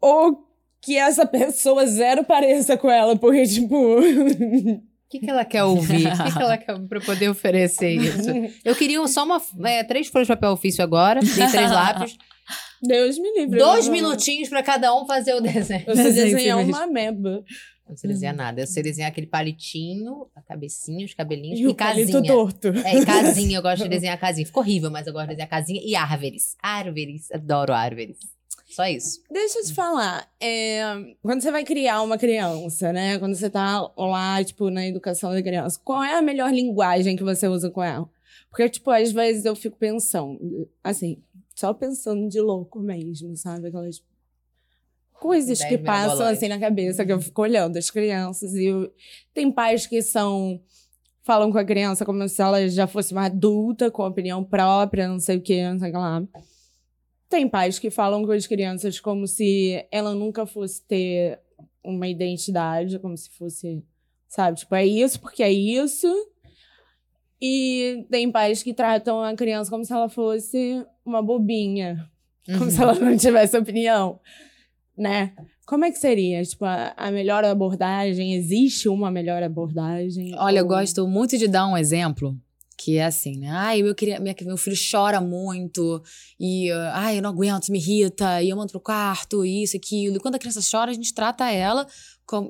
ou 0.00 0.44
que 0.80 0.96
essa 0.96 1.24
pessoa 1.26 1.84
zero 1.86 2.22
pareça 2.24 2.76
com 2.76 2.90
ela, 2.90 3.16
porque, 3.16 3.44
tipo. 3.46 3.96
O 5.14 5.16
que, 5.16 5.26
que 5.26 5.30
ela 5.30 5.44
quer 5.44 5.62
ouvir? 5.62 6.08
O 6.08 6.24
que, 6.24 6.32
que 6.32 6.42
ela 6.42 6.58
quer 6.58 6.72
eu 6.72 7.00
poder 7.02 7.28
oferecer 7.28 7.90
isso? 7.92 8.28
Eu 8.64 8.74
queria 8.74 9.06
só 9.06 9.24
uma, 9.24 9.40
é, 9.64 9.84
três 9.84 10.08
folhas 10.08 10.26
de 10.26 10.32
papel 10.34 10.50
ofício 10.50 10.82
agora, 10.82 11.20
dei 11.20 11.46
três 11.48 11.70
lápis. 11.70 12.16
Deus 12.82 13.16
me 13.18 13.32
livre. 13.38 13.58
Dois 13.58 13.86
minutinhos 13.88 14.48
pra 14.48 14.62
cada 14.62 14.94
um 14.94 15.06
fazer 15.06 15.34
o 15.34 15.40
desenho. 15.40 15.86
Desenhar 15.86 16.58
mesmo. 16.58 16.72
uma 16.72 16.86
meba. 16.86 17.44
Não 17.88 17.96
sei 17.96 18.10
desenhar 18.10 18.34
nada. 18.34 18.62
Eu 18.62 18.66
sei 18.66 18.82
desenhar 18.82 19.10
aquele 19.10 19.26
palitinho, 19.26 20.26
a 20.34 20.42
cabecinha, 20.42 21.04
os 21.04 21.14
cabelinhos 21.14 21.60
E 21.60 21.64
e, 21.64 21.74
casinha. 21.74 22.22
torto. 22.22 22.68
É, 22.68 22.96
e 22.98 23.06
casinha, 23.06 23.58
eu 23.58 23.62
gosto 23.62 23.84
de 23.84 23.88
desenhar 23.90 24.18
casinha. 24.18 24.46
Ficou 24.46 24.62
horrível, 24.62 24.90
mas 24.90 25.06
eu 25.06 25.12
gosto 25.12 25.26
de 25.28 25.34
desenhar 25.34 25.48
casinha 25.48 25.80
e 25.84 25.94
árvores. 25.94 26.56
Árvores, 26.62 27.30
adoro 27.30 27.72
árvores. 27.72 28.16
Só 28.74 28.86
isso. 28.86 29.22
Deixa 29.30 29.58
eu 29.60 29.64
te 29.64 29.72
falar, 29.74 30.28
é, 30.40 30.82
quando 31.22 31.40
você 31.40 31.50
vai 31.50 31.62
criar 31.64 32.02
uma 32.02 32.18
criança, 32.18 32.92
né? 32.92 33.18
Quando 33.18 33.34
você 33.36 33.48
tá 33.48 33.88
lá, 33.96 34.42
tipo, 34.42 34.68
na 34.70 34.86
educação 34.86 35.30
da 35.32 35.42
criança, 35.42 35.80
qual 35.84 36.02
é 36.02 36.16
a 36.16 36.22
melhor 36.22 36.52
linguagem 36.52 37.14
que 37.16 37.22
você 37.22 37.46
usa 37.46 37.70
com 37.70 37.82
ela? 37.82 38.08
Porque, 38.50 38.68
tipo, 38.68 38.90
às 38.90 39.12
vezes 39.12 39.44
eu 39.44 39.54
fico 39.54 39.76
pensando, 39.76 40.68
assim, 40.82 41.22
só 41.54 41.72
pensando 41.72 42.28
de 42.28 42.40
louco 42.40 42.80
mesmo, 42.80 43.36
sabe? 43.36 43.68
Aquelas 43.68 44.02
coisas 45.12 45.58
que 45.68 45.78
passam 45.78 46.26
assim 46.32 46.48
na 46.48 46.58
cabeça, 46.58 47.04
que 47.06 47.12
eu 47.12 47.20
fico 47.20 47.42
olhando 47.42 47.76
as 47.76 47.90
crianças. 47.90 48.54
E 48.54 48.66
eu- 48.66 48.92
tem 49.32 49.50
pais 49.50 49.86
que 49.86 50.02
são. 50.02 50.60
Falam 51.22 51.50
com 51.50 51.56
a 51.58 51.64
criança 51.64 52.04
como 52.04 52.28
se 52.28 52.42
ela 52.42 52.68
já 52.68 52.86
fosse 52.86 53.12
uma 53.12 53.26
adulta, 53.26 53.90
com 53.90 54.04
opinião 54.06 54.44
própria, 54.44 55.08
não 55.08 55.18
sei 55.18 55.38
o 55.38 55.40
que, 55.40 55.62
não 55.70 55.78
sei 55.78 55.88
o 55.88 55.92
que 55.92 55.98
lá. 55.98 56.22
Tem 57.28 57.48
pais 57.48 57.78
que 57.78 57.90
falam 57.90 58.24
com 58.24 58.32
as 58.32 58.46
crianças 58.46 59.00
como 59.00 59.26
se 59.26 59.84
ela 59.90 60.14
nunca 60.14 60.46
fosse 60.46 60.82
ter 60.82 61.38
uma 61.82 62.06
identidade, 62.08 62.98
como 62.98 63.16
se 63.16 63.28
fosse, 63.30 63.82
sabe, 64.28 64.58
tipo, 64.58 64.74
é 64.74 64.86
isso 64.86 65.20
porque 65.20 65.42
é 65.42 65.52
isso. 65.52 66.06
E 67.40 68.06
tem 68.10 68.30
pais 68.30 68.62
que 68.62 68.72
tratam 68.72 69.22
a 69.22 69.34
criança 69.34 69.70
como 69.70 69.84
se 69.84 69.92
ela 69.92 70.08
fosse 70.08 70.84
uma 71.04 71.22
bobinha, 71.22 72.08
como 72.58 72.70
se 72.70 72.80
ela 72.80 72.94
não 72.94 73.16
tivesse 73.16 73.56
opinião, 73.56 74.18
né? 74.96 75.34
Como 75.66 75.84
é 75.84 75.90
que 75.90 75.98
seria? 75.98 76.42
Tipo, 76.42 76.64
a, 76.66 76.92
a 76.96 77.10
melhor 77.10 77.42
abordagem? 77.44 78.34
Existe 78.34 78.88
uma 78.88 79.10
melhor 79.10 79.42
abordagem? 79.42 80.34
Olha, 80.36 80.58
eu 80.58 80.64
Ou- 80.64 80.68
gosto 80.68 81.06
muito 81.08 81.36
de 81.36 81.48
dar 81.48 81.66
um 81.66 81.76
exemplo 81.76 82.36
que 82.76 82.98
é 82.98 83.04
assim, 83.04 83.38
né? 83.38 83.50
Ai, 83.50 83.82
meu, 83.82 83.94
queria, 83.94 84.18
minha, 84.20 84.34
meu 84.42 84.56
filho 84.56 84.76
chora 84.76 85.20
muito 85.20 86.02
e, 86.38 86.72
uh, 86.72 86.90
ai, 86.92 87.18
eu 87.18 87.22
não 87.22 87.30
aguento, 87.30 87.68
me 87.70 87.78
irrita, 87.78 88.42
e 88.42 88.50
eu 88.50 88.56
mando 88.56 88.72
pro 88.72 88.80
quarto, 88.80 89.44
e 89.44 89.62
isso, 89.62 89.76
aquilo. 89.76 90.16
E 90.16 90.20
quando 90.20 90.34
a 90.34 90.38
criança 90.38 90.60
chora, 90.60 90.90
a 90.90 90.94
gente 90.94 91.14
trata 91.14 91.50
ela 91.50 91.86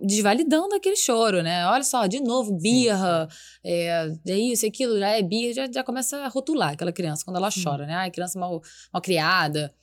desvalidando 0.03 0.75
aquele 0.75 0.97
choro, 0.97 1.43
né? 1.43 1.67
Olha 1.67 1.83
só, 1.83 2.07
de 2.07 2.21
novo, 2.21 2.53
birra, 2.57 3.29
é, 3.63 4.13
é 4.27 4.39
isso, 4.39 4.65
é 4.65 4.69
aquilo, 4.69 4.99
já 4.99 5.09
é 5.09 5.23
birra, 5.23 5.53
já, 5.53 5.71
já 5.71 5.85
começa 5.85 6.17
a 6.19 6.29
rotular 6.29 6.73
aquela 6.73 6.93
criança 6.93 7.25
quando 7.25 7.37
ela 7.37 7.51
chora, 7.51 7.87
né? 7.87 7.95
Ai, 7.95 8.11
criança 8.11 8.39
mal, 8.39 8.63
mal 8.93 9.03
criada. 9.03 9.75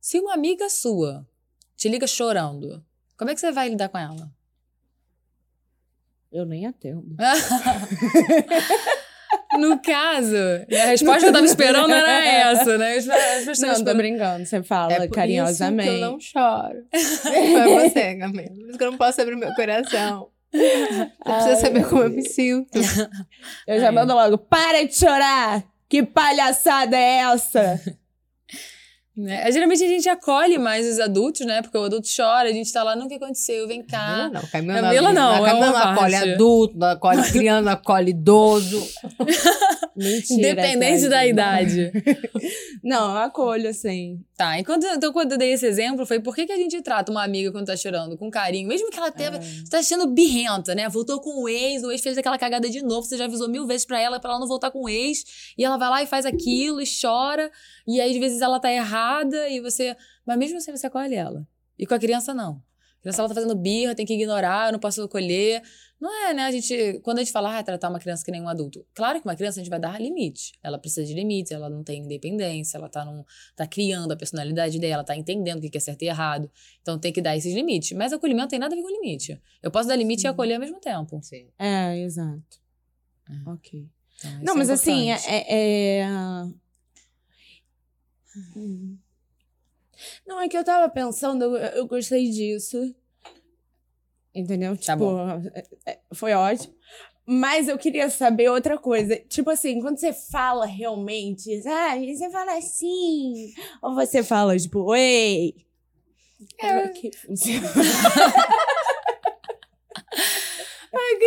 Se 0.00 0.18
uma 0.18 0.34
amiga 0.34 0.68
sua 0.68 1.26
te 1.76 1.88
liga 1.88 2.06
chorando, 2.06 2.84
como 3.16 3.30
é 3.30 3.34
que 3.34 3.40
você 3.40 3.52
vai 3.52 3.68
lidar 3.68 3.88
com 3.88 3.98
ela? 3.98 4.30
Eu 6.32 6.44
nem 6.46 6.66
atendo. 6.66 7.16
No 9.60 9.78
caso, 9.80 10.36
a 10.72 10.84
resposta 10.86 11.20
que 11.20 11.26
eu 11.28 11.32
tava 11.32 11.46
esperando 11.46 11.92
era 11.92 12.24
essa, 12.24 12.78
né? 12.78 12.94
Pessoas 12.94 13.78
Não, 13.78 13.84
tô 13.84 13.94
brincando. 13.94 14.44
Você 14.46 14.62
fala 14.62 14.92
É 14.92 15.08
carinhosamente. 15.08 15.88
isso 15.88 15.98
que 15.98 16.04
eu 16.04 16.10
não 16.10 16.20
choro. 16.20 16.84
Foi 17.52 17.88
você, 17.88 18.14
Camila. 18.16 18.48
Por 18.48 18.68
isso 18.68 18.78
que 18.78 18.84
eu 18.84 18.90
não 18.90 18.98
posso 18.98 19.20
abrir 19.20 19.36
meu 19.36 19.54
coração. 19.54 20.28
Você 20.52 21.10
precisa 21.24 21.56
saber 21.56 21.88
como 21.88 22.02
eu 22.02 22.10
me 22.10 22.22
sinto. 22.28 22.78
Eu 23.66 23.80
já 23.80 23.92
mando 23.92 24.14
logo, 24.14 24.36
para 24.38 24.84
de 24.84 24.94
chorar! 24.96 25.62
Que 25.88 26.02
palhaçada 26.04 26.96
é 26.96 27.18
essa? 27.18 27.80
Né? 29.20 29.50
Geralmente 29.52 29.84
a 29.84 29.88
gente 29.88 30.08
acolhe 30.08 30.58
mais 30.58 30.86
os 30.86 30.98
adultos, 30.98 31.46
né? 31.46 31.60
Porque 31.62 31.76
o 31.76 31.84
adulto 31.84 32.08
chora, 32.14 32.48
a 32.48 32.52
gente 32.52 32.72
tá 32.72 32.82
lá, 32.82 32.96
não, 32.96 33.06
o 33.06 33.08
que 33.08 33.14
aconteceu? 33.16 33.68
Vem 33.68 33.82
cá. 33.82 34.30
Camila 34.50 34.80
não, 34.80 34.82
Camila 34.82 34.82
Camila 34.82 35.12
não, 35.12 35.30
A 35.30 35.36
é 35.36 35.44
Camila 35.44 35.66
uma 35.66 35.72
não 35.84 35.92
acolhe 35.92 36.14
adulto, 36.14 36.78
não 36.78 36.86
acolhe 36.88 37.30
criança, 37.30 37.62
não 37.62 37.72
acolhe 37.72 38.10
idoso. 38.10 38.86
Mentira. 39.96 40.34
Independente 40.52 41.08
da 41.08 41.26
idade. 41.26 41.92
Não, 42.82 43.10
eu 43.10 43.18
acolho, 43.18 43.68
assim. 43.68 44.18
Tá, 44.36 44.58
enquanto, 44.58 44.86
então 44.86 45.12
quando 45.12 45.32
eu 45.32 45.38
dei 45.38 45.52
esse 45.52 45.66
exemplo, 45.66 46.06
foi 46.06 46.18
por 46.20 46.34
que, 46.34 46.46
que 46.46 46.52
a 46.52 46.56
gente 46.56 46.80
trata 46.80 47.12
uma 47.12 47.22
amiga 47.22 47.52
quando 47.52 47.66
tá 47.66 47.76
chorando? 47.76 48.16
Com 48.16 48.30
carinho. 48.30 48.66
Mesmo 48.66 48.88
que 48.90 48.96
ela 48.98 49.10
teve, 49.10 49.36
É. 49.36 49.40
tá 49.70 49.82
sendo 49.82 50.06
birrenta, 50.06 50.74
né? 50.74 50.88
Voltou 50.88 51.20
com 51.20 51.42
o 51.42 51.48
ex, 51.48 51.82
o 51.82 51.90
ex 51.92 52.00
fez 52.00 52.16
aquela 52.16 52.38
cagada 52.38 52.70
de 52.70 52.82
novo, 52.82 53.02
você 53.06 53.18
já 53.18 53.26
avisou 53.26 53.50
mil 53.50 53.66
vezes 53.66 53.84
pra 53.84 54.00
ela, 54.00 54.18
pra 54.18 54.30
ela 54.30 54.40
não 54.40 54.46
voltar 54.48 54.70
com 54.70 54.84
o 54.84 54.88
ex, 54.88 55.24
e 55.58 55.62
ela 55.64 55.76
vai 55.76 55.90
lá 55.90 56.02
e 56.02 56.06
faz 56.06 56.24
aquilo, 56.24 56.80
e 56.80 56.84
chora, 56.86 57.50
e 57.86 58.00
aí 58.00 58.12
às 58.12 58.16
vezes 58.16 58.40
ela 58.40 58.58
tá 58.58 58.72
errada, 58.72 59.09
e 59.48 59.60
você... 59.60 59.96
Mas 60.26 60.38
mesmo 60.38 60.58
assim 60.58 60.70
você 60.70 60.86
acolhe 60.86 61.14
ela. 61.14 61.46
E 61.78 61.86
com 61.86 61.94
a 61.94 61.98
criança, 61.98 62.32
não. 62.34 62.62
A 62.98 63.02
criança, 63.02 63.22
ela 63.22 63.28
tá 63.28 63.34
fazendo 63.34 63.54
birra, 63.54 63.94
tem 63.94 64.04
que 64.04 64.12
ignorar, 64.12 64.68
eu 64.68 64.72
não 64.72 64.78
posso 64.78 65.02
acolher. 65.02 65.62
Não 65.98 66.28
é, 66.28 66.34
né? 66.34 66.42
A 66.44 66.50
gente, 66.50 67.00
quando 67.02 67.18
a 67.18 67.22
gente 67.22 67.32
fala, 67.32 67.58
ah, 67.58 67.62
tratar 67.62 67.88
uma 67.88 67.98
criança 67.98 68.22
que 68.22 68.30
nem 68.30 68.42
um 68.42 68.48
adulto. 68.48 68.86
Claro 68.94 69.18
que 69.20 69.26
uma 69.26 69.34
criança 69.34 69.58
a 69.58 69.62
gente 69.62 69.70
vai 69.70 69.80
dar 69.80 69.98
limite. 69.98 70.52
Ela 70.62 70.78
precisa 70.78 71.06
de 71.06 71.14
limites, 71.14 71.50
ela 71.50 71.70
não 71.70 71.82
tem 71.82 72.02
independência, 72.02 72.76
ela 72.76 72.90
tá, 72.90 73.02
num, 73.04 73.24
tá 73.56 73.66
criando 73.66 74.12
a 74.12 74.16
personalidade 74.16 74.78
dela, 74.78 75.02
tá 75.02 75.16
entendendo 75.16 75.64
o 75.64 75.70
que 75.70 75.78
é 75.78 75.80
certo 75.80 76.02
e 76.02 76.08
errado. 76.08 76.50
Então 76.82 76.98
tem 76.98 77.10
que 77.10 77.22
dar 77.22 77.34
esses 77.36 77.54
limites. 77.54 77.92
Mas 77.96 78.12
acolhimento 78.12 78.48
tem 78.48 78.58
nada 78.58 78.74
a 78.74 78.76
ver 78.76 78.82
com 78.82 78.90
limite. 78.90 79.40
Eu 79.62 79.70
posso 79.70 79.88
dar 79.88 79.96
limite 79.96 80.20
Sim. 80.20 80.26
e 80.28 80.30
acolher 80.30 80.54
ao 80.54 80.60
mesmo 80.60 80.78
tempo. 80.78 81.18
Sim. 81.22 81.48
É, 81.58 81.98
exato. 82.00 82.60
É. 83.30 83.50
Ok. 83.50 83.88
Então, 84.18 84.30
Não, 84.42 84.54
é 84.54 84.56
mas 84.58 84.68
assim, 84.68 85.10
importante. 85.10 85.30
é. 85.30 86.00
é- 86.00 86.46
Hum. 88.56 88.96
Não, 90.26 90.40
é 90.40 90.48
que 90.48 90.56
eu 90.56 90.64
tava 90.64 90.88
pensando, 90.88 91.44
eu, 91.44 91.56
eu 91.56 91.86
gostei 91.86 92.30
disso. 92.30 92.94
Entendeu? 94.34 94.76
Tá 94.76 94.92
tipo, 94.94 95.16
é- 95.54 95.92
é- 95.92 96.00
foi 96.14 96.32
ótimo. 96.32 96.74
Mas 97.26 97.68
eu 97.68 97.78
queria 97.78 98.08
saber 98.10 98.48
outra 98.50 98.78
coisa. 98.78 99.16
Tipo 99.28 99.50
assim, 99.50 99.80
quando 99.80 99.98
você 99.98 100.12
fala 100.12 100.66
realmente, 100.66 101.50
ah, 101.66 101.96
você 101.96 102.30
fala 102.30 102.56
assim. 102.56 103.52
Ou 103.82 103.94
você 103.94 104.22
fala, 104.22 104.56
tipo, 104.58 104.94
ei. 104.94 105.54
Como 106.58 106.72
é 106.72 106.88
que 106.88 107.16
funciona? 107.16 107.68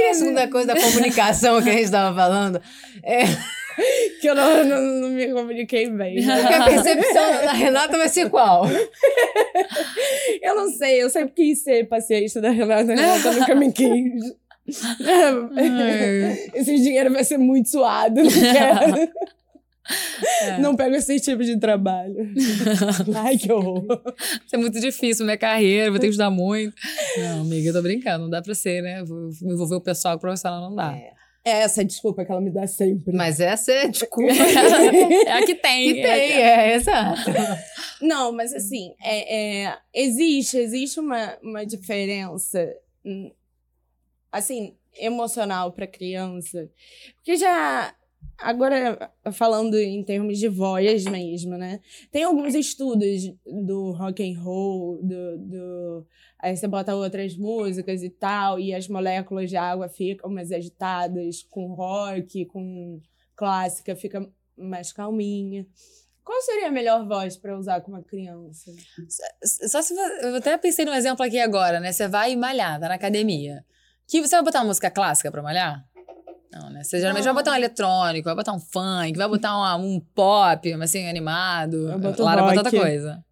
A 0.10 0.14
segunda 0.16 0.48
coisa 0.50 0.74
da 0.74 0.82
comunicação 0.82 1.62
que 1.62 1.70
a 1.70 1.74
gente 1.74 1.86
estava 1.86 2.16
falando 2.16 2.62
é 3.04 3.24
que 4.24 4.30
eu 4.30 4.36
não, 4.36 4.64
não, 4.64 4.82
não 5.02 5.10
me 5.10 5.28
comuniquei 5.34 5.90
bem. 5.90 6.16
que 6.16 6.32
a 6.32 6.64
percepção 6.64 7.32
da 7.46 7.52
Renata 7.52 7.98
vai 7.98 8.08
ser 8.08 8.30
qual? 8.30 8.64
Eu 10.42 10.56
não 10.56 10.70
sei, 10.72 11.02
eu 11.02 11.10
sempre 11.10 11.34
quis 11.36 11.64
ser 11.64 11.88
paciente 11.88 12.40
da 12.40 12.50
Renata, 12.50 12.92
a 12.92 12.96
Renata 12.96 13.32
nunca 13.32 13.56
me 13.56 13.72
quis. 13.72 14.36
Esse 16.54 16.76
dinheiro 16.78 17.12
vai 17.12 17.24
ser 17.24 17.38
muito 17.38 17.70
suado, 17.70 18.22
não 18.22 18.30
quero. 18.30 19.12
É. 20.42 20.58
Não 20.60 20.76
pego 20.76 20.96
esse 20.96 21.20
tipo 21.20 21.44
de 21.44 21.60
trabalho. 21.60 22.16
Ai, 23.16 23.38
que 23.38 23.52
horror. 23.52 23.86
Isso 24.46 24.56
é 24.56 24.58
muito 24.58 24.80
difícil, 24.80 25.26
minha 25.26 25.38
carreira, 25.38 25.92
vou 25.92 26.00
ter 26.00 26.08
que 26.08 26.12
estudar 26.12 26.30
muito. 26.30 26.74
Não, 27.18 27.42
amiga, 27.42 27.70
eu 27.70 27.74
tô 27.74 27.82
brincando, 27.82 28.24
não 28.24 28.30
dá 28.30 28.42
pra 28.42 28.56
ser, 28.56 28.82
né? 28.82 29.04
Vou 29.04 29.30
envolver 29.44 29.76
o 29.76 29.82
pessoal 29.82 30.16
o 30.16 30.20
profissional, 30.20 30.62
não 30.70 30.76
dá. 30.76 30.94
É. 30.94 31.23
É 31.46 31.52
essa 31.60 31.82
a 31.82 31.84
desculpa 31.84 32.24
que 32.24 32.32
ela 32.32 32.40
me 32.40 32.50
dá 32.50 32.66
sempre. 32.66 33.14
Mas 33.14 33.40
essa 33.40 33.72
é 33.72 33.88
desculpa 33.88 34.32
É 35.28 35.32
a 35.32 35.46
que 35.46 35.56
tem. 35.56 35.94
que 35.94 36.02
tem, 36.02 36.32
é, 36.42 36.76
exato. 36.76 37.30
Não, 38.02 38.32
mas 38.32 38.54
assim, 38.54 38.96
é, 39.02 39.66
é, 39.66 39.78
existe, 39.94 40.58
existe 40.58 41.00
uma, 41.00 41.38
uma 41.42 41.66
diferença, 41.66 42.74
hum, 43.06 43.32
assim, 44.32 44.76
emocional 44.98 45.72
para 45.74 45.86
criança. 45.86 46.70
Porque 47.16 47.36
já, 47.36 47.94
agora 48.38 49.12
falando 49.32 49.78
em 49.78 50.04
termos 50.04 50.38
de 50.38 50.48
voz 50.48 51.06
mesmo, 51.06 51.58
né? 51.58 51.80
Tem 52.12 52.24
alguns 52.24 52.56
estudos 52.56 53.34
do 53.46 53.92
rock 53.92 54.24
and 54.24 54.40
roll, 54.40 55.00
do, 55.02 55.38
do 55.38 56.08
aí 56.40 56.56
você 56.56 56.68
bota 56.68 56.96
outras 56.96 57.38
músicas 57.38 58.04
e 58.04 58.10
tal, 58.10 58.60
e 58.60 58.74
as 58.74 58.88
moléculas 58.88 59.50
de 59.50 59.56
água 59.56 59.88
ficam 59.88 60.30
mais 60.30 60.52
agitadas, 60.52 61.44
com 61.44 61.74
rock, 61.74 62.46
com 62.46 63.00
clássica, 63.36 63.96
fica 63.96 64.30
mais 64.58 64.92
calminha. 64.92 65.66
Qual 66.24 66.42
seria 66.42 66.68
a 66.68 66.72
melhor 66.72 67.06
voz 67.06 67.36
para 67.36 67.58
usar 67.58 67.82
com 67.82 67.92
uma 67.92 68.02
criança? 68.02 68.72
Só 69.44 69.82
se 69.82 69.94
eu 69.94 70.36
até 70.36 70.58
pensei 70.58 70.86
num 70.86 70.94
exemplo 70.94 71.26
aqui 71.26 71.40
agora, 71.40 71.80
né? 71.80 71.92
Você 71.92 72.08
vai 72.08 72.36
malhar, 72.36 72.80
tá 72.80 72.88
na 72.88 72.96
academia. 72.96 73.66
Que 74.08 74.22
você 74.22 74.36
vai 74.36 74.44
botar 74.44 74.60
uma 74.60 74.68
música 74.68 74.90
clássica 74.90 75.32
pra 75.32 75.42
malhar? 75.42 75.86
Não, 76.54 76.70
né? 76.70 76.84
Você 76.84 77.00
geralmente 77.00 77.26
Não. 77.26 77.34
vai 77.34 77.44
botar 77.44 77.54
um 77.54 77.58
eletrônico, 77.58 78.26
vai 78.26 78.36
botar 78.36 78.54
um 78.54 78.60
funk, 78.60 79.18
vai 79.18 79.28
botar 79.28 79.58
uma- 79.58 79.76
um 79.76 80.00
pop, 80.00 80.76
mas 80.76 80.90
assim, 80.90 81.08
animado. 81.08 81.90
Eu 81.90 82.24
Lara 82.24 82.44
bota 82.44 82.58
outra 82.58 82.70
rock. 82.70 82.78
coisa. 82.78 83.26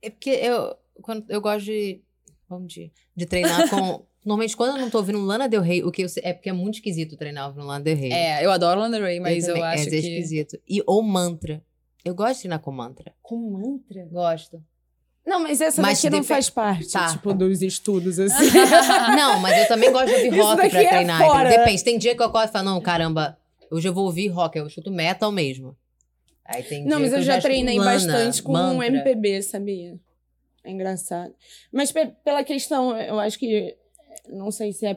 É 0.00 0.10
porque 0.10 0.30
eu, 0.30 0.74
quando, 1.02 1.24
eu 1.28 1.40
gosto 1.40 1.64
de, 1.66 2.02
vamos 2.48 2.72
de, 2.72 2.92
de 3.14 3.26
treinar 3.26 3.68
com... 3.68 4.06
Normalmente, 4.24 4.56
quando 4.56 4.76
eu 4.76 4.80
não 4.80 4.88
tô 4.88 4.98
ouvindo 4.98 5.20
Lana 5.22 5.46
Del 5.46 5.60
Rey, 5.60 5.82
o 5.84 5.92
que 5.92 6.02
eu 6.02 6.08
sei, 6.08 6.22
é 6.24 6.32
porque 6.32 6.48
é 6.48 6.52
muito 6.52 6.76
esquisito 6.76 7.14
treinar 7.14 7.46
ouvindo 7.48 7.66
Lana 7.66 7.84
Del 7.84 7.96
Rey. 7.96 8.10
É, 8.10 8.42
eu 8.44 8.50
adoro 8.50 8.80
Lana 8.80 8.96
Del 8.96 9.06
Rey, 9.06 9.20
mas 9.20 9.46
eu, 9.46 9.54
também, 9.54 9.68
acho 9.68 9.82
é, 9.82 9.90
que... 9.90 9.96
É 9.96 9.98
esquisito. 9.98 10.58
E, 10.66 10.82
ou 10.86 11.02
mantra. 11.02 11.62
Eu 12.02 12.14
gosto 12.14 12.34
de 12.36 12.38
treinar 12.40 12.60
com 12.60 12.72
mantra. 12.72 13.12
Com 13.20 13.36
mantra? 13.36 14.06
Gosto. 14.10 14.64
Não, 15.26 15.40
mas 15.40 15.60
essa 15.60 15.80
Mas 15.80 16.02
daqui 16.02 16.14
não 16.14 16.22
faz 16.22 16.50
parte, 16.50 16.90
Tá. 16.92 17.06
tipo, 17.08 17.32
dos 17.32 17.62
estudos, 17.62 18.18
assim. 18.18 18.44
Não, 19.16 19.40
mas 19.40 19.56
eu 19.58 19.68
também 19.68 19.90
gosto 19.90 20.08
de 20.08 20.14
ouvir 20.26 20.38
rock 20.38 20.68
pra 20.68 20.82
é 20.82 20.88
treinar. 20.88 21.18
fora. 21.18 21.48
Depende. 21.48 21.82
Tem 21.82 21.96
dia 21.98 22.14
que 22.14 22.20
eu 22.20 22.26
acordo 22.26 22.48
e 22.50 22.52
falo, 22.52 22.64
não, 22.66 22.80
caramba, 22.80 23.38
hoje 23.70 23.88
eu 23.88 23.94
vou 23.94 24.04
ouvir 24.04 24.28
rock, 24.28 24.58
eu 24.58 24.66
escuto 24.66 24.90
metal 24.90 25.32
mesmo. 25.32 25.74
Aí 26.44 26.62
tem 26.62 26.82
Não, 26.84 26.98
dia 26.98 27.06
mas 27.06 27.10
que 27.10 27.16
eu 27.18 27.22
já 27.22 27.40
treinei 27.40 27.78
bastante 27.78 28.42
com 28.42 28.52
um 28.52 28.74
mantra. 28.76 28.86
MPB, 28.86 29.42
sabia? 29.42 29.98
É 30.62 30.70
engraçado. 30.70 31.34
Mas 31.72 31.90
pe- 31.90 32.12
pela 32.22 32.44
questão, 32.44 32.94
eu 32.98 33.18
acho 33.18 33.38
que. 33.38 33.74
Não 34.28 34.50
sei 34.50 34.72
se 34.72 34.84
é 34.86 34.96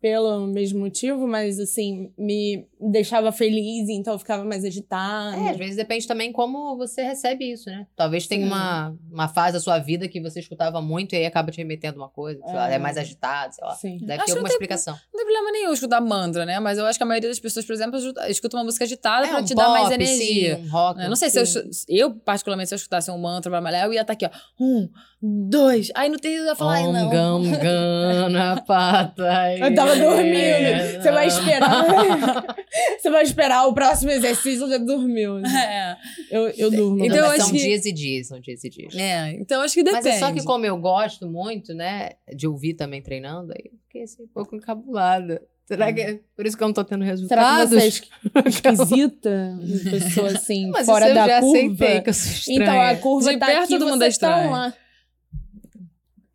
pelo 0.00 0.46
mesmo 0.46 0.80
motivo, 0.80 1.26
mas 1.26 1.58
assim, 1.60 2.10
me 2.16 2.66
deixava 2.80 3.30
feliz, 3.30 3.88
então 3.88 4.14
eu 4.14 4.18
ficava 4.18 4.44
mais 4.44 4.64
agitada. 4.64 5.36
É, 5.36 5.50
às 5.50 5.56
vezes 5.58 5.76
depende 5.76 6.06
também 6.06 6.32
como 6.32 6.76
você 6.76 7.02
recebe 7.02 7.52
isso, 7.52 7.68
né? 7.68 7.86
Talvez 7.94 8.26
tenha 8.26 8.42
Sim. 8.42 8.48
uma, 8.50 8.96
uma 9.12 9.28
fase 9.28 9.52
da 9.54 9.60
sua 9.60 9.78
vida 9.78 10.08
que 10.08 10.20
você 10.20 10.40
escutava 10.40 10.80
muito 10.80 11.14
e 11.14 11.18
aí 11.18 11.26
acaba 11.26 11.50
te 11.52 11.58
remetendo 11.58 12.00
a 12.00 12.04
uma 12.04 12.08
coisa, 12.08 12.40
sei 12.44 12.54
lá, 12.54 12.70
É. 12.70 12.76
é 12.76 12.78
mais 12.78 12.96
agitado, 12.96 13.54
sei 13.54 13.64
lá. 13.64 13.74
Sim. 13.74 13.98
Deve 13.98 14.14
Acho 14.14 14.24
ter 14.24 14.30
alguma 14.32 14.40
não 14.40 14.44
tem- 14.48 14.54
explicação. 14.54 14.94
Não 14.94 15.18
tem 15.18 15.24
problema 15.26 15.52
nenhum 15.52 15.72
escutar 15.74 16.00
mantra, 16.00 16.46
né? 16.46 16.58
Mas 16.60 16.78
eu 16.78 16.86
acho 16.86 16.98
que 16.98 17.02
a 17.02 17.06
maioria 17.06 17.28
das 17.28 17.38
pessoas, 17.38 17.66
por 17.66 17.72
exemplo, 17.74 17.98
escuta- 18.28 18.56
uma 18.56 18.64
música 18.64 18.84
agitada 18.84 19.28
pra 19.28 19.38
um 19.40 19.44
te 19.44 19.54
dar 19.54 19.68
mais 19.68 19.84
pop, 19.88 19.94
energia. 19.94 20.56
Sim, 20.56 20.66
um 20.66 20.70
rock. 20.70 21.00
Eu 21.02 21.08
não 21.10 21.16
sei 21.16 21.28
se 21.28 21.38
eu, 21.38 21.44
sim. 21.46 21.60
eu, 21.88 22.14
particularmente, 22.14 22.68
se 22.70 22.74
eu 22.74 22.76
escutasse 22.76 23.10
um 23.10 23.18
mantra 23.18 23.50
pra 23.50 23.60
malhar, 23.60 23.84
eu 23.86 23.92
ia 23.92 24.00
estar 24.00 24.14
aqui, 24.14 24.24
ó. 24.26 24.30
Um, 24.58 24.88
dois. 25.22 25.90
Aí 25.94 26.08
no 26.08 26.18
terceiro 26.18 26.44
eu 26.44 26.48
ia 26.50 26.54
falar, 26.56 26.74
ai, 26.76 26.82
Om 26.86 26.92
não. 26.92 27.10
Gam 27.10 27.42
Gana 27.60 28.62
Pata. 28.66 29.28
Eu 29.58 29.74
tava 29.74 29.94
dormindo. 29.96 31.00
Você 31.02 31.10
vai 31.10 31.26
esperar. 31.26 31.84
Você 32.98 33.10
vai 33.10 33.22
esperar 33.22 33.66
o 33.66 33.74
próximo 33.74 34.10
exercício 34.10 34.68
já 34.68 34.78
dormiu. 34.78 35.38
né? 35.40 35.96
É. 36.30 36.36
Eu, 36.36 36.48
eu 36.50 36.70
durmo. 36.70 37.04
Então, 37.04 37.18
eu 37.18 37.26
acho 37.26 37.40
são 37.42 37.50
que- 37.50 37.58
dias 37.58 37.84
e 37.84 37.92
dias, 37.92 38.26
são 38.28 38.40
dias 38.40 38.62
e 38.64 38.70
dias. 38.70 38.94
É, 38.96 39.32
então 39.34 39.60
acho 39.62 39.74
que 39.74 39.82
depende. 39.82 40.04
Mas 40.04 40.16
é 40.16 40.18
só 40.18 40.32
que 40.32 40.42
como 40.44 40.64
eu 40.64 40.76
gosto 40.78 41.26
muito, 41.28 41.74
né, 41.74 42.10
de 42.34 42.46
ouvir 42.46 42.74
também 42.74 43.02
treinando, 43.02 43.52
aí 43.52 43.70
eu 43.72 43.78
fiquei 43.86 44.02
assim, 44.04 44.22
um 44.22 44.28
pouco 44.28 44.54
encabulada. 44.56 45.42
Será 45.66 45.92
que 45.92 46.00
é 46.00 46.18
por 46.36 46.46
isso 46.46 46.56
que 46.56 46.62
eu 46.64 46.66
não 46.68 46.74
tô 46.74 46.82
tendo 46.82 47.04
Será 47.28 47.58
resultados? 47.58 47.70
que 47.70 47.74
você 47.76 47.84
é 47.84 47.88
esqui- 47.88 48.10
esquisita? 48.48 49.58
Uma 49.60 49.90
pessoa 49.90 50.26
assim, 50.28 50.70
Mas 50.70 50.86
fora 50.86 51.04
isso 51.04 51.10
eu 51.10 51.14
da 51.14 51.26
já 51.28 51.40
curva? 51.40 51.58
aceitei 51.58 52.00
que 52.00 52.10
eu 52.10 52.14
sou 52.14 52.32
estranha. 52.32 52.62
Então 52.62 52.80
a 52.80 52.96
curva 52.96 53.32
De 53.32 53.38
tá 53.38 53.46
perto 53.46 53.62
aqui, 53.64 53.78
todo 53.78 53.86
mundo 53.88 53.98
você 53.98 54.04
é 54.04 54.06
tá 54.06 54.08
estranho. 54.08 54.50
lá. 54.50 54.74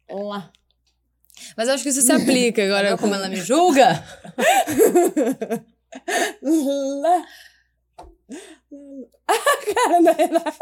Lá. 0.09 0.51
Mas 1.57 1.67
eu 1.67 1.73
acho 1.73 1.83
que 1.83 1.89
isso 1.89 2.01
se 2.01 2.11
aplica 2.11 2.63
agora. 2.63 2.87
Agora, 2.93 2.97
como 3.01 3.13
ela 3.15 3.27
me 3.29 3.35
julga, 3.37 4.03
Lá. 7.01 7.25
A 9.27 9.73
cara 9.73 10.01
da 10.01 10.11
Renata. 10.11 10.53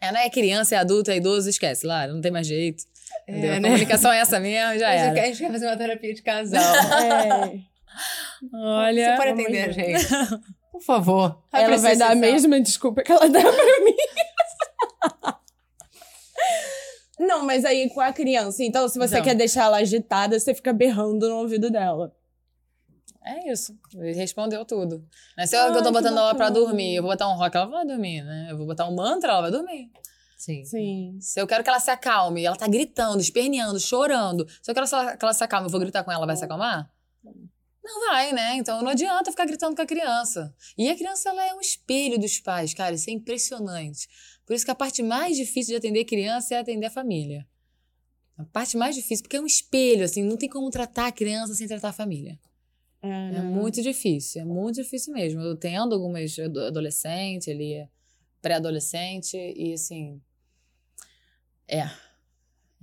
É, 0.00 0.12
não 0.12 0.20
é 0.20 0.30
criança, 0.30 0.74
é 0.74 0.78
adulto, 0.78 1.10
é 1.10 1.16
idoso, 1.16 1.48
esquece 1.48 1.86
lá, 1.86 2.06
não 2.06 2.20
tem 2.20 2.30
mais 2.30 2.46
jeito. 2.46 2.84
entendeu? 3.28 3.52
É, 3.52 3.56
A 3.56 3.60
né? 3.60 3.68
comunicação 3.68 4.12
é 4.12 4.18
essa 4.18 4.38
mesmo, 4.40 4.78
já 4.78 4.88
a 5.10 5.12
quer- 5.14 5.22
a 5.22 5.26
gente 5.26 5.38
quer 5.38 5.50
fazer 5.52 5.66
uma 5.66 5.76
terapia 5.76 6.14
de 6.14 6.22
casal. 6.22 6.62
É. 8.42 8.56
Olha. 8.56 9.10
Você 9.10 9.16
pode 9.16 9.30
atender 9.42 9.68
a 9.68 9.72
gente? 9.72 10.06
Por 10.70 10.80
favor. 10.82 11.42
Ela 11.52 11.76
vai 11.76 11.94
dar 11.96 12.12
a 12.12 12.14
mesma 12.14 12.58
desculpa 12.60 13.02
que 13.02 13.12
ela 13.12 13.28
dá 13.28 13.40
pra 13.40 13.80
mim. 13.84 13.96
Não, 17.22 17.44
mas 17.46 17.64
aí 17.64 17.88
com 17.88 18.00
a 18.00 18.12
criança. 18.12 18.64
Então, 18.64 18.88
se 18.88 18.98
você 18.98 19.16
Não. 19.16 19.22
quer 19.22 19.34
deixar 19.34 19.64
ela 19.64 19.76
agitada, 19.78 20.38
você 20.38 20.52
fica 20.52 20.72
berrando 20.72 21.28
no 21.28 21.36
ouvido 21.36 21.70
dela. 21.70 22.14
É 23.24 23.52
isso. 23.52 23.78
Ele 23.94 24.12
respondeu 24.12 24.64
tudo. 24.64 25.06
Não 25.36 25.44
é 25.44 25.46
se 25.46 25.54
eu, 25.54 25.60
Ai, 25.60 25.70
eu 25.70 25.82
tô 25.82 25.92
botando 25.92 26.18
ela 26.18 26.34
pra 26.34 26.50
dormir. 26.50 26.96
Eu 26.96 27.02
vou 27.02 27.12
botar 27.12 27.28
um 27.28 27.36
rock, 27.36 27.56
ela 27.56 27.66
vai 27.66 27.86
dormir, 27.86 28.22
né? 28.22 28.48
Eu 28.50 28.58
vou 28.58 28.66
botar 28.66 28.88
um 28.88 28.94
mantra, 28.94 29.30
ela 29.30 29.42
vai 29.42 29.50
dormir. 29.52 29.90
Sim. 30.36 30.64
Sim. 30.64 31.18
Se 31.20 31.40
eu 31.40 31.46
quero 31.46 31.62
que 31.62 31.70
ela 31.70 31.78
se 31.78 31.90
acalme, 31.90 32.44
ela 32.44 32.56
tá 32.56 32.66
gritando, 32.66 33.20
esperneando, 33.20 33.78
chorando. 33.78 34.44
Se 34.60 34.68
eu 34.68 34.74
quero 34.74 34.88
que 34.88 34.94
ela, 34.94 35.16
que 35.16 35.24
ela 35.24 35.32
se 35.32 35.44
acalme, 35.44 35.66
eu 35.66 35.70
vou 35.70 35.78
gritar 35.78 36.02
com 36.02 36.10
ela, 36.10 36.26
vai 36.26 36.34
se 36.36 36.44
acalmar? 36.44 36.90
Não 37.84 38.08
vai, 38.08 38.32
né? 38.32 38.56
Então 38.56 38.82
não 38.82 38.90
adianta 38.90 39.30
ficar 39.30 39.44
gritando 39.44 39.76
com 39.76 39.82
a 39.82 39.86
criança. 39.86 40.52
E 40.76 40.90
a 40.90 40.96
criança, 40.96 41.28
ela 41.28 41.44
é 41.46 41.54
um 41.54 41.60
espelho 41.60 42.18
dos 42.18 42.40
pais, 42.40 42.74
cara. 42.74 42.94
Isso 42.94 43.08
é 43.08 43.12
impressionante. 43.12 44.08
Por 44.52 44.56
isso 44.56 44.66
que 44.66 44.70
a 44.70 44.74
parte 44.74 45.02
mais 45.02 45.38
difícil 45.38 45.72
de 45.72 45.76
atender 45.76 46.04
criança 46.04 46.54
é 46.54 46.58
atender 46.58 46.84
a 46.84 46.90
família. 46.90 47.48
A 48.36 48.44
parte 48.44 48.76
mais 48.76 48.94
difícil, 48.94 49.22
porque 49.22 49.38
é 49.38 49.40
um 49.40 49.46
espelho, 49.46 50.04
assim, 50.04 50.22
não 50.22 50.36
tem 50.36 50.46
como 50.46 50.68
tratar 50.68 51.06
a 51.06 51.10
criança 51.10 51.54
sem 51.54 51.66
tratar 51.66 51.88
a 51.88 51.92
família. 51.94 52.38
É 53.34 53.40
muito 53.40 53.80
difícil, 53.80 54.42
é 54.42 54.44
muito 54.44 54.74
difícil 54.74 55.14
mesmo. 55.14 55.40
Eu 55.40 55.56
tendo 55.56 55.94
algumas 55.94 56.38
ado- 56.38 56.66
adolescentes 56.66 57.48
ali, 57.48 57.88
pré-adolescente, 58.42 59.38
e 59.38 59.72
assim. 59.72 60.20
É. 61.66 61.88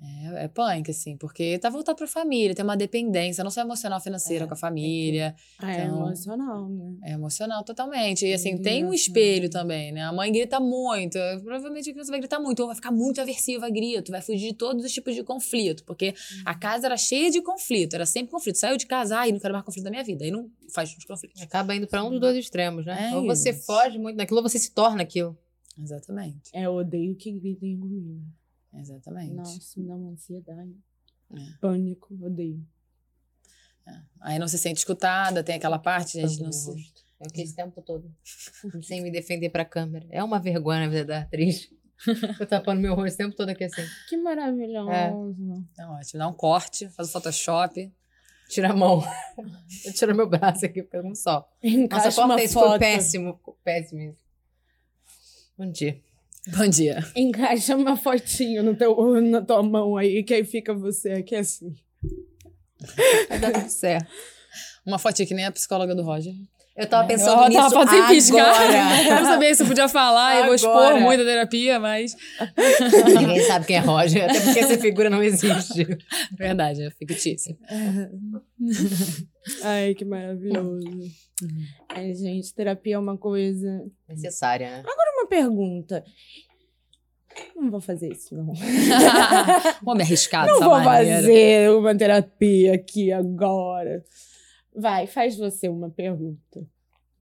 É, 0.01 0.45
é 0.45 0.47
punk, 0.47 0.89
assim, 0.89 1.17
porque 1.17 1.59
tá 1.59 1.69
voltado 1.69 1.97
pra 1.97 2.07
família, 2.07 2.55
tem 2.55 2.63
uma 2.63 2.77
dependência, 2.77 3.43
não 3.43 3.51
só 3.51 3.59
emocional 3.61 3.99
financeira 3.99 4.45
É, 4.45 4.47
com 4.47 4.53
a 4.53 4.57
família, 4.57 5.35
Ah, 5.59 5.73
é 5.75 5.83
Então- 5.85 6.05
emocional, 6.05 6.69
né? 6.69 6.93
é 7.03 7.11
emocional 7.13 7.63
totalmente. 7.65 8.25
E 8.25 8.33
assim, 8.33 8.57
tem 8.61 8.85
um 8.85 8.93
espelho 8.93 9.49
também, 9.49 9.91
né? 9.91 10.01
A 10.03 10.13
mãe 10.13 10.31
grita 10.31 10.57
muito, 10.59 11.19
provavelmente 11.43 11.89
a 11.89 11.93
criança 11.93 12.11
vai 12.11 12.19
gritar 12.21 12.39
muito, 12.39 12.61
ou 12.61 12.67
vai 12.67 12.75
ficar 12.75 12.91
muito 12.91 13.19
aversiva 13.19 13.65
a 13.65 13.69
grito, 13.69 14.11
vai 14.11 14.21
fugir 14.21 14.49
de 14.51 14.53
todos 14.53 14.85
os 14.85 14.91
tipos 14.93 15.13
de 15.13 15.21
conflito, 15.23 15.83
porque 15.83 16.13
a 16.45 16.55
casa 16.55 16.87
era 16.87 16.95
cheia 16.95 17.29
de 17.29 17.41
conflito, 17.41 17.95
era 17.95 18.05
sempre 18.05 18.31
conflito. 18.31 18.57
Saiu 18.57 18.77
de 18.77 18.85
casa, 18.85 19.17
ai, 19.17 19.33
não 19.33 19.39
quero 19.39 19.53
mais 19.53 19.65
conflito 19.65 19.83
da 19.83 19.89
minha 19.91 20.03
vida, 20.03 20.23
aí 20.23 20.31
não 20.31 20.49
faz 20.73 20.95
os 20.97 21.03
conflitos. 21.03 21.41
Acaba 21.41 21.75
indo 21.75 21.87
pra 21.87 22.03
um 22.05 22.09
dos 22.11 22.21
dois 22.21 22.37
extremos, 22.37 22.85
né? 22.85 23.09
É 23.11 23.15
ou 23.17 23.25
você 23.25 23.51
foge 23.51 23.97
muito 23.97 24.15
daquilo, 24.15 24.37
ou 24.37 24.43
você 24.47 24.57
se 24.59 24.71
torna 24.73 25.01
aquilo. 25.03 25.37
Exatamente, 25.77 26.49
É, 26.53 26.63
eu 26.65 26.73
odeio 26.73 27.15
que 27.15 27.31
gritem 27.31 27.77
comigo. 27.77 28.21
Exatamente. 28.73 29.33
Nossa, 29.33 29.79
me 29.79 29.87
dá 29.87 29.95
uma 29.95 30.11
ansiedade. 30.11 30.75
É. 31.31 31.57
Pânico, 31.59 32.17
odeio. 32.21 32.65
Aí 34.21 34.37
não 34.37 34.47
se 34.47 34.57
sente 34.57 34.79
escutada, 34.79 35.43
tem 35.43 35.55
aquela 35.55 35.79
parte, 35.79 36.19
a 36.19 36.27
gente 36.27 36.43
não 36.43 36.51
se... 36.51 36.69
rosto. 36.69 37.03
Eu 37.19 37.27
fiquei 37.27 37.43
esse 37.43 37.55
tempo 37.55 37.81
todo. 37.81 38.09
sem 38.81 39.01
me 39.01 39.11
defender 39.11 39.49
pra 39.49 39.65
câmera. 39.65 40.05
É 40.09 40.23
uma 40.23 40.39
vergonha 40.39 40.81
na 40.81 40.87
vida 40.87 41.05
da 41.05 41.19
atriz. 41.19 41.69
Eu 42.39 42.47
tapando 42.47 42.79
meu 42.79 42.95
rosto 42.95 43.15
o 43.15 43.17
tempo 43.17 43.35
todo 43.35 43.49
aqui 43.49 43.65
assim. 43.65 43.81
Que 44.07 44.15
maravilhoso. 44.15 44.89
É 44.89 45.85
ótimo, 45.85 46.19
dá 46.19 46.27
um 46.27 46.33
corte, 46.33 46.87
faz 46.89 47.09
o 47.09 47.11
Photoshop. 47.11 47.91
Tira 48.49 48.71
a 48.71 48.75
mão. 48.75 49.03
Eu 49.85 49.93
tiro 49.93 50.15
meu 50.15 50.27
braço 50.27 50.65
aqui, 50.65 50.81
fica 50.81 51.05
um 51.05 51.13
só. 51.13 51.47
Nossa, 51.61 51.77
Encaixa 51.77 52.21
uma 52.21 52.29
corta 52.29 52.43
isso, 52.43 52.53
foi 52.53 52.79
péssimo. 52.79 53.39
Péssimo 53.63 54.01
isso. 54.01 54.25
Bom 55.57 55.69
dia. 55.69 56.01
Bom 56.47 56.67
dia. 56.67 57.03
Encaixa 57.15 57.75
uma 57.75 57.95
fotinho 57.95 58.63
no 58.63 58.75
teu, 58.75 58.95
na 59.21 59.41
tua 59.41 59.61
mão 59.61 59.97
aí, 59.97 60.23
que 60.23 60.33
aí 60.33 60.43
fica 60.43 60.73
você 60.73 61.11
aqui 61.11 61.35
assim. 61.35 61.73
Vai 63.27 63.39
dar 63.39 63.51
tudo 63.51 63.69
certo. 63.69 64.07
Uma 64.85 64.97
fotinha 64.97 65.27
que 65.27 65.33
nem 65.33 65.45
a 65.45 65.51
psicóloga 65.51 65.93
do 65.93 66.01
Roger. 66.03 66.33
Eu 66.75 66.87
tava 66.87 67.03
Eu 67.03 67.07
pensando 67.09 67.35
tava 67.35 67.49
nisso 67.49 67.69
fazendo 67.71 68.07
piscar. 68.07 68.55
agora. 68.55 69.03
Eu 69.03 69.15
não 69.17 69.25
sabia 69.25 69.53
se 69.53 69.65
podia 69.65 69.89
falar, 69.89 70.39
eu 70.39 70.45
vou 70.45 70.55
expor 70.55 70.71
Agora. 70.71 70.99
muito 71.01 71.21
a 71.21 71.25
terapia, 71.25 71.77
mas. 71.77 72.15
Ninguém 73.19 73.41
sabe 73.43 73.65
quem 73.65 73.75
é 73.75 73.79
Roger, 73.79 74.23
até 74.29 74.39
porque 74.39 74.59
essa 74.59 74.77
figura 74.77 75.09
não 75.09 75.21
existe. 75.21 75.85
Verdade, 76.37 76.83
é 76.83 76.89
fictício. 76.91 77.57
Ai, 79.63 79.93
que 79.93 80.05
maravilhoso. 80.05 80.87
Ai, 81.89 82.13
gente, 82.13 82.53
terapia 82.53 82.95
é 82.95 82.99
uma 82.99 83.17
coisa. 83.17 83.83
Necessária, 84.07 84.69
né? 84.69 84.83
Uma 84.85 84.95
pergunta. 85.29 86.03
Não 87.55 87.71
vou 87.71 87.79
fazer 87.79 88.11
isso, 88.11 88.35
não. 88.35 88.51
Vou 89.83 89.95
me 89.95 90.01
arriscar 90.01 90.45
Não 90.45 90.59
vou 90.59 90.79
maneira. 90.79 91.21
fazer 91.21 91.69
uma 91.71 91.95
terapia 91.95 92.73
aqui 92.73 93.11
agora. 93.13 94.03
Vai, 94.75 95.07
faz 95.07 95.37
você 95.37 95.69
uma 95.69 95.89
pergunta. 95.89 96.67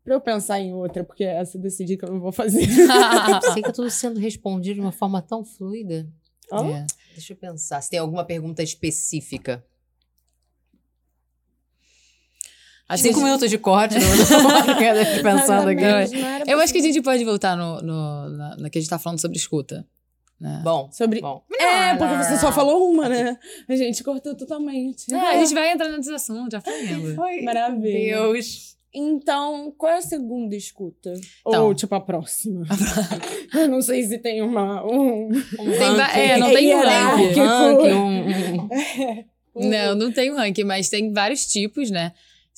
Pra 0.02 0.14
eu 0.14 0.20
pensar 0.20 0.58
em 0.58 0.72
outra, 0.72 1.04
porque 1.04 1.22
essa 1.22 1.56
eu 1.56 1.60
decidi 1.60 1.96
que 1.96 2.04
eu 2.04 2.10
não 2.10 2.18
vou 2.20 2.32
fazer. 2.32 2.66
Sei 3.52 3.62
que 3.62 3.62
tá 3.62 3.72
tudo 3.72 3.90
sendo 3.90 4.18
respondido 4.18 4.76
de 4.76 4.80
uma 4.80 4.90
forma 4.92 5.20
tão 5.22 5.44
fluida. 5.44 6.08
É. 6.52 6.86
Deixa 7.12 7.34
eu 7.34 7.36
pensar. 7.36 7.80
Se 7.82 7.90
tem 7.90 7.98
alguma 7.98 8.24
pergunta 8.24 8.62
específica. 8.62 9.64
Acho 12.88 13.02
Cinco 13.02 13.16
gente- 13.16 13.24
minutos 13.24 13.50
de 13.50 13.58
corte, 13.58 13.96
não, 13.98 14.00
não 14.00 15.20
pensando 15.22 15.68
aqui. 15.68 15.82
Eu 16.50 16.58
acho 16.60 16.72
que 16.72 16.78
a 16.78 16.82
gente 16.82 17.02
pode 17.02 17.22
voltar 17.24 17.54
no, 17.56 17.82
no, 17.82 18.28
na, 18.30 18.56
na 18.56 18.70
que 18.70 18.78
a 18.78 18.80
gente 18.80 18.88
tá 18.88 18.98
falando 18.98 19.20
sobre 19.20 19.36
escuta. 19.36 19.86
né? 20.40 20.62
Bom, 20.64 20.88
Sobre. 20.90 21.20
bom. 21.20 21.42
É, 21.60 21.94
porque 21.96 22.16
você 22.16 22.38
só 22.38 22.50
falou 22.50 22.90
uma, 22.90 23.08
né? 23.08 23.36
A 23.68 23.76
gente 23.76 24.02
cortou 24.02 24.34
totalmente. 24.34 25.12
É, 25.12 25.18
a 25.18 25.38
gente 25.38 25.52
vai 25.52 25.70
entrar 25.72 25.88
nesse 25.90 26.10
assunto, 26.12 26.50
já 26.52 26.60
foi. 26.62 27.42
Maravilha. 27.42 28.16
Deus. 28.16 28.76
Então, 28.94 29.70
qual 29.76 29.92
é 29.92 29.96
a 29.98 30.00
segunda 30.02 30.56
escuta? 30.56 31.12
Então. 31.46 31.66
Ou, 31.66 31.74
tipo, 31.74 31.94
a 31.94 32.00
próxima? 32.00 32.64
eu 33.54 33.68
não 33.68 33.82
sei 33.82 34.02
se 34.04 34.16
tem 34.18 34.40
uma. 34.40 34.82
Um... 34.82 35.28
Um 35.28 35.70
Tem 35.70 36.22
é, 36.22 36.38
não 36.38 36.50
tem 36.50 36.74
um 36.74 36.80
ranking. 36.80 37.40
Um 37.40 37.46
ranking, 37.46 37.92
um- 37.92 38.68
um- 39.54 39.68
Não, 39.68 39.94
não 39.94 40.10
tem 40.12 40.32
um 40.32 40.36
ranking, 40.36 40.64
mas 40.64 40.88
tem 40.88 41.12
vários 41.12 41.44
tipos, 41.46 41.90
né? 41.90 42.12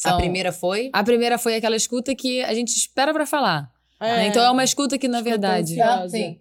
A 0.05 0.11
São- 0.11 0.18
primeira 0.18 0.53
foi? 0.53 0.90
A 0.92 1.03
primeira 1.05 1.38
foi 1.38 1.57
aquela 1.57 1.76
escuta 1.76 2.14
que 2.14 2.42
a 2.42 2.55
gente 2.55 2.74
espera 2.76 3.12
pra 3.12 3.26
falar. 3.26 3.68
né? 4.01 4.26
Então 4.28 4.42
é 4.42 4.51
uma 4.51 4.64
escuta 4.64 4.98
que, 4.98 5.09
na 5.09 5.18
Escuta 5.18 5.30
verdade. 5.30 5.80
ansiosa. 5.80 6.05
Ah, 6.05 6.09
sim. 6.09 6.40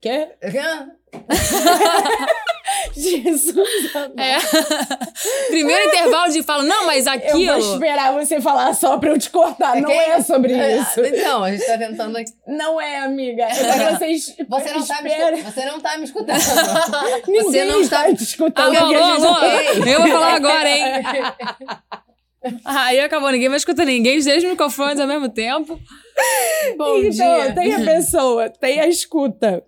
Quê? 0.00 0.28
Jesus. 2.94 3.68
É. 4.16 4.36
Primeiro 5.48 5.88
intervalo 5.88 6.32
de 6.32 6.42
fala, 6.42 6.62
não, 6.62 6.86
mas 6.86 7.06
Eu 7.06 7.12
aquilo. 7.12 7.60
vou 7.60 7.74
esperar 7.74 8.12
você 8.12 8.40
falar 8.40 8.74
só 8.74 8.96
pra 8.98 9.10
eu 9.10 9.18
te 9.18 9.30
cortar. 9.30 9.80
Não 9.80 9.90
é 9.90 10.22
sobre 10.22 10.52
isso. 10.78 11.00
Então, 11.00 11.44
a 11.44 11.50
gente 11.52 11.66
tá 11.66 11.78
tentando 11.78 12.16
aqui. 12.16 12.30
Não 12.46 12.80
é, 12.80 12.98
amiga. 12.98 13.44
É 13.44 13.50
vocês 13.96 14.34
Você 14.48 14.72
não, 14.72 14.86
tá 14.86 15.02
me 15.02 15.42
você 15.42 15.64
não 15.64 15.80
tá 15.80 15.98
me 15.98 16.04
escutando. 16.04 16.38
Ninguém 17.26 17.42
Você 17.44 17.64
não 17.64 17.80
está 17.80 18.04
te 18.14 18.22
escutando. 18.22 18.76
Alô, 18.76 19.34
fez. 19.40 19.86
Eu 19.86 20.00
vou 20.02 20.10
falar 20.10 20.34
agora, 20.34 20.68
hein? 20.68 20.82
Aí 22.64 23.00
acabou, 23.00 23.30
ninguém 23.30 23.48
vai 23.48 23.56
escutar 23.56 23.84
ninguém, 23.84 24.18
os 24.18 24.24
dois 24.24 24.44
microfones 24.44 25.00
ao 25.00 25.06
mesmo 25.06 25.28
tempo. 25.28 25.78
Bom 26.78 26.98
então, 26.98 27.10
dia. 27.42 27.54
tem 27.54 27.74
a 27.74 27.80
pessoa, 27.80 28.48
tem 28.50 28.80
a 28.80 28.86
escuta. 28.86 29.62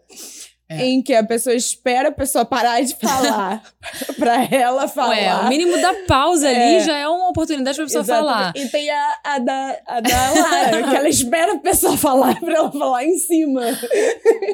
É. 0.71 0.85
Em 0.85 1.03
que 1.03 1.15
a 1.15 1.25
pessoa 1.25 1.57
espera 1.57 2.11
a 2.11 2.13
pessoa 2.13 2.45
parar 2.45 2.83
de 2.83 2.95
falar 2.97 3.63
pra 4.19 4.45
ela 4.55 4.87
falar. 4.87 5.09
Ué, 5.17 5.35
o 5.37 5.49
mínimo 5.49 5.81
da 5.81 5.95
pausa 6.07 6.47
ali 6.47 6.75
É. 6.77 6.81
já 6.81 6.95
é 6.99 7.09
uma 7.09 7.31
oportunidade 7.31 7.75
pra 7.75 7.87
pessoa 7.87 8.05
falar. 8.05 8.53
E 8.55 8.69
tem 8.69 8.91
a, 8.91 9.15
a 9.25 9.39
da, 9.39 9.79
a 9.87 10.01
da 10.01 10.31
Lara, 10.31 10.83
que 10.91 10.95
ela 10.97 11.09
espera 11.09 11.55
a 11.55 11.59
pessoa 11.59 11.97
falar 11.97 12.39
pra 12.39 12.53
ela 12.55 12.71
falar 12.71 13.03
em 13.03 13.17
cima. 13.17 13.63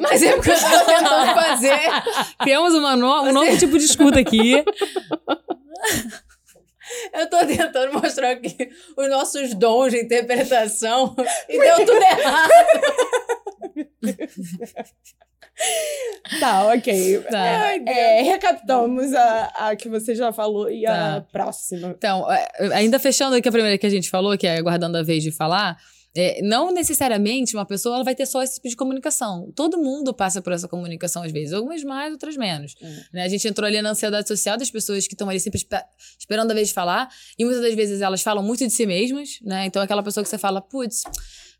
Mas 0.01 0.23
é 0.23 0.35
porque 0.37 0.53
eu 0.53 0.61
tava 0.61 0.85
tentando 0.85 1.35
fazer. 1.35 1.81
Temos 2.45 2.75
uma 2.75 2.95
no- 2.95 3.23
um 3.25 3.33
novo 3.33 3.59
tipo 3.59 3.77
de 3.77 3.85
escuta 3.85 4.21
aqui. 4.21 4.63
Eu 7.13 7.29
tô 7.31 7.39
tentando 7.47 7.93
mostrar 7.93 8.31
aqui 8.33 8.71
os 8.97 9.09
nossos 9.09 9.55
dons 9.55 9.91
de 9.93 10.01
interpretação 10.03 11.15
e 11.49 11.59
deu 11.59 11.77
tudo 11.87 11.93
errado. 12.03 12.51
Tá, 16.41 16.67
ok. 16.67 17.21
Tá. 17.31 17.47
É, 17.47 17.77
é, 17.87 18.23
recapitulamos 18.23 19.13
a, 19.15 19.45
a 19.57 19.77
que 19.77 19.89
você 19.89 20.15
já 20.15 20.33
falou 20.33 20.71
e 20.71 20.85
a 20.87 20.93
Tá. 21.21 21.27
próxima. 21.33 21.95
Então, 21.97 22.31
é, 22.33 22.49
ainda 22.75 22.99
fechando 22.99 23.37
aqui 23.37 23.49
a 23.49 23.53
primeira 23.53 23.79
que 23.79 23.87
a 23.87 23.91
gente 23.91 24.11
falou, 24.11 24.37
que 24.37 24.47
é 24.47 24.57
aguardando 24.57 24.99
a 24.99 25.03
vez 25.03 25.23
de 25.23 25.31
falar, 25.31 25.77
é, 26.17 26.41
não 26.43 26.73
necessariamente 26.73 27.55
uma 27.57 27.67
pessoa 27.67 27.97
ela 27.97 28.05
vai 28.05 28.15
ter 28.15 28.27
só 28.27 28.43
esse 28.43 28.55
tipo 28.55 28.69
de 28.69 28.77
comunicação. 28.77 29.51
Todo 29.55 29.79
mundo 29.79 30.15
passa 30.15 30.41
por 30.41 30.53
essa 30.53 30.69
comunicação 30.69 31.23
às 31.23 31.33
vezes, 31.33 31.53
algumas 31.53 31.83
mais, 31.83 32.13
outras 32.13 32.37
menos. 32.37 32.75
Hum. 32.81 32.97
Né? 33.13 33.25
A 33.25 33.29
gente 33.29 33.47
entrou 33.49 33.67
ali 33.67 33.81
na 33.83 33.91
ansiedade 33.91 34.29
social 34.29 34.57
das 34.57 34.71
pessoas 34.71 35.07
que 35.07 35.15
estão 35.15 35.29
ali 35.29 35.41
sempre 35.41 35.59
espe- 35.59 35.85
esperando 36.19 36.51
a 36.51 36.55
vez 36.55 36.69
de 36.69 36.75
falar, 36.75 37.09
e 37.39 37.45
muitas 37.45 37.63
das 37.63 37.75
vezes 37.75 38.01
elas 38.01 38.23
falam 38.23 38.43
muito 38.43 38.65
de 38.67 38.73
si 38.73 38.87
mesmas, 38.87 39.39
né? 39.43 39.67
Então, 39.67 39.83
aquela 39.83 40.03
pessoa 40.03 40.23
que 40.23 40.31
você 40.31 40.39
fala, 40.39 40.61
putz. 40.61 41.03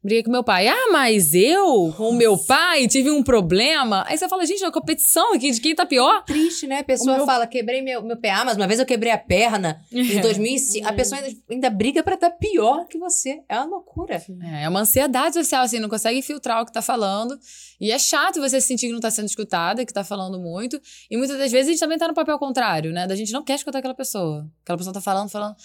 Briguei 0.05 0.23
com 0.23 0.31
meu 0.31 0.45
pai. 0.45 0.69
Ah, 0.69 0.89
mas 0.93 1.33
eu, 1.33 1.95
com 1.97 2.11
o 2.11 2.13
meu 2.15 2.37
pai, 2.37 2.87
tive 2.87 3.11
um 3.11 3.23
problema. 3.23 4.05
Aí 4.07 4.19
você 4.19 4.29
fala, 4.29 4.45
gente, 4.45 4.63
é 4.63 4.67
uma 4.67 4.73
competição 4.73 5.33
aqui 5.33 5.51
de 5.51 5.59
quem 5.63 5.75
tá 5.75 5.87
pior. 5.87 6.23
Triste, 6.25 6.67
né? 6.67 6.81
A 6.81 6.85
pessoa 6.85 7.17
meu- 7.17 7.25
fala, 7.25 7.47
quebrei 7.47 7.81
meu, 7.81 8.03
meu 8.03 8.19
pé. 8.19 8.29
Ah, 8.31 8.45
mas 8.45 8.57
uma 8.59 8.67
vez 8.67 8.79
eu 8.79 8.85
quebrei 8.85 9.11
a 9.11 9.17
perna 9.17 9.81
em 9.91 10.21
2005. 10.21 10.87
A 10.87 10.93
pessoa 10.93 11.19
ainda, 11.23 11.35
ainda 11.51 11.71
briga 11.71 12.03
pra 12.03 12.17
estar 12.17 12.29
pior 12.33 12.87
que 12.87 12.99
você. 12.99 13.41
É 13.49 13.57
uma 13.57 13.65
loucura. 13.65 14.23
É, 14.43 14.65
é 14.65 14.69
uma 14.69 14.81
ansiedade 14.81 15.35
social, 15.37 15.63
assim, 15.65 15.79
não 15.81 15.89
consegue 15.89 16.21
filtrar 16.21 16.61
o 16.61 16.67
que 16.67 16.73
tá 16.73 16.83
falando. 16.83 17.39
E 17.81 17.91
é 17.91 17.99
chato 17.99 18.41
você 18.41 18.61
sentir 18.61 18.89
que 18.89 18.93
não 18.93 19.01
tá 19.01 19.11
sendo 19.11 19.27
escutada, 19.27 19.87
que 19.87 19.93
tá 19.93 20.05
falando 20.05 20.39
muito. 20.39 20.79
E 21.11 21.17
muitas 21.17 21.39
das 21.39 21.51
vezes 21.51 21.69
a 21.69 21.71
gente 21.73 21.81
também 21.81 21.97
tá 21.97 22.07
no 22.07 22.15
papel 22.15 22.39
contrário, 22.39 22.93
né? 22.93 23.07
Da 23.07 23.17
gente 23.17 23.33
não 23.33 23.43
quer 23.43 23.55
escutar 23.55 23.79
aquela 23.79 23.95
pessoa. 23.95 24.47
Aquela 24.63 24.77
pessoa 24.77 24.93
tá 24.93 25.01
falando, 25.01 25.31
falando. 25.31 25.57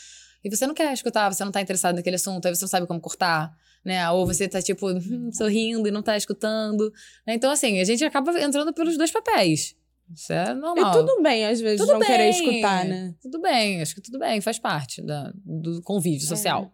E 0.44 0.50
você 0.50 0.66
não 0.66 0.74
quer 0.74 0.94
escutar, 0.94 1.30
você 1.34 1.44
não 1.44 1.52
tá 1.52 1.60
interessado 1.60 1.96
naquele 1.98 2.16
assunto, 2.16 2.48
aí 2.48 2.56
você 2.56 2.64
não 2.64 2.70
sabe 2.70 2.88
como 2.88 3.02
cortar, 3.02 3.52
né? 3.84 4.10
Ou 4.12 4.26
você 4.26 4.48
tá, 4.48 4.62
tipo, 4.62 4.90
hum, 4.90 5.30
sorrindo 5.32 5.88
e 5.88 5.92
não 5.92 6.02
tá 6.04 6.16
escutando. 6.18 6.92
né? 7.26 7.34
Então, 7.34 7.50
assim, 7.52 7.80
a 7.80 7.84
gente 7.84 8.04
acaba 8.04 8.32
entrando 8.42 8.74
pelos 8.74 8.98
dois 8.98 9.12
papéis. 9.12 9.76
Isso 10.14 10.34
é 10.34 10.52
E 10.52 10.54
normal. 10.56 10.92
tudo 10.92 11.22
bem, 11.22 11.46
às 11.46 11.62
vezes, 11.62 11.80
Tudo 11.86 11.94
não 11.94 12.00
querer 12.00 12.18
bem. 12.18 12.30
escutar, 12.32 12.84
né? 12.86 13.14
Tudo 13.22 13.40
bem, 13.40 13.80
acho 13.82 13.94
que 13.94 14.02
tudo 14.02 14.18
bem, 14.18 14.42
faz 14.42 14.58
parte 14.58 15.02
da, 15.04 15.32
do 15.46 15.82
convívio 15.84 16.26
É. 16.26 16.28
social. 16.28 16.74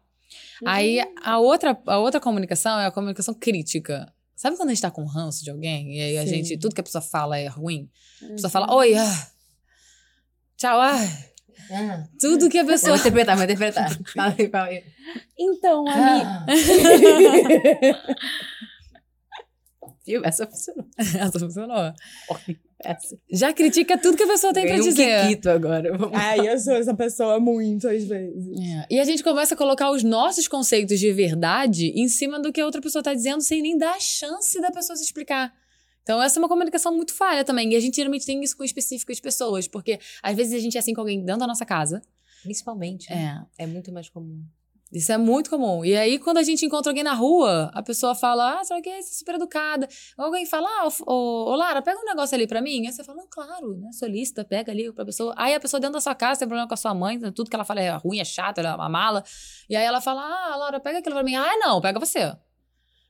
Aí 0.66 1.00
a 1.22 1.38
outra, 1.40 1.78
a 1.86 1.98
outra 2.00 2.20
comunicação 2.22 2.80
é 2.80 2.86
a 2.86 2.92
comunicação 2.92 3.34
crítica. 3.34 4.12
Sabe 4.38 4.56
quando 4.58 4.70
a 4.70 4.74
gente 4.74 4.82
tá 4.82 4.90
com 4.92 5.04
ranço 5.06 5.44
de 5.44 5.50
alguém 5.52 5.98
e 5.98 6.02
aí 6.02 6.18
a 6.18 6.22
Sim. 6.24 6.28
gente, 6.44 6.58
tudo 6.58 6.74
que 6.76 6.82
a 6.82 6.84
pessoa 6.84 7.02
fala 7.02 7.38
é 7.38 7.48
ruim? 7.48 7.90
A 8.24 8.28
pessoa 8.30 8.48
Uhum. 8.48 8.50
fala, 8.52 8.74
oi, 8.74 8.94
ah, 8.96 9.28
tchau, 10.58 10.80
ah, 10.80 10.96
Ah. 11.72 12.04
tudo 12.20 12.50
que 12.50 12.58
a 12.58 12.64
Vou 12.64 12.72
pessoa. 12.72 12.96
interpretar, 12.98 13.36
vou 13.36 13.44
interpretar. 13.46 13.90
Fala 14.14 14.36
aí, 14.38 14.50
fala 14.50 14.66
aí. 14.68 14.84
Então, 15.38 15.86
amiga. 15.88 16.28
Ah. 16.28 16.46
Viu? 20.06 20.22
Essa 20.24 20.46
funcionou. 20.46 20.86
Essa 20.98 21.40
funcionou. 21.40 21.94
Essa. 22.84 23.18
Já 23.32 23.52
critica 23.54 23.98
tudo 23.98 24.16
que 24.16 24.22
a 24.24 24.28
pessoa 24.28 24.54
tem 24.54 24.64
pra 24.64 24.76
Ganhei 24.76 24.88
um 24.88 24.92
dizer. 24.94 25.22
Kikito 25.24 25.50
agora. 25.50 25.98
Vamos- 25.98 26.16
Ai, 26.16 26.48
eu 26.48 26.60
sou 26.60 26.76
essa 26.76 26.94
pessoa 26.94 27.40
muito, 27.40 27.88
às 27.88 28.04
vezes. 28.04 28.46
É. 28.60 28.86
E 28.92 29.00
a 29.00 29.04
gente 29.04 29.24
começa 29.24 29.56
a 29.56 29.58
colocar 29.58 29.90
os 29.90 30.04
nossos 30.04 30.48
conceitos 30.48 31.00
de 31.00 31.12
verdade 31.12 31.88
em 31.96 32.08
cima 32.08 32.40
do 32.40 32.54
que 32.54 32.62
a 32.62 32.66
outra 32.66 32.82
pessoa 32.82 33.02
tá 33.04 33.14
dizendo, 33.16 33.42
sem 33.42 33.62
nem 33.64 33.76
dar 33.78 33.96
a 33.96 34.00
chance 34.00 34.62
da 34.62 34.70
pessoa 34.72 34.96
se 34.96 35.04
explicar. 35.04 35.52
Então, 36.06 36.22
essa 36.22 36.38
é 36.38 36.40
uma 36.40 36.48
comunicação 36.48 36.96
muito 36.96 37.16
falha 37.16 37.44
também. 37.44 37.74
E 37.74 37.76
a 37.76 37.80
gente 37.80 37.96
geralmente 37.96 38.28
tem 38.28 38.40
isso 38.44 38.56
com 38.56 38.64
específicas 38.64 39.20
pessoas, 39.20 39.68
porque 39.68 40.00
às 40.22 40.36
vezes 40.36 40.54
a 40.54 40.60
gente 40.60 40.78
é 40.78 40.80
assim 40.80 40.94
com 40.94 41.02
alguém 41.02 41.26
dentro 41.26 41.40
da 41.40 41.48
nossa 41.48 41.66
casa. 41.66 42.00
Principalmente. 42.44 43.10
né? 43.10 43.44
É. 43.58 43.64
É 43.64 43.66
muito 43.66 43.92
mais 43.92 44.08
comum. 44.08 44.46
Isso 44.94 45.12
é 45.12 45.18
muito 45.18 45.50
comum. 45.50 45.84
E 45.84 45.98
aí, 45.98 46.20
quando 46.20 46.38
a 46.38 46.44
gente 46.44 46.64
encontra 46.64 46.92
alguém 46.92 47.04
na 47.04 47.14
rua, 47.14 47.72
a 47.74 47.82
pessoa 47.82 48.14
fala, 48.14 48.60
ah, 48.60 48.62
o 48.62 48.82
que, 48.84 48.90
você 48.90 48.98
é 48.98 49.02
super 49.02 49.34
educada. 49.34 49.90
Ou 50.16 50.26
alguém 50.26 50.46
fala, 50.46 50.70
ah, 50.70 50.88
ô, 51.08 51.52
ô, 51.52 51.56
Lara, 51.56 51.82
pega 51.82 52.00
um 52.00 52.06
negócio 52.06 52.36
ali 52.36 52.46
pra 52.46 52.62
mim. 52.62 52.86
Aí 52.86 52.94
você 52.94 53.04
fala, 53.04 53.18
não, 53.18 53.28
claro, 53.28 53.76
né? 53.78 53.92
Solista, 53.92 54.46
pega 54.46 54.72
ali 54.72 54.94
pra 54.94 55.04
pessoa. 55.04 55.34
Aí 55.36 55.56
a 55.56 55.60
pessoa 55.60 55.80
dentro 55.80 55.96
da 55.96 56.02
sua 56.02 56.14
casa 56.14 56.40
tem 56.40 56.48
problema 56.48 56.68
com 56.68 56.76
a 56.76 56.78
sua 56.78 56.94
mãe, 56.94 57.20
tudo 57.32 57.50
que 57.50 57.56
ela 57.56 57.66
fala 57.66 57.82
é 57.82 57.90
ruim, 57.96 58.20
é 58.20 58.24
chato, 58.24 58.60
ela 58.60 58.70
é 58.70 58.76
uma 58.76 58.88
mala. 58.88 59.24
E 59.68 59.76
aí 59.76 59.84
ela 59.84 60.00
fala, 60.00 60.22
ah, 60.22 60.56
Laura, 60.56 60.80
pega 60.80 61.00
aquilo 61.00 61.16
pra 61.16 61.24
mim. 61.24 61.36
Ah, 61.36 61.58
não, 61.58 61.82
pega 61.82 62.00
você. 62.00 62.32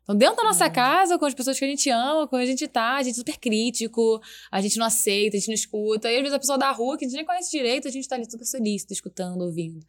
Então, 0.05 0.15
dentro 0.15 0.35
da 0.35 0.43
nossa 0.43 0.69
casa, 0.69 1.17
com 1.17 1.25
as 1.25 1.33
pessoas 1.33 1.57
que 1.57 1.65
a 1.65 1.67
gente 1.67 1.89
ama, 1.89 2.27
com 2.27 2.35
a 2.35 2.45
gente 2.45 2.67
tá, 2.67 2.97
a 2.97 3.03
gente 3.03 3.15
é 3.15 3.17
super 3.17 3.39
crítico, 3.39 4.21
a 4.51 4.61
gente 4.61 4.77
não 4.77 4.85
aceita, 4.85 5.35
a 5.35 5.39
gente 5.39 5.47
não 5.47 5.55
escuta. 5.55 6.11
E 6.11 6.15
às 6.15 6.21
vezes 6.21 6.33
a 6.35 6.39
pessoa 6.39 6.59
da 6.59 6.71
rua, 6.71 6.95
que 6.95 7.05
a 7.05 7.07
gente 7.07 7.17
nem 7.17 7.25
conhece 7.25 7.49
direito, 7.49 7.87
a 7.87 7.91
gente 7.91 8.07
tá 8.07 8.15
ali 8.15 8.29
super 8.29 8.45
solícito, 8.45 8.93
escutando, 8.93 9.41
ouvindo. 9.41 9.83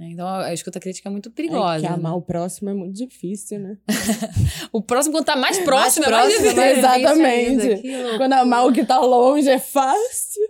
Então, 0.00 0.26
a 0.26 0.52
escuta 0.52 0.80
crítica 0.80 1.08
é 1.08 1.12
muito 1.12 1.30
perigosa. 1.30 1.76
É 1.76 1.80
que 1.82 1.88
né? 1.88 1.94
amar 1.94 2.16
o 2.16 2.22
próximo 2.22 2.70
é 2.70 2.74
muito 2.74 2.96
difícil, 2.96 3.60
né? 3.60 3.78
O 4.72 4.82
próximo, 4.82 5.14
quando 5.14 5.26
tá 5.26 5.36
mais 5.36 5.58
próximo, 5.58 6.06
é 6.06 6.10
mais 6.10 6.34
próximo, 6.34 6.48
difícil. 6.48 6.56
mais 6.56 7.62
difícil 7.62 7.90
Exatamente. 7.90 8.18
Quando 8.18 8.32
amar 8.32 8.66
o 8.66 8.72
que 8.72 8.84
tá 8.84 8.98
longe 8.98 9.48
é 9.48 9.60
fácil. 9.60 10.42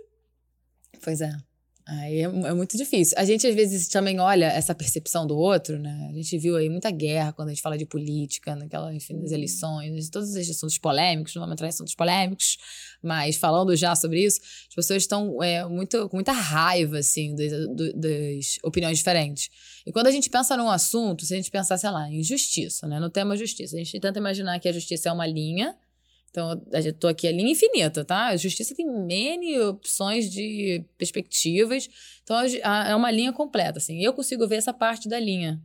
Pois 1.03 1.21
é. 1.21 1.29
Aí 1.85 2.19
é, 2.19 2.23
é 2.23 2.53
muito 2.53 2.77
difícil. 2.77 3.13
A 3.17 3.25
gente, 3.25 3.45
às 3.45 3.53
vezes, 3.53 3.89
também 3.89 4.17
olha 4.17 4.45
essa 4.45 4.73
percepção 4.73 5.27
do 5.27 5.37
outro, 5.37 5.77
né? 5.77 6.07
A 6.09 6.13
gente 6.13 6.37
viu 6.37 6.55
aí 6.55 6.69
muita 6.69 6.89
guerra 6.89 7.33
quando 7.33 7.49
a 7.49 7.51
gente 7.51 7.61
fala 7.61 7.77
de 7.77 7.85
política, 7.85 8.55
naquela, 8.55 8.93
enfim, 8.93 9.19
das 9.19 9.31
eleições, 9.31 10.09
todos 10.09 10.33
esses 10.33 10.55
assuntos 10.55 10.77
polêmicos, 10.77 11.35
não 11.35 11.41
vamos 11.41 11.53
entrar 11.53 11.67
em 11.67 11.69
assuntos 11.69 11.93
polêmicos, 11.93 12.57
mas 13.01 13.35
falando 13.35 13.75
já 13.75 13.95
sobre 13.95 14.23
isso, 14.23 14.39
as 14.69 14.75
pessoas 14.75 15.03
estão 15.03 15.43
é, 15.43 15.65
muito, 15.67 16.07
com 16.07 16.15
muita 16.15 16.31
raiva, 16.31 16.99
assim, 16.99 17.35
das, 17.35 17.51
das 17.95 18.57
opiniões 18.63 18.97
diferentes. 18.97 19.49
E 19.85 19.91
quando 19.91 20.07
a 20.07 20.11
gente 20.11 20.29
pensa 20.29 20.55
num 20.55 20.69
assunto, 20.69 21.25
se 21.25 21.33
a 21.33 21.37
gente 21.37 21.51
pensar, 21.51 21.77
sei 21.77 21.91
lá, 21.91 22.09
em 22.09 22.23
justiça, 22.23 22.87
né? 22.87 22.97
No 22.97 23.09
tema 23.09 23.35
justiça, 23.35 23.75
a 23.75 23.79
gente 23.79 23.99
tenta 23.99 24.19
imaginar 24.19 24.57
que 24.59 24.69
a 24.69 24.71
justiça 24.71 25.09
é 25.09 25.11
uma 25.11 25.27
linha, 25.27 25.75
então, 26.33 26.59
eu 26.73 26.93
tô 26.93 27.07
aqui, 27.07 27.27
a 27.27 27.31
linha 27.31 27.51
infinita, 27.51 28.03
tá? 28.03 28.29
A 28.29 28.35
justiça 28.37 28.73
tem 28.73 28.87
N 28.87 29.59
opções 29.59 30.31
de 30.31 30.83
perspectivas. 30.97 31.87
Então, 32.23 32.35
é 32.41 32.95
uma 32.95 33.11
linha 33.11 33.31
completa, 33.31 33.77
assim. 33.77 34.03
Eu 34.03 34.13
consigo 34.13 34.47
ver 34.47 34.55
essa 34.55 34.73
parte 34.73 35.07
da 35.07 35.19
linha. 35.19 35.61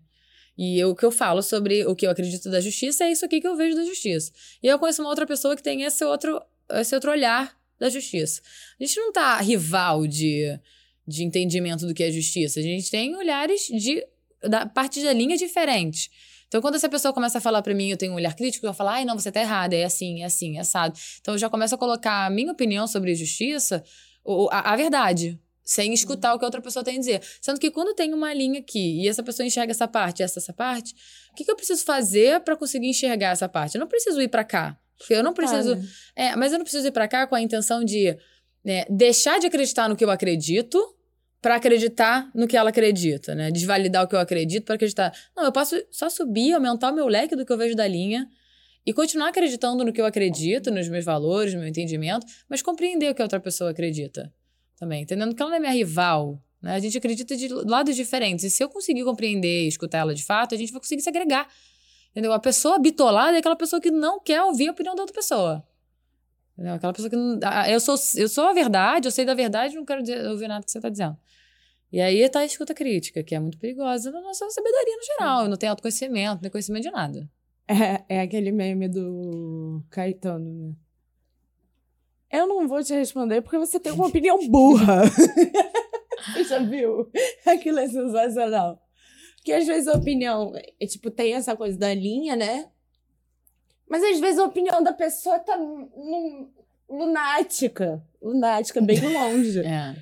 E 0.58 0.78
eu- 0.78 0.90
o 0.90 0.94
que 0.94 1.06
eu 1.06 1.10
falo 1.10 1.40
sobre 1.40 1.86
o 1.86 1.96
que 1.96 2.04
eu 2.06 2.10
acredito 2.10 2.50
da 2.50 2.60
justiça 2.60 3.04
é 3.04 3.12
isso 3.12 3.24
aqui 3.24 3.40
que 3.40 3.48
eu 3.48 3.56
vejo 3.56 3.74
da 3.76 3.82
justiça. 3.82 4.30
E 4.62 4.66
eu 4.66 4.78
conheço 4.78 5.00
uma 5.00 5.08
outra 5.08 5.26
pessoa 5.26 5.56
que 5.56 5.62
tem 5.62 5.84
esse 5.84 6.04
outro, 6.04 6.38
esse 6.72 6.94
outro 6.94 7.12
olhar 7.12 7.56
da 7.78 7.88
justiça. 7.88 8.42
A 8.78 8.84
gente 8.84 9.00
não 9.00 9.10
tá 9.10 9.40
rival 9.40 10.06
de, 10.06 10.54
de 11.06 11.24
entendimento 11.24 11.86
do 11.86 11.94
que 11.94 12.02
é 12.02 12.10
justiça. 12.12 12.60
A 12.60 12.62
gente 12.62 12.90
tem 12.90 13.16
olhares 13.16 13.68
de 13.68 14.06
da 14.42 14.66
parte 14.66 15.02
da 15.02 15.14
linha 15.14 15.36
diferentes. 15.38 16.10
Então, 16.48 16.60
quando 16.62 16.74
essa 16.74 16.88
pessoa 16.88 17.12
começa 17.12 17.38
a 17.38 17.40
falar 17.40 17.62
pra 17.62 17.74
mim, 17.74 17.90
eu 17.90 17.96
tenho 17.96 18.12
um 18.12 18.16
olhar 18.16 18.34
crítico, 18.34 18.66
eu 18.66 18.74
falo, 18.74 18.90
ai, 18.90 19.04
não, 19.04 19.18
você 19.18 19.30
tá 19.30 19.40
errada, 19.40 19.76
é 19.76 19.84
assim, 19.84 20.22
é 20.22 20.24
assim, 20.24 20.56
é 20.56 20.60
assado. 20.60 20.98
Então, 21.20 21.34
eu 21.34 21.38
já 21.38 21.48
começo 21.48 21.74
a 21.74 21.78
colocar 21.78 22.26
a 22.26 22.30
minha 22.30 22.50
opinião 22.50 22.86
sobre 22.86 23.14
justiça, 23.14 23.84
a, 24.50 24.72
a 24.72 24.76
verdade, 24.76 25.38
sem 25.62 25.92
escutar 25.92 26.34
o 26.34 26.38
que 26.38 26.44
a 26.44 26.48
outra 26.48 26.62
pessoa 26.62 26.82
tem 26.82 26.96
a 26.96 26.98
dizer. 26.98 27.22
Sendo 27.42 27.60
que 27.60 27.70
quando 27.70 27.94
tem 27.94 28.14
uma 28.14 28.32
linha 28.32 28.60
aqui 28.60 29.02
e 29.02 29.08
essa 29.08 29.22
pessoa 29.22 29.46
enxerga 29.46 29.70
essa 29.70 29.86
parte, 29.86 30.22
essa, 30.22 30.38
essa 30.38 30.52
parte, 30.52 30.94
o 31.30 31.34
que, 31.34 31.44
que 31.44 31.50
eu 31.50 31.56
preciso 31.56 31.84
fazer 31.84 32.40
pra 32.40 32.56
conseguir 32.56 32.88
enxergar 32.88 33.32
essa 33.32 33.48
parte? 33.48 33.74
Eu 33.74 33.80
não 33.80 33.86
preciso 33.86 34.20
ir 34.22 34.28
pra 34.28 34.42
cá. 34.42 34.78
Porque 34.96 35.14
eu 35.14 35.22
não 35.22 35.34
preciso. 35.34 35.78
É, 36.16 36.34
mas 36.34 36.52
eu 36.52 36.58
não 36.58 36.64
preciso 36.64 36.88
ir 36.88 36.90
pra 36.90 37.06
cá 37.06 37.26
com 37.26 37.34
a 37.34 37.40
intenção 37.40 37.84
de 37.84 38.16
né, 38.64 38.84
deixar 38.88 39.38
de 39.38 39.46
acreditar 39.46 39.88
no 39.88 39.94
que 39.94 40.04
eu 40.04 40.10
acredito 40.10 40.78
pra 41.40 41.56
acreditar 41.56 42.30
no 42.34 42.46
que 42.48 42.56
ela 42.56 42.70
acredita, 42.70 43.34
né? 43.34 43.50
Desvalidar 43.50 44.04
o 44.04 44.08
que 44.08 44.14
eu 44.14 44.20
acredito 44.20 44.64
pra 44.64 44.74
acreditar. 44.74 45.12
Não, 45.36 45.44
eu 45.44 45.52
posso 45.52 45.76
só 45.90 46.10
subir, 46.10 46.52
aumentar 46.52 46.90
o 46.90 46.94
meu 46.94 47.06
leque 47.06 47.36
do 47.36 47.46
que 47.46 47.52
eu 47.52 47.58
vejo 47.58 47.76
da 47.76 47.86
linha 47.86 48.28
E 48.84 48.92
continuar 48.92 49.28
acreditando 49.28 49.84
no 49.84 49.92
que 49.92 50.00
eu 50.00 50.06
acredito, 50.06 50.70
nos 50.70 50.88
meus 50.88 51.04
valores, 51.04 51.52
no 51.52 51.60
meu 51.60 51.68
entendimento, 51.68 52.26
mas 52.48 52.62
compreender 52.62 53.10
o 53.10 53.14
que 53.14 53.20
a 53.20 53.24
outra 53.26 53.38
pessoa 53.38 53.70
acredita 53.70 54.32
também. 54.78 55.02
Entendendo 55.02 55.34
que 55.34 55.42
ela 55.42 55.50
não 55.50 55.56
é 55.58 55.60
minha 55.60 55.72
rival. 55.72 56.42
Né? 56.62 56.74
A 56.74 56.78
gente 56.78 56.96
acredita 56.96 57.36
de 57.36 57.48
lados 57.48 57.94
diferentes. 57.94 58.44
E 58.44 58.50
se 58.50 58.62
eu 58.62 58.68
conseguir 58.68 59.04
compreender 59.04 59.64
e 59.64 59.68
escutar 59.68 59.98
ela 59.98 60.14
de 60.14 60.24
fato, 60.24 60.54
a 60.54 60.58
gente 60.58 60.72
vai 60.72 60.80
conseguir 60.80 61.02
se 61.02 61.08
agregar. 61.08 61.46
Entendeu? 62.10 62.32
A 62.32 62.38
pessoa 62.38 62.78
bitolada 62.78 63.36
é 63.36 63.40
aquela 63.40 63.56
pessoa 63.56 63.80
que 63.80 63.90
não 63.90 64.18
quer 64.20 64.42
ouvir 64.42 64.68
a 64.68 64.72
opinião 64.72 64.94
da 64.94 65.02
outra 65.02 65.14
pessoa. 65.14 65.62
Entendeu? 66.54 66.74
Aquela 66.74 66.92
pessoa 66.92 67.10
que 67.10 67.16
não. 67.16 67.38
Eu 67.68 67.80
sou, 67.80 67.96
eu 68.16 68.28
sou 68.28 68.44
a 68.44 68.52
verdade, 68.52 69.06
eu 69.06 69.12
sei 69.12 69.24
da 69.24 69.34
verdade, 69.34 69.76
não 69.76 69.84
quero 69.84 70.02
dizer, 70.02 70.26
ouvir 70.26 70.48
nada 70.48 70.64
que 70.64 70.70
você 70.70 70.78
está 70.78 70.88
dizendo. 70.88 71.16
E 71.90 72.00
aí 72.00 72.28
tá 72.28 72.40
a 72.40 72.44
escuta 72.44 72.74
crítica, 72.74 73.22
que 73.22 73.34
é 73.34 73.40
muito 73.40 73.58
perigosa 73.58 74.10
na 74.10 74.20
nossa 74.20 74.48
sabedoria 74.50 74.96
no 74.96 75.04
geral. 75.04 75.42
Eu 75.44 75.48
não 75.48 75.56
tenho 75.56 75.72
autoconhecimento, 75.72 76.34
não 76.34 76.40
tenho 76.40 76.52
conhecimento 76.52 76.82
de 76.82 76.90
nada. 76.90 77.30
É, 77.66 78.16
é 78.16 78.20
aquele 78.20 78.52
meme 78.52 78.88
do 78.88 79.82
Caetano, 79.90 80.68
né? 80.68 80.74
Eu 82.30 82.46
não 82.46 82.68
vou 82.68 82.82
te 82.82 82.92
responder 82.92 83.40
porque 83.40 83.56
você 83.58 83.80
tem 83.80 83.92
uma 83.92 84.06
opinião 84.06 84.46
burra. 84.48 85.02
você 86.32 86.44
já 86.48 86.58
viu? 86.58 87.10
Aquilo 87.46 87.78
é 87.78 87.88
sensacional. 87.88 88.82
Porque 89.36 89.52
às 89.52 89.66
vezes 89.66 89.88
a 89.88 89.96
opinião, 89.96 90.52
é, 90.54 90.86
tipo, 90.86 91.10
tem 91.10 91.34
essa 91.34 91.56
coisa 91.56 91.78
da 91.78 91.92
linha, 91.94 92.36
né? 92.36 92.70
Mas 93.88 94.02
às 94.04 94.20
vezes 94.20 94.38
a 94.38 94.44
opinião 94.44 94.82
da 94.82 94.92
pessoa 94.92 95.38
tá 95.38 95.58
lunática. 96.88 98.04
Lunática, 98.20 98.80
bem 98.82 99.00
longe. 99.00 99.60
é. 99.60 99.96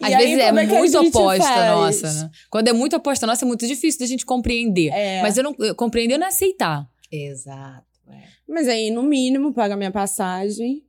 Às 0.00 0.12
e 0.12 0.16
vezes 0.16 0.34
aí, 0.34 0.40
é, 0.40 0.46
é 0.46 0.52
muito 0.52 0.98
oposta 0.98 1.48
faz? 1.48 1.70
nossa, 1.70 2.24
né? 2.24 2.30
Quando 2.50 2.68
é 2.68 2.72
muito 2.72 2.96
oposta 2.96 3.26
nossa, 3.26 3.44
é 3.44 3.48
muito 3.48 3.66
difícil 3.66 4.00
da 4.00 4.06
gente 4.06 4.24
compreender. 4.24 4.90
É. 4.92 5.22
Mas 5.22 5.36
eu 5.36 5.44
não 5.44 5.54
eu, 5.58 5.74
compreender 5.74 6.18
não 6.18 6.26
é 6.26 6.28
aceitar. 6.28 6.88
Exato. 7.10 7.86
É. 8.08 8.22
Mas 8.48 8.68
aí, 8.68 8.90
no 8.90 9.02
mínimo, 9.02 9.52
paga 9.52 9.76
minha 9.76 9.90
passagem 9.90 10.84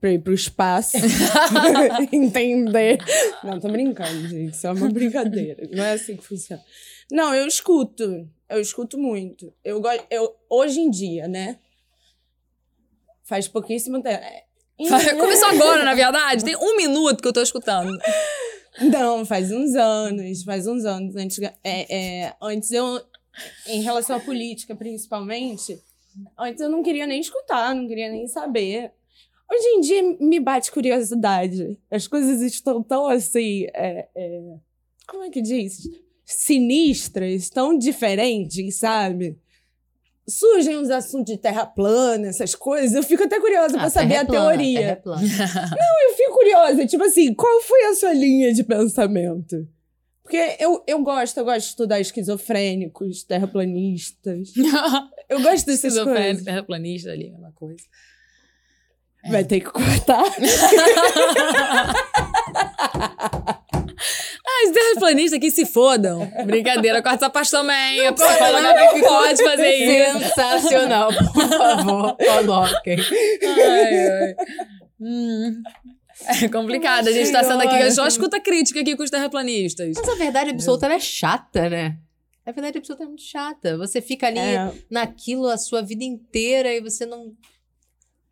pra 0.00 0.12
ir 0.12 0.18
pro 0.18 0.32
espaço. 0.32 0.96
entender. 2.12 2.98
Não, 3.44 3.60
tô 3.60 3.68
brincando, 3.68 4.28
gente. 4.28 4.54
Isso 4.54 4.66
é 4.66 4.72
uma 4.72 4.88
brincadeira. 4.88 5.68
Não 5.70 5.84
é 5.84 5.92
assim 5.92 6.16
que 6.16 6.24
funciona. 6.24 6.62
Não, 7.10 7.34
eu 7.34 7.46
escuto. 7.46 8.28
Eu 8.48 8.60
escuto 8.60 8.98
muito. 8.98 9.52
Eu, 9.64 9.82
eu, 10.10 10.34
hoje 10.48 10.80
em 10.80 10.90
dia, 10.90 11.28
né? 11.28 11.58
Faz 13.22 13.46
pouquíssimo 13.46 14.02
tempo. 14.02 14.24
É, 14.80 15.14
Começou 15.14 15.48
agora, 15.48 15.84
na 15.84 15.94
verdade. 15.94 16.44
Tem 16.44 16.56
um 16.56 16.76
minuto 16.76 17.20
que 17.20 17.28
eu 17.28 17.32
tô 17.32 17.42
escutando. 17.42 17.98
Não, 18.80 19.26
faz 19.26 19.52
uns 19.52 19.74
anos, 19.74 20.42
faz 20.42 20.66
uns 20.66 20.84
anos. 20.84 21.16
Antes, 21.16 21.38
é, 21.42 21.52
é, 21.64 22.34
antes 22.40 22.70
eu, 22.70 23.00
em 23.66 23.82
relação 23.82 24.16
à 24.16 24.20
política, 24.20 24.74
principalmente, 24.74 25.78
antes 26.38 26.60
eu 26.60 26.68
não 26.68 26.82
queria 26.82 27.06
nem 27.06 27.20
escutar, 27.20 27.74
não 27.74 27.86
queria 27.86 28.08
nem 28.08 28.26
saber. 28.26 28.92
Hoje 29.50 29.66
em 29.66 29.80
dia 29.80 30.02
me 30.20 30.38
bate 30.38 30.70
curiosidade. 30.70 31.76
As 31.90 32.06
coisas 32.06 32.40
estão 32.40 32.82
tão 32.82 33.08
assim. 33.08 33.66
É, 33.74 34.08
é, 34.14 34.40
como 35.06 35.24
é 35.24 35.30
que 35.30 35.42
diz? 35.42 35.88
Sinistras, 36.24 37.50
tão 37.50 37.76
diferentes, 37.76 38.76
sabe? 38.76 39.36
Surgem 40.30 40.76
os 40.76 40.90
assuntos 40.90 41.34
de 41.34 41.38
terra 41.38 41.66
plana, 41.66 42.28
essas 42.28 42.54
coisas, 42.54 42.94
eu 42.94 43.02
fico 43.02 43.24
até 43.24 43.40
curiosa 43.40 43.76
ah, 43.76 43.80
para 43.80 43.90
saber 43.90 44.16
a 44.16 44.24
plana, 44.24 44.48
teoria. 44.48 45.00
Não, 45.04 46.08
eu 46.08 46.16
fico 46.16 46.32
curiosa, 46.32 46.86
tipo 46.86 47.04
assim, 47.04 47.34
qual 47.34 47.60
foi 47.62 47.84
a 47.86 47.94
sua 47.94 48.12
linha 48.12 48.54
de 48.54 48.62
pensamento? 48.62 49.68
Porque 50.22 50.56
eu, 50.60 50.84
eu 50.86 51.02
gosto, 51.02 51.38
eu 51.38 51.44
gosto 51.44 51.58
de 51.58 51.66
estudar 51.66 52.00
esquizofrênicos, 52.00 53.24
terraplanistas. 53.24 54.52
eu 55.28 55.42
gosto 55.42 55.66
dessas 55.66 55.98
coisas. 55.98 56.44
terraplanista 56.44 57.10
ali, 57.10 57.30
mesma 57.30 57.52
coisa. 57.52 57.82
Vai 59.28 59.40
é. 59.40 59.44
ter 59.44 59.60
que 59.60 59.66
cortar. 59.66 60.24
os 64.66 64.72
terraplanistas 64.72 65.38
aqui 65.38 65.50
se 65.50 65.66
fodam. 65.66 66.30
Brincadeira, 66.44 67.02
corta 67.02 67.24
essa 67.24 67.30
parte 67.30 67.50
também. 67.50 68.06
A 68.06 68.12
psicóloga 68.12 68.74
não 68.74 69.00
pode 69.00 69.42
fazer 69.42 69.74
isso. 69.74 70.18
Sensacional, 70.18 71.10
por 71.32 71.48
favor, 71.48 72.16
coloquem. 72.16 72.98
Ai, 73.42 74.08
ai. 74.08 74.34
Hum. 75.00 75.62
É 76.42 76.48
complicado, 76.48 77.08
a 77.08 77.12
gente 77.12 77.32
tá 77.32 77.42
sendo 77.42 77.62
aqui, 77.62 77.80
eu 77.80 77.90
só 77.92 78.06
escuta 78.06 78.38
crítica 78.38 78.80
aqui 78.80 78.94
com 78.94 79.02
os 79.02 79.10
terraplanistas. 79.10 79.96
Mas 79.96 80.08
a 80.08 80.14
verdade 80.16 80.50
absoluta 80.50 80.86
é 80.86 81.00
chata, 81.00 81.70
né? 81.70 81.96
A 82.44 82.52
verdade 82.52 82.78
absoluta 82.78 83.04
é 83.04 83.06
muito 83.06 83.22
chata. 83.22 83.78
Você 83.78 84.00
fica 84.00 84.26
ali 84.26 84.38
é. 84.38 84.72
naquilo 84.90 85.46
a 85.46 85.56
sua 85.56 85.82
vida 85.82 86.04
inteira 86.04 86.74
e 86.74 86.80
você 86.80 87.06
não 87.06 87.34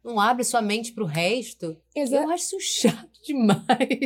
não 0.04 0.18
abre 0.18 0.44
sua 0.44 0.62
mente 0.62 0.92
pro 0.92 1.04
resto. 1.04 1.76
Exato. 2.02 2.24
Eu 2.24 2.30
acho 2.30 2.44
isso 2.44 2.60
chato 2.60 3.08
demais. 3.26 3.58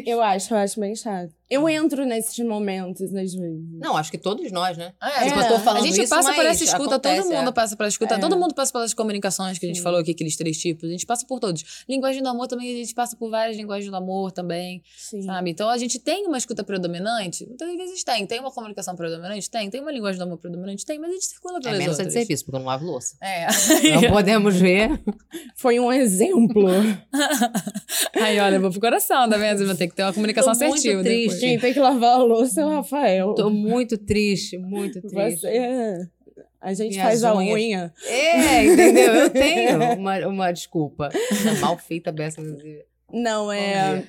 Eu 0.07 0.23
acho, 0.23 0.55
eu 0.55 0.59
acho 0.59 0.81
bem 0.81 0.95
chato. 0.95 1.33
Eu 1.53 1.69
entro 1.69 2.07
nesses 2.07 2.39
momentos, 2.47 3.03
às 3.03 3.35
vezes. 3.35 3.37
Não, 3.79 3.95
acho 3.95 4.11
que 4.11 4.17
todos 4.17 4.51
nós, 4.51 4.75
né? 4.79 4.95
É, 5.03 5.27
tipo, 5.27 5.39
eu 5.39 5.49
tô 5.49 5.59
falando 5.59 5.83
a 5.83 5.87
gente 5.87 6.01
isso, 6.01 6.09
passa 6.09 6.33
por 6.33 6.47
essa 6.47 6.65
escuta, 6.65 6.95
acontece, 6.95 7.23
todo 7.23 7.37
mundo 7.37 7.49
é. 7.49 7.53
passa 7.53 7.77
por 7.77 7.83
essa 7.83 7.93
escuta, 7.93 8.15
é. 8.15 8.19
todo 8.19 8.39
mundo 8.39 8.55
passa 8.55 8.73
pelas 8.73 8.95
comunicações 8.95 9.59
que 9.59 9.67
a 9.67 9.69
gente 9.69 9.77
Sim. 9.77 9.83
falou 9.83 10.01
aqui, 10.01 10.13
aqueles 10.13 10.35
três 10.35 10.57
tipos. 10.57 10.89
A 10.89 10.93
gente 10.93 11.05
passa 11.05 11.27
por 11.27 11.39
todos. 11.39 11.85
Linguagem 11.87 12.23
do 12.23 12.29
amor 12.31 12.47
também, 12.47 12.73
a 12.73 12.79
gente 12.79 12.95
passa 12.95 13.15
por 13.17 13.29
várias 13.29 13.59
linguagens 13.59 13.91
do 13.91 13.97
amor 13.97 14.33
também. 14.33 14.83
Sim. 14.97 15.21
Sabe? 15.21 15.51
Então 15.51 15.69
a 15.69 15.77
gente 15.77 15.99
tem 15.99 16.27
uma 16.27 16.39
escuta 16.39 16.65
predominante, 16.65 17.47
muitas 17.47 17.77
vezes 17.77 18.03
tem. 18.03 18.27
Tem 18.27 18.41
uma 18.41 18.51
comunicação 18.51 18.97
predominante? 18.97 19.51
Tem. 19.51 19.69
Tem 19.69 19.83
uma 19.83 19.93
linguagem 19.93 20.19
do 20.19 20.25
amor 20.25 20.39
predominante? 20.39 20.87
Tem, 20.87 20.99
mas 20.99 21.11
a 21.11 21.13
gente 21.13 21.27
circula 21.27 21.61
pelas 21.61 21.77
É 21.77 21.79
menos 21.79 21.99
outras. 21.99 22.15
de 22.15 22.19
serviço, 22.19 22.47
porque 22.47 22.57
eu 22.57 22.61
não 22.61 22.67
lavo 22.67 22.87
louça. 22.87 23.15
É. 23.21 23.47
Não 23.93 24.11
podemos 24.11 24.57
ver. 24.57 25.03
Foi 25.55 25.79
um 25.79 25.93
exemplo. 25.93 26.63
Aí, 28.15 28.39
olha, 28.39 28.57
eu 28.57 28.61
vou 28.61 28.71
pro 28.71 28.81
coração, 28.81 29.29
tá 29.29 29.37
vendo? 29.37 29.67
Vou 29.67 29.75
ter 29.75 29.89
que 29.89 29.95
ter 29.95 30.03
uma 30.03 30.13
comunicação 30.13 30.53
Tô 30.53 30.65
assertiva. 30.65 30.95
Muito 30.95 31.07
triste. 31.07 31.25
Depois. 31.25 31.41
Quem 31.41 31.59
tem 31.59 31.73
que 31.73 31.81
lavar 31.81 32.21
a 32.21 32.23
louça 32.23 32.61
é 32.61 32.65
o 32.65 32.69
Rafael. 32.69 33.35
Tô 33.35 33.51
muito 33.51 33.99
triste, 33.99 34.59
muito 34.59 35.01
triste. 35.01 35.41
Você 35.41 35.49
é... 35.49 35.99
A 36.61 36.73
gente 36.75 36.93
Minhas 36.93 37.21
faz 37.21 37.23
unhas. 37.25 37.51
a 37.51 37.55
unha. 37.55 37.95
É, 38.07 38.65
entendeu? 38.65 39.15
Eu 39.15 39.31
tenho 39.31 39.95
uma, 39.99 40.27
uma 40.29 40.53
desculpa. 40.53 41.09
Mal 41.61 41.77
feita, 41.77 42.13
beça. 42.13 42.41
Não, 43.13 43.51
é. 43.51 44.05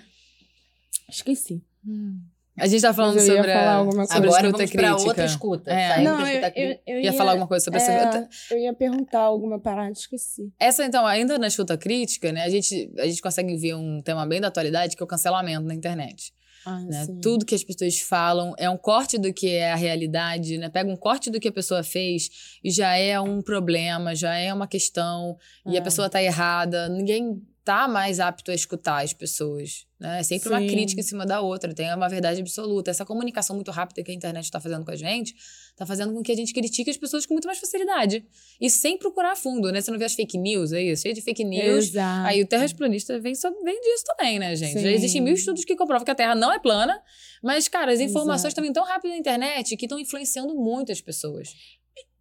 Esqueci. 1.10 1.64
Hum. 1.86 2.20
A 2.58 2.68
gente 2.68 2.82
tá 2.82 2.94
falando 2.94 3.20
sobre 3.20 3.52
a, 3.52 3.74
alguma 3.74 4.08
coisa. 4.08 4.16
Agora 4.16 4.52
vamos 4.52 4.72
pra 4.72 4.96
outra 4.96 5.26
escuta. 5.26 5.72
É. 5.72 6.02
Não, 6.02 6.28
eu, 6.28 6.42
eu, 6.56 6.80
eu 6.86 6.96
ia, 6.98 7.06
ia, 7.06 7.14
falar 7.14 7.32
alguma 7.32 7.48
coisa 7.48 7.64
sobre 7.66 7.80
é, 7.80 7.84
essa... 7.84 8.30
Eu 8.52 8.60
ia 8.60 8.74
perguntar 8.74 9.22
alguma 9.22 9.60
parada, 9.60 9.92
esqueci. 9.92 10.54
Essa, 10.60 10.86
então, 10.86 11.06
ainda 11.06 11.40
na 11.40 11.48
escuta 11.48 11.76
crítica, 11.78 12.32
né? 12.32 12.44
A 12.44 12.50
gente, 12.50 12.92
a 13.00 13.06
gente 13.06 13.22
consegue 13.22 13.56
ver 13.58 13.76
um 13.76 14.02
tema 14.02 14.26
bem 14.26 14.40
da 14.40 14.50
atualidade, 14.50 14.96
que 14.96 15.02
é 15.02 15.06
o 15.06 15.08
cancelamento 15.08 15.66
na 15.66 15.74
internet. 15.74 16.32
Ah, 16.66 16.80
né? 16.80 17.08
Tudo 17.22 17.46
que 17.46 17.56
as 17.56 17.64
pessoas 17.64 18.00
falam 18.00 18.54
é 18.58 18.70
um 18.70 18.78
corte 18.78 19.18
do 19.18 19.34
que 19.34 19.50
é 19.50 19.72
a 19.72 19.76
realidade, 19.76 20.58
né? 20.58 20.70
Pega 20.70 20.90
um 20.90 20.96
corte 20.96 21.30
do 21.30 21.40
que 21.40 21.48
a 21.48 21.52
pessoa 21.52 21.84
fez 21.84 22.30
e 22.64 22.72
já 22.72 22.96
é 22.96 23.20
um 23.20 23.42
problema, 23.42 24.16
já 24.16 24.36
é 24.36 24.54
uma 24.54 24.68
questão, 24.68 25.38
e 25.66 25.76
a 25.76 25.80
é. 25.80 25.84
pessoa 25.84 26.10
tá 26.10 26.22
errada. 26.24 26.88
Ninguém 26.88 27.42
tá 27.64 27.88
mais 27.88 28.20
apto 28.20 28.52
a 28.52 28.54
escutar 28.54 29.04
as 29.04 29.14
pessoas. 29.14 29.86
Né? 30.00 30.20
É 30.20 30.24
sempre 30.24 30.50
Sim. 30.50 30.56
uma 30.56 30.60
crítica 30.60 31.00
em 31.00 31.04
cima 31.04 31.26
da 31.26 31.40
outra, 31.40 31.74
tem 31.74 31.94
uma 31.94 32.10
verdade 32.10 32.42
absoluta. 32.42 32.92
Essa 32.92 33.06
comunicação 33.06 33.56
muito 33.56 33.72
rápida 33.72 34.04
que 34.04 34.12
a 34.12 34.14
internet 34.14 34.44
está 34.44 34.60
fazendo 34.60 34.84
com 34.84 34.92
a 34.92 34.96
gente, 34.96 35.34
está 35.72 35.86
fazendo 35.86 36.14
com 36.14 36.22
que 36.22 36.32
a 36.32 36.36
gente 36.36 36.54
critique 36.54 36.90
as 36.90 36.98
pessoas 36.98 37.26
com 37.26 37.34
muito 37.34 37.46
mais 37.46 37.60
facilidade. 37.60 38.26
E 38.60 38.70
sem 38.70 38.98
procurar 38.98 39.36
fundo, 39.36 39.72
né? 39.72 39.80
Você 39.80 39.92
não 39.92 39.98
vê 39.98 40.06
as 40.06 40.14
fake 40.14 40.38
news, 40.38 40.74
é 40.74 40.82
isso? 40.82 41.04
Cheio 41.04 41.16
de 41.16 41.22
fake 41.22 41.44
news. 41.46 41.86
Exato. 41.86 42.28
Aí 42.28 42.42
o 42.42 42.46
terraplanista 42.48 43.18
vem, 43.20 43.34
só, 43.34 43.50
vem 43.64 43.80
disso 43.80 44.04
também, 44.06 44.40
né, 44.40 44.56
gente? 44.56 44.74
Sim. 44.74 44.84
Já 44.84 44.92
existem 44.92 45.22
mil 45.22 45.34
estudos 45.34 45.64
que 45.64 45.76
comprovam 45.76 46.04
que 46.04 46.12
a 46.12 46.16
Terra 46.16 46.36
não 46.36 46.52
é 46.52 46.60
plana, 46.60 47.02
mas, 47.42 47.70
cara, 47.70 47.94
as 47.94 48.02
informações 48.02 48.52
estão 48.52 48.64
vindo 48.64 48.74
tão 48.74 48.84
rápido 48.84 49.12
na 49.12 49.18
internet 49.18 49.78
que 49.78 49.86
estão 49.86 49.98
influenciando 49.98 50.54
muito 50.54 50.92
as 50.92 51.00
pessoas. 51.00 51.50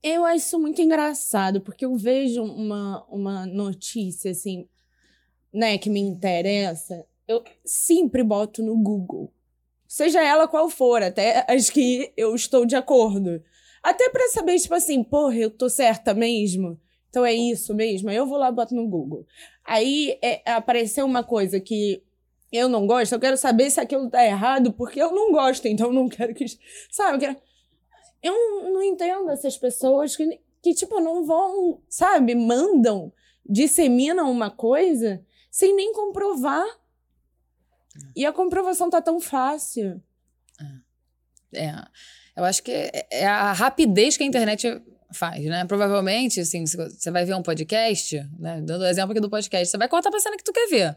Eu 0.03 0.25
acho 0.25 0.39
isso 0.39 0.59
muito 0.59 0.83
engraçado, 0.83 1.61
porque 1.61 1.85
eu 1.85 1.97
vejo 1.97 2.43
uma, 2.43 3.05
uma 3.09 3.47
notícia, 3.47 4.33
assim, 4.33 4.67
né, 5.53 5.77
que 5.79 5.91
me 5.91 6.01
interessa, 6.01 7.07
eu 7.29 7.43
sempre 7.65 8.23
boto 8.23 8.63
no 8.63 8.77
Google. 8.77 9.33
Seja 9.87 10.23
ela 10.23 10.49
qual 10.49 10.69
for, 10.71 11.03
até 11.03 11.45
as 11.49 11.69
que 11.69 12.13
eu 12.17 12.35
estou 12.35 12.65
de 12.65 12.75
acordo. 12.75 13.43
Até 13.83 14.09
para 14.09 14.29
saber, 14.29 14.59
tipo 14.59 14.75
assim, 14.75 15.03
porra, 15.03 15.37
eu 15.37 15.51
tô 15.51 15.69
certa 15.69 16.15
mesmo? 16.15 16.81
Então 17.11 17.27
é 17.27 17.35
isso 17.35 17.75
mesmo? 17.75 18.09
Aí 18.09 18.17
eu 18.17 18.27
vou 18.27 18.39
lá 18.39 18.49
e 18.49 18.53
boto 18.53 18.75
no 18.75 18.89
Google. 18.89 19.27
Aí 19.65 20.19
é, 20.23 20.41
apareceu 20.51 21.05
uma 21.05 21.23
coisa 21.23 21.61
que 21.61 22.03
eu 22.51 22.69
não 22.69 22.87
gosto, 22.87 23.13
eu 23.13 23.21
quero 23.21 23.37
saber 23.37 23.71
se 23.71 23.81
aquilo 23.81 24.11
tá 24.11 24.25
errado, 24.25 24.73
porque 24.73 25.01
eu 25.01 25.13
não 25.13 25.33
gosto, 25.33 25.67
então 25.67 25.93
não 25.93 26.09
quero 26.09 26.35
que. 26.35 26.45
Sabe? 26.91 27.17
Eu, 27.17 27.21
quero... 27.21 27.37
eu 28.23 28.33
não, 28.33 28.73
não 28.75 28.83
entendo 28.83 29.31
essas 29.31 29.57
pessoas 29.57 30.17
que, 30.17 30.41
que, 30.63 30.75
tipo, 30.75 31.01
não 31.01 31.25
vão, 31.25 31.81
sabe, 31.89 32.35
mandam, 32.35 33.13
disseminam 33.45 34.31
uma 34.31 34.51
coisa 34.51 35.25
sem 35.53 35.77
nem 35.77 35.93
comprovar. 35.93 36.67
É. 36.67 38.01
E 38.17 38.27
a 38.27 38.33
comprovação 38.33 38.91
tá 38.91 39.01
tão 39.01 39.21
fácil. 39.21 40.03
É. 41.55 41.67
é. 41.67 41.85
Eu 42.35 42.45
acho 42.45 42.63
que 42.63 42.73
é, 42.73 43.07
é 43.11 43.27
a 43.27 43.53
rapidez 43.53 44.17
que 44.17 44.25
a 44.25 44.27
internet 44.27 44.83
Faz, 45.15 45.45
né? 45.45 45.65
Provavelmente, 45.67 46.41
assim, 46.41 46.65
você 46.67 47.11
vai 47.11 47.25
ver 47.25 47.35
um 47.35 47.43
podcast, 47.43 48.17
né? 48.39 48.61
Dando 48.63 48.83
o 48.83 48.87
exemplo 48.87 49.13
aqui 49.13 49.21
do 49.21 49.29
podcast, 49.29 49.71
você 49.71 49.77
vai 49.77 49.89
cortar 49.89 50.11
pra 50.11 50.19
cena 50.21 50.37
que 50.37 50.45
tu 50.45 50.53
quer 50.53 50.67
ver. 50.69 50.97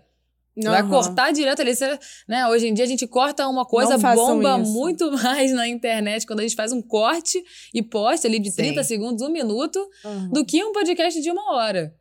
Você 0.57 0.69
Vai 0.69 0.87
cortar 0.87 1.33
direto 1.33 1.61
ali. 1.61 1.75
Você, 1.75 1.99
né? 2.27 2.47
Hoje 2.47 2.67
em 2.67 2.73
dia 2.73 2.85
a 2.85 2.87
gente 2.87 3.05
corta 3.05 3.45
uma 3.47 3.65
coisa, 3.65 3.97
bomba 3.97 4.61
isso. 4.61 4.71
muito 4.71 5.11
mais 5.21 5.51
na 5.51 5.67
internet 5.67 6.25
quando 6.25 6.39
a 6.39 6.43
gente 6.43 6.55
faz 6.55 6.71
um 6.71 6.81
corte 6.81 7.43
e 7.73 7.81
posta 7.81 8.25
ali 8.25 8.39
de 8.39 8.51
Sim. 8.51 8.57
30 8.57 8.83
segundos, 8.85 9.21
um 9.21 9.29
minuto, 9.29 9.85
Aham. 10.05 10.29
do 10.29 10.45
que 10.45 10.63
um 10.63 10.71
podcast 10.71 11.21
de 11.21 11.29
uma 11.29 11.53
hora. 11.53 11.93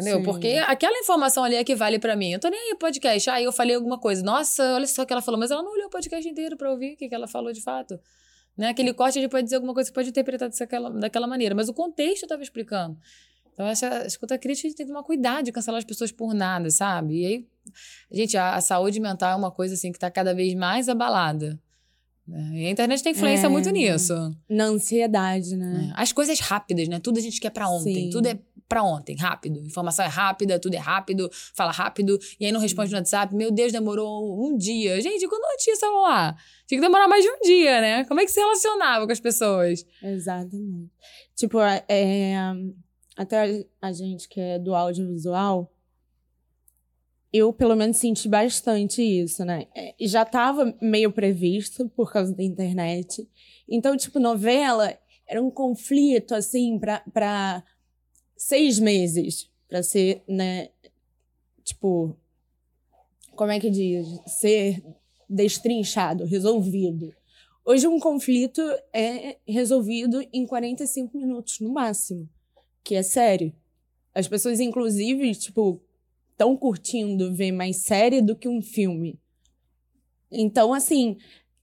Entendeu? 0.00 0.18
Sim. 0.18 0.24
Porque 0.24 0.48
aquela 0.66 0.98
informação 0.98 1.44
ali 1.44 1.56
é 1.56 1.64
que 1.64 1.74
vale 1.74 1.98
pra 1.98 2.16
mim. 2.16 2.32
Eu 2.32 2.38
tô 2.40 2.48
nem 2.48 2.58
aí 2.70 2.76
podcast. 2.76 3.28
Ah, 3.30 3.40
eu 3.40 3.52
falei 3.52 3.76
alguma 3.76 3.98
coisa. 3.98 4.22
Nossa, 4.22 4.62
olha 4.74 4.86
só 4.86 5.02
o 5.02 5.06
que 5.06 5.12
ela 5.12 5.22
falou. 5.22 5.38
Mas 5.38 5.50
ela 5.50 5.62
não 5.62 5.72
olhou 5.72 5.86
o 5.86 5.90
podcast 5.90 6.28
inteiro 6.28 6.56
pra 6.56 6.70
ouvir 6.70 6.94
o 6.94 6.96
que, 6.96 7.08
que 7.08 7.14
ela 7.14 7.26
falou 7.28 7.52
de 7.52 7.60
fato. 7.62 7.98
Né? 8.56 8.68
Aquele 8.68 8.92
corte 8.92 9.18
a 9.18 9.22
gente 9.22 9.30
pode 9.30 9.44
dizer 9.44 9.56
alguma 9.56 9.72
coisa 9.74 9.88
que 9.90 9.94
pode 9.94 10.08
interpretar 10.08 10.48
daquela, 10.50 10.90
daquela 10.90 11.26
maneira. 11.26 11.54
Mas 11.54 11.68
o 11.68 11.74
contexto 11.74 12.24
eu 12.24 12.28
tava 12.28 12.42
explicando. 12.42 12.96
Então, 13.52 13.66
essa 13.66 14.06
escuta 14.06 14.38
crítica, 14.38 14.66
a 14.66 14.70
gente 14.70 14.76
tem 14.76 14.86
que 14.86 14.92
tomar 14.92 15.04
cuidado 15.04 15.44
de 15.44 15.52
cancelar 15.52 15.78
as 15.78 15.84
pessoas 15.84 16.10
por 16.10 16.32
nada, 16.32 16.70
sabe? 16.70 17.20
E 17.20 17.26
aí, 17.26 17.46
gente, 18.10 18.36
a, 18.36 18.54
a 18.54 18.60
saúde 18.60 18.98
mental 19.00 19.32
é 19.32 19.34
uma 19.36 19.50
coisa 19.50 19.74
assim 19.74 19.92
que 19.92 19.98
tá 19.98 20.10
cada 20.10 20.32
vez 20.34 20.54
mais 20.54 20.88
abalada. 20.88 21.60
né? 22.26 22.50
E 22.54 22.66
a 22.66 22.70
internet 22.70 23.02
tem 23.02 23.12
influência 23.12 23.46
É. 23.46 23.48
muito 23.50 23.68
nisso. 23.70 24.14
Na 24.48 24.64
ansiedade, 24.64 25.56
né? 25.56 25.92
É. 25.94 26.00
As 26.02 26.10
coisas 26.10 26.40
rápidas, 26.40 26.88
né? 26.88 27.00
Tudo 27.00 27.18
a 27.18 27.20
gente 27.20 27.38
quer 27.40 27.50
pra 27.50 27.68
ontem. 27.68 27.94
Sim. 28.04 28.10
Tudo 28.10 28.28
é 28.28 28.38
pra 28.70 28.84
ontem, 28.84 29.16
rápido. 29.16 29.58
Informação 29.66 30.04
é 30.04 30.08
rápida, 30.08 30.60
tudo 30.60 30.74
é 30.74 30.78
rápido, 30.78 31.28
fala 31.52 31.72
rápido, 31.72 32.16
e 32.38 32.46
aí 32.46 32.52
não 32.52 32.60
responde 32.60 32.92
no 32.92 32.98
WhatsApp. 32.98 33.34
Meu 33.34 33.50
Deus, 33.50 33.72
demorou 33.72 34.46
um 34.46 34.56
dia. 34.56 35.00
Gente, 35.00 35.26
quando 35.26 35.42
eu 35.42 35.58
tinha 35.58 35.74
celular? 35.74 36.36
Tinha 36.68 36.80
que 36.80 36.86
demorar 36.86 37.08
mais 37.08 37.24
de 37.24 37.28
um 37.28 37.40
dia, 37.40 37.80
né? 37.80 38.04
Como 38.04 38.20
é 38.20 38.24
que 38.24 38.30
se 38.30 38.38
relacionava 38.38 39.04
com 39.06 39.12
as 39.12 39.18
pessoas? 39.18 39.84
Exatamente. 40.00 40.88
Tipo, 41.34 41.60
é, 41.60 41.84
é, 41.88 42.36
até 43.16 43.66
a, 43.82 43.92
gente 43.92 44.28
que 44.28 44.40
é 44.40 44.56
do 44.56 44.72
audiovisual, 44.72 45.74
eu 47.32 47.52
pelo 47.52 47.74
menos 47.74 47.96
senti 47.96 48.28
bastante 48.28 49.02
isso, 49.02 49.44
né? 49.44 49.66
É, 49.74 49.94
já 50.00 50.24
tava 50.24 50.76
meio 50.80 51.10
previsto 51.10 51.88
por 51.88 52.12
causa 52.12 52.32
da 52.32 52.44
internet. 52.44 53.28
Então, 53.68 53.96
tipo, 53.96 54.20
novela 54.20 54.96
era 55.26 55.42
um 55.42 55.50
conflito, 55.50 56.36
assim, 56.36 56.78
pra 56.78 57.64
seis 58.40 58.78
meses. 58.78 59.50
Pra 59.68 59.82
ser, 59.82 60.22
né? 60.26 60.70
Tipo, 61.62 62.16
como 63.36 63.52
é 63.52 63.60
que 63.60 63.70
diz? 63.70 64.06
Ser 64.26 64.82
destrinchado, 65.28 66.24
resolvido. 66.24 67.14
Hoje 67.64 67.86
um 67.86 68.00
conflito 68.00 68.60
é 68.92 69.36
resolvido 69.46 70.26
em 70.32 70.44
45 70.46 71.16
minutos 71.16 71.60
no 71.60 71.72
máximo, 71.72 72.28
que 72.82 72.96
é 72.96 73.02
série. 73.02 73.54
As 74.12 74.26
pessoas 74.26 74.58
inclusive, 74.58 75.32
tipo, 75.36 75.80
estão 76.32 76.56
curtindo 76.56 77.32
ver 77.32 77.52
mais 77.52 77.76
série 77.76 78.20
do 78.20 78.34
que 78.34 78.48
um 78.48 78.60
filme. 78.60 79.20
Então, 80.32 80.72
assim, 80.72 81.18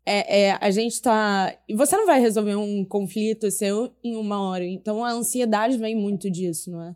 é, 0.09 0.41
é, 0.43 0.57
a 0.61 0.71
gente 0.71 1.01
tá. 1.01 1.53
E 1.67 1.75
você 1.75 1.97
não 1.97 2.05
vai 2.05 2.21
resolver 2.21 2.55
um 2.55 2.85
conflito 2.85 3.51
seu 3.51 3.93
em 4.01 4.15
uma 4.15 4.41
hora. 4.41 4.63
Então 4.63 5.03
a 5.03 5.11
ansiedade 5.11 5.77
vem 5.77 5.95
muito 5.95 6.29
disso, 6.31 6.71
não 6.71 6.81
é? 6.81 6.95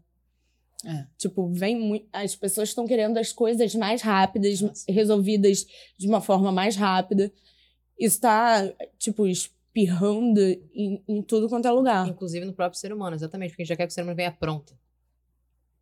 É. 0.85 1.05
Tipo, 1.17 1.51
vem 1.51 1.77
muito. 1.77 2.07
As 2.13 2.35
pessoas 2.35 2.69
estão 2.69 2.87
querendo 2.87 3.17
as 3.17 3.33
coisas 3.33 3.75
mais 3.75 4.01
rápidas, 4.01 4.61
Nossa. 4.61 4.85
resolvidas 4.89 5.65
de 5.97 6.07
uma 6.07 6.21
forma 6.21 6.51
mais 6.51 6.75
rápida. 6.75 7.31
Isso 7.99 8.19
tá, 8.21 8.71
tipo, 8.97 9.27
espirrando 9.27 10.39
em, 10.73 11.03
em 11.07 11.21
tudo 11.21 11.49
quanto 11.49 11.67
é 11.67 11.71
lugar. 11.71 12.07
Inclusive 12.07 12.45
no 12.45 12.53
próprio 12.53 12.79
ser 12.79 12.93
humano, 12.93 13.15
exatamente, 13.15 13.49
porque 13.51 13.61
a 13.61 13.65
gente 13.65 13.69
já 13.69 13.75
quer 13.75 13.85
que 13.87 13.91
o 13.91 13.93
ser 13.93 14.01
humano 14.01 14.15
venha 14.15 14.31
pronto. 14.31 14.73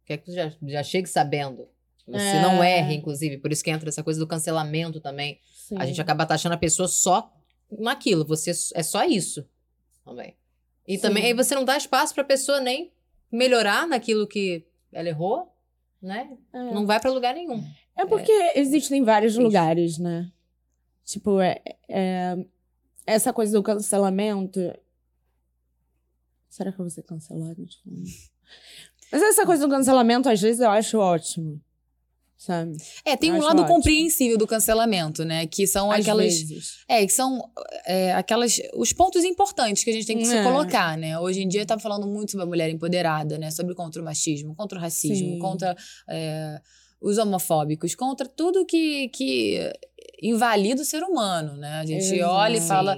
Quer 0.04 0.18
que 0.18 0.26
tu 0.26 0.34
já, 0.34 0.52
já 0.64 0.84
chegue 0.84 1.08
sabendo. 1.08 1.68
Você 2.08 2.18
É. 2.38 2.42
não 2.42 2.64
erre, 2.64 2.96
inclusive. 2.96 3.38
Por 3.38 3.52
isso 3.52 3.64
que 3.64 3.70
entra 3.70 3.88
essa 3.88 4.04
coisa 4.04 4.20
do 4.20 4.26
cancelamento 4.28 5.00
também. 5.00 5.40
A 5.78 5.86
gente 5.86 6.02
acaba 6.02 6.26
taxando 6.26 6.56
a 6.56 6.58
pessoa 6.58 6.88
só 6.88 7.32
naquilo. 7.72 8.26
Você 8.26 8.52
é 8.74 8.84
só 8.84 9.04
isso 9.04 9.48
também. 10.04 10.36
E 10.88 10.96
Sim. 10.96 11.02
também 11.02 11.26
aí 11.26 11.34
você 11.34 11.54
não 11.54 11.64
dá 11.64 11.78
espaço 11.78 12.14
pra 12.16 12.24
pessoa 12.24 12.60
nem 12.60 12.92
melhorar 13.32 13.88
naquilo 13.88 14.28
que 14.28 14.66
ela 14.92 15.08
errou, 15.08 15.54
né? 16.02 16.36
É. 16.52 16.72
Não 16.72 16.86
vai 16.86 17.00
pra 17.00 17.12
lugar 17.12 17.34
nenhum. 17.36 17.64
É 17.96 18.06
porque 18.06 18.32
existem 18.56 19.04
vários 19.04 19.36
lugares, 19.36 19.98
né? 19.98 20.32
Tipo, 21.06 21.40
é, 21.40 21.62
é- 21.88 22.38
essa 23.06 23.34
coisa 23.34 23.52
do 23.54 23.64
cancelamento. 23.64 24.60
Será 26.50 26.72
que 26.72 26.80
eu 26.80 26.86
vou 26.86 26.90
ser 26.90 27.04
cancelada? 27.04 27.62
Mas 29.12 29.22
essa 29.22 29.46
coisa 29.46 29.68
do 29.68 29.70
cancelamento, 29.72 30.30
às 30.30 30.40
vezes, 30.42 30.62
eu 30.62 30.70
acho 30.70 30.98
ótimo. 30.98 31.62
Sabe? 32.40 32.78
É, 33.04 33.18
tem 33.18 33.34
um 33.34 33.42
lado 33.42 33.64
ótimo. 33.64 33.68
compreensível 33.76 34.38
do 34.38 34.48
cancelamento, 34.48 35.26
né? 35.26 35.46
Que 35.46 35.68
são 35.68 35.92
Às 35.92 36.00
aquelas. 36.00 36.26
vezes. 36.26 36.78
É, 36.88 37.06
que 37.06 37.12
são 37.12 37.44
é, 37.86 38.14
aquelas. 38.14 38.62
Os 38.76 38.94
pontos 38.94 39.26
importantes 39.26 39.84
que 39.84 39.90
a 39.90 39.94
gente 39.94 40.08
tem 40.08 40.18
que 40.18 40.24
se 40.26 40.38
É. 40.38 40.42
colocar, 40.44 40.98
né? 40.98 41.20
Hoje 41.20 41.42
em 41.42 41.48
dia 41.50 41.66
tá 41.66 41.78
falando 41.78 42.08
muito 42.08 42.32
sobre 42.32 42.46
a 42.46 42.48
mulher 42.48 42.70
empoderada, 42.70 43.38
né? 43.38 43.52
Sobre 43.52 43.76
contra 43.76 44.02
o 44.02 44.06
machismo, 44.06 44.56
contra 44.56 44.78
o 44.78 44.82
racismo, 44.82 45.34
Sim. 45.34 45.40
contra 45.40 45.76
é, 46.10 46.62
os 47.02 47.18
homofóbicos, 47.18 47.94
contra 47.94 48.26
tudo 48.26 48.66
que, 48.66 49.10
que 49.10 49.74
invalida 50.24 50.82
o 50.82 50.86
ser 50.86 51.04
humano, 51.04 51.58
né? 51.58 51.74
A 51.82 51.86
gente 51.86 52.22
olha 52.22 52.54
e 52.54 52.56
Exato. 52.56 52.68
fala. 52.70 52.98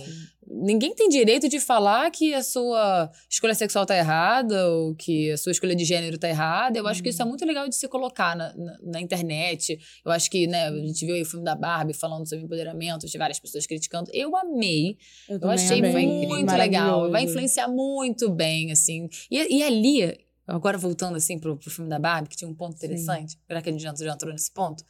Ninguém 0.53 0.93
tem 0.93 1.07
direito 1.07 1.47
de 1.47 1.59
falar 1.59 2.11
que 2.11 2.33
a 2.33 2.43
sua 2.43 3.09
escolha 3.29 3.55
sexual 3.55 3.85
tá 3.85 3.95
errada 3.95 4.69
ou 4.69 4.93
que 4.95 5.31
a 5.31 5.37
sua 5.37 5.51
escolha 5.51 5.73
de 5.75 5.85
gênero 5.85 6.17
tá 6.17 6.27
errada. 6.27 6.77
Eu 6.77 6.87
acho 6.87 7.01
que 7.01 7.07
Uhum. 7.07 7.11
isso 7.13 7.21
é 7.21 7.25
muito 7.25 7.45
legal 7.45 7.69
de 7.69 7.75
se 7.75 7.87
colocar 7.87 8.35
na, 8.35 8.53
na, 8.55 8.77
na 8.83 9.01
internet. 9.01 9.79
Eu 10.03 10.11
acho 10.11 10.29
que, 10.29 10.47
né, 10.47 10.67
a 10.67 10.75
gente 10.75 11.05
viu 11.05 11.15
aí 11.15 11.21
o 11.21 11.25
filme 11.25 11.45
da 11.45 11.55
Barbie 11.55 11.93
falando 11.93 12.27
sobre 12.27 12.43
empoderamento, 12.43 13.07
de 13.07 13.17
várias 13.17 13.39
pessoas 13.39 13.65
criticando. 13.65 14.11
Eu 14.13 14.35
amei. 14.35 14.97
Eu 15.29 15.39
também 15.39 15.55
achei 15.55 15.79
amei. 15.79 16.07
muito 16.07 16.51
legal. 16.53 17.09
Vai 17.09 17.23
influenciar 17.23 17.67
muito 17.69 18.29
bem, 18.29 18.71
assim. 18.71 19.07
E, 19.29 19.57
e 19.57 19.63
ali, 19.63 20.19
agora 20.45 20.77
voltando, 20.77 21.15
assim, 21.15 21.39
pro, 21.39 21.55
pro 21.55 21.69
filme 21.71 21.89
da 21.89 21.97
Barbie, 21.97 22.27
que 22.29 22.35
tinha 22.35 22.49
um 22.49 22.55
ponto 22.55 22.77
Sim. 22.77 22.85
interessante, 22.85 23.37
já 23.49 23.61
que 23.61 23.69
a 23.69 23.71
gente 23.71 23.81
já 23.81 23.93
já 23.95 24.13
entrou 24.13 24.31
nesse 24.33 24.51
ponto, 24.51 24.83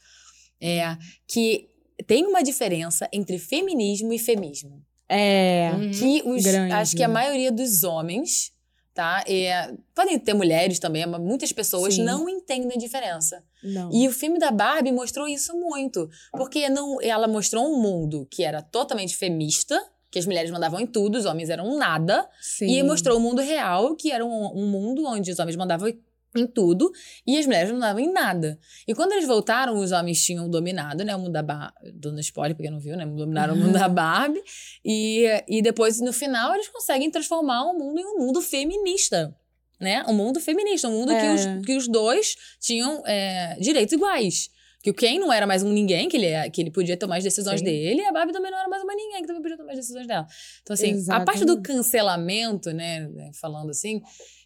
é 0.60 0.96
que 1.26 1.68
tem 2.06 2.26
uma 2.26 2.42
diferença 2.42 3.08
entre 3.12 3.38
feminismo 3.38 4.12
e 4.12 4.18
femismo. 4.18 4.82
É. 5.12 5.72
Uhum. 5.74 5.90
Que 5.90 6.22
os, 6.24 6.42
grande. 6.42 6.72
acho 6.72 6.96
que 6.96 7.02
a 7.02 7.08
maioria 7.08 7.52
dos 7.52 7.84
homens, 7.84 8.52
tá? 8.94 9.22
É, 9.26 9.72
podem 9.94 10.18
ter 10.18 10.34
mulheres 10.34 10.78
também, 10.78 11.04
mas 11.06 11.20
muitas 11.20 11.52
pessoas 11.52 11.94
Sim. 11.94 12.04
não 12.04 12.28
entendem 12.28 12.72
a 12.74 12.78
diferença. 12.78 13.44
Não. 13.62 13.90
E 13.92 14.08
o 14.08 14.12
filme 14.12 14.38
da 14.38 14.50
Barbie 14.50 14.92
mostrou 14.92 15.28
isso 15.28 15.54
muito. 15.54 16.08
Porque 16.32 16.68
não, 16.68 17.00
ela 17.02 17.28
mostrou 17.28 17.64
um 17.66 17.80
mundo 17.80 18.26
que 18.30 18.42
era 18.42 18.62
totalmente 18.62 19.16
femista, 19.16 19.78
que 20.10 20.18
as 20.18 20.26
mulheres 20.26 20.50
mandavam 20.50 20.80
em 20.80 20.86
tudo, 20.86 21.18
os 21.18 21.26
homens 21.26 21.50
eram 21.50 21.76
nada. 21.76 22.28
Sim. 22.40 22.66
E 22.66 22.82
mostrou 22.82 23.18
o 23.18 23.20
mundo 23.20 23.40
real, 23.40 23.94
que 23.94 24.10
era 24.10 24.24
um, 24.24 24.46
um 24.54 24.66
mundo 24.66 25.04
onde 25.06 25.30
os 25.30 25.38
homens 25.38 25.56
mandavam 25.56 25.88
em 26.36 26.46
tudo 26.46 26.90
e 27.26 27.38
as 27.38 27.46
mulheres 27.46 27.68
não 27.70 27.78
mandavam 27.78 28.00
em 28.00 28.12
nada. 28.12 28.58
E 28.86 28.94
quando 28.94 29.12
eles 29.12 29.26
voltaram, 29.26 29.76
os 29.78 29.92
homens 29.92 30.24
tinham 30.24 30.48
dominado, 30.48 31.04
né? 31.04 31.14
O 31.14 31.18
mundo 31.18 31.32
da 31.32 31.42
Barbie. 31.42 31.92
Dando 31.94 32.20
spoiler, 32.20 32.56
porque 32.56 32.70
não 32.70 32.78
viu, 32.80 32.96
né? 32.96 33.04
Dominaram 33.06 33.54
o 33.54 33.56
mundo 33.56 33.72
da 33.72 33.88
Barbie. 33.90 34.42
E, 34.84 35.24
e 35.48 35.60
depois, 35.62 36.00
no 36.00 36.12
final, 36.12 36.54
eles 36.54 36.68
conseguem 36.68 37.10
transformar 37.10 37.64
o 37.64 37.78
mundo 37.78 38.00
em 38.00 38.04
um 38.06 38.18
mundo 38.18 38.40
feminista. 38.40 39.34
Né? 39.80 40.04
Um 40.06 40.14
mundo 40.14 40.38
feminista, 40.40 40.88
um 40.88 40.92
mundo 40.92 41.08
que, 41.08 41.14
É. 41.26 41.34
os, 41.34 41.66
que 41.66 41.76
os 41.76 41.88
dois 41.88 42.36
tinham 42.60 43.02
é, 43.04 43.56
direitos 43.60 43.92
iguais. 43.92 44.48
Que 44.80 44.90
o 44.90 44.94
Ken 44.94 45.18
não 45.18 45.32
era 45.32 45.46
mais 45.46 45.62
um 45.62 45.72
ninguém, 45.72 46.08
que 46.08 46.16
ele, 46.16 46.26
é- 46.26 46.48
que 46.50 46.60
ele 46.60 46.70
podia 46.70 46.96
tomar 46.96 47.16
as 47.18 47.24
decisões 47.24 47.60
Sim. 47.60 47.64
dele, 47.66 48.00
e 48.00 48.04
a 48.04 48.12
Barbie 48.12 48.32
também 48.32 48.50
não 48.50 48.58
era 48.58 48.68
mais 48.68 48.82
uma 48.82 48.94
ninguém, 48.94 49.20
que 49.20 49.26
também 49.28 49.40
podia 49.42 49.56
tomar 49.56 49.70
as 49.72 49.76
decisões 49.78 50.06
dela. 50.08 50.26
Então, 50.62 50.74
assim, 50.74 50.92
a 51.08 51.20
parte 51.24 51.44
do 51.44 51.52
Exatamente. 51.52 51.62
cancelamento, 51.62 52.70
né, 52.72 53.08
né, 53.08 53.30
falando 53.40 53.70
assim, 53.70 54.00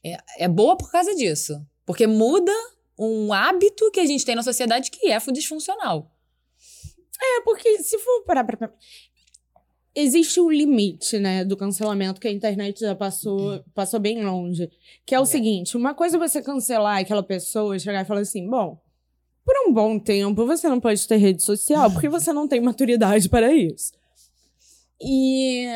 é, 0.05 0.17
é 0.39 0.49
boa 0.49 0.77
por 0.77 0.91
causa 0.91 1.15
disso. 1.15 1.55
Porque 1.87 2.07
muda 2.07 2.53
um 2.99 3.33
hábito 3.33 3.91
que 3.91 4.01
a 4.01 4.07
gente 4.07 4.25
tem 4.25 4.35
na 4.35 4.43
sociedade 4.43 4.91
que 4.91 5.11
é 5.11 5.19
disfuncional. 5.33 6.11
É, 7.23 7.41
porque 7.43 7.79
se 7.83 7.99
for 7.99 8.25
parar 8.25 8.45
pra. 8.45 8.71
Existe 9.95 10.39
um 10.41 10.51
limite, 10.51 11.19
né, 11.19 11.43
do 11.43 11.57
cancelamento 11.57 12.21
que 12.21 12.29
a 12.29 12.31
internet 12.31 12.81
já 12.81 12.95
passou, 12.95 13.65
passou 13.75 13.99
bem 13.99 14.23
longe. 14.23 14.71
Que 15.07 15.15
é 15.15 15.21
o 15.21 15.23
É. 15.23 15.27
seguinte: 15.27 15.77
uma 15.77 15.95
coisa 15.95 16.17
é 16.17 16.21
você 16.21 16.43
cancelar 16.43 16.99
aquela 16.99 17.23
pessoa, 17.23 17.79
chegar 17.79 18.03
e 18.03 18.05
falar 18.05 18.21
assim, 18.21 18.47
bom, 18.47 18.79
por 19.43 19.55
um 19.67 19.73
bom 19.73 19.99
tempo 19.99 20.45
você 20.45 20.69
não 20.69 20.81
pode 20.81 21.07
ter 21.09 21.17
rede 21.17 21.43
social 21.43 21.91
porque 21.91 22.09
você 22.11 22.33
não 22.33 22.47
tem 22.47 22.61
maturidade 22.61 23.29
para 23.29 23.51
isso. 23.55 23.93
E. 25.01 25.67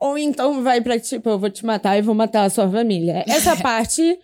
Ou 0.00 0.16
então 0.16 0.62
vai 0.62 0.80
pra 0.80 0.98
tipo, 0.98 1.28
eu 1.28 1.38
vou 1.38 1.50
te 1.50 1.64
matar 1.64 1.96
e 1.98 2.02
vou 2.02 2.14
matar 2.14 2.44
a 2.44 2.50
sua 2.50 2.68
família. 2.68 3.22
Essa 3.28 3.54
parte. 3.60 4.18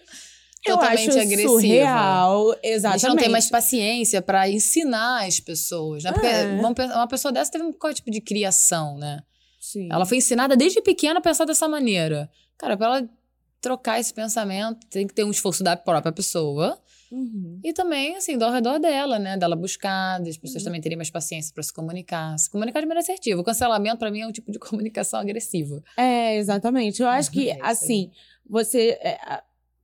Eu 0.67 0.75
Totalmente 0.77 1.09
acho 1.11 1.19
agressiva. 1.21 1.49
surreal, 1.49 2.51
A 2.53 2.57
exatamente. 2.63 3.01
gente 3.01 3.09
não 3.11 3.17
tem 3.17 3.29
mais 3.29 3.49
paciência 3.51 4.21
pra 4.23 4.49
ensinar 4.49 5.27
as 5.27 5.39
pessoas, 5.41 6.03
né? 6.05 6.13
Porque 6.13 6.27
É. 6.27 6.45
uma, 6.53 6.75
pe- 6.75 6.85
uma 6.85 7.07
pessoa 7.09 7.33
dessa 7.33 7.51
teve 7.53 7.73
qual 7.75 7.93
tipo 7.95 8.11
de 8.11 8.21
criação, 8.21 8.99
né? 8.99 9.21
Sim. 9.61 9.89
Ela 9.91 10.05
foi 10.07 10.19
ensinada 10.19 10.57
desde 10.57 10.81
pequena 10.83 11.19
a 11.19 11.23
pensar 11.23 11.45
dessa 11.45 11.69
maneira. 11.69 12.31
Cara, 12.59 12.77
pra 12.77 12.87
ela 12.87 13.09
trocar 13.61 13.99
esse 13.99 14.13
pensamento, 14.15 14.87
tem 14.89 15.07
que 15.07 15.15
ter 15.15 15.25
um 15.25 15.31
esforço 15.31 15.65
da 15.65 15.77
própria 15.77 16.13
pessoa 16.13 16.79
Uhum. 17.11 17.61
e 17.65 17.73
também, 17.73 18.17
assim, 18.17 18.37
do 18.37 18.45
ao 18.45 18.53
redor 18.53 18.79
dela, 18.79 19.19
né? 19.19 19.37
Dela 19.37 19.57
buscar, 19.57 20.19
das 20.21 20.37
pessoas 20.37 20.63
também 20.63 20.81
terem 20.81 20.97
mais 20.97 21.11
paciência 21.11 21.53
para 21.55 21.63
se 21.63 21.73
comunicar. 21.73 22.37
Se 22.39 22.51
comunicar 22.51 22.81
de 22.81 22.87
maneira 22.87 23.01
assertiva. 23.03 23.41
O 23.41 23.45
cancelamento, 23.45 23.99
para 23.99 24.11
mim, 24.11 24.21
é 24.21 24.27
um 24.27 24.33
tipo 24.33 24.51
de 24.53 24.59
comunicação 24.61 25.19
agressiva. 25.21 25.83
É, 25.97 26.37
exatamente. 26.37 27.01
Eu 27.03 27.09
acho 27.09 27.31
que, 27.31 27.51
É 27.51 27.59
assim, 27.63 28.11
você. 28.49 28.99
é, 29.01 29.19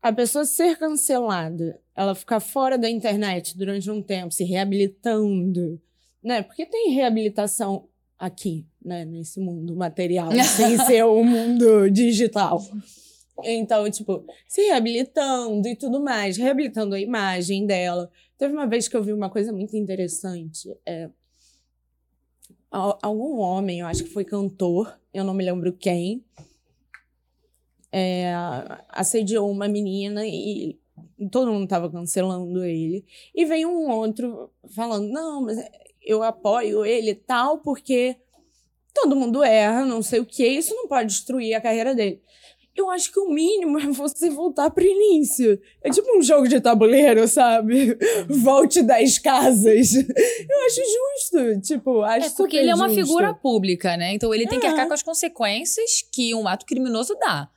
a- 0.02 0.12
pessoa 0.12 0.44
ser 0.44 0.76
cancelada, 0.78 1.80
ela 1.94 2.14
ficar 2.14 2.40
fora 2.40 2.76
da 2.76 2.90
internet 2.90 3.56
durante 3.56 3.90
um 3.90 4.02
tempo, 4.02 4.32
se 4.34 4.44
reabilitando, 4.44 5.80
né? 6.22 6.42
Porque 6.42 6.66
tem 6.66 6.90
reabilitação 6.90 7.88
aqui, 8.18 8.66
né? 8.84 9.04
Nesse 9.04 9.38
mundo 9.40 9.74
material, 9.76 10.30
sem 10.56 10.76
ser 10.78 11.04
o 11.04 11.22
mundo 11.24 11.88
digital. 11.90 12.60
Então, 13.44 13.90
tipo, 13.90 14.24
se 14.46 14.62
reabilitando 14.62 15.66
e 15.68 15.74
tudo 15.74 16.00
mais, 16.02 16.36
reabilitando 16.36 16.94
a 16.94 17.00
imagem 17.00 17.66
dela. 17.66 18.10
Teve 18.38 18.52
uma 18.52 18.66
vez 18.66 18.88
que 18.88 18.96
eu 18.96 19.02
vi 19.02 19.12
uma 19.12 19.30
coisa 19.30 19.52
muito 19.52 19.76
interessante. 19.76 20.68
É, 20.86 21.08
al- 22.70 22.98
algum 23.02 23.38
homem, 23.38 23.80
eu 23.80 23.86
acho 23.86 24.04
que 24.04 24.10
foi 24.10 24.24
cantor, 24.24 24.98
eu 25.12 25.24
não 25.24 25.34
me 25.34 25.44
lembro 25.44 25.72
quem, 25.72 26.24
é, 27.92 28.32
assediou 28.88 29.50
uma 29.50 29.68
menina 29.68 30.26
e 30.26 30.78
todo 31.30 31.52
mundo 31.52 31.68
tava 31.68 31.90
cancelando 31.90 32.64
ele. 32.64 33.04
E 33.34 33.44
veio 33.44 33.68
um 33.68 33.90
outro 33.90 34.50
falando: 34.74 35.08
não, 35.08 35.42
mas 35.42 35.58
eu 36.02 36.22
apoio 36.22 36.84
ele 36.84 37.14
tal, 37.14 37.58
porque 37.58 38.16
todo 38.94 39.14
mundo 39.16 39.42
erra, 39.44 39.84
não 39.84 40.02
sei 40.02 40.20
o 40.20 40.26
que, 40.26 40.46
isso 40.46 40.74
não 40.74 40.88
pode 40.88 41.08
destruir 41.08 41.54
a 41.54 41.60
carreira 41.60 41.94
dele. 41.94 42.20
Eu 42.74 42.88
acho 42.88 43.12
que 43.12 43.20
o 43.20 43.28
mínimo 43.28 43.78
é 43.78 43.86
você 43.88 44.30
voltar 44.30 44.70
pro 44.70 44.82
início. 44.82 45.60
É 45.82 45.90
tipo 45.90 46.08
um 46.16 46.22
jogo 46.22 46.48
de 46.48 46.58
tabuleiro, 46.58 47.28
sabe? 47.28 47.98
Volte 48.30 48.82
10 48.82 49.18
casas. 49.18 49.92
Eu 49.94 50.66
acho 50.66 50.80
justo. 50.80 51.60
Tipo, 51.60 52.00
acho 52.00 52.28
É 52.28 52.30
porque 52.30 52.56
ele 52.56 52.70
é 52.70 52.74
uma 52.74 52.88
justo. 52.88 53.02
figura 53.04 53.34
pública, 53.34 53.94
né? 53.98 54.14
Então 54.14 54.32
ele 54.32 54.46
tem 54.46 54.58
que 54.58 54.64
É. 54.64 54.70
arcar 54.70 54.88
com 54.88 54.94
as 54.94 55.02
consequências 55.02 56.02
que 56.10 56.34
um 56.34 56.48
ato 56.48 56.64
criminoso 56.64 57.14
dá. 57.20 57.50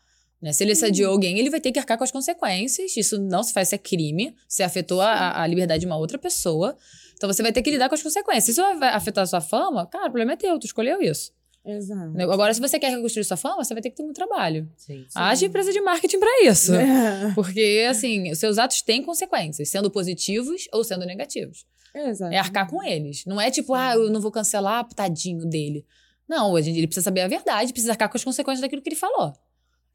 Né? 0.45 0.53
Se 0.53 0.63
ele 0.63 0.73
assediou 0.73 1.11
alguém, 1.11 1.39
ele 1.39 1.49
vai 1.49 1.59
ter 1.59 1.71
que 1.71 1.79
arcar 1.79 1.97
com 1.97 2.03
as 2.03 2.11
consequências. 2.11 2.95
Isso 2.95 3.19
não 3.19 3.41
se 3.41 3.51
faz, 3.51 3.69
isso 3.69 3.73
é 3.73 3.79
crime. 3.79 4.35
Você 4.47 4.61
afetou 4.61 5.01
a, 5.01 5.41
a 5.41 5.47
liberdade 5.47 5.79
de 5.79 5.85
uma 5.87 5.97
outra 5.97 6.19
pessoa. 6.19 6.77
Então 7.15 7.27
você 7.27 7.41
vai 7.41 7.51
ter 7.51 7.63
que 7.63 7.71
lidar 7.71 7.89
com 7.89 7.95
as 7.95 8.03
consequências. 8.03 8.43
Se 8.43 8.51
isso 8.51 8.61
vai 8.77 8.89
afetar 8.89 9.23
a 9.23 9.25
sua 9.25 9.41
fama, 9.41 9.87
cara, 9.87 10.03
o 10.03 10.09
problema 10.11 10.33
é 10.33 10.35
teu, 10.35 10.59
tu 10.59 10.67
escolheu 10.67 11.01
isso. 11.01 11.31
Exato. 11.65 12.21
Agora, 12.31 12.53
se 12.53 12.61
você 12.61 12.77
quer 12.77 12.91
reconstruir 12.91 13.23
sua 13.23 13.37
fama, 13.37 13.63
você 13.63 13.73
vai 13.73 13.81
ter 13.81 13.89
que 13.89 13.95
ter 13.95 14.03
muito 14.03 14.17
trabalho. 14.17 14.69
Sim. 14.77 15.03
Haja 15.15 15.47
empresa 15.47 15.73
de 15.73 15.81
marketing 15.81 16.19
pra 16.19 16.43
isso. 16.43 16.75
É. 16.75 17.31
Porque, 17.33 17.83
assim, 17.89 18.31
os 18.31 18.37
seus 18.37 18.59
atos 18.59 18.83
têm 18.83 19.01
consequências, 19.01 19.69
sendo 19.69 19.89
positivos 19.89 20.67
ou 20.71 20.83
sendo 20.83 21.07
negativos. 21.07 21.65
Exato. 21.95 22.31
É 22.31 22.37
arcar 22.37 22.69
com 22.69 22.83
eles. 22.83 23.25
Não 23.25 23.41
é 23.41 23.49
tipo, 23.49 23.73
ah, 23.73 23.95
eu 23.95 24.11
não 24.11 24.21
vou 24.21 24.31
cancelar, 24.31 24.87
tadinho 24.93 25.43
dele. 25.49 25.83
Não, 26.29 26.55
a 26.55 26.61
gente, 26.61 26.77
ele 26.77 26.85
precisa 26.85 27.03
saber 27.03 27.21
a 27.21 27.27
verdade, 27.27 27.71
precisa 27.71 27.93
arcar 27.93 28.09
com 28.09 28.17
as 28.17 28.23
consequências 28.23 28.61
daquilo 28.61 28.83
que 28.83 28.89
ele 28.89 28.95
falou. 28.95 29.33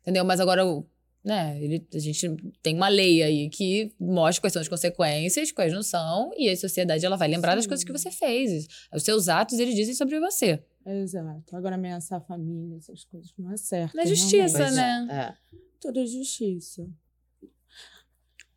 Entendeu? 0.03 0.25
Mas 0.25 0.41
agora, 0.41 0.67
o- 0.67 0.87
né, 1.25 1.59
ele, 1.63 1.87
a 1.95 1.99
gente 1.99 2.27
tem 2.63 2.75
uma 2.75 2.89
lei 2.89 3.23
aí 3.23 3.49
que 3.51 3.93
mostra 4.01 4.41
quais 4.43 4.53
são 4.53 4.63
as 4.63 4.69
consequências, 4.69 5.53
quais 5.53 5.73
não 5.73 5.83
são, 5.83 6.31
e 6.37 6.49
a 6.49 6.57
sociedade 6.57 7.05
ela 7.05 7.17
vai 7.17 7.29
lembrar 7.29 7.55
das 7.55 7.65
Sim. 7.65 7.69
coisas 7.69 7.85
que 7.85 7.93
você 7.93 8.11
fez. 8.11 8.67
Os 8.95 9.03
seus 9.03 9.29
atos, 9.29 9.59
eles 9.59 9.75
dizem 9.75 9.95
sobre 9.95 10.19
você. 10.19 10.63
Exato. 10.87 11.55
Agora 11.55 11.75
ameaçar 11.75 12.19
a 12.19 12.21
família, 12.23 12.79
essas 12.79 13.05
coisas 13.05 13.31
não 13.39 13.53
é 13.53 13.57
certo. 13.57 13.95
Na 13.95 14.07
justiça, 14.07 14.63
é, 14.65 14.71
né? 14.71 15.07
é. 15.11 15.35
Tudo 15.79 16.01
é 16.01 16.07
justiça. 16.07 16.89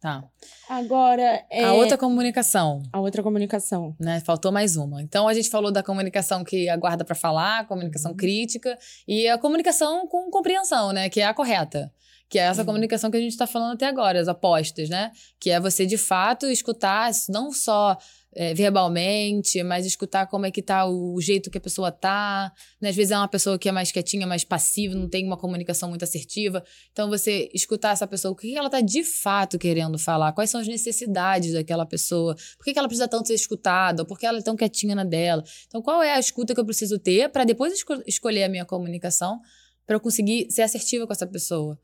Tá. 0.04 0.22
Agora, 0.68 1.46
é... 1.50 1.64
A 1.64 1.72
outra 1.76 1.98
comunicação. 1.98 2.84
A 2.92 3.00
outra 3.00 3.24
comunicação. 3.24 3.96
né? 3.98 4.20
Faltou 4.20 4.52
mais 4.52 4.76
uma. 4.76 5.02
Então 5.02 5.30
a 5.30 5.34
gente 5.34 5.50
falou 5.50 5.72
da 5.72 5.82
comunicação 5.82 6.44
que 6.44 6.68
aguarda 6.68 7.06
para 7.06 7.16
falar, 7.16 7.66
comunicação 7.70 8.12
Uhum. 8.12 8.18
crítica 8.18 8.78
e 9.08 9.30
a 9.30 9.38
comunicação 9.38 10.06
com 10.06 10.30
compreensão, 10.30 10.92
né? 10.92 11.08
Que 11.08 11.22
é 11.22 11.26
a 11.26 11.34
correta. 11.34 11.90
Que 12.30 12.38
é 12.38 12.42
essa 12.42 12.62
Uhum. 12.64 12.66
comunicação 12.66 13.10
que 13.10 13.16
a 13.16 13.20
gente 13.22 13.32
está 13.32 13.48
falando 13.48 13.76
até 13.76 13.86
agora, 13.86 14.20
as 14.20 14.28
apostas, 14.28 14.90
né? 14.90 15.10
Que 15.40 15.52
é 15.52 15.58
você 15.60 15.86
de 15.86 15.98
fato 15.98 16.48
escutar 16.48 17.10
não 17.30 17.54
só 17.54 17.98
é, 18.36 18.54
verbalmente, 18.54 19.62
mas 19.64 19.86
escutar 19.86 20.28
como 20.28 20.46
é 20.46 20.52
que 20.52 20.62
tá 20.62 20.86
o, 20.86 21.14
o 21.16 21.22
jeito 21.22 21.50
que 21.50 21.58
a 21.58 21.62
pessoa 21.62 21.92
tá. 21.92 22.52
Né? 22.82 22.90
Às 22.90 22.96
vezes 22.96 23.12
é 23.12 23.18
uma 23.18 23.28
pessoa 23.28 23.58
que 23.58 23.70
é 23.70 23.72
mais 23.72 23.92
quietinha, 23.92 24.26
mais 24.26 24.44
passiva, 24.44 24.96
não 24.96 25.08
tem 25.08 25.26
uma 25.26 25.38
comunicação 25.38 25.90
muito 25.90 26.04
assertiva. 26.04 26.64
Então 26.92 27.10
você 27.10 27.50
escutar 27.54 27.92
essa 27.92 28.08
pessoa, 28.08 28.32
o 28.32 28.36
que 28.36 28.58
ela 28.58 28.70
tá 28.70 28.82
de 28.82 29.04
fato 29.04 29.58
querendo 29.58 29.98
falar, 29.98 30.34
quais 30.34 30.50
são 30.50 30.62
as 30.62 30.68
necessidades 30.68 31.54
daquela 31.54 31.86
pessoa, 31.86 32.36
por 32.58 32.66
que, 32.66 32.78
ela 32.78 32.88
precisa 32.88 33.08
tanto 33.08 33.28
ser 33.28 33.36
escutada, 33.36 34.06
por 34.06 34.18
que 34.18 34.26
ela 34.26 34.40
é 34.40 34.42
tão 34.42 34.56
quietinha 34.56 34.96
na 34.96 35.04
dela. 35.04 35.44
Então 35.68 35.82
qual 35.82 36.02
é 36.02 36.14
a 36.14 36.20
escuta 36.20 36.54
que 36.54 36.60
eu 36.60 36.66
preciso 36.66 37.00
ter 37.00 37.30
para 37.30 37.44
depois 37.44 37.74
esco- 37.74 38.04
escolher 38.08 38.44
a 38.44 38.50
minha 38.50 38.66
comunicação 38.66 39.40
para 39.86 39.96
eu 39.96 40.00
conseguir 40.00 40.50
ser 40.50 40.62
assertiva 40.62 41.06
com 41.06 41.14
essa 41.14 41.28
pessoa. 41.28 41.78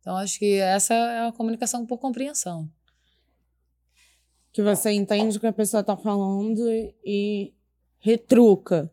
Então 0.00 0.16
acho 0.16 0.38
que 0.38 0.54
essa 0.54 0.94
é 0.94 1.26
a 1.28 1.32
comunicação 1.32 1.84
por 1.84 1.98
compreensão. 1.98 2.70
Que 4.56 4.62
você 4.62 4.90
entende 4.90 5.36
o 5.36 5.40
que 5.40 5.46
a 5.46 5.52
pessoa 5.52 5.84
tá 5.84 5.94
falando 5.98 6.66
e 7.04 7.52
retruca. 7.98 8.90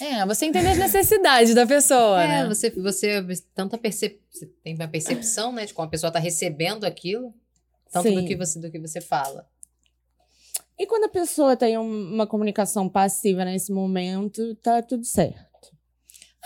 É, 0.00 0.24
você 0.24 0.46
entender 0.46 0.68
as 0.70 0.78
necessidades 0.78 1.54
da 1.54 1.66
pessoa, 1.66 2.22
É, 2.22 2.26
né? 2.28 2.46
você, 2.48 2.70
você 2.70 3.22
tanta 3.54 3.76
percep... 3.76 4.18
você 4.30 4.46
tem 4.64 4.74
uma 4.74 4.88
percepção, 4.88 5.52
né, 5.52 5.66
de 5.66 5.74
como 5.74 5.86
a 5.86 5.90
pessoa 5.90 6.10
tá 6.10 6.18
recebendo 6.18 6.84
aquilo, 6.84 7.34
tanto 7.92 8.10
do 8.10 8.24
que 8.24 8.34
você 8.36 8.58
do 8.58 8.70
que 8.70 8.78
você 8.78 9.02
fala. 9.02 9.46
E 10.78 10.86
quando 10.86 11.04
a 11.04 11.08
pessoa 11.10 11.54
tem 11.54 11.76
um- 11.76 12.14
uma 12.14 12.26
comunicação 12.26 12.88
passiva 12.88 13.44
nesse 13.44 13.70
momento, 13.70 14.54
tá 14.62 14.80
tudo 14.80 15.04
certo. 15.04 15.44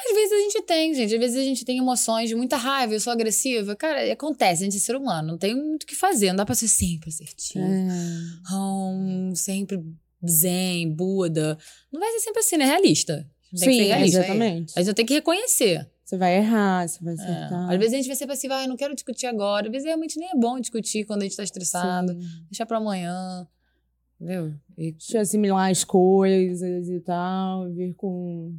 Às 0.09 0.15
vezes 0.15 0.33
a 0.33 0.39
gente 0.39 0.63
tem, 0.63 0.95
gente. 0.95 1.15
Às 1.15 1.21
vezes 1.21 1.37
a 1.37 1.43
gente 1.45 1.65
tem 1.65 1.79
emoções 1.79 2.29
de 2.29 2.35
muita 2.35 2.57
raiva, 2.57 2.93
eu 2.95 3.01
sou 3.01 3.13
agressiva. 3.13 3.75
Cara, 3.77 4.13
acontece, 4.13 4.63
a 4.63 4.65
gente 4.65 4.77
é 4.77 4.81
ser 4.81 4.97
humano, 4.97 5.29
não 5.29 5.39
tem 5.39 5.55
muito 5.55 5.85
o 5.85 5.87
que 5.87 5.95
fazer. 5.95 6.29
Não 6.29 6.37
dá 6.37 6.47
pra 6.47 6.55
ser 6.55 6.69
sempre 6.69 7.09
assertivo. 7.11 7.65
É. 7.65 8.55
hum, 8.55 9.33
sempre 9.35 9.83
zen, 10.29 10.93
Buda. 10.95 11.57
Não 11.93 12.01
vai 12.01 12.11
ser 12.13 12.21
sempre 12.21 12.41
assim, 12.41 12.57
né? 12.57 12.65
Realista. 12.65 13.17
Tem 13.51 13.59
que 13.59 13.59
ser 13.59 13.73
Sim, 13.73 13.83
realista. 13.89 14.19
exatamente. 14.19 14.73
A 14.77 14.83
gente 14.83 14.95
tem 14.95 15.07
que 15.07 15.15
reconhecer. 15.15 15.89
Você 16.05 16.17
vai 16.19 16.37
errar, 16.37 16.87
você 16.89 17.03
vai 17.03 17.15
É. 17.15 17.17
acertar. 17.17 17.71
Às 17.71 17.79
vezes 17.79 17.93
a 17.93 17.97
gente 17.97 18.07
vai 18.07 18.17
ser 18.17 18.27
passiva, 18.27 18.57
ah, 18.57 18.65
eu 18.65 18.69
não 18.69 18.77
quero 18.77 18.95
discutir 18.95 19.27
agora. 19.27 19.67
Às 19.67 19.73
vezes 19.73 19.87
realmente 19.87 20.19
nem 20.19 20.29
é 20.29 20.37
bom 20.37 20.59
discutir 20.61 21.05
quando 21.05 21.23
a 21.23 21.25
gente 21.25 21.37
tá 21.37 21.43
estressado. 21.43 22.13
Sim. 22.13 22.21
Deixa 22.51 22.67
pra 22.67 22.77
amanhã. 22.79 23.47
Entendeu? 24.21 24.55
E 24.79 24.93
Deixa 24.93 25.21
assimilar 25.21 25.71
as 25.71 25.85
coisas 25.85 26.89
e 26.89 27.01
tal, 27.01 27.69
vir 27.73 27.95
com. 27.95 28.55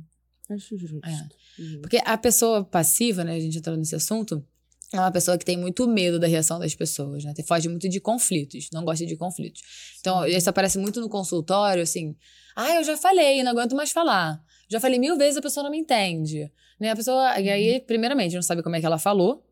Acho 0.50 0.78
justo. 0.78 1.00
É. 1.06 1.28
Justo. 1.58 1.82
Porque 1.82 2.00
a 2.04 2.18
pessoa 2.18 2.64
passiva, 2.64 3.24
né, 3.24 3.36
a 3.36 3.40
gente 3.40 3.58
entrou 3.58 3.78
nesse 3.78 3.96
assunto, 3.96 4.46
é 4.92 5.00
uma 5.00 5.12
pessoa 5.12 5.38
que 5.38 5.46
tem 5.46 5.58
muito 5.58 5.88
medo 5.88 6.20
da 6.20 6.28
reação 6.28 6.60
das 6.60 6.76
pessoas, 6.76 7.24
né? 7.24 7.34
Foge 7.48 7.68
muito 7.68 7.90
de 7.90 8.00
conflitos, 8.00 8.70
não 8.72 8.86
gosta 8.86 9.06
de 9.06 9.16
conflitos. 9.16 9.62
Então, 10.00 10.24
isso 10.26 10.48
aparece 10.48 10.78
muito 10.78 11.02
no 11.02 11.10
consultório, 11.10 11.82
assim, 11.82 12.16
ah, 12.56 12.76
eu 12.76 12.84
já 12.84 12.96
falei, 12.96 13.42
não 13.42 13.52
aguento 13.52 13.76
mais 13.76 13.92
falar. 13.92 14.40
Já 14.70 14.80
falei 14.80 15.00
mil 15.00 15.18
vezes, 15.18 15.38
a 15.38 15.42
pessoa 15.42 15.64
não 15.64 15.72
me 15.72 15.80
entende. 15.80 16.52
Né? 16.80 16.92
A 16.92 16.96
pessoa, 16.96 17.40
e 17.40 17.50
aí, 17.50 17.80
primeiramente, 17.80 18.36
não 18.36 18.42
sabe 18.44 18.62
como 18.62 18.76
é 18.76 18.80
que 18.80 18.86
ela 18.86 19.00
falou. 19.00 19.44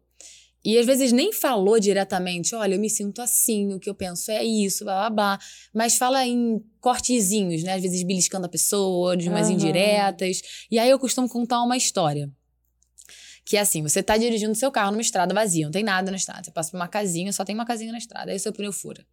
E 0.63 0.77
às 0.77 0.85
vezes 0.85 1.11
nem 1.11 1.33
falou 1.33 1.79
diretamente, 1.79 2.53
olha, 2.53 2.75
eu 2.75 2.79
me 2.79 2.89
sinto 2.89 3.21
assim, 3.21 3.73
o 3.73 3.79
que 3.79 3.89
eu 3.89 3.95
penso 3.95 4.29
é 4.29 4.43
isso, 4.43 4.83
blá 4.83 5.09
blá 5.09 5.09
blá. 5.09 5.39
Mas 5.73 5.97
fala 5.97 6.25
em 6.25 6.63
cortezinhos, 6.79 7.63
né? 7.63 7.73
Às 7.73 7.81
vezes 7.81 8.03
beliscando 8.03 8.45
a 8.45 8.49
pessoa, 8.49 9.17
de 9.17 9.27
umas 9.27 9.47
Aham. 9.47 9.53
indiretas. 9.53 10.41
E 10.69 10.77
aí 10.77 10.89
eu 10.89 10.99
costumo 10.99 11.27
contar 11.27 11.63
uma 11.63 11.75
história. 11.75 12.29
Que 13.43 13.57
é 13.57 13.59
assim, 13.59 13.81
você 13.81 14.03
tá 14.03 14.17
dirigindo 14.17 14.53
seu 14.53 14.71
carro 14.71 14.91
numa 14.91 15.01
estrada 15.01 15.33
vazia, 15.33 15.65
não 15.65 15.71
tem 15.71 15.83
nada 15.83 16.11
na 16.11 16.17
estrada. 16.17 16.43
Você 16.43 16.51
passa 16.51 16.69
por 16.69 16.77
uma 16.77 16.87
casinha, 16.87 17.33
só 17.33 17.43
tem 17.43 17.55
uma 17.55 17.65
casinha 17.65 17.91
na 17.91 17.97
estrada. 17.97 18.29
Aí 18.29 18.37
o 18.37 18.39
seu 18.39 18.53
pneu 18.53 18.71
fura. 18.71 19.03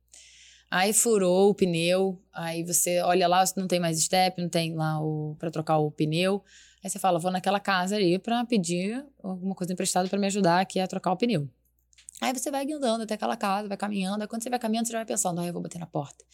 Aí 0.71 0.93
furou 0.93 1.49
o 1.49 1.55
pneu, 1.55 2.21
aí 2.31 2.63
você 2.63 3.01
olha 3.01 3.27
lá, 3.27 3.43
não 3.57 3.67
tem 3.67 3.81
mais 3.81 3.99
step, 4.03 4.41
não 4.41 4.51
tem 4.51 4.75
lá 4.75 5.01
o 5.01 5.35
para 5.39 5.51
trocar 5.51 5.79
o 5.79 5.91
pneu. 5.91 6.45
Aí 6.83 6.91
você 6.91 6.99
fala, 6.99 7.19
vou 7.19 7.31
naquela 7.31 7.61
casa 7.61 7.97
ali 7.97 8.19
pra 8.19 8.45
pedir 8.45 9.05
alguma 9.23 9.55
coisa 9.55 9.73
emprestada 9.73 10.09
pra 10.09 10.19
me 10.19 10.27
ajudar 10.27 10.61
aqui 10.61 10.79
a 10.81 10.87
trocar 10.87 11.13
o 11.13 11.17
pneu. 11.17 11.49
Aí 12.21 12.33
você 12.33 12.51
vai 12.51 12.71
andando 12.71 13.03
até 13.03 13.15
aquela 13.15 13.37
casa, 13.37 13.69
vai 13.69 13.77
caminhando. 13.77 14.23
Aí 14.23 14.29
quando 14.29 14.43
você 14.43 14.51
vai 14.51 14.59
caminhando, 14.59 14.87
você 14.87 14.93
já 14.93 14.99
vai 14.99 15.07
pensando, 15.07 15.41
ah, 15.41 15.47
eu 15.47 15.53
vou 15.53 15.63
bater 15.63 15.79
na 15.79 15.87
porta. 15.87 16.25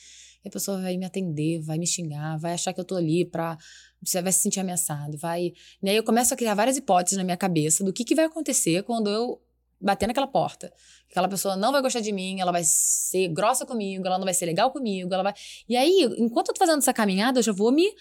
E 0.45 0.49
a 0.49 0.51
pessoa 0.51 0.81
vai 0.81 0.97
me 0.97 1.07
atender, 1.07 1.61
vai 1.61 1.79
me 1.79 1.87
xingar, 1.87 2.39
vai 2.39 2.53
achar 2.53 2.73
que 2.73 2.81
eu 2.81 2.85
tô 2.85 2.97
ali 2.97 3.25
pra. 3.25 3.57
Você 4.03 4.21
vai 4.21 4.33
se 4.33 4.41
sentir 4.41 4.61
ameaçado, 4.61 5.16
vai. 5.16 5.53
E 5.83 5.89
aí 5.89 5.97
eu 5.97 6.05
começo 6.05 6.35
a 6.35 6.37
criar 6.37 6.55
várias 6.55 6.77
hipóteses 6.77 7.16
na 7.16 7.25
minha 7.25 7.37
cabeça 7.37 7.83
do 7.83 7.93
que, 7.93 8.05
que 8.05 8.15
vai 8.15 8.27
acontecer 8.27 8.83
quando 8.83 9.09
eu 9.09 9.41
bater 9.81 10.07
naquela 10.07 10.27
porta. 10.27 10.73
Aquela 11.11 11.29
pessoa 11.29 11.57
não 11.57 11.73
vai 11.73 11.81
gostar 11.81 12.01
de 12.01 12.12
mim, 12.12 12.41
ela 12.41 12.53
vai 12.53 12.62
ser 12.65 13.29
grossa 13.29 13.65
comigo, 13.65 14.07
ela 14.07 14.19
não 14.19 14.25
vai 14.25 14.35
ser 14.35 14.47
legal 14.47 14.71
comigo, 14.71 15.12
ela 15.12 15.23
vai. 15.23 15.35
E 15.69 15.77
aí, 15.77 16.09
enquanto 16.19 16.49
eu 16.49 16.55
tô 16.55 16.59
fazendo 16.59 16.79
essa 16.79 16.93
caminhada, 16.93 17.39
eu 17.39 17.43
já 17.43 17.53
vou 17.53 17.71
me, 17.71 17.95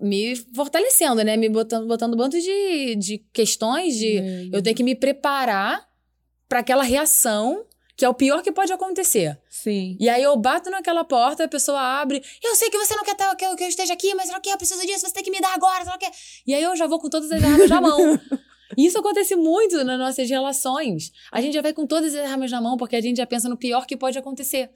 me 0.00 0.36
fortalecendo, 0.54 1.22
né? 1.24 1.36
Me 1.36 1.48
botando, 1.48 1.86
botando 1.86 2.14
um 2.14 2.16
bando 2.16 2.38
de, 2.38 2.96
de 2.96 3.18
questões 3.32 3.96
de. 3.96 4.50
Eu 4.52 4.62
tenho 4.62 4.76
que 4.76 4.82
me 4.82 4.94
preparar 4.94 5.86
para 6.48 6.60
aquela 6.60 6.82
reação 6.82 7.64
que 7.96 8.04
é 8.04 8.08
o 8.08 8.14
pior 8.14 8.42
que 8.42 8.50
pode 8.50 8.72
acontecer. 8.72 9.38
Sim. 9.50 9.94
E 10.00 10.08
aí 10.08 10.22
eu 10.22 10.34
bato 10.34 10.70
naquela 10.70 11.04
porta, 11.04 11.44
a 11.44 11.48
pessoa 11.48 11.78
abre. 11.78 12.22
Eu 12.42 12.56
sei 12.56 12.70
que 12.70 12.78
você 12.78 12.96
não 12.96 13.04
quer 13.04 13.14
tá- 13.14 13.36
que 13.36 13.44
eu, 13.44 13.54
que 13.54 13.62
eu 13.62 13.68
esteja 13.68 13.92
aqui, 13.92 14.14
mas 14.14 14.30
não 14.30 14.40
quer, 14.40 14.52
eu 14.52 14.56
preciso 14.56 14.80
disso, 14.86 15.06
você 15.06 15.12
tem 15.12 15.22
que 15.22 15.30
me 15.30 15.38
dar 15.38 15.52
agora, 15.52 15.84
não 15.84 15.98
quer. 15.98 16.10
E 16.46 16.54
aí 16.54 16.62
eu 16.62 16.74
já 16.74 16.86
vou 16.86 16.98
com 16.98 17.10
todas 17.10 17.30
as 17.30 17.44
armas 17.44 17.68
na 17.68 17.78
mão. 17.80 17.98
E 18.76 18.86
isso 18.86 18.98
acontece 18.98 19.34
muito 19.36 19.82
nas 19.84 19.98
nossas 19.98 20.28
relações. 20.28 21.10
A 21.32 21.40
gente 21.40 21.54
já 21.54 21.62
vai 21.62 21.72
com 21.72 21.86
todas 21.86 22.14
as 22.14 22.30
armas 22.30 22.50
na 22.50 22.60
mão 22.60 22.76
porque 22.76 22.96
a 22.96 23.00
gente 23.00 23.16
já 23.16 23.26
pensa 23.26 23.48
no 23.48 23.56
pior 23.56 23.86
que 23.86 23.96
pode 23.96 24.18
acontecer. 24.18 24.70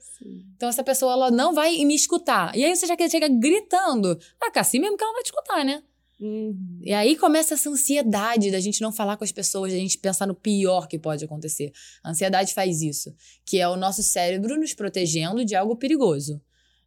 Então 0.55 0.69
essa 0.69 0.83
pessoa 0.83 1.13
ela 1.13 1.31
não 1.31 1.53
vai 1.53 1.77
me 1.85 1.95
escutar. 1.95 2.55
E 2.55 2.63
aí 2.63 2.75
você 2.75 2.85
já 2.85 2.95
chega 3.09 3.27
gritando. 3.27 4.17
Ah, 4.41 4.59
assim 4.59 4.79
mesmo 4.79 4.97
que 4.97 5.03
ela 5.03 5.13
vai 5.13 5.23
te 5.23 5.27
escutar, 5.27 5.63
né? 5.63 5.81
Uhum. 6.19 6.79
E 6.81 6.93
aí 6.93 7.15
começa 7.17 7.55
essa 7.55 7.69
ansiedade 7.69 8.49
da 8.49 8.59
gente 8.59 8.81
não 8.81 8.91
falar 8.91 9.17
com 9.17 9.23
as 9.23 9.31
pessoas, 9.31 9.73
da 9.73 9.77
gente 9.77 9.97
pensar 9.97 10.25
no 10.25 10.35
pior 10.35 10.87
que 10.87 10.97
pode 10.97 11.25
acontecer. 11.25 11.71
A 12.03 12.11
ansiedade 12.11 12.53
faz 12.53 12.81
isso, 12.81 13.13
que 13.45 13.59
é 13.59 13.67
o 13.67 13.75
nosso 13.75 14.01
cérebro 14.01 14.57
nos 14.57 14.73
protegendo 14.73 15.43
de 15.43 15.55
algo 15.55 15.75
perigoso. 15.75 16.41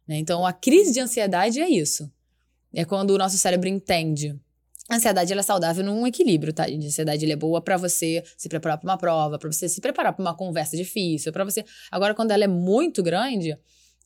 né? 0.07 0.17
Então, 0.17 0.45
a 0.45 0.51
crise 0.51 0.91
de 0.91 0.99
ansiedade 0.99 1.59
é 1.59 1.69
isso. 1.69 2.11
É 2.73 2.85
quando 2.85 3.11
o 3.11 3.17
nosso 3.17 3.37
cérebro 3.37 3.67
entende. 3.67 4.39
A 4.89 4.95
ansiedade 4.95 5.31
ela 5.31 5.41
é 5.41 5.43
saudável 5.43 5.83
num 5.85 6.07
equilíbrio, 6.07 6.51
tá? 6.51 6.65
A 6.65 6.69
ansiedade 6.69 7.23
ela 7.23 7.33
é 7.33 7.35
boa 7.35 7.61
pra 7.61 7.77
você 7.77 8.23
se 8.35 8.49
preparar 8.49 8.79
pra 8.79 8.89
uma 8.89 8.97
prova, 8.97 9.37
pra 9.37 9.51
você 9.51 9.69
se 9.69 9.79
preparar 9.79 10.13
pra 10.13 10.21
uma 10.21 10.35
conversa 10.35 10.75
difícil, 10.75 11.31
pra 11.31 11.45
você. 11.45 11.63
Agora, 11.91 12.15
quando 12.15 12.31
ela 12.31 12.43
é 12.43 12.47
muito 12.47 13.03
grande, 13.03 13.55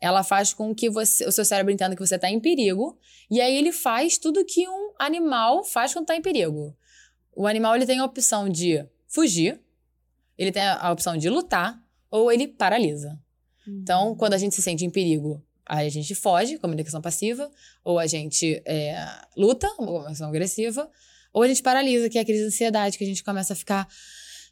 ela 0.01 0.23
faz 0.23 0.53
com 0.53 0.76
que 0.76 0.89
você, 0.89 1.26
o 1.26 1.31
seu 1.31 1.45
cérebro 1.45 1.72
entenda 1.72 1.95
que 1.95 2.05
você 2.05 2.15
está 2.15 2.30
em 2.30 2.38
perigo, 2.38 2.99
e 3.31 3.39
aí 3.39 3.55
ele 3.55 3.72
faz 3.72 4.18
tudo 4.18 4.43
que 4.43 4.68
um 4.68 4.91
animal 4.99 5.64
faz 5.64 5.93
quando 5.93 6.03
está 6.03 6.18
em 6.18 6.22
perigo. 6.22 6.76
O 7.34 7.47
animal 7.47 7.76
ele 7.77 7.85
tem 7.85 7.99
a 7.99 8.05
opção 8.05 8.49
de 8.49 8.85
fugir, 9.07 9.61
ele 10.38 10.51
tem 10.51 10.64
a 10.64 10.91
opção 10.91 11.15
de 11.15 11.30
lutar, 11.30 11.81
ou 12.11 12.30
ele 12.30 12.47
paralisa. 12.47 13.18
Então, 13.65 14.14
quando 14.18 14.34
a 14.34 14.38
gente 14.38 14.53
se 14.53 14.61
sente 14.61 14.84
em 14.84 14.89
perigo, 14.89 15.41
aí 15.65 15.88
a 15.88 15.91
gente 15.91 16.14
foge, 16.15 16.57
comunicação 16.57 17.02
passiva, 17.02 17.49
ou 17.84 17.99
a 17.99 18.07
gente 18.07 18.61
é, 18.65 19.06
luta, 19.35 19.68
comunicação 19.76 20.30
agressiva, 20.30 20.90
ou 21.34 21.44
a 21.44 21.48
gente 21.48 21.64
paralisa, 21.64 22.10
que 22.10 22.18
é 22.18 22.22
a 22.22 22.26
crise 22.26 22.41
de 22.41 22.48
ansiedade, 22.48 22.98
que 22.98 23.03
a 23.03 23.07
gente 23.07 23.23
começa 23.23 23.53
a 23.53 23.56
ficar 23.56 23.88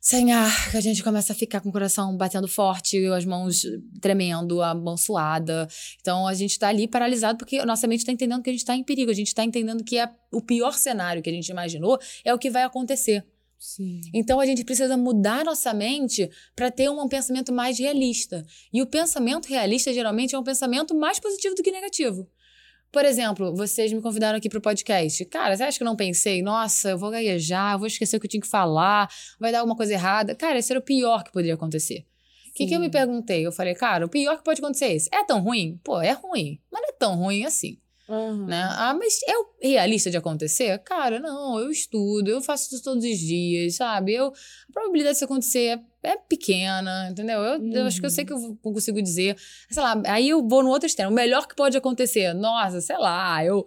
sem 0.01 0.31
ar, 0.31 0.71
que 0.71 0.77
a 0.77 0.81
gente 0.81 1.03
começa 1.03 1.31
a 1.31 1.35
ficar 1.35 1.61
com 1.61 1.69
o 1.69 1.71
coração 1.71 2.17
batendo 2.17 2.47
forte, 2.47 3.05
as 3.05 3.23
mãos 3.23 3.61
tremendo, 4.01 4.59
a 4.59 4.73
mão 4.73 4.97
suada. 4.97 5.67
Então 6.01 6.27
a 6.27 6.33
gente 6.33 6.57
tá 6.57 6.69
ali 6.69 6.87
paralisado 6.87 7.37
porque 7.37 7.59
a 7.59 7.65
nossa 7.67 7.85
mente 7.85 8.03
tá 8.03 8.11
entendendo 8.11 8.41
que 8.41 8.49
a 8.49 8.53
gente 8.53 8.65
tá 8.65 8.75
em 8.75 8.83
perigo, 8.83 9.11
a 9.11 9.13
gente 9.13 9.33
tá 9.35 9.43
entendendo 9.43 9.83
que 9.83 9.99
é 9.99 10.09
o 10.31 10.41
pior 10.41 10.73
cenário 10.73 11.21
que 11.21 11.29
a 11.29 11.33
gente 11.33 11.49
imaginou 11.49 11.99
é 12.25 12.33
o 12.33 12.39
que 12.39 12.49
vai 12.49 12.63
acontecer. 12.63 13.23
Sim. 13.61 14.01
Então 14.11 14.39
a 14.39 14.45
gente 14.47 14.65
precisa 14.65 14.97
mudar 14.97 15.45
nossa 15.45 15.71
mente 15.71 16.27
para 16.55 16.71
ter 16.71 16.89
um 16.89 17.07
pensamento 17.07 17.53
mais 17.53 17.77
realista. 17.77 18.43
E 18.73 18.81
o 18.81 18.87
pensamento 18.87 19.45
realista 19.47 19.93
geralmente 19.93 20.33
é 20.33 20.39
um 20.39 20.43
pensamento 20.43 20.95
mais 20.95 21.19
positivo 21.19 21.53
do 21.53 21.61
que 21.61 21.71
negativo. 21.71 22.27
Por 22.91 23.05
exemplo, 23.05 23.55
vocês 23.55 23.93
me 23.93 24.01
convidaram 24.01 24.39
aqui 24.39 24.49
pro 24.49 24.59
podcast. 24.59 25.23
Cara, 25.25 25.55
você 25.55 25.61
acha 25.61 25.77
que 25.77 25.83
eu 25.83 25.85
não 25.85 25.95
pensei? 25.95 26.41
Nossa, 26.41 26.89
eu 26.89 26.97
vou 26.97 27.11
gaguejar, 27.11 27.73
eu 27.73 27.77
vou 27.77 27.87
esquecer 27.87 28.17
o 28.17 28.19
que 28.19 28.25
eu 28.25 28.31
tinha 28.31 28.41
que 28.41 28.47
falar, 28.47 29.07
vai 29.39 29.51
dar 29.51 29.59
alguma 29.59 29.77
coisa 29.77 29.93
errada. 29.93 30.33
Cara, 30.33 30.57
esse 30.57 30.73
era 30.73 30.79
o 30.79 30.83
pior 30.83 31.23
que 31.23 31.31
poderia 31.31 31.53
acontecer. 31.53 32.03
O 32.49 32.53
que, 32.55 32.65
que 32.65 32.75
eu 32.75 32.79
me 32.79 32.89
perguntei? 32.89 33.45
Eu 33.45 33.51
falei, 33.51 33.75
cara, 33.75 34.07
o 34.07 34.09
pior 34.09 34.37
que 34.37 34.43
pode 34.43 34.59
acontecer 34.59 34.85
é 34.85 34.95
esse. 34.95 35.09
É 35.13 35.23
tão 35.23 35.39
ruim? 35.39 35.79
Pô, 35.83 36.01
é 36.01 36.13
ruim. 36.13 36.59
Mas 36.71 36.81
não 36.81 36.89
é 36.89 36.93
tão 36.93 37.15
ruim 37.15 37.45
assim 37.45 37.77
Uhum. 38.11 38.45
né? 38.45 38.61
Ah, 38.71 38.93
mas 38.93 39.19
é 39.23 39.67
realista 39.69 40.11
de 40.11 40.17
acontecer? 40.17 40.77
Cara, 40.79 41.19
não, 41.19 41.57
eu 41.59 41.71
estudo, 41.71 42.29
eu 42.29 42.41
faço 42.41 42.73
isso 42.73 42.83
todos 42.83 43.03
os 43.05 43.17
dias, 43.17 43.75
sabe? 43.75 44.13
Eu, 44.13 44.27
a 44.27 44.73
probabilidade 44.73 45.13
disso 45.13 45.25
acontecer 45.25 45.79
é, 46.03 46.09
é 46.11 46.17
pequena, 46.17 47.09
entendeu? 47.09 47.39
Eu, 47.39 47.71
eu 47.71 47.85
acho 47.85 47.99
que 47.99 48.05
eu 48.05 48.09
sei 48.09 48.25
que 48.25 48.33
eu 48.33 48.57
consigo 48.61 49.01
dizer, 49.01 49.37
sei 49.69 49.81
lá, 49.81 50.01
aí 50.07 50.29
eu 50.29 50.45
vou 50.45 50.61
no 50.61 50.69
outro 50.69 50.87
extremo, 50.87 51.11
o 51.11 51.13
melhor 51.13 51.47
que 51.47 51.55
pode 51.55 51.77
acontecer, 51.77 52.33
nossa, 52.33 52.81
sei 52.81 52.97
lá, 52.97 53.43
eu... 53.43 53.65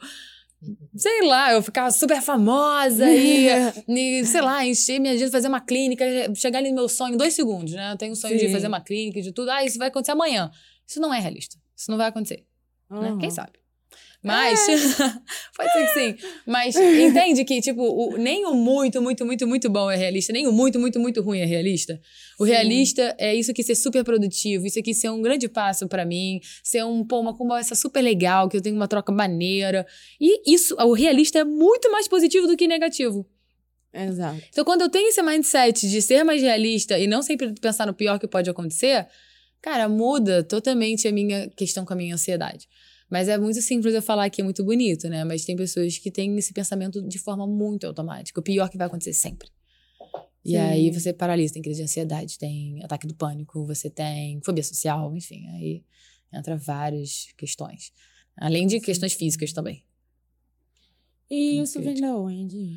Sei 0.96 1.26
lá, 1.26 1.52
eu 1.52 1.60
ficar 1.60 1.90
super 1.90 2.22
famosa 2.22 3.04
e, 3.10 3.48
e, 3.86 4.24
sei 4.24 4.40
lá, 4.40 4.64
encher 4.64 4.98
minha 4.98 5.12
agenda, 5.12 5.30
fazer 5.30 5.48
uma 5.48 5.60
clínica, 5.60 6.06
chegar 6.34 6.60
ali 6.60 6.70
no 6.70 6.76
meu 6.76 6.88
sonho 6.88 7.12
em 7.12 7.16
dois 7.18 7.34
segundos, 7.34 7.74
né? 7.74 7.92
Eu 7.92 7.98
tenho 7.98 8.12
um 8.12 8.14
sonho 8.14 8.38
de 8.38 8.46
Sim. 8.46 8.52
fazer 8.52 8.68
uma 8.68 8.80
clínica 8.80 9.18
e 9.18 9.22
de 9.22 9.30
tudo. 9.30 9.50
Ah, 9.50 9.62
isso 9.62 9.76
vai 9.76 9.88
acontecer 9.88 10.12
amanhã. 10.12 10.50
Isso 10.86 10.98
não 11.00 11.12
é 11.12 11.20
realista. 11.20 11.58
Isso 11.76 11.90
não 11.90 11.98
vai 11.98 12.08
acontecer 12.08 12.46
né? 12.90 13.12
Uhum. 13.12 13.18
Quem 13.18 13.30
sabe? 13.30 13.52
Mas, 14.24 14.58
pode 15.54 15.72
ser 15.72 15.86
que 15.86 15.92
sim. 15.92 16.28
Mas 16.46 16.74
entende 16.76 17.44
que, 17.44 17.60
tipo, 17.60 17.82
o- 17.82 18.16
nem 18.16 18.46
o 18.46 18.54
muito, 18.54 19.02
muito, 19.02 19.24
muito, 19.26 19.46
muito 19.46 19.68
bom 19.68 19.90
é 19.90 19.96
realista, 19.96 20.32
nem 20.32 20.46
o 20.46 20.52
muito, 20.52 20.80
muito, 20.80 20.98
muito 20.98 21.20
ruim 21.20 21.40
é 21.40 21.44
realista. 21.44 22.00
O 22.38 22.46
Sim. 22.46 22.52
realista 22.52 23.14
é 23.18 23.34
isso 23.34 23.50
aqui 23.50 23.62
ser 23.62 23.74
super 23.74 24.02
produtivo, 24.02 24.66
isso 24.66 24.78
aqui 24.78 24.94
ser 24.94 25.10
um 25.10 25.20
grande 25.20 25.46
passo 25.48 25.86
pra 25.86 26.04
mim, 26.06 26.40
ser 26.62 26.84
um, 26.84 27.04
pô, 27.06 27.20
uma 27.20 27.36
conversa 27.36 27.74
super 27.74 28.00
legal, 28.00 28.48
que 28.48 28.56
eu 28.56 28.62
tenho 28.62 28.74
uma 28.74 28.88
troca 28.88 29.12
maneira. 29.12 29.86
E 30.20 30.52
isso, 30.54 30.74
o 30.76 30.94
realista 30.94 31.40
é 31.40 31.44
muito 31.44 31.92
mais 31.92 32.08
positivo 32.08 32.46
do 32.46 32.56
que 32.56 32.66
negativo. 32.66 33.26
Exato. 33.92 34.40
Então, 34.48 34.64
quando 34.64 34.80
eu 34.80 34.88
tenho 34.88 35.08
esse 35.08 35.22
mindset 35.22 35.88
de 35.88 36.00
ser 36.02 36.24
mais 36.24 36.40
realista 36.42 36.98
e 36.98 37.06
não 37.06 37.22
sempre 37.22 37.52
pensar 37.60 37.86
no 37.86 37.94
pior 37.94 38.18
que 38.18 38.26
pode 38.26 38.48
acontecer, 38.50 39.06
cara, 39.62 39.88
muda 39.88 40.42
totalmente 40.42 41.06
a 41.06 41.12
minha 41.12 41.48
questão 41.50 41.84
com 41.84 41.92
a 41.92 41.96
minha 41.96 42.14
ansiedade. 42.14 42.66
Mas 43.10 43.28
é 43.28 43.38
muito 43.38 43.60
simples 43.60 43.94
eu 43.94 44.02
falar 44.02 44.28
que 44.30 44.40
é 44.40 44.44
muito 44.44 44.64
bonito, 44.64 45.08
né? 45.08 45.24
Mas 45.24 45.44
tem 45.44 45.54
pessoas 45.54 45.98
que 45.98 46.10
têm 46.10 46.36
esse 46.36 46.52
pensamento 46.52 47.02
de 47.02 47.18
forma 47.18 47.46
muito 47.46 47.86
automática. 47.86 48.40
O 48.40 48.42
pior 48.42 48.68
que 48.68 48.78
vai 48.78 48.86
acontecer 48.86 49.12
sempre. 49.12 49.48
E 50.44 50.50
Sim. 50.50 50.56
aí 50.56 50.90
você 50.90 51.12
paralisa, 51.12 51.54
tem 51.54 51.62
crise 51.62 51.78
de 51.78 51.84
ansiedade, 51.84 52.38
tem 52.38 52.82
ataque 52.84 53.06
do 53.06 53.14
pânico, 53.14 53.64
você 53.64 53.88
tem 53.88 54.40
fobia 54.44 54.62
social, 54.62 55.16
enfim, 55.16 55.46
aí 55.48 55.82
entra 56.32 56.56
várias 56.56 57.28
questões. 57.36 57.92
Além 58.36 58.66
de 58.66 58.80
questões 58.80 59.14
físicas 59.14 59.52
também. 59.52 59.82
E 61.30 61.60
isso 61.60 61.80
vem 61.80 61.98
da 61.98 62.14
onde? 62.14 62.76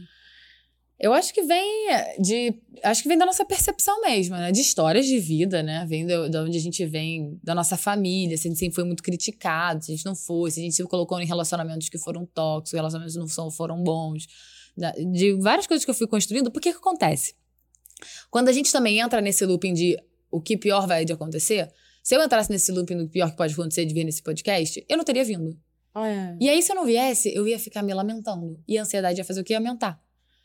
Eu 0.99 1.14
acho 1.14 1.32
que 1.34 1.44
vem 1.44 1.90
eh, 1.91 2.18
de. 2.19 2.60
Acho 2.84 3.03
que 3.03 3.07
vem 3.07 3.18
da 3.18 3.26
nossa 3.26 3.45
percepção 3.45 4.02
mesmo, 4.02 4.36
né? 4.36 4.52
De 4.52 4.61
histórias 4.61 5.06
de 5.06 5.19
vida, 5.19 5.61
né? 5.61 5.86
Vem 5.88 6.06
de, 6.07 6.30
de 6.30 6.38
onde 6.38 6.57
a 6.57 6.61
gente 6.61 6.84
vem, 6.86 7.40
da 7.44 7.53
nossa 7.53 7.78
família, 7.78 8.36
se 8.38 8.48
a 8.48 8.49
gente 8.49 8.60
sempre 8.60 8.76
foi 8.76 8.84
muito 8.84 9.03
criticado, 9.03 9.84
se 9.86 9.91
a 9.91 9.95
gente 9.95 10.06
não 10.06 10.15
foi, 10.15 10.49
se 10.49 10.60
a 10.60 10.64
gente 10.64 10.76
se 10.76 10.84
colocou 10.86 11.19
em 11.22 11.26
relacionamentos 11.26 11.88
que 11.90 11.99
foram 11.99 12.26
tóxicos, 12.26 12.74
relacionamentos 12.74 13.14
que 13.15 13.38
não 13.38 13.52
foram 13.52 13.84
bons. 13.84 14.26
da- 14.76 14.91
De 14.91 15.34
várias 15.40 15.68
coisas 15.68 15.84
que 15.86 15.91
eu 15.91 15.95
fui 15.95 16.07
construindo, 16.07 16.49
por 16.52 16.61
que 16.61 16.72
que 16.72 16.78
acontece? 16.78 17.36
Quando 18.30 18.48
a 18.49 18.52
gente 18.52 18.72
também 18.72 18.99
entra 18.99 19.22
nesse 19.22 19.45
looping 19.45 19.74
de 19.74 19.98
o 20.32 20.40
que 20.41 20.57
pior 20.57 20.88
vai 20.88 21.06
de 21.06 21.14
acontecer, 21.14 21.72
se 22.03 22.15
eu 22.15 22.24
entrasse 22.24 22.49
nesse 22.52 22.72
looping 22.72 22.98
do 22.98 23.07
pior 23.07 23.30
que 23.32 23.38
pode 23.38 23.53
acontecer 23.53 23.86
de 23.86 23.94
vir 23.94 24.03
nesse 24.03 24.22
podcast, 24.24 24.84
eu 24.90 24.98
não 24.98 25.03
teria 25.03 25.24
vindo. 25.24 25.57
É. 25.95 26.36
E 26.40 26.48
aí, 26.49 26.61
se 26.61 26.72
eu 26.72 26.76
não 26.76 26.86
viesse, 26.86 27.34
eu 27.36 27.48
ia 27.48 27.57
ficar 27.57 27.82
me 27.82 27.94
lamentando. 27.94 28.60
E 28.68 28.78
a 28.78 28.82
ansiedade 28.84 29.19
ia 29.19 29.26
fazer 29.26 29.41
o 29.41 29.44
quê? 29.44 29.53
Aumentar. 29.56 29.99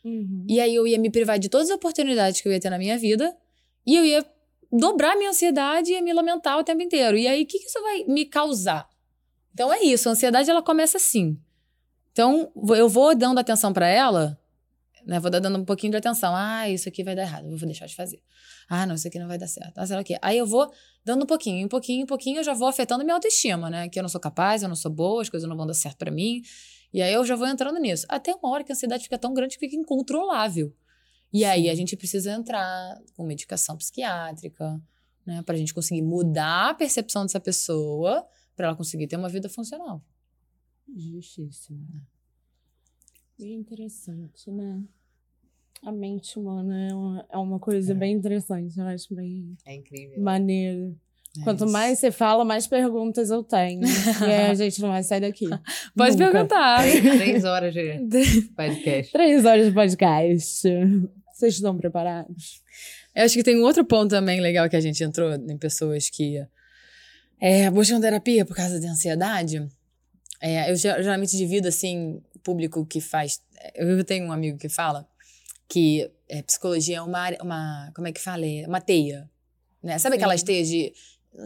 Uhum. 0.04 0.46
E 0.48 0.60
aí 0.60 0.74
eu 0.74 0.86
ia 0.86 0.98
me 0.98 1.10
privar 1.10 1.38
de 1.38 1.48
todas 1.48 1.70
as 1.70 1.76
oportunidades 1.76 2.40
que 2.40 2.48
eu 2.48 2.52
ia 2.52 2.60
ter 2.60 2.70
na 2.70 2.78
minha 2.78 2.98
vida. 2.98 3.36
E 3.86 3.96
eu 3.96 4.04
ia 4.04 4.24
dobrar 4.72 5.16
minha 5.16 5.30
ansiedade 5.30 5.92
e 5.92 6.00
me 6.00 6.12
lamentar 6.12 6.58
o 6.58 6.64
tempo 6.64 6.82
inteiro. 6.82 7.16
E 7.16 7.28
aí, 7.28 7.42
o 7.42 7.46
que, 7.46 7.58
que 7.58 7.66
isso 7.66 7.80
vai 7.82 8.04
me 8.04 8.24
causar? 8.24 8.88
Então 9.52 9.72
é 9.72 9.82
isso, 9.82 10.08
a 10.08 10.12
ansiedade 10.12 10.50
ela 10.50 10.62
começa 10.62 10.96
assim. 10.96 11.38
Então, 12.10 12.50
eu 12.76 12.88
vou 12.88 13.14
dando 13.14 13.38
atenção 13.38 13.72
pra 13.72 13.86
ela, 13.86 14.38
né? 15.06 15.18
Vou 15.20 15.30
dando 15.30 15.58
um 15.58 15.64
pouquinho 15.64 15.90
de 15.90 15.96
atenção. 15.96 16.34
Ah, 16.34 16.68
isso 16.68 16.88
aqui 16.88 17.02
vai 17.02 17.14
dar 17.14 17.22
errado, 17.22 17.48
vou 17.48 17.66
deixar 17.66 17.86
de 17.86 17.94
fazer. 17.94 18.22
Ah, 18.68 18.86
não, 18.86 18.94
isso 18.94 19.08
aqui 19.08 19.18
não 19.18 19.28
vai 19.28 19.38
dar 19.38 19.46
certo. 19.46 19.76
Ah, 19.76 19.86
sei 19.86 19.96
lá 19.96 20.02
o 20.02 20.04
quê. 20.04 20.16
Aí 20.22 20.38
eu 20.38 20.46
vou 20.46 20.70
dando 21.04 21.24
um 21.24 21.26
pouquinho, 21.26 21.66
um 21.66 21.68
pouquinho, 21.68 22.04
um 22.04 22.06
pouquinho, 22.06 22.38
eu 22.40 22.44
já 22.44 22.54
vou 22.54 22.68
afetando 22.68 23.04
minha 23.04 23.14
autoestima, 23.14 23.68
né? 23.68 23.88
Que 23.88 23.98
eu 23.98 24.02
não 24.02 24.08
sou 24.08 24.20
capaz, 24.20 24.62
eu 24.62 24.68
não 24.68 24.76
sou 24.76 24.90
boa, 24.90 25.22
as 25.22 25.28
coisas 25.28 25.48
não 25.48 25.56
vão 25.56 25.66
dar 25.66 25.74
certo 25.74 25.98
pra 25.98 26.10
mim. 26.10 26.42
E 26.92 27.00
aí 27.00 27.12
eu 27.12 27.24
já 27.24 27.34
vou 27.36 27.46
entrando 27.46 27.78
nisso. 27.78 28.06
Até 28.08 28.34
uma 28.34 28.50
hora 28.50 28.62
que 28.64 28.70
a 28.72 28.74
ansiedade 28.74 29.04
fica 29.04 29.18
tão 29.18 29.32
grande 29.32 29.54
que 29.56 29.60
fica 29.66 29.76
incontrolável. 29.76 30.72
E 31.32 31.44
aí 31.44 31.70
a 31.70 31.74
gente 31.74 31.96
precisa 31.96 32.30
entrar 32.32 33.00
com 33.16 33.24
medicação 33.24 33.76
psiquiátrica, 33.76 34.78
né? 35.24 35.42
Pra 35.42 35.56
gente 35.56 35.72
conseguir 35.72 36.02
mudar 36.02 36.70
a 36.70 36.74
percepção 36.74 37.22
dessa 37.22 37.40
pessoa, 37.40 38.26
pra 38.54 38.66
ela 38.68 38.76
conseguir 38.76 39.06
ter 39.06 39.16
uma 39.16 39.30
vida 39.30 39.48
funcional. 39.48 40.02
Justíssimo. 40.94 41.86
Bem 43.38 43.54
interessante, 43.54 44.50
né? 44.50 44.82
A 45.82 45.90
mente 45.90 46.38
humana 46.38 46.88
é 46.90 46.94
uma, 46.94 47.26
é 47.30 47.36
uma 47.38 47.58
coisa 47.58 47.92
É. 47.92 47.94
bem 47.94 48.12
interessante, 48.14 48.78
eu 48.78 48.86
acho 48.86 49.14
bem 49.14 49.56
É 49.64 49.74
incrível. 49.74 50.22
maneiro. 50.22 50.96
É 51.40 51.44
Quanto 51.44 51.64
isso. 51.64 51.72
mais 51.72 51.98
você 51.98 52.10
fala, 52.10 52.44
mais 52.44 52.66
perguntas 52.66 53.30
eu 53.30 53.42
tenho. 53.42 53.80
e 53.86 54.24
aí 54.24 54.50
a 54.50 54.54
gente 54.54 54.80
não 54.82 54.90
vai 54.90 55.02
sair 55.02 55.20
daqui. 55.20 55.46
Pode 55.96 56.16
Nunca. 56.16 56.30
perguntar. 56.30 56.82
Três 56.82 57.44
horas 57.44 57.72
de 57.72 58.42
podcast. 58.54 59.12
Três 59.12 59.44
horas 59.46 59.66
de 59.66 59.72
podcast. 59.72 60.68
Vocês 61.32 61.54
estão 61.54 61.76
preparados? 61.78 62.60
Eu 63.14 63.24
acho 63.24 63.34
que 63.34 63.42
tem 63.42 63.56
um 63.58 63.62
outro 63.64 63.84
ponto 63.84 64.10
também 64.10 64.40
legal 64.40 64.68
que 64.68 64.76
a 64.76 64.80
gente 64.80 65.02
entrou 65.02 65.32
em 65.34 65.56
pessoas 65.56 66.10
que 66.10 66.44
é, 67.40 67.70
buscam 67.70 68.00
terapia 68.00 68.44
por 68.44 68.54
causa 68.54 68.78
de 68.78 68.86
ansiedade. 68.86 69.66
É, 70.40 70.70
eu 70.70 70.76
ge- 70.76 71.02
geralmente 71.02 71.36
divido, 71.36 71.66
assim, 71.68 72.20
público 72.42 72.84
que 72.84 73.00
faz... 73.00 73.40
Eu 73.74 74.02
tenho 74.04 74.26
um 74.26 74.32
amigo 74.32 74.58
que 74.58 74.68
fala 74.68 75.06
que 75.68 76.10
é, 76.28 76.42
psicologia 76.42 76.98
é 76.98 77.00
uma, 77.02 77.18
área- 77.18 77.38
uma... 77.42 77.90
Como 77.94 78.06
é 78.06 78.12
que 78.12 78.20
fala? 78.20 78.44
É 78.46 78.66
uma 78.66 78.80
teia. 78.80 79.30
Né? 79.82 79.98
Sabe 79.98 80.16
aquelas 80.16 80.40
Sim. 80.40 80.46
teias 80.46 80.68
de. 80.68 80.92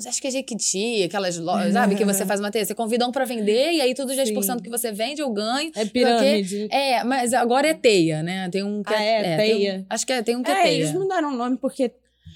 Acho 0.07 0.21
que 0.21 0.27
é 0.27 0.31
Jequiti, 0.33 1.05
aquelas 1.05 1.39
lojas, 1.39 1.73
sabe? 1.73 1.95
Que 1.95 2.05
você 2.05 2.27
faz 2.27 2.41
uma 2.41 2.51
teia, 2.51 2.65
você 2.65 2.75
convida 2.75 3.07
um 3.07 3.13
pra 3.13 3.25
vender 3.25 3.73
e 3.73 3.81
aí 3.81 3.95
tudo 3.95 4.13
10% 4.13 4.43
Sim. 4.43 4.59
que 4.61 4.69
você 4.69 4.91
vende 4.91 5.23
eu 5.23 5.31
ganho. 5.31 5.71
É 5.77 5.85
pirâmide. 5.85 6.67
É, 6.73 7.05
mas 7.05 7.33
agora 7.33 7.69
é 7.69 7.75
teia, 7.75 8.21
né? 8.23 8.49
Tem 8.51 8.65
um 8.65 8.83
que 8.83 8.93
Ah, 8.93 9.01
é? 9.01 9.23
tem 9.23 9.33
um- 9.33 9.37
Teia? 9.59 9.87
acho 9.89 10.05
que 10.07 10.13
é, 10.13 10.23
tem 10.23 10.35
um 10.37 10.43
que 10.43 10.51
é, 10.51 10.55
É, 10.59 10.63
teia. 10.65 10.75
eles 10.75 10.93
mudaram 10.93 11.33
o 11.33 11.37
nome 11.37 11.57
porque. 11.57 11.93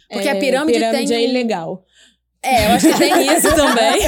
Porque 0.09 0.29
a 0.29 0.37
pirâmide 0.37 0.79
tem 0.79 1.13
é 1.13 1.25
ilegal. 1.25 1.85
É, 2.43 2.67
eu 2.67 2.71
acho 2.71 2.89
que 2.89 2.99
tem 2.99 3.13
isso 3.37 3.55
também. 3.55 4.01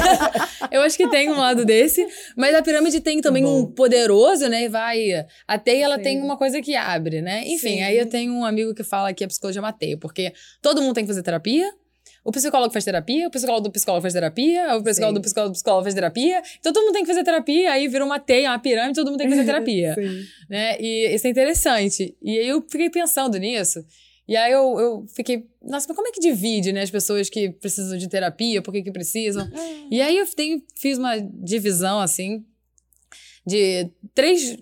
eu 0.71 0.81
acho 0.83 0.97
que 0.97 1.09
tem 1.11 1.29
um 1.29 1.37
lado 1.37 1.65
desse. 1.65 2.07
Mas 2.37 2.55
a 2.55 2.63
pirâmide 2.63 3.01
tem 3.01 3.21
também 3.21 3.45
um 3.45 3.67
poderoso, 3.67 4.49
né? 4.49 4.65
E 4.65 4.69
vai. 4.69 5.27
A 5.47 5.59
teia, 5.59 5.85
ela 5.85 5.99
tem 5.99 6.17
Sim. 6.19 6.25
uma 6.25 6.37
coisa 6.37 6.63
que 6.63 6.75
abre, 6.77 7.21
né? 7.21 7.43
Enfim, 7.47 7.77
Sim. 7.77 7.83
aí 7.83 7.99
eu 7.99 8.09
tenho 8.09 8.33
um 8.33 8.45
amigo 8.45 8.73
que 8.75 8.83
fala 8.85 9.13
que 9.13 9.23
a 9.25 9.29
psicologia 9.29 9.59
é 9.61 9.65
uma 9.65 9.73
teia, 9.73 9.99
porque 9.99 10.33
todo 10.63 10.81
mundo 10.81 10.95
tem 10.95 11.05
que 11.05 11.09
fazer 11.09 11.23
terapia. 11.23 11.71
O 12.25 12.31
psicólogo 12.31 12.73
faz 12.73 12.85
terapia, 12.85 13.27
o 13.27 13.31
psicólogo 13.31 13.65
do 13.65 13.73
psicólogo 13.73 14.03
faz 14.03 14.15
terapia, 14.15 14.77
o 14.77 14.83
psicólogo 14.83 15.17
Sim. 15.17 15.21
do 15.21 15.25
psicólogo 15.25 15.53
do 15.53 15.55
psicólogo 15.55 15.83
faz 15.83 15.95
terapia. 15.95 16.43
Então 16.61 16.73
todo 16.73 16.85
mundo 16.85 16.93
tem 16.93 17.03
que 17.03 17.09
fazer 17.09 17.25
terapia, 17.25 17.73
aí 17.73 17.89
vira 17.89 18.05
uma 18.05 18.21
teia, 18.21 18.51
uma 18.51 18.59
pirâmide, 18.59 18.95
todo 18.95 19.11
mundo 19.11 19.19
tem 19.19 19.29
que 19.29 19.35
fazer 19.35 19.47
terapia 19.51 19.97
né? 20.49 20.77
E 20.81 21.15
isso 21.15 21.27
é 21.27 21.31
interessante. 21.31 22.17
E 22.23 22.39
aí 22.39 22.49
eu 22.49 22.63
fiquei 22.63 22.91
pensando 22.91 23.39
nisso. 23.39 23.85
E 24.29 24.37
aí 24.37 24.53
eu, 24.53 24.79
eu 24.79 25.07
fiquei, 25.15 25.47
nossa, 25.61 25.87
mas 25.89 25.97
como 25.97 26.07
é 26.07 26.13
que 26.13 26.21
divide, 26.21 26.73
né? 26.73 26.83
As 26.83 26.91
pessoas 26.91 27.29
que 27.29 27.51
precisam 27.51 27.99
de 27.99 28.09
terapia, 28.09 28.63
por 28.63 28.73
que 28.73 28.83
que 28.83 28.93
precisam? 28.93 29.49
E 29.91 30.01
aí 30.01 30.17
eu 30.17 30.27
tenho, 30.27 30.63
fiz 30.75 30.97
uma 30.97 31.19
divisão, 31.19 32.01
assim, 32.01 32.43
de 33.47 33.91
três 34.15 34.57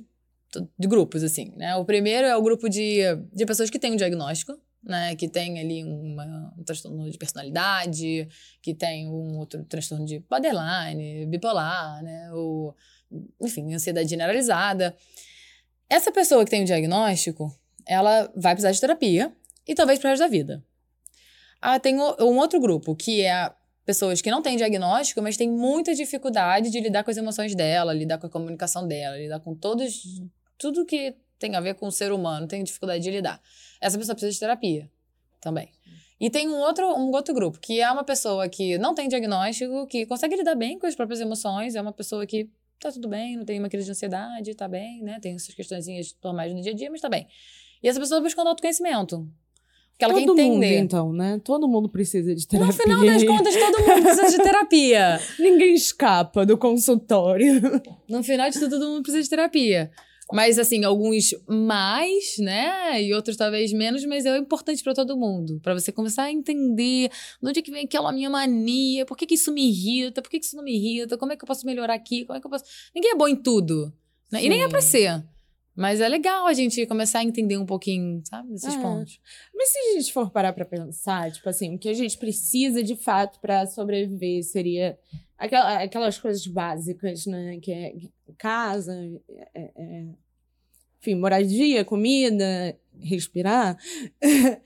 de 0.77 0.89
grupos, 0.89 1.23
assim, 1.23 1.53
né? 1.57 1.77
O 1.77 1.85
primeiro 1.85 2.27
é 2.27 2.37
o 2.37 2.43
grupo 2.43 2.69
de, 2.69 3.01
de 3.33 3.47
pessoas 3.47 3.71
que 3.71 3.79
têm 3.79 3.93
um 3.93 3.97
diagnóstico, 3.97 4.59
né? 4.83 5.15
Que 5.17 5.29
tem 5.29 5.59
ali 5.61 5.85
uma, 5.85 6.55
um 6.59 6.65
transtorno 6.65 7.11
de 7.11 7.19
personalidade, 7.19 8.29
que 8.63 8.75
tem 8.75 9.09
um 9.09 9.39
outro 9.39 9.65
transtorno 9.65 10.05
de 10.05 10.21
borderline, 10.21 11.27
bipolar, 11.27 12.03
né? 12.03 12.33
Ou, 12.33 12.75
enfim, 13.43 13.73
ansiedade 13.75 14.09
generalizada. 14.09 14.97
Essa 15.89 16.13
pessoa 16.13 16.45
que 16.45 16.51
tem 16.51 16.63
o 16.63 16.67
diagnóstico, 16.67 17.55
ela 17.87 18.31
vai 18.37 18.55
precisar 18.55 18.73
de 18.73 18.81
terapia 18.81 19.33
e 19.67 19.75
talvez 19.75 19.99
pro 19.99 20.09
resto 20.09 20.23
da 20.23 20.29
vida. 20.29 20.65
Ah, 21.61 21.79
tem 21.79 21.99
o- 21.99 22.17
um 22.25 22.39
outro 22.39 22.61
grupo, 22.61 22.95
que 22.95 23.23
é 23.23 23.53
pessoas 23.85 24.23
que 24.23 24.31
não 24.31 24.41
têm 24.41 24.57
diagnóstico, 24.57 25.21
mas 25.21 25.37
têm 25.37 25.51
muita 25.51 25.95
dificuldade 25.95 26.71
de 26.71 26.81
lidar 26.81 27.03
com 27.03 27.11
as 27.11 27.17
emoções 27.17 27.55
dela, 27.55 27.93
lidar 27.93 28.19
com 28.19 28.27
a 28.27 28.31
comunicação 28.31 28.87
dela, 28.87 29.17
lidar 29.17 29.41
com 29.41 29.55
todos, 29.55 30.23
tudo 30.57 30.87
que 30.87 31.17
tem 31.41 31.57
a 31.57 31.61
ver 31.61 31.75
com 31.75 31.89
o 31.89 31.91
ser 31.91 32.13
humano, 32.13 32.47
tem 32.47 32.63
dificuldade 32.63 33.03
de 33.03 33.11
lidar. 33.11 33.41
Essa 33.81 33.99
pessoa 33.99 34.15
precisa 34.15 34.33
de 34.33 34.39
terapia 34.39 34.89
também. 35.41 35.71
E 36.21 36.29
tem 36.29 36.49
um 36.49 36.59
outro, 36.59 36.87
um 36.87 37.11
outro 37.13 37.33
grupo, 37.33 37.59
que 37.59 37.81
é 37.81 37.91
uma 37.91 38.05
pessoa 38.05 38.47
que 38.47 38.77
não 38.77 38.95
tem 38.95 39.09
diagnóstico, 39.09 39.87
que 39.87 40.05
consegue 40.05 40.37
lidar 40.37 40.55
bem 40.55 40.79
com 40.79 40.87
as 40.87 40.95
próprias 40.95 41.19
emoções, 41.19 41.75
é 41.75 41.81
uma 41.81 41.93
pessoa 41.93 42.27
que 42.27 42.49
tá 42.79 42.93
tudo 42.93 43.09
bem, 43.09 43.39
não 43.39 43.45
tem 43.45 43.59
uma 43.59 43.71
crise 43.71 43.87
de 43.87 43.93
ansiedade, 43.93 44.55
tá 44.55 44.69
bem, 44.69 45.03
né? 45.03 45.19
Tem 45.21 45.35
essas 45.35 45.55
questõezinhas 45.55 46.15
normais 46.23 46.53
no 46.55 46.61
dia 46.61 46.73
a 46.73 46.75
dia, 46.75 46.91
mas 46.91 47.01
tá 47.01 47.09
bem. 47.09 47.27
E 47.83 47.89
essa 47.89 47.99
pessoa 47.99 48.21
tá 48.21 48.25
buscando 48.25 48.49
autoconhecimento. 48.49 49.27
Porque 49.93 50.05
ela 50.05 50.15
Todo 50.15 50.35
quer 50.35 50.43
mundo, 50.43 50.63
entender. 50.63 50.79
então, 50.79 51.13
né? 51.13 51.41
Todo 51.43 51.67
mundo 51.67 51.89
precisa 51.89 52.35
de 52.35 52.47
terapia. 52.47 52.67
No 52.67 52.73
final 52.73 53.05
das 53.05 53.25
contas, 53.25 53.55
todo 53.55 53.79
mundo 53.81 54.03
precisa 54.03 54.31
de 54.31 54.43
terapia. 54.43 55.21
Ninguém 55.39 55.75
escapa 55.75 56.45
do 56.45 56.57
consultório. 56.57 57.61
No 58.09 58.23
final 58.23 58.49
de 58.51 58.59
tudo, 58.59 58.79
todo 58.79 58.89
mundo 58.91 59.03
precisa 59.03 59.23
de 59.23 59.29
terapia. 59.31 59.91
Mas, 60.33 60.59
assim, 60.59 60.85
alguns 60.85 61.35
mais, 61.49 62.37
né? 62.39 63.03
E 63.03 63.13
outros 63.15 63.37
talvez 63.37 63.73
menos, 63.73 64.05
mas 64.05 64.27
é 64.27 64.37
importante 64.39 64.83
pra 64.83 64.95
todo 64.95 65.17
mundo. 65.17 65.61
Pra 65.63 65.75
você 65.75 65.91
começar 65.91 66.25
a 66.25 66.33
entender 66.33 67.09
de 67.43 67.49
onde 67.49 67.59
é 67.61 67.63
que 67.63 67.71
vem 67.71 67.85
aquela 67.85 68.13
minha 68.13 68.31
mania, 68.31 69.05
por 69.05 69.17
que, 69.17 69.27
que 69.27 69.35
isso 69.35 69.53
me 69.53 69.69
irrita, 69.69 70.23
por 70.23 70.31
que, 70.31 70.39
que 70.39 70.47
isso 70.47 70.57
não 70.57 70.65
me 70.65 70.75
irrita, 70.77 71.19
como 71.19 71.33
é 71.33 71.37
que 71.37 71.45
eu 71.45 71.47
posso 71.49 71.67
melhorar 71.67 71.95
aqui, 71.95 72.25
como 72.25 72.37
é 72.37 72.41
que 72.41 72.47
eu 72.47 72.51
posso. 72.51 72.65
Ninguém 72.95 73.11
é 73.13 73.17
bom 73.17 73.29
em 73.29 73.37
tudo. 73.37 73.93
Né? 74.31 74.45
E 74.45 74.49
nem 74.49 74.63
é 74.63 74.69
pra 74.69 74.81
ser. 74.81 75.25
Mas 75.75 76.01
é 76.01 76.09
legal 76.09 76.47
a 76.47 76.53
gente 76.53 76.85
começar 76.87 77.21
a 77.21 77.25
entender 77.25 77.57
um 77.57 77.65
pouquinho, 77.65 78.21
sabe, 78.29 78.51
desses 78.51 78.75
É. 78.75 78.83
pontos. 78.83 79.19
Mas 79.55 79.71
se 79.71 79.79
a 79.79 79.93
gente 79.99 80.13
for 80.13 80.31
parar 80.31 80.53
pra 80.53 80.65
pensar, 80.65 81.31
tipo 81.33 81.49
assim, 81.49 81.75
o 81.75 81.79
que 81.79 81.89
a 81.89 81.95
gente 81.95 82.19
precisa 82.19 82.83
de 82.83 82.97
fato 82.97 83.41
pra 83.41 83.67
sobreviver 83.67 84.43
seria 84.45 84.99
aquela- 85.41 85.83
aquelas 85.83 86.19
coisas 86.19 86.47
básicas, 86.47 87.27
né? 87.27 87.59
Que 87.61 87.73
é 87.73 87.95
casa, 88.39 88.95
é- 89.55 89.71
é- 89.77 90.07
enfim, 91.01 91.15
moradia, 91.15 91.85
comida, 91.85 92.79
respirar. 93.01 93.77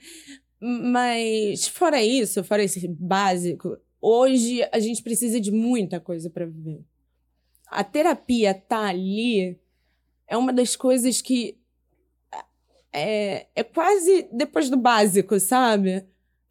Mas 0.59 1.67
fora 1.67 2.01
isso, 2.03 2.43
fora 2.43 2.63
esse 2.63 2.87
básico, 2.87 3.77
hoje 4.01 4.67
a 4.71 4.79
gente 4.79 5.01
precisa 5.03 5.39
de 5.39 5.51
muita 5.51 5.99
coisa 5.99 6.29
pra 6.29 6.45
viver. 6.45 6.83
A 7.67 7.83
terapia 7.83 8.53
tá 8.53 8.87
ali 8.87 9.59
é 10.27 10.37
uma 10.37 10.51
das 10.53 10.75
coisas 10.75 11.21
que 11.21 11.57
é, 12.91 13.47
é 13.53 13.63
quase 13.63 14.27
depois 14.31 14.69
do 14.69 14.77
básico, 14.77 15.39
sabe? 15.39 16.05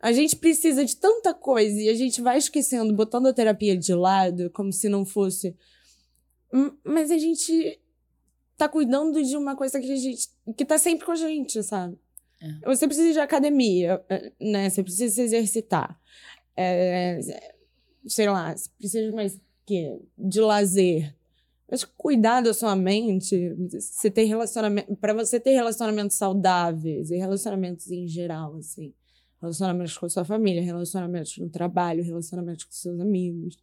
A 0.05 0.13
gente 0.13 0.37
precisa 0.37 0.85
de 0.85 0.95
tanta 0.99 1.33
coisa 1.33 1.81
e 1.81 1.89
a 1.89 1.95
gente 1.95 2.21
vai 2.21 2.37
esquecendo, 2.37 2.93
botando 2.93 3.27
a 3.27 3.33
terapia 3.33 3.75
de 3.75 3.95
lado, 3.95 4.51
como 4.51 4.71
se 4.71 4.87
não 4.87 5.03
fosse. 5.03 5.57
Mas 6.85 7.11
a 7.11 7.17
gente 7.17 7.81
tá 8.55 8.69
cuidando 8.69 9.25
de 9.25 9.35
uma 9.35 9.57
coisa 9.57 9.81
que 9.81 9.91
a 9.91 9.97
gente. 9.97 10.29
que 10.59 10.65
tá 10.67 10.77
sempre 10.77 11.07
com 11.07 11.13
a 11.13 11.17
gente, 11.17 11.63
sabe? 11.63 11.99
Você 12.67 12.87
precisa 12.87 13.15
de 13.15 13.19
academia, 13.19 14.05
eh, 14.11 14.31
né? 14.39 14.69
Você 14.69 14.83
precisa 14.83 15.15
se 15.15 15.23
exercitar. 15.23 15.99
É, 16.55 17.19
sei 18.07 18.29
lá, 18.29 18.55
você 18.55 18.69
precisa 18.77 19.09
de 19.09 19.17
mais 19.17 19.41
que 19.65 19.99
de 20.19 20.41
lazer. 20.43 21.17
Mas 21.67 21.83
cuidar 21.83 22.43
da 22.43 22.53
sua 22.53 22.77
mente, 22.77 23.55
você 23.71 24.11
ter 24.11 24.25
relacionamento, 24.25 24.95
para 24.97 25.15
você 25.15 25.41
ter 25.41 25.53
relacionamentos 25.53 26.19
saudáveis 26.19 27.11
e 27.11 27.17
relacionamentos 27.17 27.91
em 27.91 28.07
geral, 28.07 28.57
assim, 28.57 28.93
relacionamentos 29.45 29.97
com 29.99 30.07
a 30.07 30.11
sua 30.11 30.25
família, 30.25 30.63
relacionamentos 30.63 31.37
no 31.39 31.49
trabalho, 31.49 32.03
relacionamentos 32.03 32.65
com 32.65 32.73
seus 32.73 33.01
amigos. 33.01 33.57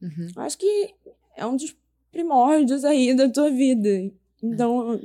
Uhum. 0.00 0.28
Acho 0.36 0.58
que 0.58 0.94
é 1.36 1.44
um 1.46 1.56
dos 1.56 1.74
primórdios 2.12 2.84
aí 2.84 3.14
da 3.14 3.28
tua 3.28 3.50
vida. 3.50 4.10
Então, 4.42 5.00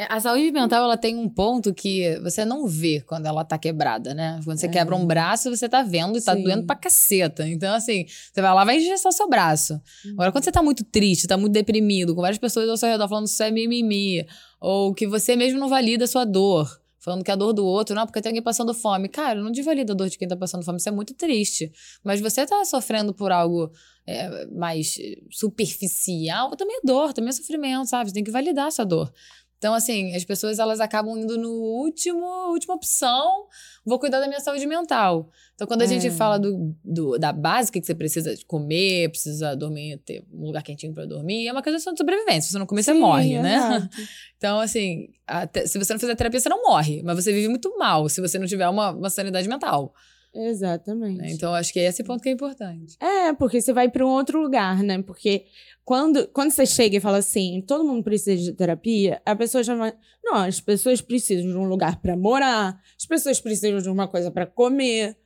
É, 0.00 0.06
A 0.14 0.20
saúde 0.20 0.52
mental, 0.52 0.84
ela 0.84 0.96
tem 0.96 1.16
um 1.16 1.28
ponto 1.28 1.74
que 1.74 2.16
você 2.20 2.44
não 2.44 2.68
vê 2.68 3.00
quando 3.00 3.26
ela 3.26 3.44
tá 3.44 3.58
quebrada, 3.58 4.14
né? 4.14 4.38
Quando 4.44 4.56
você 4.56 4.66
É. 4.66 4.68
quebra 4.68 4.94
um 4.94 5.04
braço, 5.04 5.50
você 5.50 5.68
tá 5.68 5.82
vendo 5.82 6.16
e 6.16 6.22
tá 6.22 6.36
Sim. 6.36 6.44
doendo 6.44 6.64
pra 6.66 6.76
caceta. 6.76 7.48
Então, 7.48 7.74
assim, 7.74 8.06
você 8.06 8.40
vai 8.40 8.54
lá, 8.54 8.64
vai 8.64 8.76
engessar 8.76 9.10
o 9.10 9.12
seu 9.12 9.28
braço. 9.28 9.80
Agora, 10.12 10.30
quando 10.30 10.44
você 10.44 10.52
tá 10.52 10.62
muito 10.62 10.84
triste, 10.84 11.26
tá 11.26 11.36
muito 11.36 11.52
deprimido, 11.52 12.14
com 12.14 12.20
várias 12.20 12.38
pessoas 12.38 12.68
ao 12.68 12.76
seu 12.76 12.88
redor 12.88 13.08
falando 13.08 13.24
que 13.24 13.30
isso 13.32 13.42
é 13.42 13.50
mimimi, 13.50 14.24
ou 14.60 14.94
que 14.94 15.04
você 15.04 15.34
mesmo 15.34 15.58
não 15.58 15.68
valida 15.68 16.04
a 16.04 16.06
sua 16.08 16.24
dor, 16.24 16.80
falando 17.08 17.24
que 17.24 17.30
a 17.30 17.36
dor 17.36 17.52
do 17.52 17.64
outro, 17.64 17.94
não, 17.94 18.04
porque 18.04 18.20
tem 18.20 18.30
alguém 18.30 18.42
passando 18.42 18.74
fome. 18.74 19.08
Cara, 19.08 19.40
não 19.40 19.50
desvalida 19.50 19.92
a 19.92 19.96
dor 19.96 20.08
de 20.08 20.18
quem 20.18 20.28
tá 20.28 20.36
passando 20.36 20.62
fome, 20.62 20.78
isso 20.78 20.88
é 20.88 20.92
muito 20.92 21.14
triste. 21.14 21.72
Mas 22.04 22.20
você 22.20 22.44
tá 22.46 22.64
sofrendo 22.64 23.14
por 23.14 23.32
algo 23.32 23.70
é, 24.06 24.46
mais 24.46 24.96
superficial, 25.30 26.54
também 26.56 26.76
é 26.76 26.80
dor, 26.86 27.12
também 27.14 27.30
é 27.30 27.32
sofrimento, 27.32 27.88
sabe? 27.88 28.10
Você 28.10 28.14
tem 28.14 28.24
que 28.24 28.30
validar 28.30 28.68
essa 28.68 28.84
dor. 28.84 29.12
Então, 29.58 29.74
assim, 29.74 30.14
as 30.14 30.24
pessoas 30.24 30.58
elas 30.60 30.78
acabam 30.80 31.18
indo 31.18 31.36
no 31.36 31.50
último, 31.50 32.24
última 32.50 32.74
opção, 32.74 33.46
vou 33.84 33.98
cuidar 33.98 34.20
da 34.20 34.28
minha 34.28 34.38
saúde 34.38 34.64
mental. 34.66 35.28
Então, 35.54 35.66
quando 35.66 35.82
a 35.82 35.86
gente 35.86 36.06
É. 36.06 36.10
fala 36.12 36.38
do, 36.38 36.72
do- 36.84 37.18
da 37.18 37.32
básica 37.32 37.80
que 37.80 37.84
você 37.86 37.94
precisa 37.94 38.36
de 38.36 38.44
comer, 38.46 39.08
precisa 39.10 39.56
dormir, 39.56 39.98
ter 40.04 40.24
um 40.32 40.46
lugar 40.46 40.62
quentinho 40.62 40.94
pra 40.94 41.04
dormir, 41.06 41.48
é 41.48 41.52
uma 41.52 41.60
questão 41.62 41.92
de 41.92 41.98
sobrevivência. 41.98 42.42
Se 42.42 42.52
você 42.52 42.58
não 42.58 42.66
comer, 42.66 42.84
você 42.84 42.92
sim, 42.92 43.00
morre, 43.00 43.38
né? 43.40 43.56
exato. 43.56 43.88
Então, 44.38 44.60
assim, 44.60 45.08
até- 45.26 45.66
se 45.66 45.76
você 45.76 45.92
não 45.92 45.98
fizer 45.98 46.14
terapia, 46.14 46.38
você 46.38 46.48
não 46.48 46.62
morre, 46.62 47.02
mas 47.02 47.16
você 47.16 47.32
vive 47.32 47.48
muito 47.48 47.76
mal 47.76 48.08
se 48.08 48.20
você 48.20 48.38
não 48.38 48.46
tiver 48.46 48.68
uma, 48.68 48.92
uma 48.92 49.10
sanidade 49.10 49.48
mental. 49.48 49.92
Exatamente. 50.34 51.18
né? 51.18 51.30
Então, 51.30 51.54
acho 51.54 51.72
que 51.72 51.80
é 51.80 51.84
esse 51.84 52.04
ponto 52.04 52.22
que 52.22 52.28
é 52.28 52.32
importante. 52.32 52.96
É, 53.00 53.32
porque 53.32 53.60
você 53.60 53.72
vai 53.72 53.88
para 53.88 54.06
um 54.06 54.10
outro 54.10 54.40
lugar, 54.40 54.82
né? 54.82 55.02
Porque 55.02 55.46
quando, 55.84 56.28
quando 56.28 56.50
você 56.50 56.66
chega 56.66 56.96
e 56.96 57.00
fala 57.00 57.18
assim, 57.18 57.62
todo 57.66 57.84
mundo 57.84 58.02
precisa 58.02 58.36
de 58.36 58.52
terapia, 58.52 59.22
a 59.24 59.34
pessoa 59.34 59.62
já 59.64 59.74
vai. 59.74 59.94
Não, 60.22 60.36
as 60.36 60.60
pessoas 60.60 61.00
precisam 61.00 61.50
de 61.50 61.56
um 61.56 61.68
lugar 61.68 62.00
para 62.00 62.16
morar, 62.16 62.80
as 62.96 63.06
pessoas 63.06 63.40
precisam 63.40 63.80
de 63.80 63.88
uma 63.88 64.06
coisa 64.06 64.30
para 64.30 64.46
comer. 64.46 65.16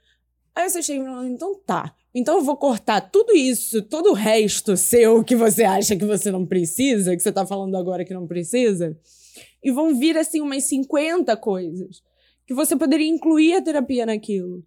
Aí 0.54 0.68
você 0.68 0.82
chega 0.82 1.02
e 1.02 1.06
fala, 1.06 1.28
então 1.28 1.54
tá. 1.66 1.94
Então 2.14 2.36
eu 2.36 2.44
vou 2.44 2.56
cortar 2.56 3.00
tudo 3.00 3.34
isso, 3.34 3.82
todo 3.82 4.10
o 4.10 4.14
resto 4.14 4.76
seu 4.76 5.24
que 5.24 5.34
você 5.34 5.64
acha 5.64 5.96
que 5.96 6.04
você 6.04 6.30
não 6.30 6.46
precisa, 6.46 7.16
que 7.16 7.22
você 7.22 7.32
tá 7.32 7.46
falando 7.46 7.74
agora 7.74 8.04
que 8.04 8.12
não 8.12 8.26
precisa, 8.26 8.96
e 9.62 9.70
vão 9.70 9.94
vir 9.94 10.16
assim 10.18 10.42
umas 10.42 10.64
50 10.64 11.34
coisas 11.38 12.02
que 12.46 12.52
você 12.52 12.76
poderia 12.76 13.08
incluir 13.08 13.54
a 13.54 13.62
terapia 13.62 14.04
naquilo 14.04 14.62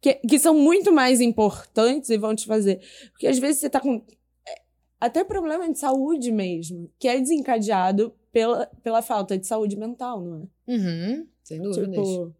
que, 0.00 0.14
que 0.14 0.38
são 0.38 0.54
muito 0.54 0.92
mais 0.92 1.20
importantes 1.20 2.10
e 2.10 2.16
vão 2.16 2.34
te 2.34 2.46
fazer. 2.46 2.80
Porque 3.12 3.26
às 3.26 3.38
vezes 3.38 3.60
você 3.60 3.70
tá 3.70 3.80
com 3.80 4.02
é, 4.46 4.54
até 5.00 5.24
problema 5.24 5.70
de 5.70 5.78
saúde 5.78 6.30
mesmo, 6.30 6.90
que 6.98 7.08
é 7.08 7.18
desencadeado 7.18 8.14
pela, 8.32 8.66
pela 8.82 9.02
falta 9.02 9.38
de 9.38 9.46
saúde 9.46 9.76
mental, 9.76 10.20
não 10.20 10.48
é? 10.66 10.72
Uhum, 10.72 11.26
sem 11.42 11.60
dúvidas. 11.60 11.96
Tipo, 11.96 12.34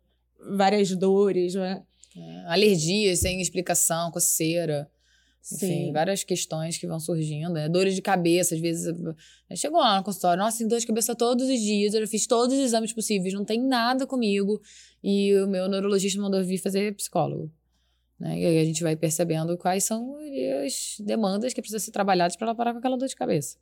várias 0.57 0.95
dores, 0.95 1.55
né? 1.55 1.83
É, 2.17 2.45
alergias 2.47 3.21
sem 3.21 3.41
explicação, 3.41 4.11
coceira. 4.11 4.91
Enfim, 5.53 5.67
Sim. 5.87 5.93
várias 5.93 6.25
questões 6.25 6.77
que 6.77 6.87
vão 6.87 6.99
surgindo. 6.99 7.53
Né? 7.53 7.69
Dores 7.69 7.95
de 7.95 8.03
cabeça, 8.03 8.55
às 8.55 8.61
vezes. 8.61 8.87
eu- 8.87 9.15
Chegou 9.57 9.79
lá 9.79 9.99
no 9.99 10.05
consultório, 10.05 10.43
nossa, 10.43 10.59
tem 10.59 10.67
dor 10.67 10.81
de 10.81 10.87
cabeça 10.87 11.15
todos 11.15 11.49
os 11.49 11.61
dias, 11.61 11.95
eu 11.95 12.01
já 12.01 12.07
fiz 12.07 12.27
todos 12.27 12.57
os 12.57 12.65
exames 12.65 12.93
possíveis, 12.93 13.33
não 13.33 13.45
tem 13.45 13.61
nada 13.63 14.07
comigo. 14.07 14.61
E 15.03 15.35
o 15.39 15.47
meu 15.47 15.69
neurologista 15.69 16.21
mandou 16.21 16.43
vir 16.43 16.59
fazer 16.59 16.95
psicólogo. 16.97 17.51
Né? 18.19 18.41
E 18.41 18.47
aí 18.47 18.59
a 18.59 18.65
gente 18.65 18.83
vai 18.83 18.97
percebendo 18.97 19.57
quais 19.57 19.85
são 19.85 20.17
as 20.65 20.97
demandas 21.01 21.53
que 21.55 21.61
precisam 21.61 21.81
ser 21.81 21.93
trabalhadas 21.93 22.35
para 22.37 22.49
ela 22.49 22.55
parar 22.55 22.73
com 22.73 22.79
aquela 22.79 22.97
dor 22.97 23.07
de 23.09 23.15
cabeça. 23.15 23.57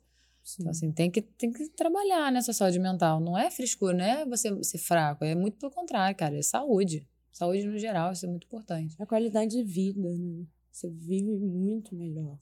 Então, 0.59 0.69
assim, 0.69 0.91
tem 0.91 1.09
que, 1.09 1.21
tem 1.21 1.51
que 1.51 1.67
trabalhar 1.69 2.31
nessa 2.31 2.53
saúde 2.53 2.79
mental. 2.79 3.19
Não 3.19 3.37
é 3.37 3.49
frescura, 3.49 3.93
não 3.97 4.05
é 4.05 4.25
você 4.25 4.55
ser 4.63 4.77
fraco. 4.77 5.25
É 5.25 5.33
muito 5.35 5.57
pelo 5.57 5.71
contrário, 5.71 6.15
cara. 6.15 6.37
É 6.37 6.41
saúde. 6.41 7.07
Saúde 7.31 7.65
no 7.65 7.77
geral, 7.77 8.11
isso 8.13 8.25
é 8.25 8.29
muito 8.29 8.45
importante. 8.45 8.95
A 8.99 9.05
qualidade 9.05 9.51
de 9.51 9.63
vida, 9.63 9.99
né? 9.99 10.45
Você 10.75 10.89
vive 10.89 11.31
muito 11.31 11.95
melhor. 11.95 12.37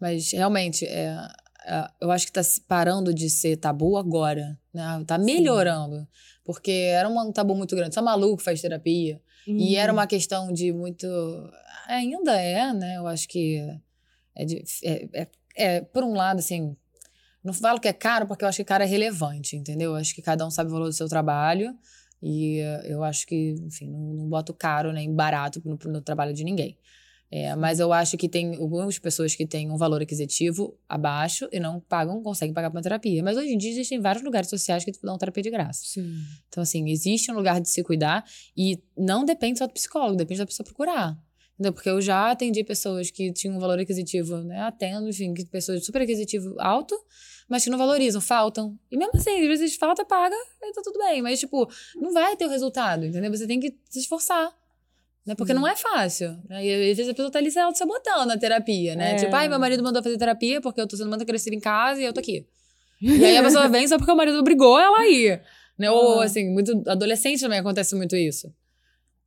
Mas 0.00 0.32
realmente, 0.32 0.86
é, 0.86 1.14
é, 1.66 1.86
eu 2.00 2.10
acho 2.10 2.24
que 2.24 2.32
tá 2.32 2.42
se 2.42 2.58
parando 2.62 3.12
de 3.12 3.28
ser 3.28 3.58
tabu 3.58 3.98
agora. 3.98 4.58
Né? 4.72 5.04
Tá 5.06 5.18
melhorando. 5.18 6.08
Porque 6.42 6.70
era 6.70 7.06
um 7.06 7.30
tabu 7.30 7.54
muito 7.54 7.76
grande. 7.76 7.94
Só 7.94 8.00
maluco 8.00 8.42
faz 8.42 8.62
terapia. 8.62 9.20
E 9.46 9.76
Hum. 9.76 9.78
era 9.78 9.92
uma 9.92 10.06
questão 10.06 10.50
de 10.50 10.72
muito. 10.72 11.06
Ainda 11.86 12.32
é, 12.40 12.72
né? 12.72 12.96
Eu 12.96 13.06
acho 13.06 13.28
que. 13.28 13.58
É, 14.34 14.44
de- 14.46 14.64
é, 14.82 15.08
é- 15.12 15.28
é, 15.54 15.80
por 15.82 16.02
um 16.02 16.14
lado, 16.14 16.38
assim. 16.38 16.74
Não 17.44 17.52
falo 17.52 17.78
que 17.78 17.88
é 17.88 17.92
caro, 17.92 18.26
porque 18.26 18.42
eu 18.42 18.48
acho 18.48 18.56
que 18.56 18.64
caro 18.64 18.84
é 18.84 18.86
relevante, 18.86 19.54
entendeu? 19.54 19.90
Eu 19.90 19.96
acho 19.96 20.14
que 20.14 20.22
cada 20.22 20.46
um 20.46 20.50
sabe 20.50 20.70
o 20.70 20.72
valor 20.72 20.86
do 20.86 20.92
seu 20.94 21.08
trabalho. 21.08 21.76
E 22.22 22.58
eu 22.84 23.02
acho 23.04 23.26
que, 23.26 23.54
enfim, 23.66 23.90
não, 23.90 23.98
não 24.14 24.28
boto 24.28 24.54
caro 24.54 24.92
nem 24.94 25.14
barato 25.14 25.60
no, 25.64 25.78
no 25.90 26.00
trabalho 26.00 26.32
de 26.32 26.42
ninguém. 26.44 26.78
É, 27.32 27.54
mas 27.54 27.78
eu 27.78 27.92
acho 27.92 28.16
que 28.16 28.28
tem 28.28 28.56
algumas 28.56 28.98
pessoas 28.98 29.36
que 29.36 29.46
têm 29.46 29.70
um 29.70 29.76
valor 29.76 30.02
aquisitivo 30.02 30.76
abaixo 30.88 31.48
e 31.52 31.60
não 31.60 31.78
pagam, 31.78 32.20
conseguem 32.22 32.52
pagar 32.52 32.70
para 32.70 32.82
terapia. 32.82 33.22
Mas 33.22 33.36
hoje 33.36 33.52
em 33.52 33.58
dia 33.58 33.70
existem 33.70 34.00
vários 34.00 34.24
lugares 34.24 34.50
sociais 34.50 34.84
que 34.84 34.90
dão 35.02 35.16
terapia 35.16 35.42
de 35.42 35.50
graça. 35.50 35.82
Sim. 35.84 36.12
Então, 36.48 36.62
assim, 36.62 36.90
existe 36.90 37.30
um 37.30 37.34
lugar 37.36 37.60
de 37.60 37.68
se 37.68 37.84
cuidar 37.84 38.24
e 38.56 38.82
não 38.98 39.24
depende 39.24 39.60
só 39.60 39.66
do 39.68 39.72
psicólogo, 39.72 40.16
depende 40.16 40.40
da 40.40 40.46
pessoa 40.46 40.64
procurar. 40.64 41.16
Entendeu? 41.54 41.74
Porque 41.74 41.90
eu 41.90 42.00
já 42.00 42.30
atendi 42.30 42.64
pessoas 42.64 43.10
que 43.10 43.30
tinham 43.32 43.54
um 43.54 43.60
valor 43.60 43.78
aquisitivo, 43.78 44.38
né? 44.38 44.62
Atendo, 44.62 45.08
enfim, 45.08 45.34
pessoas 45.52 45.80
de 45.80 45.84
super 45.84 46.00
aquisitivo 46.00 46.56
alto, 46.58 46.98
mas 47.46 47.62
que 47.62 47.68
não 47.68 47.76
valorizam, 47.76 48.20
faltam. 48.20 48.78
E 48.90 48.96
mesmo 48.96 49.12
assim, 49.14 49.42
às 49.42 49.46
vezes 49.46 49.76
falta, 49.76 50.02
paga, 50.04 50.34
e 50.62 50.72
tá 50.72 50.80
tudo 50.82 50.98
bem. 50.98 51.20
Mas, 51.20 51.38
tipo, 51.38 51.70
não 51.96 52.12
vai 52.12 52.34
ter 52.34 52.46
o 52.46 52.48
resultado, 52.48 53.04
entendeu? 53.04 53.30
Você 53.30 53.46
tem 53.46 53.60
que 53.60 53.78
se 53.90 54.00
esforçar. 54.00 54.50
Né? 55.26 55.34
Porque 55.34 55.52
não 55.52 55.66
é 55.66 55.76
fácil. 55.76 56.36
Né? 56.48 56.64
E 56.64 56.90
às 56.90 56.96
vezes 56.96 57.08
a 57.08 57.14
pessoa 57.14 57.30
tá 57.30 57.38
ali 57.38 57.50
se 57.50 57.58
auto-sabotando 57.58 58.26
na 58.26 58.38
terapia, 58.38 58.94
né? 58.96 59.12
É. 59.12 59.16
Tipo, 59.16 59.34
ai, 59.36 59.48
meu 59.48 59.58
marido 59.58 59.82
mandou 59.82 60.02
fazer 60.02 60.16
terapia 60.16 60.60
porque 60.60 60.80
eu 60.80 60.86
tô 60.88 60.96
sendo 60.96 61.08
muito 61.10 61.22
agressiva 61.22 61.54
em 61.54 61.60
casa 61.60 62.00
e 62.00 62.04
eu 62.04 62.12
tô 62.12 62.20
aqui. 62.20 62.46
E 63.02 63.24
aí 63.24 63.36
a 63.38 63.42
pessoa 63.42 63.66
vem 63.68 63.86
só 63.88 63.96
porque 63.96 64.12
o 64.12 64.16
marido 64.16 64.38
obrigou 64.38 64.78
ela 64.78 64.98
a 65.00 65.08
ir. 65.08 65.40
Né? 65.78 65.90
Ou, 65.90 66.20
Ah. 66.20 66.24
assim, 66.24 66.50
muito 66.52 66.82
adolescente 66.86 67.40
também 67.40 67.58
acontece 67.58 67.94
muito 67.94 68.14
isso. 68.14 68.52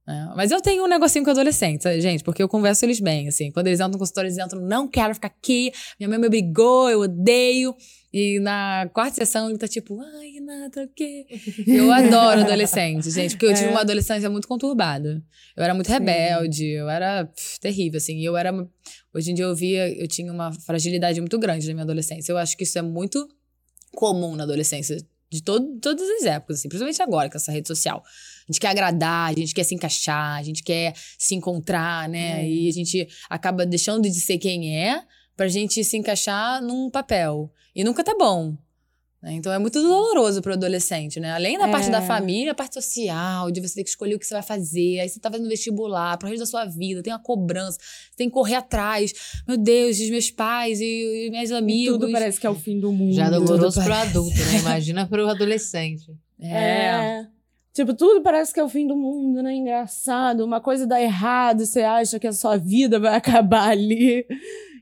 É, 0.05 0.35
mas 0.35 0.51
eu 0.51 0.59
tenho 0.61 0.83
um 0.83 0.87
negocinho 0.87 1.23
com 1.23 1.31
adolescentes, 1.31 1.85
gente, 2.03 2.25
porque 2.25 2.43
eu 2.43 2.49
converso 2.49 2.83
eles 2.83 2.99
bem, 2.99 3.29
assim. 3.29 3.51
Quando 3.51 3.67
eles 3.67 3.79
entram 3.79 3.91
no 3.93 3.97
consultório, 3.99 4.27
eles 4.27 4.37
entram, 4.37 4.59
não 4.61 4.85
quero 4.85 5.13
ficar 5.15 5.29
aqui, 5.29 5.71
minha 5.97 6.09
mãe 6.09 6.19
me 6.19 6.27
obrigou, 6.27 6.89
eu 6.89 6.99
odeio. 7.01 7.73
E 8.11 8.37
na 8.41 8.87
quarta 8.93 9.15
sessão 9.15 9.49
ele 9.49 9.57
tá 9.57 9.67
tipo, 9.67 9.99
ai, 10.01 10.31
Renata, 10.31 10.83
o 10.83 10.87
quê? 10.93 11.25
Eu 11.65 11.89
adoro 11.93 12.41
adolescente, 12.41 13.09
gente, 13.09 13.31
porque 13.31 13.45
eu 13.45 13.53
tive 13.53 13.67
É. 13.67 13.71
uma 13.71 13.79
adolescência 13.81 14.29
muito 14.29 14.47
conturbada. 14.47 15.23
Eu 15.55 15.63
era 15.63 15.73
muito 15.73 15.87
Sim. 15.87 15.93
rebelde, 15.93 16.65
eu 16.65 16.89
era 16.89 17.25
pff, 17.25 17.59
terrível, 17.61 17.97
assim. 17.97 18.21
Eu 18.23 18.35
era. 18.35 18.51
Hoje 19.15 19.31
em 19.31 19.33
dia 19.33 19.45
eu 19.45 19.55
via, 19.55 19.87
eu 19.89 20.07
tinha 20.07 20.31
uma 20.33 20.51
fragilidade 20.51 21.19
muito 21.21 21.39
grande 21.39 21.65
na 21.67 21.73
minha 21.73 21.83
adolescência. 21.83 22.31
Eu 22.31 22.37
acho 22.37 22.57
que 22.57 22.63
isso 22.65 22.77
é 22.77 22.81
muito 22.81 23.25
comum 23.95 24.35
na 24.35 24.43
adolescência, 24.43 24.97
de 25.31 25.41
todo, 25.41 25.79
todas 25.79 26.07
as 26.07 26.23
épocas, 26.25 26.59
assim, 26.59 26.67
principalmente 26.69 27.01
agora 27.01 27.29
com 27.29 27.37
essa 27.37 27.51
rede 27.51 27.67
social. 27.67 28.03
A 28.47 28.51
gente 28.51 28.59
quer 28.59 28.67
agradar, 28.69 29.29
a 29.31 29.33
gente 29.33 29.53
quer 29.53 29.63
se 29.63 29.73
encaixar, 29.75 30.37
a 30.37 30.43
gente 30.43 30.63
quer 30.63 30.93
se 31.17 31.33
encontrar, 31.35 32.07
né? 32.09 32.43
É. 32.43 32.49
E 32.49 32.67
a 32.69 32.71
gente 32.71 33.07
acaba 33.29 33.65
deixando 33.65 34.03
de 34.03 34.19
ser 34.19 34.37
quem 34.37 34.77
é 34.77 35.01
pra 35.35 35.47
gente 35.47 35.83
se 35.83 35.97
encaixar 35.97 36.61
num 36.61 36.89
papel. 36.89 37.51
E 37.75 37.83
nunca 37.83 38.03
tá 38.03 38.15
bom. 38.17 38.55
né? 39.21 39.31
Então 39.35 39.53
é 39.53 39.57
muito 39.57 39.81
doloroso 39.81 40.41
pro 40.41 40.51
adolescente, 40.51 41.17
né? 41.17 41.31
Além 41.31 41.57
da 41.57 41.69
parte 41.69 41.89
da 41.89 41.99
É. 41.99 42.05
família, 42.05 42.51
a 42.51 42.55
parte 42.55 42.73
social, 42.73 43.49
de 43.49 43.61
você 43.61 43.75
ter 43.75 43.83
que 43.85 43.89
escolher 43.89 44.15
o 44.15 44.19
que 44.19 44.25
você 44.27 44.33
vai 44.33 44.43
fazer. 44.43 44.99
Aí 44.99 45.07
você 45.07 45.17
tá 45.17 45.31
fazendo 45.31 45.47
vestibular 45.47 46.17
pro 46.17 46.27
resto 46.27 46.41
da 46.41 46.45
sua 46.45 46.65
vida, 46.65 47.01
tem 47.01 47.13
uma 47.13 47.19
cobrança, 47.23 47.77
você 47.79 48.17
tem 48.17 48.27
que 48.27 48.33
correr 48.33 48.55
atrás. 48.55 49.13
Meu 49.47 49.55
Deus, 49.57 49.97
os 49.97 50.09
meus 50.09 50.29
pais 50.29 50.81
e, 50.81 51.27
e 51.27 51.29
meus 51.31 51.49
E 51.49 51.53
amigos. 51.55 51.97
tudo 51.97 52.11
parece 52.11 52.37
que 52.37 52.45
é 52.45 52.49
o 52.49 52.55
fim 52.55 52.77
do 52.81 52.91
mundo. 52.91 53.13
Já 53.15 53.27
é 53.27 53.29
doloroso 53.31 53.81
pro 53.81 53.93
adulto, 53.93 54.35
né? 54.37 54.59
Imagina 54.59 55.07
pro 55.07 55.25
adolescente. 55.29 56.11
É. 56.37 57.25
Tipo, 57.73 57.93
tudo 57.95 58.21
parece 58.21 58.53
que 58.53 58.59
é 58.59 58.63
o 58.63 58.69
fim 58.69 58.85
do 58.85 58.95
mundo, 58.95 59.41
né? 59.41 59.53
Engraçado. 59.55 60.45
Uma 60.45 60.61
coisa 60.61 60.85
dá 60.85 61.01
errado, 61.01 61.65
você 61.65 61.81
acha 61.81 62.19
que 62.19 62.27
a 62.27 62.33
sua 62.33 62.55
vida 62.55 62.99
vai 62.99 63.15
acabar 63.17 63.69
ali. 63.69 64.25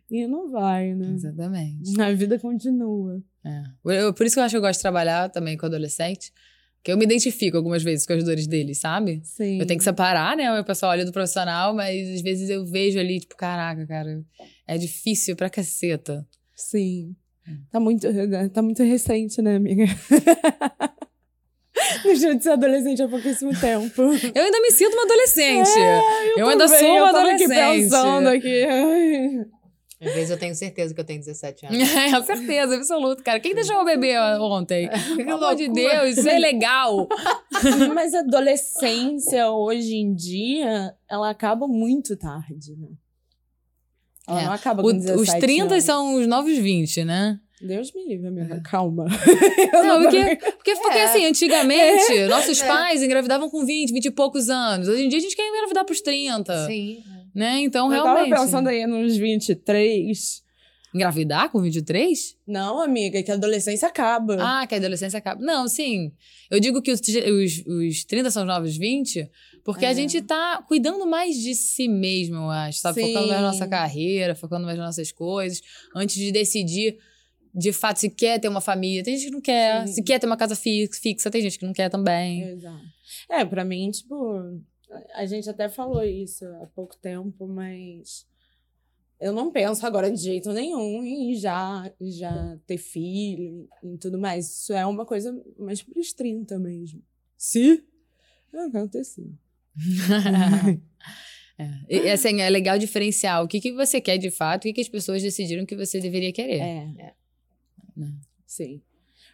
E 0.09 0.27
não 0.27 0.49
vai, 0.51 0.93
né? 0.93 1.13
Exatamente. 1.13 1.99
A 2.01 2.11
vida 2.13 2.37
continua. 2.37 3.23
É. 3.45 3.63
Eu- 4.03 4.13
por 4.13 4.25
isso 4.25 4.35
que 4.35 4.39
eu 4.39 4.43
acho 4.43 4.51
que 4.53 4.57
eu 4.57 4.61
gosto 4.61 4.79
de 4.79 4.81
trabalhar 4.81 5.29
também 5.29 5.55
com 5.57 5.65
adolescente. 5.65 6.33
Porque 6.77 6.91
eu 6.91 6.97
me 6.97 7.05
identifico 7.05 7.55
algumas 7.55 7.83
vezes 7.83 8.05
com 8.07 8.13
as 8.13 8.23
dores 8.23 8.47
deles, 8.47 8.79
sabe? 8.79 9.21
Sim. 9.23 9.59
Eu 9.59 9.67
tenho 9.67 9.77
que 9.77 9.83
separar, 9.83 10.35
né? 10.35 10.49
O 10.51 10.55
meu 10.55 10.63
pessoal 10.65 10.91
ali 10.91 11.05
do 11.05 11.11
profissional, 11.11 11.73
mas 11.75 12.09
às 12.15 12.21
vezes 12.21 12.49
eu 12.49 12.65
vejo 12.65 12.99
ali, 12.99 13.19
tipo, 13.19 13.37
caraca, 13.37 13.85
cara, 13.85 14.21
é 14.67 14.77
difícil 14.79 15.35
pra 15.35 15.47
caceta. 15.49 16.27
Sim. 16.55 17.15
É. 17.47 17.51
Tá 17.71 17.79
muito, 17.79 18.05
tá 18.51 18.61
muito 18.63 18.81
recente, 18.83 19.41
né, 19.43 19.55
amiga? 19.57 19.85
Deixou 22.03 22.33
de 22.35 22.43
ser 22.43 22.51
adolescente 22.51 23.01
há 23.01 23.07
pouquíssimo 23.07 23.51
tempo. 23.59 24.01
Eu 24.33 24.43
ainda 24.43 24.59
me 24.61 24.71
sinto 24.71 24.93
uma 24.93 25.03
adolescente. 25.03 25.69
eu 26.37 26.47
ainda 26.49 26.65
Também, 26.65 26.79
sou 26.79 26.87
eu 26.97 27.03
uma 27.03 27.11
tava 27.11 27.19
adolescente. 27.29 27.51
aqui 27.59 27.81
pensando 27.81 28.27
aqui. 28.27 28.63
Ai. 28.65 29.45
Às 30.03 30.13
vezes 30.15 30.29
eu 30.31 30.39
tenho 30.39 30.55
certeza 30.55 30.95
que 30.95 30.99
eu 30.99 31.03
tenho 31.05 31.19
17 31.19 31.65
anos. 31.67 31.77
É, 31.93 32.21
certeza, 32.23 32.75
absoluta, 32.75 33.21
cara. 33.21 33.39
Quem 33.39 33.53
deixou 33.53 33.75
eu 33.75 33.85
beber 33.85 34.19
ontem? 34.41 34.89
Pelo 35.15 35.33
amor 35.35 35.55
de. 35.55 35.69
Deus, 35.69 36.17
isso 36.17 36.27
é 36.27 36.39
legal. 36.39 37.07
Mas 37.93 38.13
a 38.15 38.19
adolescência, 38.21 39.51
hoje 39.51 39.95
em 39.95 40.11
dia, 40.15 40.95
ela 41.07 41.29
acaba 41.29 41.67
muito 41.67 42.17
tarde, 42.17 42.75
né? 42.77 42.87
Ela 44.27 44.41
É. 44.41 44.45
não 44.45 44.53
acaba 44.53 44.81
O- 44.81 44.85
com 44.85 44.93
17 44.97 45.21
os 45.21 45.29
30 45.39 45.73
anos. 45.73 45.83
são 45.83 46.15
os 46.15 46.25
novos 46.25 46.57
20, 46.57 47.03
né? 47.03 47.39
Deus 47.63 47.91
me 47.93 48.05
livre, 48.07 48.27
amiga. 48.27 48.55
É. 48.55 48.59
Calma. 48.59 49.05
Não, 49.73 50.01
porque, 50.01 50.35
porque, 50.57 50.75
porque 50.75 50.97
É. 50.97 51.03
assim, 51.05 51.25
antigamente, 51.25 52.25
nossos 52.29 52.61
É. 52.61 52.67
pais 52.67 53.01
engravidavam 53.03 53.49
com 53.49 53.65
20, 53.65 53.91
20 53.93 54.05
e 54.05 54.11
poucos 54.11 54.49
anos. 54.49 54.87
Hoje 54.87 55.03
em 55.03 55.09
dia 55.09 55.19
a 55.19 55.21
gente 55.21 55.35
quer 55.35 55.47
engravidar 55.47 55.85
pros 55.85 56.01
30. 56.01 56.67
Sim. 56.67 57.03
Né? 57.33 57.61
Então, 57.61 57.91
eu 57.93 58.03
tava 58.03 58.15
realmente. 58.23 58.39
pensando 58.39 58.67
aí 58.69 58.85
nos 58.85 59.15
23. 59.17 60.43
Engravidar 60.93 61.49
com 61.49 61.61
23? 61.61 62.35
Não, 62.45 62.81
amiga, 62.81 63.23
que 63.23 63.31
a 63.31 63.35
adolescência 63.35 63.87
acaba. 63.87 64.35
Ah, 64.41 64.67
que 64.67 64.75
a 64.75 64.77
adolescência 64.77 65.17
acaba. 65.19 65.41
Não, 65.41 65.65
sim. 65.69 66.11
Eu 66.49 66.59
digo 66.59 66.81
que 66.81 66.91
os, 66.91 66.99
os, 66.99 67.65
os 67.65 68.03
30 68.03 68.29
são 68.29 68.41
os 68.43 68.47
novos 68.47 68.75
20, 68.75 69.29
porque 69.63 69.85
a 69.85 69.91
É. 69.91 69.95
gente 69.95 70.21
tá 70.21 70.61
cuidando 70.67 71.07
mais 71.07 71.37
de 71.37 71.55
si 71.55 71.87
mesmo, 71.87 72.35
eu 72.35 72.49
acho. 72.49 72.79
Sabe? 72.79 72.99
Focando 73.03 73.27
mais 73.27 73.41
na 73.41 73.47
nossa 73.47 73.63
Sim. 73.63 73.69
carreira, 73.69 74.35
focando 74.35 74.65
mais 74.65 74.77
nas 74.77 74.87
nossas 74.87 75.13
coisas, 75.13 75.61
antes 75.95 76.17
de 76.17 76.29
decidir. 76.29 76.97
De 77.53 77.73
fato, 77.73 77.99
se 77.99 78.09
quer 78.09 78.39
ter 78.39 78.47
uma 78.47 78.61
família. 78.61 79.03
Tem 79.03 79.15
gente 79.17 79.25
que 79.27 79.31
não 79.31 79.41
quer. 79.41 79.87
Sim. 79.87 79.93
Se 79.93 80.03
quer 80.03 80.19
ter 80.19 80.25
uma 80.27 80.37
casa 80.37 80.55
fi- 80.55 80.89
fixa, 80.93 81.29
tem 81.29 81.41
gente 81.41 81.59
que 81.59 81.65
não 81.65 81.73
quer 81.73 81.89
também. 81.89 82.43
Exato. 82.43 82.83
É, 83.29 83.43
pra 83.43 83.65
mim, 83.65 83.91
tipo, 83.91 84.61
a 85.15 85.25
gente 85.25 85.49
até 85.49 85.67
falou 85.69 86.03
isso 86.03 86.45
há 86.61 86.67
pouco 86.67 86.95
tempo, 86.97 87.47
mas 87.47 88.25
eu 89.19 89.33
não 89.33 89.51
penso 89.51 89.85
agora 89.85 90.09
de 90.09 90.17
jeito 90.21 90.51
nenhum 90.53 91.03
em 91.03 91.35
já, 91.35 91.91
já 92.01 92.57
ter 92.65 92.77
filho 92.77 93.67
e 93.83 93.97
tudo 93.97 94.17
mais. 94.17 94.47
Isso 94.61 94.73
é 94.73 94.85
uma 94.85 95.05
coisa 95.05 95.31
mais 95.59 95.81
pros 95.81 96.13
30 96.13 96.57
mesmo. 96.57 97.01
Se 97.37 97.83
acontecer. 98.53 99.29
É. 101.59 101.69
E, 101.87 102.09
assim, 102.09 102.41
é 102.41 102.49
legal 102.49 102.79
diferenciar 102.79 103.43
o 103.43 103.47
que, 103.47 103.59
que 103.61 103.71
você 103.71 104.01
quer 104.01 104.17
de 104.17 104.31
fato, 104.31 104.61
o 104.61 104.63
que, 104.63 104.73
que 104.73 104.81
as 104.81 104.89
pessoas 104.89 105.21
decidiram 105.21 105.63
que 105.63 105.75
você 105.75 105.99
deveria 105.99 106.31
querer. 106.31 106.59
É. 106.59 106.89
É. 106.97 107.13
Né? 107.95 108.13
Sim. 108.45 108.81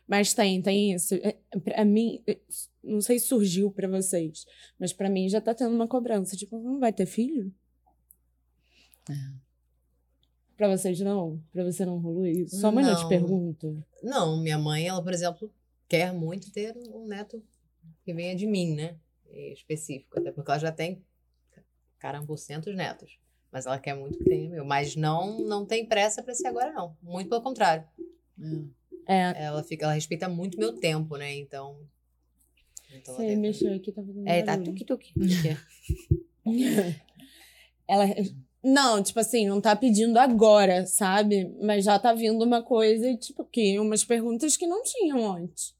Mas 0.07 0.33
tem, 0.33 0.61
tem 0.61 0.93
isso. 0.93 1.15
É, 1.15 1.37
Pra 1.59 1.83
mim, 1.85 2.21
é, 2.27 2.37
não 2.83 3.01
sei 3.01 3.19
se 3.19 3.27
surgiu 3.27 3.71
pra 3.71 3.87
vocês, 3.87 4.45
mas 4.79 4.93
pra 4.93 5.09
mim 5.09 5.27
já 5.29 5.41
tá 5.41 5.53
tendo 5.53 5.73
uma 5.75 5.87
cobrança. 5.87 6.35
Tipo, 6.35 6.59
não 6.59 6.79
vai 6.79 6.93
ter 6.93 7.05
filho? 7.05 7.53
É. 9.09 9.13
Pra 10.55 10.67
vocês 10.75 10.99
não? 10.99 11.41
Pra 11.51 11.63
você 11.63 11.85
não 11.85 11.99
rolou 11.99 12.25
isso? 12.25 12.59
Só 12.59 12.69
uma 12.69 12.81
te 12.81 13.01
Não. 13.01 13.09
pergunta. 13.09 13.87
Não, 14.01 14.41
minha 14.41 14.57
mãe, 14.57 14.87
ela, 14.87 15.03
por 15.03 15.13
exemplo, 15.13 15.53
quer 15.87 16.13
muito 16.13 16.51
ter 16.51 16.75
um 16.93 17.05
neto 17.05 17.43
que 18.03 18.13
venha 18.13 18.35
de 18.35 18.47
mim, 18.47 18.73
né? 18.75 18.97
Em 19.29 19.53
específico. 19.53 20.19
Até 20.19 20.31
porque 20.31 20.49
ela 20.49 20.59
já 20.59 20.71
tem 20.71 21.03
carambocentos 21.99 22.75
netos. 22.75 23.19
Mas 23.51 23.65
ela 23.65 23.77
quer 23.79 23.93
muito 23.95 24.17
que 24.17 24.23
tenha 24.25 24.49
meu. 24.49 24.65
Mas 24.65 24.95
não, 24.95 25.39
não 25.41 25.65
tem 25.65 25.85
pressa 25.85 26.23
pra 26.23 26.33
ser 26.33 26.47
agora, 26.47 26.71
não. 26.73 26.97
Muito 27.01 27.29
pelo 27.29 27.41
contrário. 27.41 27.87
É, 29.07 29.45
Ela, 29.45 29.63
fica, 29.63 29.85
ela 29.85 29.93
respeita 29.93 30.27
muito 30.27 30.57
meu 30.59 30.73
tempo, 30.73 31.15
né? 31.17 31.33
Então. 31.35 31.77
então 32.93 33.13
ela 33.13 33.23
você 33.23 33.27
deve- 33.29 33.35
mexeu 33.41 33.73
aqui, 33.73 33.91
tá 33.91 34.01
fazendo 34.03 34.27
É, 34.27 34.41
tá 34.41 34.51
barulho. 34.57 34.65
tuque-tuque. 34.73 35.13
Ela. 37.87 38.05
Não, 38.63 39.01
tipo 39.01 39.19
assim, 39.19 39.47
não 39.47 39.61
tá 39.61 39.75
pedindo 39.75 40.17
agora, 40.17 40.85
sabe? 40.85 41.55
Mas 41.61 41.85
já 41.85 41.97
tá 41.97 42.13
vindo 42.13 42.43
uma 42.43 42.61
coisa, 42.61 43.15
tipo, 43.15 43.45
que 43.45 43.79
umas 43.79 44.03
perguntas 44.03 44.57
que 44.57 44.67
não 44.67 44.83
tinham 44.83 45.31
antes. 45.31 45.73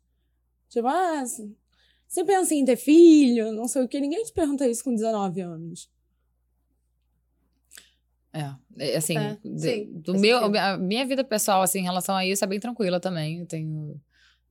Tipo, 0.69 0.87
ah, 0.87 1.23
você 2.07 2.23
pensa 2.23 2.53
em 2.53 2.63
ter 2.63 2.77
filho? 2.77 3.51
Não 3.51 3.67
sei 3.67 3.81
o 3.83 3.87
que. 3.87 3.99
Ninguém 3.99 4.23
te 4.23 4.31
pergunta 4.31 4.67
isso 4.67 4.83
com 4.83 4.93
19 4.93 5.41
anos. 5.41 5.89
É, 8.37 8.93
é, 8.93 8.97
assim, 8.97 9.17
É, 9.17 9.37
de- 9.43 9.59
sim, 9.59 9.89
do 10.03 10.13
meu, 10.19 10.39
sentido. 10.39 10.57
a 10.57 10.77
minha 10.77 11.05
vida 11.05 11.23
pessoal, 11.23 11.61
assim, 11.61 11.79
em 11.79 11.83
relação 11.83 12.15
a 12.15 12.25
isso, 12.25 12.43
é 12.43 12.47
bem 12.47 12.59
tranquila 12.59 12.99
também. 12.99 13.39
Eu 13.39 13.45
tenho, 13.47 13.99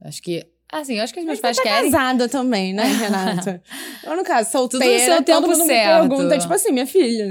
acho 0.03 0.21
que, 0.23 0.45
assim, 0.73 0.99
acho 0.99 1.15
que 1.15 1.21
os 1.21 1.27
meus 1.27 1.41
pais 1.41 1.57
tá 1.57 1.63
querem. 1.63 1.91
casada 1.91 2.29
também, 2.29 2.73
né, 2.75 2.83
Renata? 2.99 3.63
Eu, 4.05 4.17
no 4.17 4.25
caso, 4.25 4.51
solteira, 4.51 4.99
seu 5.15 5.23
tempo 5.23 5.41
todo 5.43 5.51
mundo 5.57 5.67
certo. 5.67 6.03
me 6.03 6.09
pergunta, 6.09 6.39
tipo 6.39 6.53
assim, 6.53 6.73
minha 6.73 6.87
filha, 6.87 7.25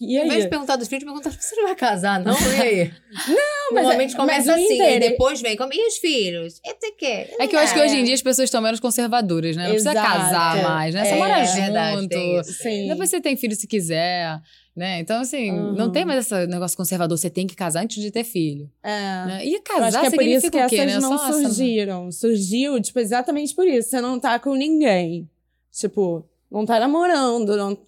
e 0.00 0.16
Em 0.18 0.22
vez 0.22 0.34
de 0.34 0.42
aí? 0.42 0.48
perguntar 0.48 0.76
dos 0.76 0.88
filhos, 0.88 1.04
pergunta: 1.04 1.30
você 1.30 1.54
não 1.56 1.64
vai 1.64 1.74
casar, 1.76 2.18
não? 2.20 2.34
E 2.56 2.60
aí? 2.60 2.92
Não, 3.28 3.55
mas 3.72 3.78
é- 3.80 3.82
Normalmente 3.82 4.16
começa 4.16 4.52
mas 4.52 4.62
assim, 4.64 4.82
e 4.82 4.98
depois 5.00 5.40
vem 5.40 5.56
como, 5.56 5.72
e 5.72 5.86
os 5.88 5.96
filhos? 5.98 6.60
E 6.64 6.74
você 6.74 6.92
quer? 6.92 7.34
É 7.38 7.46
que 7.46 7.54
eu 7.56 7.60
acho 7.60 7.74
que 7.74 7.80
hoje 7.80 7.96
em 7.96 8.00
É. 8.00 8.04
dia 8.04 8.14
as 8.14 8.22
pessoas 8.22 8.46
estão 8.46 8.60
menos 8.60 8.80
conservadoras, 8.80 9.56
né? 9.56 9.64
Não 9.64 9.70
precisa 9.70 9.92
Exato. 9.92 10.06
casar 10.08 10.62
mais, 10.62 10.94
né? 10.94 11.04
Você 11.04 11.10
É, 11.12 11.18
mora 11.18 11.38
é 11.38 11.44
verdade. 11.44 12.52
Sim. 12.52 12.88
Depois 12.88 13.10
você 13.10 13.20
tem 13.20 13.36
filho 13.36 13.54
se 13.56 13.66
quiser, 13.66 14.40
né? 14.74 15.00
Então, 15.00 15.20
assim, 15.20 15.50
não 15.50 15.86
Uhum. 15.86 15.92
tem 15.92 16.04
mais 16.04 16.20
esse 16.26 16.46
negócio 16.46 16.76
conservador. 16.76 17.16
Você 17.18 17.30
tem 17.30 17.46
que 17.46 17.54
casar 17.56 17.82
antes 17.82 18.02
de 18.02 18.10
ter 18.10 18.24
filho. 18.24 18.70
É. 18.82 18.88
Né? 19.26 19.46
E 19.46 19.54
Eu 19.54 19.62
casar 19.62 19.86
acho 19.86 20.00
que 20.00 20.06
é 20.06 20.10
por 20.18 20.22
isso 20.26 20.50
que 20.50 20.68
quê, 20.68 20.76
essas 20.76 20.94
né? 20.94 21.00
não 21.00 21.16
Só 21.18 21.28
essa- 21.28 21.40
surgiram. 21.42 22.12
Surgiu, 22.12 22.80
tipo, 22.80 22.98
exatamente 22.98 23.54
por 23.54 23.66
isso. 23.66 23.90
Você 23.90 24.00
não 24.00 24.18
tá 24.20 24.38
com 24.38 24.54
ninguém. 24.54 25.28
Tipo, 25.72 26.24
não 26.50 26.64
tá 26.64 26.78
namorando, 26.80 27.56
não, 27.56 27.78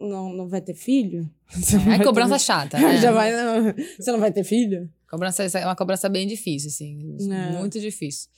não, 0.00 0.32
não 0.32 0.48
vai 0.48 0.60
ter 0.60 0.74
filho. 0.74 1.28
É 1.52 1.78
vai 1.98 2.04
cobrança 2.04 2.34
ter... 2.34 2.40
chata, 2.40 2.78
né? 2.80 3.00
Já 3.00 3.12
vai, 3.12 3.32
não. 3.32 3.74
Você 3.98 4.10
não 4.12 4.18
vai 4.20 4.32
ter 4.32 4.44
filho? 4.44 4.90
Cobrança, 5.08 5.44
é 5.44 5.64
uma 5.64 5.76
cobrança 5.76 6.08
bem 6.08 6.26
difícil, 6.26 6.68
assim. 6.68 7.16
É. 7.30 7.52
Muito 7.52 7.78
difícil. 7.78 8.28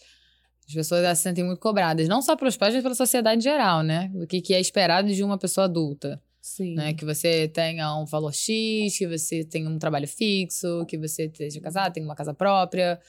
As 0.69 0.75
pessoas 0.75 1.17
se 1.17 1.23
sentem 1.23 1.45
muito 1.45 1.61
cobradas. 1.61 2.09
Não 2.09 2.21
só 2.21 2.37
pelos 2.37 2.57
pais, 2.57 2.75
mas 2.75 2.83
pela 2.83 2.95
sociedade 2.95 3.39
em 3.39 3.43
geral, 3.43 3.83
né? 3.83 4.11
O 4.15 4.27
que, 4.27 4.41
que 4.41 4.53
é 4.53 4.61
esperado 4.61 5.13
de 5.13 5.23
uma 5.23 5.39
pessoa 5.39 5.65
adulta. 5.67 6.21
Sim. 6.43 6.75
Né? 6.75 6.93
Que 6.93 7.05
você 7.05 7.49
tenha 7.49 7.97
um 7.97 8.05
valor 8.05 8.33
X, 8.35 8.99
que 8.99 9.07
você 9.07 9.45
tenha 9.45 9.69
um 9.69 9.79
trabalho 9.79 10.07
fixo, 10.09 10.85
que 10.87 10.99
você 10.99 11.27
esteja 11.27 11.61
casado, 11.61 11.93
tenha 11.95 12.07
uma 12.07 12.15
casa 12.15 12.35
própria. 12.35 13.01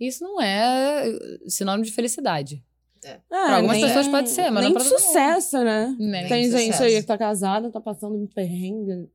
Isso 0.00 0.24
não 0.24 0.40
é 0.40 1.04
sinônimo 1.46 1.84
de 1.84 1.92
felicidade. 1.92 2.64
Ah, 3.04 3.18
pra 3.28 3.56
algumas 3.56 3.76
nem- 3.78 3.86
pessoas 3.86 4.08
pode 4.08 4.30
ser, 4.30 4.50
mas 4.50 4.64
nem 4.64 4.72
não 4.72 4.80
pra 4.80 4.84
sucesso, 4.84 5.58
né? 5.62 5.94
Nem 5.98 6.28
Tem 6.28 6.44
gente 6.50 6.66
sucesso. 6.66 6.82
aí 6.84 7.00
que 7.00 7.06
tá 7.06 7.18
casada, 7.18 7.70
tá 7.70 7.80
passando 7.80 8.14
um 8.14 8.26
perrengue. 8.26 9.08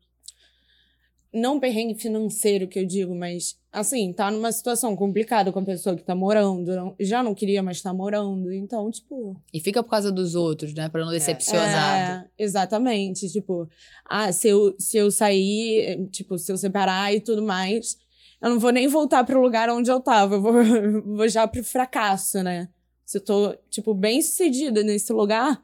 Não 1.37 1.59
perrengue 1.59 1.93
financeiro 1.95 2.67
que 2.67 2.79
eu 2.79 2.85
digo, 2.85 3.13
mas 3.15 3.57
assim, 3.71 4.11
tá 4.11 4.31
numa 4.31 4.51
situação 4.51 4.95
complicada 4.95 5.51
com 5.51 5.59
a 5.59 5.63
pessoa 5.63 5.95
que 5.95 6.03
tá 6.03 6.15
morando. 6.15 6.75
não- 6.75 6.95
já 6.99 7.21
não 7.21 7.35
queria 7.35 7.61
mais 7.61 7.77
estar 7.77 7.93
morando. 7.93 8.51
Então, 8.51 8.89
tipo. 8.89 9.39
E 9.53 9.59
fica 9.59 9.83
por 9.83 9.89
causa 9.89 10.11
dos 10.11 10.33
outros, 10.35 10.73
né? 10.73 10.89
Pra 10.89 11.03
não 11.05 11.11
decepcionar. 11.11 12.25
É, 12.37 12.43
exatamente. 12.43 13.29
Tipo, 13.29 13.69
ah, 14.05 14.31
se 14.31 14.47
eu, 14.47 14.75
se 14.79 14.97
eu 14.97 15.11
sair, 15.11 16.07
tipo, 16.09 16.37
se 16.37 16.51
eu 16.51 16.57
separar 16.57 17.13
e 17.13 17.19
tudo 17.21 17.41
mais, 17.43 17.97
eu 18.41 18.49
não 18.49 18.59
vou 18.59 18.71
nem 18.71 18.87
voltar 18.87 19.23
pro 19.23 19.41
lugar 19.41 19.69
onde 19.69 19.91
eu 19.91 19.99
tava. 19.99 20.35
Eu 20.35 20.41
vou, 20.41 20.53
vou 21.17 21.27
já 21.29 21.47
pro 21.47 21.63
fracasso, 21.63 22.41
né? 22.41 22.67
Se 23.05 23.17
eu 23.19 23.21
tô, 23.23 23.55
tipo, 23.69 23.93
bem 23.93 24.21
sucedida 24.21 24.83
nesse 24.83 25.13
lugar, 25.13 25.63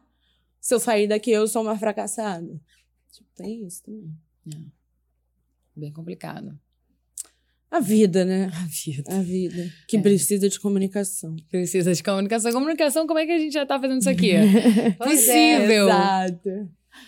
se 0.62 0.74
eu 0.74 0.80
sair 0.80 1.08
daqui, 1.08 1.32
eu 1.32 1.48
sou 1.48 1.62
uma 1.62 1.78
fracassada. 1.78 2.48
Tipo, 3.12 3.30
tem 3.36 3.66
isso 3.66 3.84
também. 3.84 4.14
Bem 5.76 5.92
complicado. 5.92 6.58
A 7.72 7.80
vida, 7.80 8.24
né? 8.24 8.52
A 8.54 8.66
vida. 8.68 9.16
A 9.16 9.22
vida. 9.22 9.72
Que 9.88 9.98
É. 9.98 10.02
precisa 10.02 10.48
de 10.48 10.60
comunicação. 10.60 11.36
Precisa 11.50 11.94
de 11.94 12.04
comunicação. 12.04 12.52
Comunicação, 12.52 13.08
como 13.08 13.20
é 13.20 13.26
que 13.26 13.32
a 13.32 13.40
gente 13.40 13.54
já 13.54 13.66
tá 13.66 13.80
fazendo 13.80 14.00
isso 14.00 14.10
aqui? 14.10 14.32
É, 14.36 14.92
Possível. 14.92 15.88
Exato. 15.90 16.50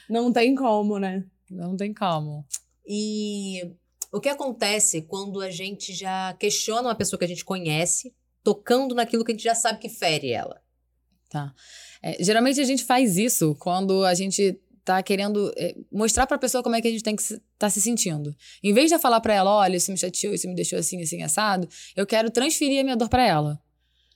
Não 0.09 0.31
tem 0.33 0.55
como, 0.55 0.97
né? 0.97 1.23
Não 1.51 1.77
tem 1.77 1.93
como. 1.93 2.43
E 2.87 3.61
o 4.11 4.19
que 4.19 4.29
acontece 4.29 5.03
quando 5.03 5.39
a 5.41 5.51
gente 5.51 5.93
já 5.93 6.33
questiona 6.39 6.87
uma 6.89 6.95
pessoa 6.95 7.19
que 7.19 7.25
a 7.25 7.27
gente 7.27 7.45
conhece, 7.45 8.11
tocando 8.43 8.95
naquilo 8.95 9.23
que 9.23 9.31
a 9.31 9.35
gente 9.35 9.43
já 9.43 9.53
sabe 9.55 9.79
que 9.79 9.89
fere 9.89 10.31
ela? 10.31 10.59
É, 12.01 12.23
geralmente 12.23 12.59
a 12.61 12.63
gente 12.63 12.83
faz 12.83 13.17
isso 13.17 13.55
quando 13.59 14.03
a 14.05 14.13
gente 14.13 14.59
tá 14.85 15.01
querendo 15.03 15.51
é, 15.57 15.75
mostrar 15.91 16.27
pra 16.27 16.37
pessoa 16.37 16.61
como 16.63 16.75
é 16.75 16.81
que 16.81 16.87
a 16.87 16.91
gente 16.91 17.03
tem 17.03 17.15
que 17.15 17.23
se, 17.23 17.41
tá 17.57 17.69
se 17.69 17.81
sentindo. 17.81 18.33
Em 18.63 18.71
vez 18.71 18.87
de 18.89 18.95
eu 18.95 18.99
falar 18.99 19.19
pra 19.19 19.33
ela, 19.33 19.51
olha, 19.51 19.75
isso 19.75 19.91
me 19.91 19.97
chateou, 19.97 20.33
isso 20.33 20.47
me 20.47 20.53
deixou 20.55 20.77
assim, 20.79 21.01
assim, 21.01 21.23
assado, 21.23 21.67
eu 21.95 22.05
quero 22.05 22.29
transferir 22.29 22.79
a 22.79 22.83
minha 22.83 22.95
dor 22.95 23.09
pra 23.09 23.25
ela. 23.25 23.59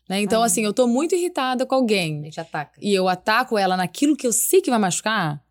Né? 0.08 0.22
Então, 0.22 0.42
Ah. 0.42 0.46
assim, 0.46 0.64
eu 0.64 0.72
tô 0.74 0.88
muito 0.88 1.16
irritada 1.16 1.66
com 1.66 1.76
A 1.76 1.78
alguém 1.80 2.24
gente 2.24 2.40
ataca. 2.40 2.80
e 2.82 2.94
eu 2.94 3.08
ataco 3.10 3.58
ela 3.58 3.76
naquilo 3.76 4.16
que 4.16 4.26
eu 4.28 4.32
sei 4.32 4.62
que 4.62 4.70
vai 4.70 4.80
machucar, 4.80 5.44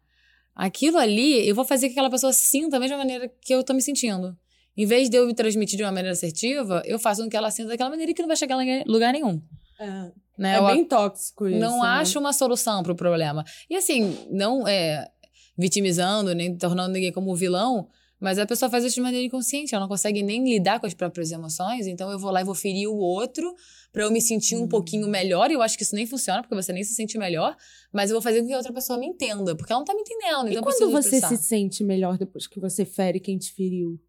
aquilo 0.55 0.99
ali 0.99 1.47
eu 1.49 1.55
vou 1.55 1.65
fazer 1.65 1.86
que 1.89 1.93
aquela 1.93 2.11
pessoa 2.11 2.32
sinta 2.32 2.70
da 2.70 2.81
mesma 2.81 2.97
maneira 2.97 3.28
que 3.40 3.53
eu 3.55 3.62
tô 3.65 3.74
me 3.74 3.82
sentindo. 3.82 4.36
Em 4.77 4.86
vez 4.86 5.11
de 5.11 5.16
eu 5.16 5.27
me 5.27 5.35
transmitir 5.35 5.77
de 5.77 5.82
uma 5.82 5.90
maneira 5.90 6.12
assertiva, 6.12 6.82
eu 6.86 6.99
faço 7.01 7.23
com 7.24 7.28
que 7.28 7.36
ela 7.36 7.51
sinta 7.51 7.70
daquela 7.70 7.90
maneira 7.90 8.15
que 8.15 8.23
não 8.23 8.28
vai 8.28 8.36
chegar 8.36 8.61
em 8.65 8.85
lugar 8.86 9.12
nenhum. 9.12 9.43
É, 9.79 10.11
Né? 10.39 10.55
é 10.55 10.59
Eu- 10.59 10.67
bem 10.67 10.85
tóxico 10.85 11.47
isso. 11.49 11.59
não 11.59 11.83
né? 11.83 11.89
acho 11.89 12.19
uma 12.19 12.33
solução 12.33 12.83
pro 12.83 12.95
problema. 12.95 13.45
E 13.69 13.77
assim, 13.77 14.17
não 14.31 14.67
é 14.67 15.09
vitimizando, 15.57 16.35
nem 16.35 16.57
tornando 16.57 16.93
ninguém 16.93 17.11
como 17.13 17.35
vilão, 17.35 17.89
mas 18.21 18.39
a 18.39 18.47
pessoa 18.47 18.69
faz 18.71 18.85
isso 18.85 18.95
de 18.97 19.01
maneira 19.01 19.25
inconsciente, 19.27 19.75
ela 19.75 19.83
não 19.83 19.89
consegue 19.89 20.23
nem 20.23 20.45
lidar 20.45 20.79
com 20.81 20.87
as 20.87 20.95
próprias 20.95 21.31
emoções, 21.33 21.87
então 21.87 22.11
eu 22.11 22.19
vou 22.19 22.31
lá 22.31 22.41
e 22.41 22.45
vou 22.45 22.55
ferir 22.55 22.89
o 22.89 22.97
outro 22.97 23.55
pra 23.93 24.03
eu 24.05 24.11
me 24.11 24.21
sentir 24.21 24.57
um 24.57 24.63
Hum. 24.65 24.69
pouquinho 24.69 25.09
melhor, 25.09 25.51
e 25.51 25.55
eu 25.55 25.63
acho 25.63 25.77
que 25.77 25.83
isso 25.83 25.95
nem 25.97 26.07
funciona, 26.07 26.43
porque 26.43 26.55
você 26.55 26.73
nem 26.73 26.83
se 26.85 26.95
sente 26.95 27.17
melhor, 27.19 27.57
mas 27.93 28.11
eu 28.11 28.15
vou 28.15 28.23
fazer 28.23 28.41
com 28.41 28.47
que 28.49 28.53
a 28.53 28.57
outra 28.57 28.73
pessoa 28.73 28.99
me 28.99 29.07
entenda, 29.07 29.57
porque 29.57 29.73
ela 29.73 29.81
não 29.81 29.85
tá 29.85 29.95
me 29.95 30.01
entendendo, 30.03 30.47
E 30.47 30.51
então 30.51 30.55
eu 30.57 30.63
quando 30.63 30.91
você 30.93 31.21
se 31.21 31.37
sente 31.39 31.83
melhor 31.85 32.19
depois 32.19 32.47
que 32.47 32.59
você 32.61 32.85
fere 32.85 33.19
quem 33.21 33.39
te 33.39 33.53
feriu? 33.53 34.01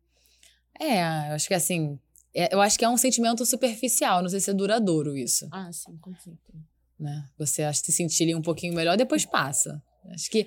É, 0.80 1.30
eu 1.30 1.36
acho 1.36 1.48
que 1.48 1.54
assim, 1.54 2.00
é- 2.36 2.54
eu 2.54 2.62
acho 2.62 2.78
que 2.78 2.86
é 2.86 2.90
um 2.90 2.98
sentimento 2.98 3.46
superficial, 3.46 4.22
não 4.22 4.30
sei 4.30 4.40
se 4.40 4.50
é 4.50 4.54
duradouro 4.54 5.18
isso. 5.18 5.48
Ah, 5.52 5.72
sim, 5.72 5.98
com 5.98 6.14
certeza. 6.16 6.60
né? 7.00 7.26
Você 7.38 7.64
acha 7.64 7.80
que 7.82 7.86
se 7.88 7.94
sentir 7.94 8.24
ali 8.24 8.36
um 8.36 8.42
pouquinho 8.42 8.74
melhor, 8.74 8.98
depois 8.98 9.26
passa. 9.26 9.82
Acho 10.12 10.30
que 10.30 10.46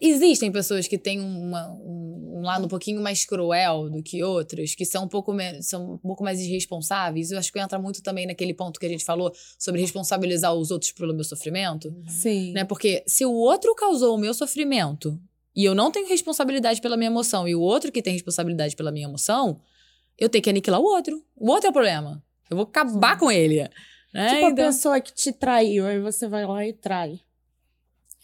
existem 0.00 0.50
pessoas 0.50 0.88
que 0.88 0.96
têm 0.98 1.20
uma- 1.20 1.68
um, 1.74 2.38
um 2.38 2.40
lado 2.42 2.64
um 2.64 2.68
pouquinho 2.68 3.00
mais 3.02 3.24
cruel 3.26 3.90
do 3.90 4.02
que 4.02 4.22
outras, 4.22 4.74
que 4.74 4.84
são 4.84 5.04
um 5.04 5.08
pouco 5.08 5.32
menos, 5.32 5.66
são 5.68 5.92
um 5.94 5.98
pouco 5.98 6.24
mais 6.24 6.40
irresponsáveis. 6.40 7.30
Eu 7.30 7.38
acho 7.38 7.52
que 7.52 7.60
entra 7.60 7.78
muito 7.78 8.02
também 8.02 8.26
naquele 8.26 8.54
ponto 8.54 8.80
que 8.80 8.86
a 8.86 8.88
gente 8.88 9.04
falou 9.04 9.30
sobre 9.58 9.80
responsabilizar 9.80 10.54
os 10.54 10.70
outros 10.70 10.90
pelo 10.92 11.14
meu 11.14 11.22
sofrimento, 11.24 11.94
Sim. 12.08 12.52
né? 12.52 12.64
Porque 12.64 13.04
se 13.06 13.24
o 13.26 13.32
outro 13.32 13.74
causou 13.74 14.16
o 14.16 14.18
meu 14.18 14.32
sofrimento 14.32 15.20
e 15.54 15.64
eu 15.64 15.74
não 15.74 15.90
tenho 15.92 16.08
responsabilidade 16.08 16.80
pela 16.80 16.96
minha 16.96 17.10
emoção 17.10 17.46
e 17.46 17.54
o 17.54 17.60
outro 17.60 17.92
que 17.92 18.00
tem 18.02 18.14
responsabilidade 18.14 18.74
pela 18.74 18.90
minha 18.90 19.06
emoção, 19.06 19.60
eu 20.20 20.28
tenho 20.28 20.42
que 20.44 20.50
aniquilar 20.50 20.80
o 20.80 20.84
outro. 20.84 21.24
O 21.36 21.50
outro 21.50 21.66
é 21.66 21.70
o 21.70 21.72
problema. 21.72 22.22
Eu 22.50 22.56
vou 22.56 22.64
acabar 22.64 23.18
com 23.18 23.30
ele. 23.30 23.68
Né? 24.12 24.34
Tipo 24.34 24.46
a 24.46 24.50
Então- 24.50 24.66
pessoa 24.66 25.00
que 25.00 25.12
te 25.14 25.32
traiu, 25.32 25.86
aí 25.86 25.98
você 26.00 26.28
vai 26.28 26.44
lá 26.46 26.66
e 26.66 26.72
trai. 26.72 27.20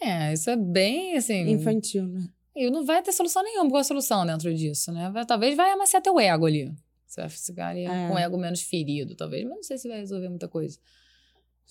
É, 0.01 0.33
isso 0.33 0.51
é 0.51 0.57
bem 0.57 1.17
assim. 1.17 1.49
Infantil, 1.51 2.07
né? 2.07 2.29
E 2.55 2.71
não 2.71 2.85
vai 2.85 3.03
ter 3.03 3.13
solução 3.13 3.43
nenhuma. 3.43 3.71
Qual 3.71 3.81
a 3.81 3.85
solução 3.85 4.27
dentro 4.27 4.53
disso, 4.55 4.91
né? 4.93 5.11
Vai- 5.11 5.25
talvez 5.27 5.57
vai 5.57 5.71
amaciar 5.71 6.03
teu 6.03 6.19
ego 6.19 6.47
ali. 6.47 6.73
Você 7.07 7.21
vai 7.21 7.31
ficar 7.31 7.69
ali 7.69 7.85
É. 7.85 8.09
com 8.09 8.15
o 8.15 8.19
ego 8.19 8.37
menos 8.37 8.63
ferido, 8.63 9.15
talvez. 9.15 9.45
Mas 9.45 9.55
não 9.57 9.63
sei 9.63 9.79
se 9.79 9.89
vai 9.89 9.99
resolver 10.01 10.29
muita 10.29 10.49
coisa. 10.49 10.79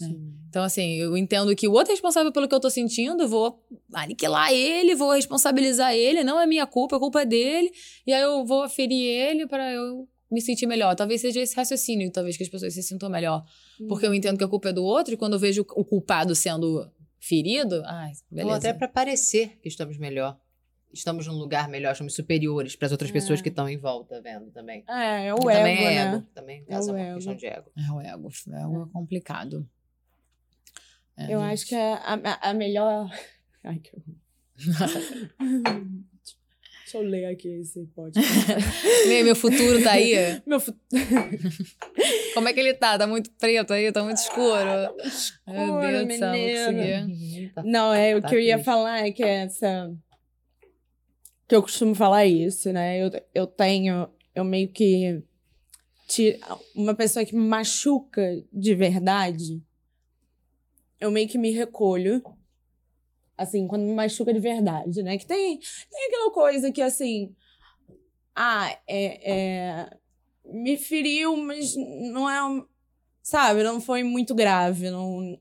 É. 0.01 0.05
Sim. 0.05 0.33
Então, 0.49 0.63
assim, 0.63 0.95
eu 0.95 1.15
entendo 1.17 1.55
que 1.55 1.67
o 1.67 1.71
outro 1.71 1.91
é 1.91 1.93
responsável 1.95 2.31
pelo 2.31 2.47
que 2.47 2.55
eu 2.55 2.59
tô 2.59 2.69
sentindo, 2.69 3.23
eu 3.23 3.27
vou 3.27 3.63
aniquilar 3.93 4.51
ele, 4.51 4.95
vou 4.95 5.11
responsabilizar 5.11 5.93
ele, 5.93 6.23
não 6.23 6.39
é 6.39 6.45
minha 6.45 6.65
culpa, 6.65 6.95
é 6.95 6.99
culpa 6.99 7.25
dele. 7.25 7.71
E 8.07 8.13
aí 8.13 8.21
eu 8.21 8.45
vou 8.45 8.67
ferir 8.69 9.05
ele 9.07 9.47
para 9.47 9.71
eu 9.71 10.07
me 10.31 10.41
sentir 10.41 10.65
melhor. 10.67 10.95
Talvez 10.95 11.21
seja 11.21 11.39
esse 11.39 11.55
raciocínio, 11.55 12.11
talvez 12.11 12.35
que 12.37 12.43
as 12.43 12.49
pessoas 12.49 12.73
se 12.73 12.81
sintam 12.83 13.09
melhor. 13.09 13.45
Porque 13.87 14.05
eu 14.05 14.13
entendo 14.13 14.37
que 14.37 14.43
a 14.43 14.47
culpa 14.47 14.69
é 14.69 14.73
do 14.73 14.83
outro, 14.83 15.13
e 15.13 15.17
quando 15.17 15.33
eu 15.33 15.39
vejo 15.39 15.61
o 15.75 15.85
culpado 15.85 16.33
sendo 16.35 16.91
ferido, 17.19 17.81
ai, 17.85 18.11
beleza. 18.29 18.49
Ou 18.49 18.53
até 18.55 18.73
para 18.73 18.87
parecer 18.87 19.57
que 19.61 19.67
estamos 19.69 19.97
melhor. 19.97 20.37
Estamos 20.93 21.27
num 21.27 21.33
lugar 21.33 21.67
melhor, 21.67 21.91
estamos 21.91 22.13
superiores 22.15 22.75
para 22.75 22.85
as 22.85 22.91
outras 22.93 23.11
pessoas 23.11 23.39
É. 23.39 23.43
que 23.43 23.49
estão 23.49 23.67
em 23.67 23.77
volta 23.77 24.21
vendo 24.21 24.49
também. 24.51 24.83
É, 24.87 25.27
é 25.27 25.33
o 25.33 25.37
ego, 25.37 25.51
também 25.51 25.77
é 25.77 25.89
né? 26.05 26.15
ego. 26.15 26.25
Também 26.33 26.63
casa 26.65 26.91
o 26.91 26.95
uma 26.95 27.01
ego. 27.01 27.15
questão 27.15 27.35
de 27.35 27.45
ego. 27.47 27.71
É 27.75 27.91
o 27.91 27.99
ego. 28.01 28.29
É 28.53 28.61
ego 28.61 28.83
é 28.89 28.93
complicado. 28.93 29.69
É, 31.17 31.25
Eu 31.33 31.39
gente. 31.41 31.51
acho 31.53 31.65
que 31.67 31.75
a, 31.75 31.97
a, 32.13 32.49
a 32.49 32.53
melhor. 32.53 33.09
Ai, 33.63 33.79
que 33.79 33.91
horror. 33.95 34.15
Deixa 36.85 36.97
eu 36.99 37.01
ler 37.01 37.25
aqui 37.25 37.47
esse 37.47 37.83
podcast. 37.95 38.29
meu, 39.09 39.25
meu 39.25 39.35
futuro 39.35 39.81
tá 39.83 39.93
aí. 39.93 40.13
Meu 40.45 40.59
fu- 40.59 40.71
Como 42.35 42.47
é 42.47 42.53
que 42.53 42.59
ele 42.59 42.75
tá? 42.75 42.95
Tá 42.95 43.07
muito 43.07 43.31
preto 43.39 43.73
aí, 43.73 43.91
tá 43.91 44.03
muito 44.03 44.17
escuro. 44.17 44.53
Meu 44.95 45.03
Escuro, 45.03 45.81
Deus 45.81 46.07
do 46.07 46.13
céu, 46.17 46.71
não. 46.71 47.49
Tá. 47.55 47.63
Não, 47.63 47.93
é 47.93 48.15
o 48.15 48.21
Tá 48.21 48.27
que 48.29 48.35
eu 48.35 48.39
ia 48.39 48.53
triste. 48.55 48.65
falar 48.65 48.99
é 49.07 49.11
que 49.11 49.23
é 49.23 49.45
essa. 49.45 49.91
Que 51.47 51.55
eu 51.55 51.61
costumo 51.63 51.95
falar 51.95 52.27
isso, 52.27 52.71
né? 52.71 53.01
Eu, 53.03 53.09
eu 53.33 53.47
tenho. 53.47 54.07
Eu 54.35 54.43
meio 54.43 54.67
que. 54.71 55.23
Uma 56.75 56.93
pessoa 56.93 57.25
que 57.25 57.35
me 57.35 57.41
machuca 57.47 58.21
de 58.53 58.75
verdade. 58.75 59.59
Eu 61.01 61.09
meio 61.09 61.27
que 61.27 61.37
me 61.39 61.49
recolho. 61.51 62.21
Assim, 63.37 63.67
quando 63.67 63.83
me 63.83 63.93
machuca 63.93 64.33
de 64.33 64.39
verdade, 64.39 65.03
né? 65.03 65.17
Que 65.17 65.25
tem, 65.25 65.59
tem 65.59 66.07
aquela 66.07 66.31
coisa 66.31 66.71
que, 66.71 66.81
assim. 66.81 67.35
Ah, 68.35 68.69
é, 68.87 69.31
é. 69.33 69.89
Me 70.45 70.77
feriu, 70.77 71.35
mas 71.37 71.75
não 71.75 72.29
é. 72.29 72.43
um- 72.43 72.65
Sabe? 73.21 73.63
Não 73.63 73.81
foi 73.81 74.03
muito 74.03 74.35
grave. 74.35 74.89
Não, 74.91 75.37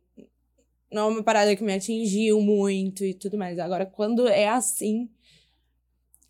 não 0.91 1.03
é 1.03 1.13
uma 1.13 1.23
parada 1.23 1.55
que 1.55 1.63
me 1.63 1.73
atingiu 1.75 2.41
muito 2.41 3.05
e 3.05 3.13
tudo 3.15 3.37
mais. 3.37 3.59
Agora, 3.59 3.85
quando 3.85 4.27
é 4.27 4.49
assim, 4.49 5.09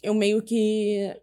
eu 0.03 0.12
meio 0.15 0.43
que 0.43 1.16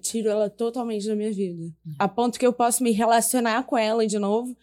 tiro 0.00 0.28
ela 0.30 0.48
totalmente 0.48 1.06
da 1.06 1.14
minha 1.14 1.30
vida. 1.32 1.70
A 1.98 2.08
ponto 2.08 2.38
que 2.38 2.46
eu 2.46 2.52
posso 2.52 2.82
me 2.82 2.90
relacionar 2.92 3.64
com 3.64 3.76
ela 3.76 4.06
de 4.06 4.18
novo. 4.18 4.56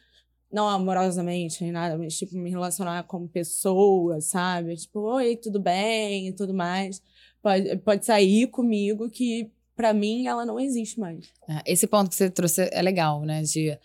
Não 0.51 0.67
amorosamente, 0.67 1.63
nem 1.63 1.71
nada, 1.71 1.97
mas 1.97 2.17
tipo, 2.17 2.35
me 2.37 2.49
relacionar 2.49 3.03
como 3.03 3.27
pessoa, 3.27 4.19
sabe? 4.19 4.75
Tipo, 4.75 4.99
oi, 4.99 5.35
tudo 5.35 5.59
bem 5.59 6.27
e 6.27 6.33
tudo 6.33 6.53
mais. 6.53 7.01
Pode, 7.41 7.77
pode 7.77 8.05
sair 8.05 8.47
comigo 8.47 9.09
que, 9.09 9.49
pra 9.75 9.93
mim, 9.93 10.27
ela 10.27 10.45
não 10.45 10.59
existe 10.59 10.99
mais. 10.99 11.31
É, 11.47 11.71
Esse 11.71 11.87
ponto 11.87 12.09
que 12.09 12.15
você 12.15 12.29
trouxe 12.29 12.69
é 12.71 12.81
legal, 12.81 13.23
né? 13.23 13.41
De 13.43 13.77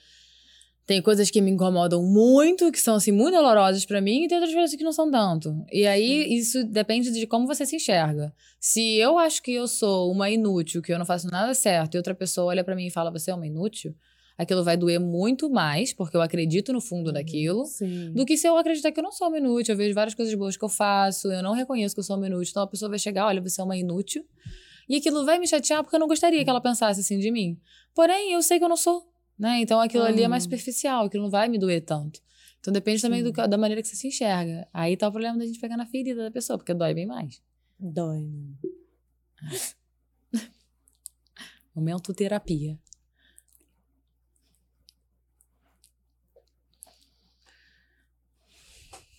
tem 0.87 1.03
coisas 1.03 1.29
que 1.31 1.41
me 1.41 1.51
incomodam 1.51 2.01
muito, 2.01 2.71
que 2.71 2.79
são 2.79 2.95
assim 2.95 3.11
muito 3.11 3.35
dolorosas 3.35 3.85
pra 3.85 4.01
mim, 4.01 4.25
e 4.25 4.29
tem 4.29 4.39
outras 4.39 4.55
coisas 4.55 4.77
que 4.77 4.85
não 4.85 4.93
são 4.93 5.11
tanto. 5.11 5.65
E 5.73 5.85
aí 5.85 6.33
isso 6.33 6.63
depende 6.65 7.11
de 7.11 7.27
como 7.27 7.45
você 7.47 7.67
se 7.67 7.75
enxerga. 7.75 8.33
Se 8.61 8.95
eu 8.97 9.19
acho 9.19 9.43
que 9.43 9.53
eu 9.53 9.67
sou 9.67 10.13
uma 10.13 10.31
inútil, 10.31 10.81
que 10.81 10.93
eu 10.93 10.99
não 10.99 11.05
faço 11.05 11.27
nada 11.29 11.53
certo, 11.55 11.95
e 11.95 11.99
outra 11.99 12.15
pessoa 12.15 12.47
olha 12.47 12.63
pra 12.63 12.77
mim 12.77 12.87
e 12.87 12.91
fala 12.91 13.11
você 13.11 13.33
é 13.33 13.35
uma 13.35 13.47
inútil, 13.49 13.97
aquilo 14.39 14.63
vai 14.65 14.77
doer 14.77 14.99
muito 15.01 15.49
mais, 15.51 15.93
porque 15.93 16.17
eu 16.17 16.21
acredito 16.23 16.73
no 16.73 16.81
fundo 16.81 17.13
daquilo. 17.13 17.65
Sim. 17.65 18.13
Do 18.13 18.25
que 18.27 18.37
se 18.37 18.47
eu 18.47 18.57
acreditar 18.57 18.93
que 18.93 19.01
eu 19.01 19.05
não 19.05 19.13
sou 19.13 19.29
uma 19.29 19.39
inútil, 19.39 19.73
eu 19.75 19.79
vejo 19.79 19.95
várias 19.95 20.15
coisas 20.15 20.35
boas 20.35 20.57
que 20.57 20.65
eu 20.65 20.69
faço, 20.69 21.31
eu 21.33 21.43
não 21.43 21.53
reconheço 21.53 21.95
que 21.95 22.01
eu 22.01 22.05
sou 22.05 22.17
uma 22.17 22.27
inútil, 22.27 22.51
então 22.51 22.63
a 22.63 22.67
pessoa 22.67 22.89
vai 22.89 22.99
chegar, 22.99 23.27
olha, 23.27 23.41
você 23.41 23.61
é 23.61 23.65
uma 23.65 23.77
inútil, 23.77 24.25
e 24.89 24.97
aquilo 24.97 25.25
vai 25.25 25.39
me 25.39 25.47
chatear 25.47 25.83
porque 25.83 25.97
eu 25.97 26.01
não 26.01 26.07
gostaria 26.09 26.43
que 26.45 26.51
ela 26.51 26.61
pensasse 26.61 27.01
assim 27.01 27.19
de 27.19 27.31
mim. 27.31 27.59
Porém, 27.95 28.33
eu 28.33 28.43
sei 28.43 28.59
que 28.59 28.65
eu 28.65 28.69
não 28.69 28.77
sou, 28.77 29.11
né? 29.39 29.61
Então 29.61 29.81
aquilo 29.81 30.05
ali 30.05 30.23
é 30.23 30.29
mais 30.29 30.45
Uhum. 30.45 30.51
superficial, 30.51 31.07
aquilo 31.07 31.25
não 31.25 31.31
vai 31.31 31.49
me 31.49 31.59
doer 31.59 31.81
tanto. 31.85 32.21
Então 32.61 32.73
depende 32.73 33.01
também 33.01 33.23
do 33.23 33.31
da 33.33 33.57
maneira 33.57 33.81
que 33.81 33.87
você 33.89 33.95
se 33.97 34.09
enxerga. 34.09 34.67
Aí 34.73 34.97
tá 34.97 35.07
o 35.09 35.11
problema 35.13 35.39
da 35.39 35.47
gente 35.47 35.59
pegar 35.61 35.77
na 35.77 35.87
ferida 35.87 36.25
da 36.25 36.31
pessoa, 36.31 36.59
porque 36.59 36.75
dói 36.75 36.93
bem 36.95 37.07
mais. 37.07 37.41
Dói, 37.79 38.23
né? 38.23 38.55
Momento 41.75 42.13
terapia. 42.15 42.79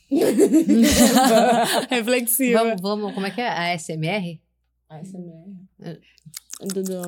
Reflexiva. 1.89 2.59
Vamos, 2.63 2.81
vamos, 2.81 3.13
como 3.13 3.25
é 3.25 3.31
que 3.31 3.41
é? 3.41 3.47
A 3.47 3.73
ASMR? 3.73 4.39
ASMR. 4.89 5.53
É. 5.81 5.97
Dudu. 6.61 7.01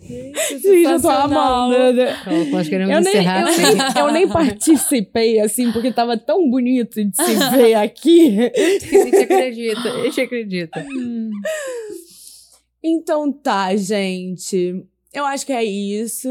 Gente, 0.00 0.84
eu 0.84 1.00
tô 1.00 1.08
amando. 1.08 2.02
Nós 2.50 2.68
queremos 2.68 2.94
Eu 2.94 3.00
nem, 3.00 3.14
eu, 3.16 3.22
nem, 3.22 3.98
eu 3.98 4.12
nem 4.12 4.28
participei, 4.28 5.40
assim, 5.40 5.72
porque 5.72 5.90
tava 5.92 6.18
tão 6.18 6.50
bonito 6.50 7.02
de 7.02 7.16
se 7.16 7.34
ver 7.56 7.74
aqui. 7.74 8.38
A 8.38 9.04
gente 9.04 9.16
acredita, 9.16 9.88
a 9.88 10.04
gente 10.04 10.20
acredita. 10.20 10.86
Então 12.86 13.32
tá, 13.32 13.74
gente. 13.76 14.84
Eu 15.12 15.24
acho 15.24 15.46
que 15.46 15.52
é 15.52 15.64
isso. 15.64 16.28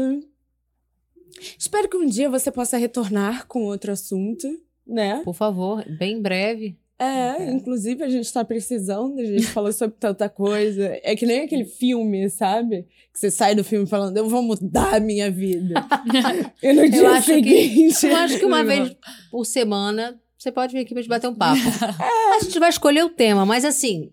Espero 1.58 1.88
que 1.88 1.96
um 1.96 2.06
dia 2.06 2.30
você 2.30 2.50
possa 2.52 2.76
retornar 2.76 3.46
com 3.48 3.64
outro 3.64 3.90
assunto, 3.92 4.46
né? 4.86 5.20
Por 5.24 5.34
favor, 5.34 5.84
bem 5.98 6.22
breve. 6.22 6.78
É, 6.96 7.50
inclusive 7.50 8.04
a 8.04 8.08
gente 8.08 8.32
tá 8.32 8.44
precisando, 8.44 9.18
a 9.18 9.24
gente 9.24 9.46
falou 9.48 9.72
sobre 9.72 9.96
tanta 9.98 10.28
coisa. 10.28 10.96
É 11.02 11.16
que 11.16 11.26
nem 11.26 11.40
aquele 11.40 11.64
filme, 11.64 12.30
sabe? 12.30 12.86
Que 13.12 13.18
você 13.18 13.32
sai 13.32 13.56
do 13.56 13.64
filme 13.64 13.84
falando, 13.84 14.16
eu 14.16 14.28
vou 14.28 14.40
mudar 14.42 14.94
a 14.94 15.00
minha 15.00 15.28
vida. 15.30 15.74
e 16.62 16.72
no 16.72 16.88
dia 16.88 17.14
que- 17.16 17.22
seguinte. 17.22 18.06
Eu 18.06 18.16
acho 18.16 18.38
que 18.38 18.44
uma 18.46 18.62
vez 18.64 18.94
por 19.28 19.44
semana 19.44 20.20
você 20.38 20.52
pode 20.52 20.72
vir 20.72 20.80
aqui 20.82 20.94
pra 20.94 21.02
gente 21.02 21.10
bater 21.10 21.26
um 21.26 21.34
papo. 21.34 21.60
A 22.36 22.44
gente 22.44 22.58
vai 22.60 22.68
escolher 22.68 23.02
o 23.04 23.10
tema, 23.10 23.44
mas 23.44 23.64
assim, 23.64 24.12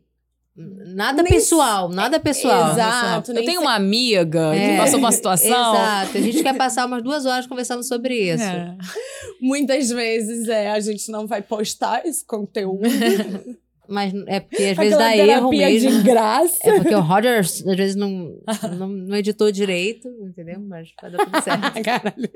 nada 0.56 1.24
Nem 1.24 1.32
pessoal, 1.32 1.90
nada 1.90 2.20
pessoal. 2.20 2.72
Exato. 2.72 3.32
Eu 3.32 3.46
tenho 3.46 3.62
uma 3.62 3.76
amiga 3.76 4.54
É, 4.56 4.72
que 4.72 4.78
passou 4.78 5.00
uma 5.00 5.12
situação. 5.12 5.74
Exato. 5.76 6.18
A 6.18 6.22
gente 6.22 6.44
quer 6.44 6.56
passar 6.58 6.86
umas 6.86 7.02
duas 7.04 7.26
horas 7.26 7.48
conversando 7.48 7.84
sobre 7.84 8.16
isso. 8.34 8.44
É. 8.44 8.78
Muitas 9.42 9.90
vezes 9.90 10.48
é, 10.48 10.72
a 10.72 10.80
gente 10.80 11.10
não 11.12 11.26
vai 11.28 11.42
postar 11.42 12.06
esse 12.06 12.26
conteúdo. 12.26 12.82
Mas 13.88 14.14
é 14.28 14.40
porque 14.40 14.64
às 14.64 14.78
vezes 14.78 14.94
Aquela 14.94 15.10
dá 15.10 15.18
erro 15.18 15.50
mesmo. 15.50 15.92
de 15.92 16.04
graça. 16.04 16.58
É 16.64 16.76
porque 16.80 16.96
o 16.96 17.02
Roger 17.02 17.40
às 17.40 17.62
vezes 17.62 17.96
não, 17.96 18.38
não, 18.78 18.88
não 18.88 19.18
editou 19.18 19.52
direito, 19.52 20.08
entendeu? 20.22 20.62
Mas 20.62 20.94
vai 21.02 21.12
dar 21.12 21.26
tudo 21.26 21.42
certo. 21.42 21.74
Caralho. 21.84 22.30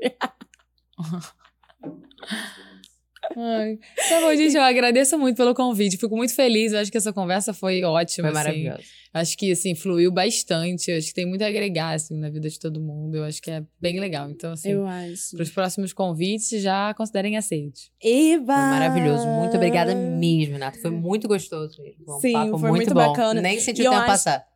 Ai. 3.36 3.78
Tá 4.08 4.20
bom, 4.20 4.34
gente, 4.36 4.54
eu 4.56 4.62
agradeço 4.62 5.18
muito 5.18 5.36
pelo 5.36 5.54
convite. 5.54 5.96
Fico 5.96 6.16
muito 6.16 6.34
feliz. 6.34 6.72
Eu 6.72 6.78
acho 6.80 6.90
que 6.90 6.96
essa 6.98 7.12
conversa 7.12 7.52
foi 7.54 7.82
ótima. 7.82 8.30
Foi 8.30 8.38
assim. 8.40 8.46
maravilhoso. 8.64 8.82
Acho 9.14 9.36
que, 9.38 9.50
assim, 9.50 9.74
fluiu 9.74 10.12
bastante. 10.12 10.92
Acho 10.92 11.08
que 11.08 11.14
tem 11.14 11.26
muito 11.26 11.42
a 11.42 11.46
agregar, 11.46 11.94
assim, 11.94 12.16
na 12.18 12.28
vida 12.28 12.48
de 12.48 12.58
todo 12.58 12.80
mundo. 12.80 13.16
Eu 13.16 13.24
acho 13.24 13.40
que 13.40 13.50
é 13.50 13.64
bem 13.80 13.98
legal. 13.98 14.30
Então, 14.30 14.52
assim, 14.52 14.70
Eu 14.70 14.86
acho. 14.86 15.36
para 15.36 15.42
os 15.42 15.50
próximos 15.50 15.92
convites, 15.92 16.60
já 16.62 16.92
considerem 16.94 17.36
aceitos. 17.36 17.90
Eva! 18.02 18.44
Foi 18.44 18.62
maravilhoso. 18.62 19.26
Muito 19.26 19.56
obrigada 19.56 19.94
mesmo, 19.94 20.52
Renato. 20.54 20.78
Foi 20.80 20.90
muito 20.90 21.26
gostoso 21.26 21.82
mesmo. 21.82 22.04
Foi 22.04 22.14
um 22.16 22.20
Sim, 22.20 22.32
papo 22.34 22.58
foi 22.58 22.68
muito, 22.70 22.72
muito 22.86 22.94
bom. 22.94 23.06
bacana. 23.12 23.40
Nem 23.40 23.58
senti 23.58 23.80
E 23.80 23.84
o 23.84 23.86
eu 23.86 23.90
tempo 23.92 24.02
acho- 24.02 24.12
passar. 24.12 24.46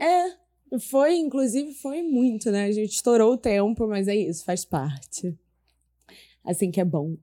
É, 0.00 0.78
foi, 0.78 1.16
inclusive, 1.16 1.72
foi 1.74 2.02
muito, 2.02 2.50
né? 2.50 2.64
A 2.66 2.72
gente 2.72 2.92
estourou 2.94 3.32
o 3.34 3.36
tempo, 3.36 3.86
mas 3.86 4.08
é 4.08 4.16
isso, 4.16 4.44
faz 4.44 4.64
parte. 4.64 5.36
Assim 6.44 6.70
que 6.70 6.80
é 6.80 6.84
bom. 6.84 7.16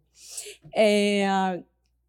É, 0.76 1.62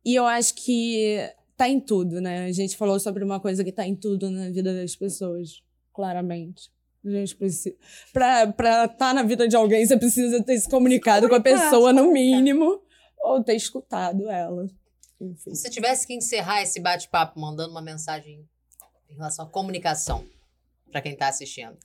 e 0.05 0.15
eu 0.15 0.27
acho 0.27 0.55
que 0.55 1.19
tá 1.57 1.69
em 1.69 1.81
tudo, 1.81 2.21
né? 2.21 2.45
A 2.45 2.53
gente 2.53 2.77
falou 2.77 2.99
sobre 3.01 3.25
uma 3.25 3.41
coisa 3.41 3.65
que 3.65 3.73
tá 3.73 3.87
em 3.87 3.97
tudo 3.97 4.31
na 4.31 4.49
vida 4.49 4.73
das 4.75 4.95
pessoas, 4.95 5.63
claramente. 5.93 6.71
A 7.05 7.11
gente 7.11 7.37
precisa. 7.37 7.77
Pra 8.13 8.45
estar 8.45 8.89
tá 8.89 9.15
na 9.15 9.23
vida 9.23 9.49
de 9.49 9.57
alguém, 9.57 9.85
você 9.85 9.97
precisa 9.97 10.43
ter 10.43 10.59
se 10.59 10.69
comunicado 10.69 11.29
com 11.29 11.35
a 11.35 11.41
pessoa, 11.41 11.91
se 11.91 11.97
no 11.97 12.13
mínimo, 12.13 12.83
ou 13.21 13.43
ter 13.43 13.55
escutado 13.55 14.29
ela. 14.29 14.67
Enfim. 15.21 15.55
Se 15.55 15.63
você 15.63 15.71
tivesse 15.71 16.07
que 16.07 16.15
encerrar 16.15 16.63
esse 16.63 16.81
bate-papo 16.81 17.41
mandando 17.41 17.73
uma 17.73 17.83
mensagem 17.83 18.47
em 19.11 19.15
relação 19.15 19.45
à 19.45 19.49
comunicação 19.49 20.25
para 20.91 21.03
quem 21.03 21.17
tá 21.17 21.29
assistindo, 21.29 21.77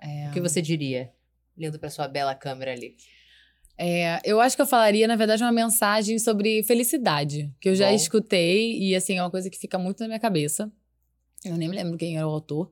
É, 0.00 0.28
o 0.28 0.32
que 0.32 0.40
você 0.40 0.60
diria? 0.60 1.12
Lendo 1.56 1.78
para 1.78 1.90
sua 1.90 2.08
bela 2.08 2.34
câmera 2.34 2.72
ali. 2.72 2.96
É, 3.78 4.20
eu 4.24 4.40
acho 4.40 4.54
que 4.56 4.62
eu 4.62 4.66
falaria, 4.66 5.08
na 5.08 5.16
verdade, 5.16 5.42
uma 5.42 5.52
mensagem 5.52 6.18
sobre 6.18 6.62
felicidade, 6.62 7.52
que 7.60 7.68
eu 7.68 7.74
já 7.74 7.88
Bom. 7.88 7.94
escutei 7.94 8.78
e, 8.78 8.94
assim, 8.94 9.18
é 9.18 9.22
uma 9.22 9.30
coisa 9.30 9.50
que 9.50 9.58
fica 9.58 9.78
muito 9.78 10.00
na 10.00 10.08
minha 10.08 10.20
cabeça. 10.20 10.70
Eu 11.44 11.56
nem 11.56 11.68
me 11.68 11.76
lembro 11.76 11.98
quem 11.98 12.16
era 12.16 12.26
o 12.26 12.30
autor, 12.30 12.70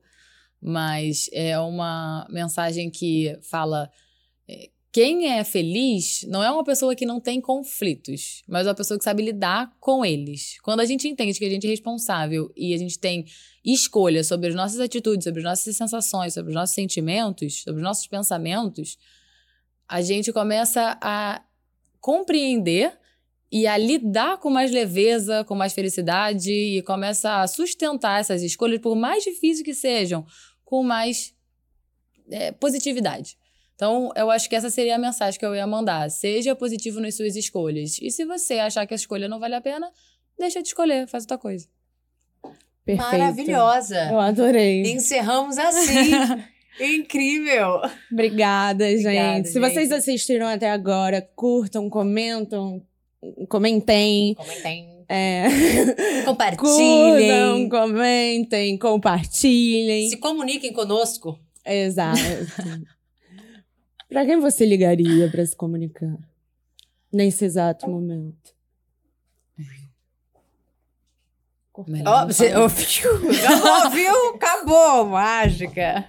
mas 0.61 1.29
é 1.33 1.59
uma 1.59 2.25
mensagem 2.29 2.89
que 2.89 3.37
fala: 3.41 3.91
é, 4.47 4.69
quem 4.91 5.31
é 5.31 5.43
feliz 5.43 6.25
não 6.27 6.43
é 6.43 6.51
uma 6.51 6.63
pessoa 6.63 6.95
que 6.95 7.05
não 7.05 7.19
tem 7.19 7.39
conflitos, 7.39 8.43
mas 8.47 8.67
é 8.67 8.69
uma 8.69 8.75
pessoa 8.75 8.97
que 8.97 9.03
sabe 9.03 9.23
lidar 9.23 9.73
com 9.79 10.05
eles. 10.05 10.57
Quando 10.61 10.81
a 10.81 10.85
gente 10.85 11.07
entende 11.07 11.37
que 11.39 11.45
a 11.45 11.49
gente 11.49 11.65
é 11.65 11.69
responsável 11.69 12.51
e 12.55 12.73
a 12.73 12.77
gente 12.77 12.99
tem 12.99 13.25
escolha 13.63 14.23
sobre 14.23 14.49
as 14.49 14.55
nossas 14.55 14.79
atitudes, 14.79 15.23
sobre 15.23 15.39
as 15.39 15.45
nossas 15.45 15.75
sensações, 15.75 16.33
sobre 16.33 16.49
os 16.49 16.55
nossos 16.55 16.75
sentimentos, 16.75 17.63
sobre 17.63 17.81
os 17.81 17.83
nossos 17.83 18.07
pensamentos, 18.07 18.97
a 19.91 20.01
gente 20.01 20.31
começa 20.31 20.97
a 21.01 21.41
compreender 21.99 22.97
e 23.51 23.67
a 23.67 23.77
lidar 23.77 24.37
com 24.37 24.49
mais 24.49 24.71
leveza, 24.71 25.43
com 25.43 25.53
mais 25.53 25.73
felicidade 25.73 26.49
e 26.49 26.81
começa 26.83 27.41
a 27.41 27.47
sustentar 27.47 28.21
essas 28.21 28.41
escolhas, 28.41 28.79
por 28.79 28.95
mais 28.95 29.21
difíceis 29.21 29.61
que 29.61 29.73
sejam, 29.73 30.25
com 30.63 30.81
mais 30.81 31.35
é, 32.29 32.53
positividade. 32.53 33.37
Então, 33.75 34.13
eu 34.15 34.31
acho 34.31 34.47
que 34.47 34.55
essa 34.55 34.69
seria 34.69 34.95
a 34.95 34.97
mensagem 34.97 35.37
que 35.37 35.45
eu 35.45 35.53
ia 35.53 35.67
mandar. 35.67 36.09
Seja 36.09 36.55
positivo 36.55 37.01
nas 37.01 37.15
suas 37.17 37.35
escolhas. 37.35 37.99
E 38.01 38.09
se 38.09 38.23
você 38.23 38.59
achar 38.59 38.87
que 38.87 38.93
a 38.93 38.95
escolha 38.95 39.27
não 39.27 39.41
vale 39.41 39.55
a 39.55 39.61
pena, 39.61 39.91
deixa 40.39 40.61
de 40.61 40.69
escolher, 40.69 41.05
faz 41.05 41.25
outra 41.25 41.37
coisa. 41.37 41.67
Perfeito. 42.85 43.11
Maravilhosa. 43.11 44.09
Eu 44.09 44.19
adorei. 44.21 44.83
Encerramos 44.83 45.57
assim. 45.57 46.11
Incrível. 46.81 47.81
Obrigada, 48.11 48.87
gente. 48.89 49.01
Obrigada, 49.05 49.43
Se 49.45 49.59
vocês 49.59 49.89
gente. 49.89 49.97
assistiram 49.99 50.47
até 50.47 50.69
agora, 50.71 51.21
curtam, 51.35 51.89
comentam, 51.89 52.81
comentem. 53.47 54.35
Comentem. 54.35 55.05
É... 55.07 55.43
Compartilhem. 56.25 57.69
Curtam, 57.69 57.69
comentem, 57.69 58.77
compartilhem. 58.77 60.09
Se 60.09 60.17
comuniquem 60.17 60.73
conosco. 60.73 61.37
Exato. 61.65 62.19
pra 64.09 64.25
quem 64.25 64.39
você 64.39 64.65
ligaria 64.65 65.29
pra 65.29 65.45
se 65.45 65.55
comunicar? 65.55 66.17
Nesse 67.13 67.43
exato 67.45 67.89
momento. 67.89 68.55
Melhor 69.57 69.81
Ó, 72.05 72.25
você 72.25 72.55
ouviu? 72.55 73.33
Já 73.33 73.85
ouviu? 73.85 74.29
Acabou, 74.35 75.05
mágica. 75.05 76.05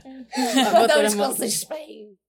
Na 0.54 1.16
mão. 1.16 1.34
suspense. 1.36 2.21